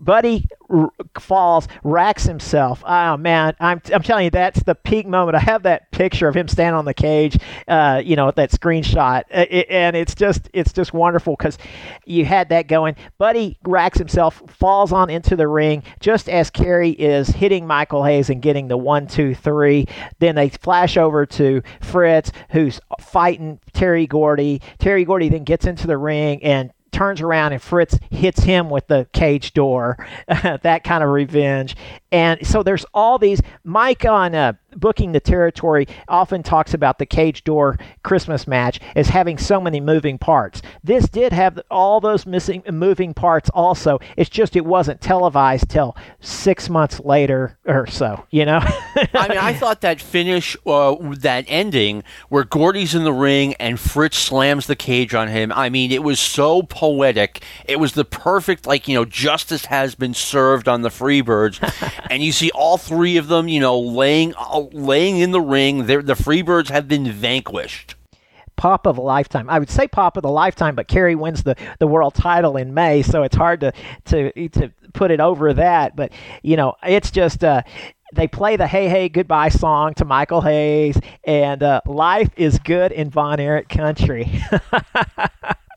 Buddy 0.00 0.44
r- 0.70 0.90
falls, 1.18 1.68
racks 1.82 2.24
himself. 2.24 2.82
Oh 2.86 3.16
man, 3.16 3.54
I'm 3.60 3.80
I'm 3.92 4.02
telling 4.02 4.24
you, 4.24 4.30
that's 4.30 4.62
the 4.62 4.74
peak 4.74 5.06
moment. 5.06 5.36
I 5.36 5.40
have 5.40 5.64
that 5.64 5.90
picture 5.90 6.28
of 6.28 6.36
him 6.36 6.48
standing 6.48 6.78
on 6.78 6.84
the 6.84 6.94
cage, 6.94 7.38
uh, 7.66 8.00
you 8.04 8.16
know, 8.16 8.30
that 8.30 8.50
screenshot, 8.50 9.24
it, 9.30 9.66
and 9.68 9.96
it's 9.96 10.14
just 10.14 10.48
it's 10.52 10.72
just 10.72 10.92
wonderful 10.92 11.36
because 11.36 11.58
you 12.06 12.24
had 12.24 12.48
that 12.50 12.68
going. 12.68 12.96
Buddy 13.18 13.58
racks 13.64 13.98
himself, 13.98 14.42
falls 14.48 14.92
on 14.92 15.10
into 15.10 15.36
the 15.36 15.48
ring 15.48 15.82
just 16.00 16.28
as 16.28 16.50
Kerry 16.50 16.90
is 16.90 17.28
hitting 17.28 17.66
Michael 17.66 18.04
Hayes 18.04 18.30
and 18.30 18.40
getting 18.42 18.68
the 18.68 18.76
one, 18.76 19.06
two, 19.06 19.34
three. 19.34 19.86
Then 20.18 20.34
they 20.34 20.48
flash 20.48 20.96
over 20.96 21.26
to 21.26 21.62
Fritz, 21.80 22.32
who's 22.50 22.80
fighting 23.00 23.60
Terry 23.72 24.06
Gordy. 24.06 24.60
Terry 24.78 25.04
Gordy 25.04 25.28
then 25.28 25.44
gets 25.44 25.66
into 25.66 25.86
the 25.86 25.98
ring 25.98 26.42
and 26.42 26.72
turns 26.98 27.20
around 27.20 27.52
and 27.52 27.62
Fritz 27.62 27.96
hits 28.10 28.42
him 28.42 28.70
with 28.70 28.88
the 28.88 29.06
cage 29.12 29.52
door. 29.52 30.04
that 30.28 30.82
kind 30.82 31.04
of 31.04 31.10
revenge. 31.10 31.76
And 32.10 32.44
so 32.44 32.64
there's 32.64 32.84
all 32.92 33.18
these. 33.18 33.40
Mike 33.62 34.04
on 34.04 34.34
uh, 34.34 34.54
booking 34.76 35.12
the 35.12 35.20
territory 35.20 35.86
often 36.08 36.42
talks 36.42 36.74
about 36.74 36.98
the 36.98 37.06
cage 37.06 37.44
door 37.44 37.78
Christmas 38.02 38.46
match 38.46 38.80
as 38.96 39.08
having 39.08 39.38
so 39.38 39.60
many 39.60 39.80
moving 39.80 40.18
parts. 40.18 40.62
This 40.82 41.08
did 41.08 41.32
have 41.32 41.60
all 41.70 42.00
those 42.00 42.26
missing 42.26 42.62
moving 42.70 43.14
parts. 43.14 43.50
Also, 43.54 43.98
it's 44.16 44.30
just 44.30 44.56
it 44.56 44.64
wasn't 44.64 45.00
televised 45.00 45.68
till 45.68 45.96
six 46.20 46.68
months 46.68 47.00
later 47.00 47.58
or 47.66 47.86
so. 47.86 48.24
You 48.30 48.44
know. 48.44 48.60
I 48.62 49.28
mean, 49.28 49.38
I 49.38 49.52
thought 49.58 49.80
that 49.82 50.00
finish, 50.00 50.56
uh, 50.66 50.96
that 51.18 51.44
ending 51.48 52.02
where 52.28 52.44
Gordy's 52.44 52.94
in 52.94 53.04
the 53.04 53.12
ring 53.12 53.54
and 53.54 53.78
Fritz 53.78 54.16
slams 54.18 54.66
the 54.66 54.76
cage 54.76 55.14
on 55.14 55.28
him. 55.28 55.52
I 55.52 55.68
mean, 55.68 55.92
it 55.92 56.02
was 56.02 56.20
so 56.20 56.62
poetic. 56.62 57.42
It 57.66 57.78
was 57.80 57.92
the 57.92 58.04
perfect, 58.04 58.66
like 58.66 58.88
you 58.88 58.94
know, 58.94 59.04
justice 59.04 59.66
has 59.66 59.94
been 59.94 60.14
served 60.14 60.68
on 60.68 60.82
the 60.82 60.88
Freebirds. 60.88 61.58
and 62.10 62.22
you 62.22 62.32
see 62.32 62.50
all 62.54 62.76
three 62.76 63.16
of 63.16 63.28
them, 63.28 63.48
you 63.48 63.60
know, 63.60 63.78
laying 63.78 64.34
laying 64.58 65.18
in 65.18 65.30
the 65.30 65.40
ring. 65.40 65.86
They're, 65.86 66.02
the 66.02 66.14
Freebirds 66.14 66.70
have 66.70 66.88
been 66.88 67.10
vanquished. 67.10 67.94
Pop 68.56 68.86
of 68.86 68.98
a 68.98 69.00
lifetime. 69.00 69.48
I 69.48 69.58
would 69.58 69.70
say 69.70 69.86
pop 69.86 70.16
of 70.16 70.22
the 70.22 70.30
lifetime, 70.30 70.74
but 70.74 70.88
Kerry 70.88 71.14
wins 71.14 71.44
the, 71.44 71.54
the 71.78 71.86
world 71.86 72.14
title 72.14 72.56
in 72.56 72.74
May, 72.74 73.02
so 73.02 73.22
it's 73.22 73.36
hard 73.36 73.60
to 73.60 73.72
to 74.06 74.48
to 74.48 74.72
put 74.94 75.12
it 75.12 75.20
over 75.20 75.54
that. 75.54 75.94
But 75.94 76.12
you 76.42 76.56
know, 76.56 76.74
it's 76.82 77.12
just 77.12 77.44
uh, 77.44 77.62
they 78.14 78.26
play 78.26 78.56
the 78.56 78.66
"Hey 78.66 78.88
Hey 78.88 79.08
Goodbye" 79.08 79.50
song 79.50 79.94
to 79.94 80.04
Michael 80.04 80.40
Hayes, 80.40 80.98
and 81.22 81.62
uh, 81.62 81.82
life 81.86 82.30
is 82.36 82.58
good 82.58 82.90
in 82.90 83.10
Von 83.10 83.38
Erich 83.38 83.68
country. 83.68 84.42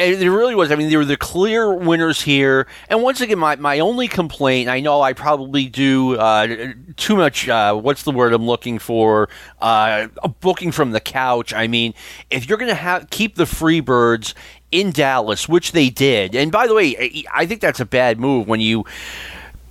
And 0.00 0.22
it 0.22 0.30
really 0.30 0.54
was. 0.54 0.72
I 0.72 0.76
mean, 0.76 0.88
they 0.88 0.96
were 0.96 1.04
the 1.04 1.18
clear 1.18 1.74
winners 1.74 2.22
here. 2.22 2.66
And 2.88 3.02
once 3.02 3.20
again, 3.20 3.38
my, 3.38 3.56
my 3.56 3.80
only 3.80 4.08
complaint, 4.08 4.70
I 4.70 4.80
know 4.80 5.02
I 5.02 5.12
probably 5.12 5.66
do 5.66 6.16
uh, 6.16 6.72
too 6.96 7.16
much, 7.16 7.50
uh, 7.50 7.74
what's 7.74 8.04
the 8.04 8.10
word 8.10 8.32
I'm 8.32 8.46
looking 8.46 8.78
for? 8.78 9.28
Uh, 9.60 10.08
booking 10.40 10.72
from 10.72 10.92
the 10.92 11.00
couch. 11.00 11.52
I 11.52 11.66
mean, 11.66 11.92
if 12.30 12.48
you're 12.48 12.56
going 12.56 12.70
to 12.70 12.74
have 12.74 13.10
keep 13.10 13.34
the 13.34 13.44
Freebirds 13.44 14.32
in 14.72 14.90
Dallas, 14.90 15.46
which 15.48 15.72
they 15.72 15.90
did, 15.90 16.34
and 16.34 16.50
by 16.50 16.66
the 16.66 16.74
way, 16.74 17.26
I 17.30 17.44
think 17.44 17.60
that's 17.60 17.80
a 17.80 17.84
bad 17.84 18.18
move 18.18 18.48
when 18.48 18.60
you 18.60 18.86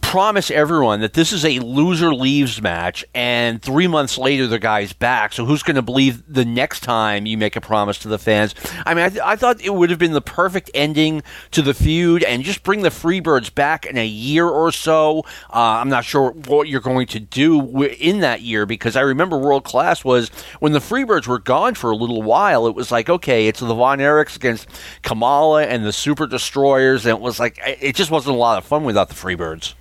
promise 0.09 0.49
everyone 0.49 1.01
that 1.01 1.13
this 1.13 1.31
is 1.31 1.45
a 1.45 1.59
loser 1.59 2.11
leaves 2.11 2.59
match, 2.63 3.05
and 3.13 3.61
three 3.61 3.85
months 3.85 4.17
later 4.17 4.47
the 4.47 4.57
guy's 4.57 4.91
back. 4.91 5.31
So 5.31 5.45
who's 5.45 5.61
going 5.61 5.75
to 5.75 5.83
believe 5.83 6.23
the 6.27 6.45
next 6.45 6.79
time 6.79 7.27
you 7.27 7.37
make 7.37 7.55
a 7.55 7.61
promise 7.61 7.99
to 7.99 8.07
the 8.07 8.17
fans? 8.17 8.55
I 8.87 8.95
mean, 8.95 9.05
I, 9.05 9.09
th- 9.09 9.21
I, 9.23 9.35
thought 9.35 9.61
it 9.61 9.71
would 9.71 9.91
have 9.91 9.99
been 9.99 10.13
the 10.13 10.19
perfect 10.19 10.71
ending 10.73 11.21
to 11.51 11.61
the 11.61 11.75
feud, 11.75 12.23
and 12.23 12.41
just 12.41 12.63
bring 12.63 12.81
the 12.81 12.89
Freebirds 12.89 13.53
back 13.53 13.85
in 13.85 13.99
a 13.99 14.05
year 14.05 14.47
or 14.47 14.71
so. 14.71 15.19
Uh, 15.53 15.77
I'm 15.77 15.89
not 15.89 16.05
sure 16.05 16.31
what 16.31 16.67
you're 16.67 16.81
going 16.81 17.05
to 17.05 17.19
do 17.19 17.83
in 17.83 18.21
that 18.21 18.41
year 18.41 18.65
because 18.65 18.95
I 18.95 19.01
remember 19.01 19.37
World 19.37 19.63
Class 19.63 20.03
was 20.03 20.29
when 20.59 20.71
the 20.71 20.79
Freebirds 20.79 21.27
were 21.27 21.37
gone 21.37 21.75
for 21.75 21.91
a 21.91 21.95
little 21.95 22.23
while. 22.23 22.65
It 22.65 22.73
was 22.73 22.91
like 22.91 23.11
okay, 23.11 23.45
it's 23.45 23.59
the 23.59 23.75
Von 23.75 23.99
Erichs 23.99 24.37
against 24.37 24.69
Kamala 25.03 25.65
and 25.65 25.85
the 25.85 25.93
Super 25.93 26.25
Destroyers, 26.25 27.05
and 27.05 27.15
it 27.15 27.21
was 27.21 27.39
like 27.39 27.59
it 27.63 27.95
just 27.95 28.09
wasn't 28.09 28.35
a 28.35 28.39
lot 28.39 28.57
of 28.57 28.65
fun 28.65 28.83
without 28.83 29.09
the 29.09 29.15
Freebirds. 29.15 29.75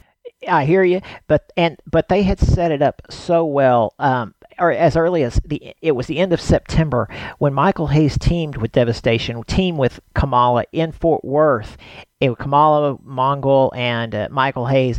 I 0.47 0.65
hear 0.65 0.85
you, 0.85 1.01
but 1.27 1.53
and 1.57 1.79
but 1.87 2.09
they 2.09 2.23
had 2.23 2.39
set 2.39 2.71
it 2.71 2.83
up 2.83 3.03
so 3.11 3.45
well. 3.45 3.95
Um, 3.99 4.35
or 4.59 4.73
as 4.73 4.97
early 4.97 5.23
as 5.23 5.41
the 5.45 5.75
it 5.83 5.93
was 5.93 6.07
the 6.07 6.19
end 6.19 6.33
of 6.33 6.41
September 6.41 7.09
when 7.39 7.55
Michael 7.55 7.89
Hayes 7.89 8.19
teamed 8.19 8.57
with 8.57 8.73
Devastation, 8.73 9.43
teamed 9.45 9.79
with 9.79 10.01
Kamala 10.15 10.65
in 10.73 10.93
Fort 10.93 11.25
Worth. 11.25 11.77
It 12.21 12.31
was 12.31 12.39
Kamala 12.39 12.99
Mongol 13.03 13.73
and 13.75 14.15
uh, 14.15 14.29
Michael 14.31 14.67
Hayes, 14.67 14.99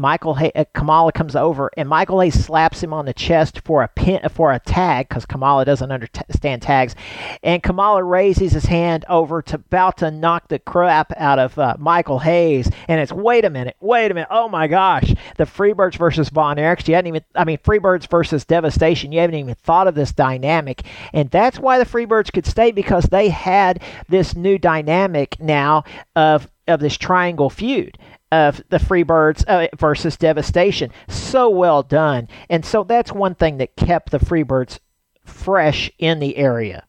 Michael 0.00 0.34
Hay- 0.34 0.52
uh, 0.54 0.64
Kamala 0.74 1.12
comes 1.12 1.36
over 1.36 1.70
and 1.76 1.88
Michael 1.88 2.20
Hayes 2.20 2.44
slaps 2.44 2.82
him 2.82 2.92
on 2.92 3.04
the 3.04 3.12
chest 3.12 3.60
for 3.64 3.82
a 3.82 3.88
pin 3.88 4.20
for 4.30 4.50
a 4.50 4.58
tag 4.58 5.08
because 5.08 5.26
Kamala 5.26 5.64
doesn't 5.64 5.92
understand 5.92 6.62
tags, 6.62 6.94
and 7.42 7.62
Kamala 7.62 8.02
raises 8.02 8.52
his 8.52 8.64
hand 8.64 9.04
over 9.08 9.42
to 9.42 9.56
about 9.56 9.98
to 9.98 10.10
knock 10.10 10.48
the 10.48 10.58
crap 10.58 11.12
out 11.16 11.38
of 11.38 11.58
uh, 11.58 11.76
Michael 11.78 12.18
Hayes, 12.20 12.70
and 12.88 13.00
it's 13.00 13.12
wait 13.12 13.44
a 13.44 13.50
minute, 13.50 13.76
wait 13.80 14.10
a 14.10 14.14
minute, 14.14 14.28
oh 14.30 14.48
my 14.48 14.66
gosh, 14.66 15.12
the 15.36 15.44
Freebirds 15.44 15.96
versus 15.96 16.30
Von 16.30 16.56
Erichs. 16.56 16.88
You 16.88 16.94
hadn't 16.94 17.08
even, 17.08 17.24
I 17.34 17.44
mean, 17.44 17.58
Freebirds 17.58 18.08
versus 18.08 18.44
Devastation. 18.44 19.12
You 19.12 19.20
haven't 19.20 19.36
even 19.36 19.54
thought 19.54 19.86
of 19.86 19.94
this 19.94 20.12
dynamic, 20.12 20.82
and 21.12 21.30
that's 21.30 21.58
why 21.58 21.78
the 21.78 21.84
Freebirds 21.84 22.32
could 22.32 22.46
stay 22.46 22.70
because 22.72 23.04
they 23.04 23.28
had 23.28 23.82
this 24.08 24.34
new 24.34 24.58
dynamic 24.58 25.38
now 25.40 25.84
of 26.16 26.48
of 26.68 26.80
this 26.80 26.96
triangle 26.96 27.50
feud 27.50 27.98
of 28.32 28.62
the 28.68 28.78
Freebirds 28.78 29.44
uh, 29.46 29.68
versus 29.76 30.16
Devastation. 30.16 30.90
So 31.08 31.48
well 31.48 31.82
done. 31.82 32.28
And 32.48 32.64
so 32.64 32.84
that's 32.84 33.12
one 33.12 33.34
thing 33.34 33.58
that 33.58 33.76
kept 33.76 34.10
the 34.10 34.18
Freebirds 34.18 34.78
fresh 35.24 35.90
in 35.98 36.18
the 36.20 36.36
area. 36.36 36.84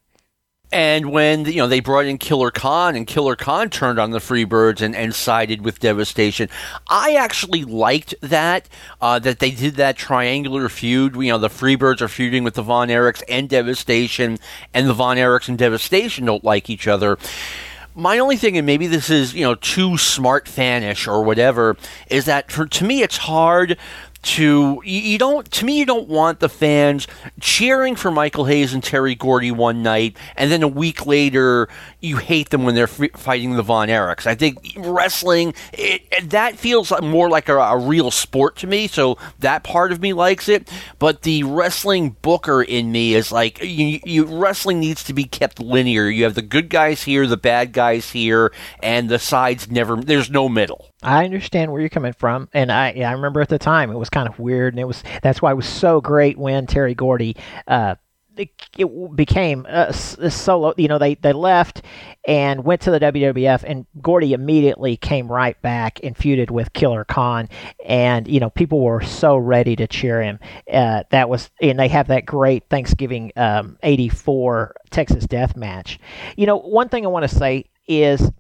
And 0.74 1.12
when 1.12 1.44
you 1.46 1.58
know 1.58 1.68
they 1.68 1.82
brought 1.82 2.06
in 2.06 2.18
Killer 2.18 2.50
Khan 2.50 2.96
and 2.96 3.06
Killer 3.06 3.36
Khan 3.36 3.70
turned 3.70 4.00
on 4.00 4.12
the 4.12 4.20
Freebirds 4.20 4.82
and, 4.82 4.96
and 4.96 5.14
sided 5.14 5.66
with 5.66 5.82
Devastation, 5.82 6.48
I 6.88 7.16
actually 7.16 7.66
liked 7.66 8.16
that 8.22 8.70
uh, 9.02 9.20
that 9.20 9.40
they 9.40 9.52
did 9.52 9.76
that 9.76 9.98
triangular 9.98 10.70
feud. 10.70 11.16
You 11.18 11.34
know, 11.34 11.38
the 11.38 11.50
Freebirds 11.50 12.00
are 12.00 12.08
feuding 12.08 12.46
with 12.46 12.54
the 12.54 12.62
Von 12.62 12.88
Erichs 12.88 13.22
and 13.28 13.50
Devastation, 13.50 14.38
and 14.74 14.88
the 14.88 14.94
Von 14.94 15.18
Erichs 15.18 15.50
and 15.50 15.58
Devastation 15.58 16.26
don't 16.26 16.46
like 16.46 16.70
each 16.70 16.88
other. 16.88 17.18
My 17.94 18.20
only 18.20 18.38
thing, 18.38 18.58
and 18.58 18.66
maybe 18.66 18.88
this 18.88 19.10
is 19.10 19.34
you 19.34 19.44
know 19.44 19.56
too 19.56 19.98
smart 19.98 20.46
fanish 20.46 21.08
or 21.08 21.24
whatever, 21.24 21.76
is 22.08 22.26
that 22.26 22.52
for 22.52 22.66
to 22.66 22.86
me 22.86 23.02
it's 23.02 23.18
hard 23.18 23.78
to 24.24 24.82
you, 24.86 25.18
don't 25.18 25.50
to 25.52 25.66
me 25.66 25.80
you 25.80 25.86
don't 25.86 26.08
want 26.08 26.40
the 26.40 26.50
fans 26.50 27.08
cheering 27.40 27.96
for 27.96 28.12
Michael 28.12 28.46
Hayes 28.46 28.74
and 28.74 28.84
Terry 28.84 29.16
Gordy 29.16 29.52
one 29.52 29.82
night 29.82 30.16
and 30.36 30.52
then 30.52 30.64
a 30.64 30.68
week 30.68 31.06
later 31.06 31.68
you 32.00 32.18
hate 32.18 32.50
them 32.50 32.64
when 32.64 32.76
they're 32.76 32.84
f- 32.84 33.12
fighting 33.16 33.56
the 33.56 33.64
Von 33.64 33.88
Erichs. 33.88 34.28
I 34.28 34.36
think 34.36 34.74
wrestling 34.78 35.54
it, 35.74 36.30
that 36.30 36.58
feels 36.58 36.92
more 37.02 37.30
like 37.30 37.50
a, 37.50 37.58
a, 37.58 37.78
real 37.78 38.12
sport 38.12 38.56
to 38.58 38.68
me, 38.68 38.88
so 38.88 39.18
that 39.40 39.64
part 39.64 39.92
of 39.92 40.02
me 40.02 40.14
likes 40.14 40.50
it. 40.50 40.70
But 41.00 41.24
the 41.24 41.44
wrestling 41.44 42.16
booker 42.22 42.62
in 42.62 42.92
me 42.92 43.14
is 43.14 43.32
like 43.32 43.62
you, 43.62 44.00
you 44.06 44.26
wrestling 44.26 44.80
needs 44.80 45.04
to 45.06 45.14
be 45.14 45.24
kept 45.24 45.60
linear. 45.60 46.08
You 46.08 46.24
have 46.26 46.36
the 46.36 46.42
good 46.42 46.70
guys 46.70 47.04
here, 47.04 47.26
the 47.28 47.38
bad 47.38 47.74
guys 47.74 48.12
here, 48.12 48.52
and 48.82 49.10
the 49.10 49.20
sides 49.20 49.70
never. 49.70 49.96
There's 49.96 50.30
no 50.30 50.50
middle. 50.50 50.91
I 51.04 51.26
understand 51.26 51.72
where 51.72 51.82
you're 51.82 51.90
coming 51.90 52.14
from, 52.14 52.50
and 52.54 52.72
I 52.72 52.92
I 52.92 53.12
remember 53.12 53.42
at 53.42 53.50
the 53.50 53.60
time 53.60 53.92
it 53.92 53.98
was 53.98 54.10
kind 54.10 54.28
of 54.28 54.40
weird, 54.40 54.74
and 54.74 54.80
it 54.80 54.86
was 54.86 55.04
that's 55.22 55.42
why 55.42 55.52
it 55.52 55.56
was 55.56 55.68
so 55.68 56.02
great 56.02 56.38
when 56.38 56.68
Terry 56.68 56.96
Gordy. 56.96 57.36
Uh, 57.68 57.96
it, 58.38 59.16
became 59.16 59.66
a, 59.68 59.88
a, 59.90 60.32
solo. 60.32 60.74
You 60.78 60.88
know, 60.88 60.98
they 60.98 61.16
they 61.16 61.34
left 61.34 61.82
and 62.26 62.64
went 62.64 62.82
to 62.82 62.92
the 62.92 63.00
WWF, 63.00 63.64
and 63.68 63.86
Gordy 64.02 64.34
immediately 64.34 64.98
came 64.98 65.32
right 65.32 65.62
back 65.62 66.00
and 66.04 66.16
feuded 66.16 66.50
with 66.50 66.74
Killer 66.74 67.04
Khan, 67.04 67.50
and 67.86 68.28
you 68.28 68.40
know 68.40 68.50
people 68.50 68.80
were 68.82 69.02
so 69.02 69.38
ready 69.38 69.76
to 69.76 69.88
cheer 69.88 70.22
him. 70.22 70.40
Uh, 70.72 71.04
that 71.10 71.30
was, 71.30 71.50
and 71.62 71.80
they 71.80 71.90
have 71.90 72.08
that 72.08 72.26
great 72.26 72.70
Thanksgiving 72.70 73.32
'84 73.36 74.64
um, 74.64 74.72
Texas 74.90 75.26
Death 75.26 75.56
Match. 75.56 76.00
You 76.38 76.46
know, 76.46 76.58
one 76.58 76.90
thing 76.90 77.06
I 77.06 77.10
want 77.10 77.30
to 77.30 77.36
say 77.36 77.66
is 77.88 78.32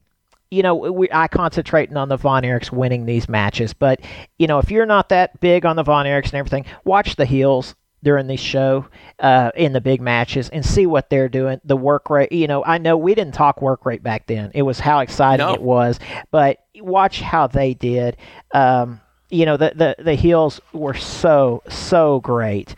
you 0.51 0.61
know, 0.61 0.75
we, 0.75 1.07
I 1.11 1.27
concentrating 1.29 1.97
on 1.97 2.09
the 2.09 2.17
Von 2.17 2.43
Erichs 2.43 2.71
winning 2.71 3.05
these 3.05 3.29
matches, 3.29 3.73
but 3.73 4.01
you 4.37 4.47
know, 4.47 4.59
if 4.59 4.69
you're 4.69 4.85
not 4.85 5.09
that 5.09 5.39
big 5.39 5.65
on 5.65 5.77
the 5.77 5.83
Von 5.83 6.05
Erichs 6.05 6.25
and 6.25 6.35
everything, 6.35 6.65
watch 6.83 7.15
the 7.15 7.25
heels 7.25 7.73
during 8.03 8.27
this 8.27 8.39
show 8.39 8.85
uh, 9.19 9.51
in 9.55 9.73
the 9.73 9.81
big 9.81 10.01
matches 10.01 10.49
and 10.49 10.65
see 10.65 10.85
what 10.85 11.09
they're 11.09 11.29
doing. 11.29 11.61
The 11.63 11.77
work 11.77 12.09
rate, 12.09 12.31
you 12.31 12.47
know, 12.47 12.63
I 12.65 12.79
know 12.79 12.97
we 12.97 13.15
didn't 13.15 13.33
talk 13.33 13.61
work 13.61 13.85
rate 13.85 14.03
back 14.03 14.27
then. 14.27 14.51
It 14.53 14.63
was 14.63 14.79
how 14.79 14.99
exciting 14.99 15.45
no. 15.45 15.53
it 15.53 15.61
was, 15.61 15.99
but 16.31 16.65
watch 16.79 17.21
how 17.21 17.47
they 17.47 17.73
did. 17.73 18.17
Um, 18.53 18.99
you 19.29 19.45
know, 19.45 19.55
the, 19.55 19.71
the 19.73 20.03
the 20.03 20.15
heels 20.15 20.59
were 20.73 20.93
so 20.93 21.63
so 21.69 22.19
great. 22.19 22.75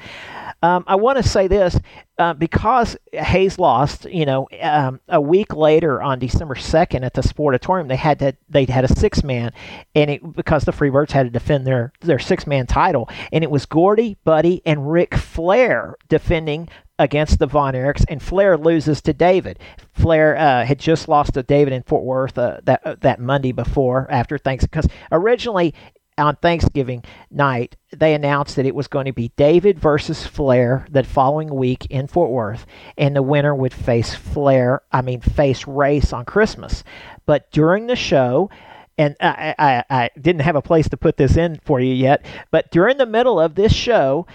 Um, 0.64 0.86
I 0.88 0.96
want 0.96 1.18
to 1.22 1.28
say 1.28 1.48
this 1.48 1.78
uh, 2.18 2.34
because 2.34 2.96
Hayes 3.12 3.60
lost. 3.60 4.06
You 4.06 4.26
know, 4.26 4.48
um, 4.62 5.02
a 5.10 5.20
week 5.20 5.54
later 5.54 6.02
on 6.02 6.20
December 6.20 6.56
second 6.56 7.04
at 7.04 7.14
the 7.14 7.22
Sportatorium, 7.22 7.90
they 7.90 7.98
had 7.98 8.20
to 8.20 8.34
they 8.50 8.64
had 8.64 8.86
a 8.86 8.96
six 8.96 9.24
man, 9.24 9.52
and 9.94 10.10
it, 10.10 10.36
because 10.36 10.64
the 10.64 10.72
Freebirds 10.72 11.12
had 11.12 11.24
to 11.24 11.30
defend 11.30 11.68
their 11.68 11.92
their 12.00 12.18
six 12.18 12.48
man 12.48 12.66
title, 12.66 13.10
and 13.34 13.44
it 13.44 13.52
was 13.52 13.66
Gordy, 13.66 14.16
Buddy, 14.24 14.62
and 14.66 14.90
Ric 14.90 15.16
Flair 15.16 15.98
defending 16.08 16.70
against 16.98 17.40
the 17.40 17.48
Von 17.48 17.74
Erichs, 17.74 18.06
and 18.08 18.24
Flair 18.24 18.58
loses 18.58 19.02
to 19.02 19.12
David. 19.12 19.60
Flair 19.92 20.38
uh, 20.38 20.66
had 20.66 20.80
just 20.80 21.10
lost 21.10 21.34
to 21.34 21.44
David 21.44 21.74
in 21.74 21.84
Fort 21.84 22.06
Worth 22.06 22.38
uh, 22.38 22.62
that 22.64 22.82
uh, 22.86 22.96
that 23.02 23.20
Monday 23.20 23.52
before 23.52 24.08
after 24.10 24.38
Thanksgiving, 24.38 24.70
because 24.72 24.98
originally 25.12 25.74
on 26.18 26.36
Thanksgiving 26.38 27.04
night, 27.32 27.76
they 27.92 28.14
announced 28.14 28.56
that 28.56 28.66
it 28.66 28.76
was 28.76 28.88
going 28.88 29.06
to 29.06 29.14
be 29.14 29.32
David 29.36 29.80
versus 29.80 30.26
Flair 30.26 30.86
the 30.90 31.04
following 31.04 31.54
week 31.54 31.86
in 31.90 32.08
Fort 32.08 32.32
Worth, 32.32 32.66
and 32.98 33.16
the 33.16 33.22
winner 33.22 33.54
would 33.54 33.74
face 33.74 34.14
Flair, 34.14 34.82
I 34.92 35.02
mean, 35.02 35.22
face 35.22 35.68
Race 35.68 36.14
on 36.14 36.26
Christmas. 36.26 36.84
But 37.26 37.52
during 37.52 37.88
the 37.88 37.96
show, 37.96 38.50
and 38.98 39.16
I, 39.20 39.56
I, 39.58 39.84
I 39.90 40.10
didn't 40.20 40.42
have 40.42 40.56
a 40.56 40.62
place 40.62 40.90
to 40.90 40.98
put 40.98 41.18
this 41.18 41.38
in 41.38 41.60
for 41.64 41.80
you 41.80 41.94
yet, 41.94 42.26
but 42.52 42.72
during 42.72 42.98
the 42.98 43.06
middle 43.06 43.40
of 43.40 43.56
this 43.56 43.74
show, 43.74 44.28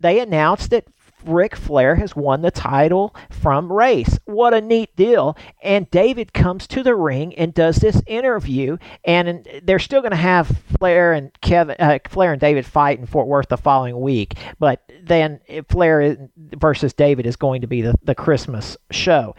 they 0.00 0.20
announced 0.20 0.70
that 0.70 0.86
Ric 1.26 1.56
Flair 1.56 1.96
has 1.96 2.14
won 2.14 2.42
the 2.42 2.50
title 2.50 3.14
from 3.30 3.72
Race. 3.72 4.18
What 4.24 4.54
a 4.54 4.60
neat 4.60 4.94
deal. 4.96 5.36
And 5.62 5.90
David 5.90 6.32
comes 6.32 6.66
to 6.68 6.82
the 6.82 6.94
ring 6.94 7.34
and 7.34 7.52
does 7.52 7.76
this 7.76 8.02
interview, 8.06 8.78
and 9.04 9.46
they're 9.62 9.78
still 9.78 10.00
going 10.00 10.12
to 10.12 10.16
have 10.16 10.48
Flair 10.78 11.12
and 11.12 11.30
Kevin, 11.40 11.76
uh, 11.78 11.98
Flair 12.08 12.32
and 12.32 12.40
David 12.40 12.66
fight 12.66 12.98
in 12.98 13.06
Fort 13.06 13.26
Worth 13.26 13.48
the 13.48 13.56
following 13.56 14.00
week. 14.00 14.34
But 14.58 14.82
then 15.02 15.40
Flair 15.68 16.28
versus 16.36 16.92
David 16.92 17.26
is 17.26 17.36
going 17.36 17.60
to 17.60 17.66
be 17.66 17.82
the, 17.82 17.94
the 18.02 18.14
Christmas 18.14 18.76
show 18.90 19.34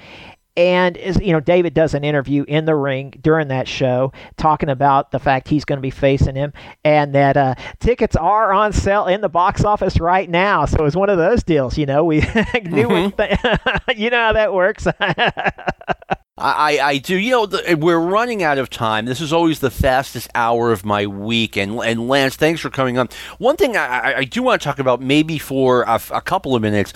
and 0.58 0.98
is 0.98 1.18
you 1.22 1.32
know 1.32 1.40
David 1.40 1.74
does 1.74 1.94
an 1.94 2.04
interview 2.04 2.44
in 2.48 2.66
the 2.66 2.76
ring 2.76 3.14
during 3.22 3.48
that 3.50 3.68
show 3.68 4.12
talking 4.36 4.70
about 4.70 5.12
the 5.12 5.20
fact 5.20 5.48
he's 5.48 5.64
going 5.64 5.78
to 5.78 5.82
be 5.82 5.92
facing 5.92 6.36
him 6.36 6.52
and 6.84 7.14
that 7.16 7.38
uh, 7.38 7.56
tickets 7.80 8.16
are 8.16 8.52
on 8.52 8.74
sale 8.74 9.06
in 9.06 9.22
the 9.22 9.30
box 9.30 9.64
office 9.64 10.00
right 10.00 10.30
now. 10.30 10.66
So 10.66 10.78
it 10.80 10.84
was 10.84 10.96
one 10.96 11.10
of 11.10 11.18
those 11.18 11.44
deals, 11.44 11.78
you 11.78 11.86
know. 11.86 12.04
We 12.04 12.20
knew 12.22 12.88
mm-hmm. 12.88 13.92
you 14.02 14.10
know 14.10 14.18
how 14.18 14.34
that 14.34 14.54
works. 14.54 14.88
I, 16.40 16.80
I 16.80 16.98
do. 17.00 17.18
You 17.18 17.32
know, 17.32 17.46
the, 17.48 17.76
we're 17.80 17.98
running 17.98 18.44
out 18.44 18.60
of 18.60 18.70
time. 18.70 19.06
This 19.06 19.22
is 19.22 19.34
always 19.34 19.60
the 19.60 19.72
fastest 19.72 20.30
hour 20.36 20.72
of 20.72 20.86
my 20.86 21.08
week. 21.08 21.58
And, 21.58 21.80
and 21.80 22.08
Lance, 22.08 22.36
thanks 22.36 22.62
for 22.62 22.70
coming 22.70 23.00
on. 23.00 23.10
One 23.40 23.56
thing 23.56 23.76
I, 23.76 24.18
I 24.18 24.24
do 24.24 24.44
want 24.44 24.62
to 24.62 24.66
talk 24.66 24.78
about, 24.78 25.02
maybe 25.02 25.40
for 25.40 25.82
a, 25.84 26.00
a, 26.12 26.22
couple 26.22 26.56
of 26.56 26.62
minutes, 26.62 26.94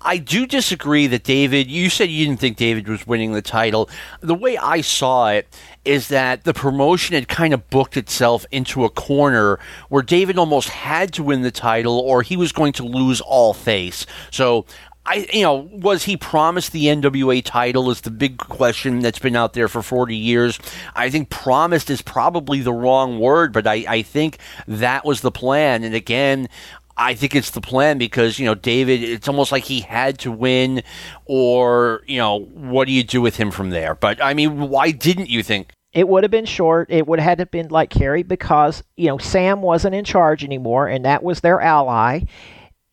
I 0.00 0.18
do 0.18 0.46
disagree 0.46 1.08
that 1.08 1.24
David, 1.24 1.68
you 1.68 1.90
said 1.90 2.08
you 2.08 2.24
didn't 2.24 2.38
think 2.38 2.56
David 2.56 2.86
was 2.86 3.04
winning 3.04 3.32
the 3.32 3.42
title. 3.42 3.90
The 4.20 4.34
way 4.34 4.56
I 4.56 4.80
saw 4.80 5.30
it 5.30 5.48
is 5.84 6.06
that 6.08 6.44
the 6.44 6.54
promotion 6.54 7.14
had 7.14 7.26
kind 7.26 7.52
of 7.52 7.68
booked 7.70 7.96
itself 7.96 8.46
into 8.52 8.84
a 8.84 8.90
corner 8.90 9.58
where 9.88 10.02
David 10.02 10.38
almost 10.38 10.68
had 10.68 11.12
to 11.14 11.24
win 11.24 11.42
the 11.42 11.50
title 11.50 11.98
or 11.98 12.22
he 12.22 12.36
was 12.36 12.52
going 12.52 12.72
to 12.74 12.84
lose 12.84 13.20
all 13.20 13.54
face. 13.54 14.06
So 14.30 14.66
I, 15.06 15.26
you 15.32 15.42
know, 15.42 15.68
was 15.70 16.04
he 16.04 16.16
promised 16.16 16.72
the 16.72 16.86
NWA 16.86 17.44
title? 17.44 17.90
Is 17.90 18.00
the 18.00 18.10
big 18.10 18.38
question 18.38 19.00
that's 19.00 19.18
been 19.18 19.36
out 19.36 19.52
there 19.52 19.68
for 19.68 19.82
40 19.82 20.16
years. 20.16 20.58
I 20.94 21.10
think 21.10 21.28
promised 21.28 21.90
is 21.90 22.00
probably 22.00 22.60
the 22.60 22.72
wrong 22.72 23.18
word, 23.18 23.52
but 23.52 23.66
I, 23.66 23.84
I 23.86 24.02
think 24.02 24.38
that 24.66 25.04
was 25.04 25.20
the 25.20 25.30
plan. 25.30 25.84
And 25.84 25.94
again, 25.94 26.48
I 26.96 27.14
think 27.14 27.34
it's 27.34 27.50
the 27.50 27.60
plan 27.60 27.98
because, 27.98 28.38
you 28.38 28.46
know, 28.46 28.54
David, 28.54 29.02
it's 29.02 29.28
almost 29.28 29.52
like 29.52 29.64
he 29.64 29.80
had 29.80 30.18
to 30.20 30.30
win, 30.30 30.82
or, 31.26 32.02
you 32.06 32.18
know, 32.18 32.40
what 32.40 32.86
do 32.86 32.92
you 32.92 33.02
do 33.02 33.20
with 33.20 33.36
him 33.36 33.50
from 33.50 33.70
there? 33.70 33.94
But, 33.94 34.22
I 34.22 34.32
mean, 34.32 34.68
why 34.68 34.90
didn't 34.90 35.28
you 35.28 35.42
think? 35.42 35.70
It 35.92 36.08
would 36.08 36.24
have 36.24 36.30
been 36.30 36.44
short. 36.44 36.90
It 36.90 37.06
would 37.06 37.20
have 37.20 37.50
been 37.50 37.68
like 37.68 37.90
Kerry 37.90 38.22
because, 38.22 38.82
you 38.96 39.08
know, 39.08 39.18
Sam 39.18 39.60
wasn't 39.60 39.94
in 39.94 40.04
charge 40.04 40.44
anymore, 40.44 40.88
and 40.88 41.04
that 41.04 41.22
was 41.22 41.40
their 41.40 41.60
ally. 41.60 42.22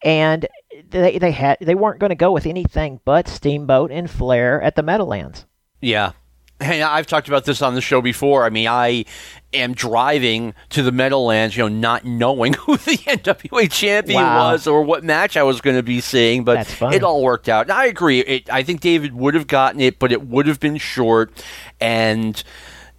And 0.04 0.48
they 0.90 1.18
they 1.18 1.32
had 1.32 1.58
they 1.62 1.76
weren't 1.76 2.00
going 2.00 2.10
to 2.10 2.16
go 2.16 2.32
with 2.32 2.46
anything 2.46 3.00
but 3.06 3.28
Steamboat 3.28 3.92
and 3.92 4.10
Flair 4.10 4.62
at 4.62 4.76
the 4.76 4.84
Meadowlands. 4.84 5.46
Yeah. 5.82 6.14
Hey, 6.60 6.84
I've 6.84 7.08
talked 7.08 7.28
about 7.28 7.46
this 7.46 7.64
on 7.64 7.74
the 7.74 7.82
show 7.82 8.02
before. 8.02 8.46
I 8.46 8.52
mean, 8.52 8.68
I 8.68 9.06
am 9.52 9.74
driving 9.74 10.54
to 10.70 10.84
the 10.84 10.92
Meadowlands, 10.92 11.58
you 11.58 11.64
know, 11.64 11.70
not 11.70 12.06
knowing 12.06 12.54
who 12.60 12.78
the 12.78 12.98
NWA 12.98 13.72
champion 13.72 14.22
wow. 14.22 14.52
was 14.52 14.68
or 14.68 14.84
what 14.84 15.04
match 15.04 15.36
I 15.38 15.44
was 15.44 15.60
going 15.60 15.76
to 15.76 15.84
be 15.84 16.02
seeing, 16.02 16.44
but 16.44 16.80
it 16.94 17.04
all 17.04 17.24
worked 17.24 17.50
out. 17.50 17.66
And 17.66 17.72
I 17.72 17.88
agree. 17.88 18.20
It, 18.20 18.50
I 18.52 18.62
think 18.62 18.82
David 18.82 19.14
would 19.16 19.34
have 19.34 19.48
gotten 19.48 19.82
it, 19.82 19.98
but 19.98 20.12
it 20.12 20.28
would 20.28 20.46
have 20.46 20.60
been 20.60 20.78
short. 20.78 21.44
And, 21.80 22.42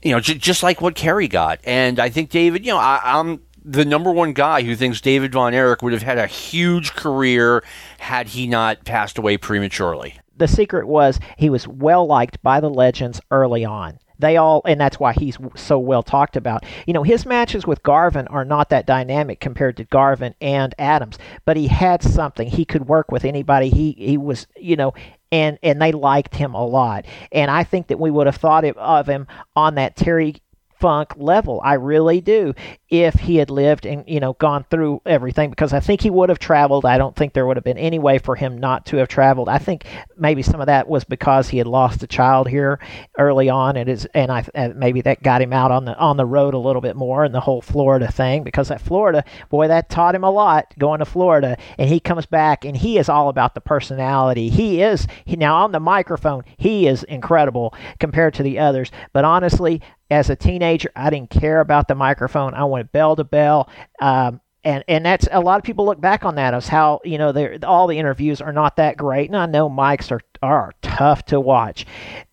you 0.02 0.10
know, 0.10 0.18
j- 0.18 0.34
just 0.34 0.64
like 0.64 0.80
what 0.80 0.96
Kerry 0.96 1.28
got. 1.28 1.60
And 1.62 2.00
I 2.00 2.10
think 2.10 2.30
David, 2.30 2.66
you 2.66 2.72
know, 2.72 2.78
I, 2.78 3.00
I'm 3.04 3.42
the 3.64 3.84
number 3.84 4.10
one 4.10 4.32
guy 4.32 4.62
who 4.62 4.74
thinks 4.74 5.00
David 5.00 5.32
Von 5.32 5.54
Erich 5.54 5.82
would 5.82 5.92
have 5.92 6.02
had 6.02 6.18
a 6.18 6.26
huge 6.26 6.94
career 6.94 7.62
had 7.98 8.28
he 8.28 8.46
not 8.46 8.84
passed 8.84 9.18
away 9.18 9.36
prematurely. 9.36 10.18
The 10.36 10.48
secret 10.48 10.86
was 10.86 11.20
he 11.36 11.50
was 11.50 11.68
well 11.68 12.06
liked 12.06 12.42
by 12.42 12.60
the 12.60 12.70
legends 12.70 13.20
early 13.30 13.64
on. 13.64 13.98
They 14.18 14.36
all, 14.36 14.62
and 14.64 14.80
that's 14.80 15.00
why 15.00 15.14
he's 15.14 15.36
so 15.56 15.78
well 15.78 16.02
talked 16.02 16.36
about. 16.36 16.64
You 16.86 16.92
know, 16.92 17.02
his 17.02 17.26
matches 17.26 17.66
with 17.66 17.82
Garvin 17.82 18.28
are 18.28 18.44
not 18.44 18.68
that 18.70 18.86
dynamic 18.86 19.40
compared 19.40 19.76
to 19.78 19.84
Garvin 19.84 20.34
and 20.40 20.74
Adams, 20.78 21.18
but 21.44 21.56
he 21.56 21.66
had 21.66 22.02
something. 22.02 22.48
He 22.48 22.64
could 22.64 22.86
work 22.86 23.10
with 23.10 23.24
anybody. 23.24 23.68
He 23.68 23.92
he 23.98 24.16
was, 24.16 24.46
you 24.56 24.76
know, 24.76 24.94
and 25.32 25.58
and 25.62 25.82
they 25.82 25.90
liked 25.90 26.36
him 26.36 26.54
a 26.54 26.64
lot. 26.64 27.04
And 27.32 27.50
I 27.50 27.64
think 27.64 27.88
that 27.88 27.98
we 27.98 28.12
would 28.12 28.26
have 28.26 28.36
thought 28.36 28.64
of 28.64 29.06
him 29.08 29.26
on 29.56 29.74
that 29.74 29.96
Terry 29.96 30.36
Funk 30.82 31.14
level. 31.16 31.60
I 31.62 31.74
really 31.74 32.20
do. 32.20 32.54
If 32.88 33.14
he 33.14 33.36
had 33.36 33.50
lived 33.50 33.86
and 33.86 34.02
you 34.08 34.18
know 34.18 34.32
gone 34.32 34.66
through 34.68 35.00
everything, 35.06 35.48
because 35.48 35.72
I 35.72 35.78
think 35.78 36.00
he 36.00 36.10
would 36.10 36.28
have 36.28 36.40
traveled. 36.40 36.84
I 36.84 36.98
don't 36.98 37.14
think 37.14 37.32
there 37.32 37.46
would 37.46 37.56
have 37.56 37.62
been 37.62 37.78
any 37.78 38.00
way 38.00 38.18
for 38.18 38.34
him 38.34 38.58
not 38.58 38.84
to 38.86 38.96
have 38.96 39.06
traveled. 39.06 39.48
I 39.48 39.58
think 39.58 39.86
maybe 40.16 40.42
some 40.42 40.60
of 40.60 40.66
that 40.66 40.88
was 40.88 41.04
because 41.04 41.48
he 41.48 41.58
had 41.58 41.68
lost 41.68 42.02
a 42.02 42.08
child 42.08 42.48
here 42.48 42.80
early 43.16 43.48
on, 43.48 43.76
and 43.76 43.88
is 43.88 44.06
and 44.12 44.32
I 44.32 44.44
and 44.56 44.74
maybe 44.74 45.02
that 45.02 45.22
got 45.22 45.40
him 45.40 45.52
out 45.52 45.70
on 45.70 45.84
the 45.84 45.96
on 45.96 46.16
the 46.16 46.26
road 46.26 46.52
a 46.52 46.58
little 46.58 46.82
bit 46.82 46.96
more, 46.96 47.22
and 47.22 47.32
the 47.32 47.40
whole 47.40 47.62
Florida 47.62 48.10
thing. 48.10 48.42
Because 48.42 48.72
at 48.72 48.80
Florida, 48.80 49.24
boy, 49.50 49.68
that 49.68 49.88
taught 49.88 50.16
him 50.16 50.24
a 50.24 50.30
lot 50.30 50.74
going 50.80 50.98
to 50.98 51.04
Florida, 51.04 51.56
and 51.78 51.88
he 51.88 52.00
comes 52.00 52.26
back 52.26 52.64
and 52.64 52.76
he 52.76 52.98
is 52.98 53.08
all 53.08 53.28
about 53.28 53.54
the 53.54 53.60
personality. 53.60 54.48
He 54.48 54.82
is 54.82 55.06
he 55.24 55.36
now 55.36 55.62
on 55.62 55.70
the 55.70 55.78
microphone. 55.78 56.42
He 56.56 56.88
is 56.88 57.04
incredible 57.04 57.72
compared 58.00 58.34
to 58.34 58.42
the 58.42 58.58
others. 58.58 58.90
But 59.12 59.24
honestly, 59.24 59.80
as 60.12 60.30
a 60.30 60.36
teenager, 60.36 60.90
I 60.94 61.10
didn't 61.10 61.30
care 61.30 61.60
about 61.60 61.88
the 61.88 61.94
microphone. 61.94 62.54
I 62.54 62.64
went 62.64 62.92
bell 62.92 63.16
to 63.16 63.24
bell. 63.24 63.68
Um, 64.00 64.40
and 64.64 64.84
and 64.86 65.04
that's 65.04 65.26
a 65.32 65.40
lot 65.40 65.58
of 65.58 65.64
people 65.64 65.84
look 65.84 66.00
back 66.00 66.24
on 66.24 66.36
that 66.36 66.54
as 66.54 66.68
how 66.68 67.00
you 67.04 67.18
know 67.18 67.58
all 67.64 67.88
the 67.88 67.98
interviews 67.98 68.40
are 68.40 68.52
not 68.52 68.76
that 68.76 68.96
great 68.96 69.28
and 69.28 69.36
I 69.36 69.46
know 69.46 69.68
mics 69.68 70.12
are 70.12 70.20
are 70.40 70.72
tough 70.82 71.24
to 71.26 71.40
watch 71.40 71.84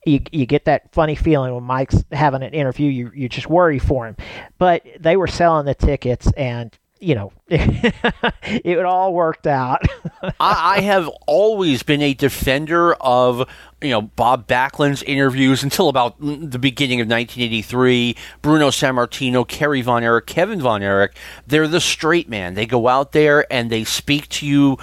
you 0.06 0.22
you 0.32 0.46
get 0.46 0.66
that 0.66 0.94
funny 0.94 1.16
feeling 1.16 1.56
when 1.56 1.64
Mike's 1.64 2.04
having 2.12 2.44
an 2.44 2.54
interview 2.54 2.88
you 2.92 3.12
you 3.16 3.30
just 3.30 3.50
worry 3.50 3.80
for 3.80 4.06
him 4.06 4.16
but 4.60 4.86
they 5.00 5.18
were 5.18 5.26
selling 5.26 5.66
the 5.66 5.74
tickets 5.74 6.32
and 6.34 6.78
you 7.00 7.16
know, 7.16 7.32
it 7.50 8.86
all 8.86 9.14
worked 9.14 9.48
out. 9.48 9.82
I, 10.40 10.78
I, 10.78 10.82
have 10.82 11.08
always 11.28 11.82
been 11.82 12.02
a 12.02 12.14
defender 12.14 12.94
of 12.96 13.50
you 13.82 13.90
know 13.90 14.02
Bob 14.02 14.48
Backlund's 14.48 15.04
interviews 15.04 15.64
until 15.64 15.90
about 15.90 16.20
the 16.20 16.60
beginning 16.60 17.00
of 17.02 17.08
1983. 17.08 18.16
Bruno 18.42 18.70
Sammartino, 18.70 19.48
Kerry 19.48 19.82
Von 19.82 20.04
Erich, 20.04 20.26
Kevin 20.26 20.62
Von 20.62 20.84
Erich. 20.84 21.16
They're 21.48 21.68
the 21.68 21.82
straight 21.82 22.30
man. 22.30 22.54
They 22.54 22.66
go 22.66 22.88
out 22.88 23.12
there 23.12 23.52
and 23.52 23.72
they 23.72 23.84
speak 23.84 24.28
to 24.30 24.46
you 24.46 24.78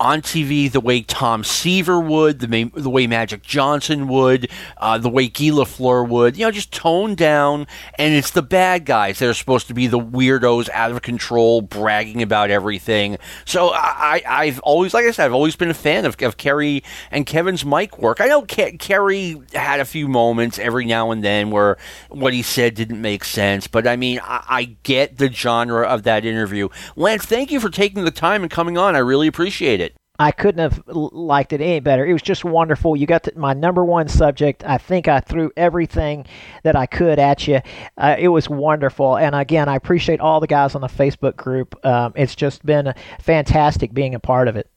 on 0.00 0.22
TV 0.22 0.72
the 0.72 0.80
way 0.80 1.02
Tom 1.02 1.44
Seaver 1.44 2.00
would, 2.00 2.40
the, 2.40 2.48
may, 2.48 2.64
the 2.64 2.88
way 2.88 3.06
Magic 3.06 3.42
Johnson 3.42 4.08
would, 4.08 4.50
uh, 4.78 4.96
the 4.96 5.10
way 5.10 5.28
Guy 5.28 5.50
Lafleur 5.50 6.08
would. 6.08 6.38
You 6.38 6.46
know, 6.46 6.50
just 6.50 6.72
toned 6.72 7.18
down. 7.18 7.66
And 7.96 8.14
it's 8.14 8.30
the 8.30 8.42
bad 8.42 8.86
guys 8.86 9.18
that 9.18 9.28
are 9.28 9.34
supposed 9.34 9.66
to 9.68 9.74
be 9.74 9.86
the 9.86 10.00
weirdos 10.00 10.70
out 10.70 10.90
of 10.90 11.02
control, 11.02 11.60
bragging 11.60 12.22
about 12.22 12.50
everything. 12.50 13.18
So 13.44 13.70
I, 13.74 14.22
I've 14.26 14.58
always, 14.60 14.94
like 14.94 15.04
I 15.04 15.10
said, 15.10 15.26
I've 15.26 15.34
always 15.34 15.54
been 15.54 15.70
a 15.70 15.74
fan 15.74 16.06
of, 16.06 16.20
of 16.22 16.38
Kerry 16.38 16.82
and 17.10 17.26
Kevin's 17.26 17.64
mic 17.64 17.98
work. 17.98 18.22
I 18.22 18.26
know 18.26 18.39
Ke- 18.42 18.78
Kerry 18.78 19.40
had 19.52 19.80
a 19.80 19.84
few 19.84 20.08
moments 20.08 20.58
every 20.58 20.84
now 20.84 21.10
and 21.10 21.22
then 21.22 21.50
where 21.50 21.76
what 22.08 22.32
he 22.32 22.42
said 22.42 22.74
didn't 22.74 23.00
make 23.00 23.24
sense, 23.24 23.66
but 23.66 23.86
I 23.86 23.96
mean, 23.96 24.20
I, 24.22 24.44
I 24.48 24.64
get 24.82 25.18
the 25.18 25.30
genre 25.30 25.86
of 25.86 26.02
that 26.04 26.24
interview. 26.24 26.68
Lance, 26.96 27.24
thank 27.24 27.50
you 27.50 27.60
for 27.60 27.70
taking 27.70 28.04
the 28.04 28.10
time 28.10 28.42
and 28.42 28.50
coming 28.50 28.78
on. 28.78 28.94
I 28.96 28.98
really 28.98 29.26
appreciate 29.26 29.80
it. 29.80 29.94
I 30.20 30.32
couldn't 30.32 30.58
have 30.58 30.82
liked 30.86 31.54
it 31.54 31.62
any 31.62 31.80
better. 31.80 32.04
It 32.04 32.12
was 32.12 32.20
just 32.20 32.44
wonderful. 32.44 32.94
You 32.94 33.06
got 33.06 33.22
to, 33.22 33.32
my 33.38 33.54
number 33.54 33.82
one 33.82 34.06
subject. 34.06 34.62
I 34.66 34.76
think 34.76 35.08
I 35.08 35.20
threw 35.20 35.50
everything 35.56 36.26
that 36.62 36.76
I 36.76 36.84
could 36.84 37.18
at 37.18 37.48
you. 37.48 37.62
Uh, 37.96 38.16
it 38.18 38.28
was 38.28 38.46
wonderful. 38.46 39.16
And 39.16 39.34
again, 39.34 39.66
I 39.66 39.76
appreciate 39.76 40.20
all 40.20 40.38
the 40.38 40.46
guys 40.46 40.74
on 40.74 40.82
the 40.82 40.88
Facebook 40.88 41.36
group. 41.36 41.74
Um, 41.86 42.12
it's 42.16 42.34
just 42.34 42.66
been 42.66 42.92
fantastic 43.18 43.94
being 43.94 44.14
a 44.14 44.20
part 44.20 44.46
of 44.46 44.56
it. 44.56 44.70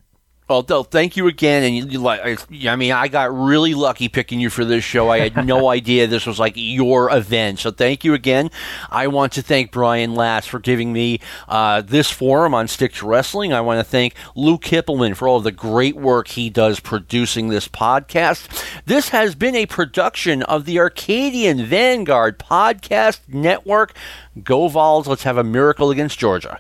Well, 0.61 0.83
thank 0.83 1.17
you 1.17 1.27
again. 1.27 1.63
And 1.63 1.91
you, 1.91 1.99
like, 1.99 2.39
I 2.67 2.75
mean, 2.75 2.91
I 2.91 3.07
got 3.07 3.35
really 3.35 3.73
lucky 3.73 4.07
picking 4.07 4.39
you 4.39 4.51
for 4.51 4.63
this 4.63 4.83
show. 4.83 5.09
I 5.09 5.19
had 5.19 5.45
no 5.45 5.69
idea 5.71 6.05
this 6.05 6.27
was 6.27 6.39
like 6.39 6.53
your 6.55 7.11
event. 7.11 7.59
So 7.59 7.71
thank 7.71 8.03
you 8.03 8.13
again. 8.13 8.51
I 8.91 9.07
want 9.07 9.33
to 9.33 9.41
thank 9.41 9.71
Brian 9.71 10.13
Last 10.13 10.49
for 10.49 10.59
giving 10.59 10.93
me 10.93 11.19
uh, 11.47 11.81
this 11.81 12.11
forum 12.11 12.53
on 12.53 12.67
Stick 12.67 12.93
to 12.95 13.07
Wrestling. 13.07 13.51
I 13.51 13.61
want 13.61 13.79
to 13.79 13.83
thank 13.83 14.13
Lou 14.35 14.57
Kippelman 14.57 15.15
for 15.15 15.27
all 15.27 15.37
of 15.37 15.43
the 15.43 15.51
great 15.51 15.95
work 15.95 16.27
he 16.27 16.49
does 16.49 16.79
producing 16.79 17.49
this 17.49 17.67
podcast. 17.67 18.63
This 18.85 19.09
has 19.09 19.33
been 19.35 19.55
a 19.55 19.65
production 19.65 20.43
of 20.43 20.65
the 20.65 20.79
Arcadian 20.79 21.65
Vanguard 21.65 22.37
Podcast 22.37 23.21
Network. 23.27 23.95
Go 24.43 24.67
Vols. 24.67 25.07
Let's 25.07 25.23
have 25.23 25.37
a 25.37 25.43
miracle 25.43 25.89
against 25.89 26.19
Georgia. 26.19 26.59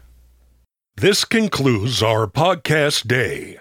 This 0.95 1.25
concludes 1.25 2.03
our 2.03 2.27
podcast 2.27 3.07
day. 3.07 3.59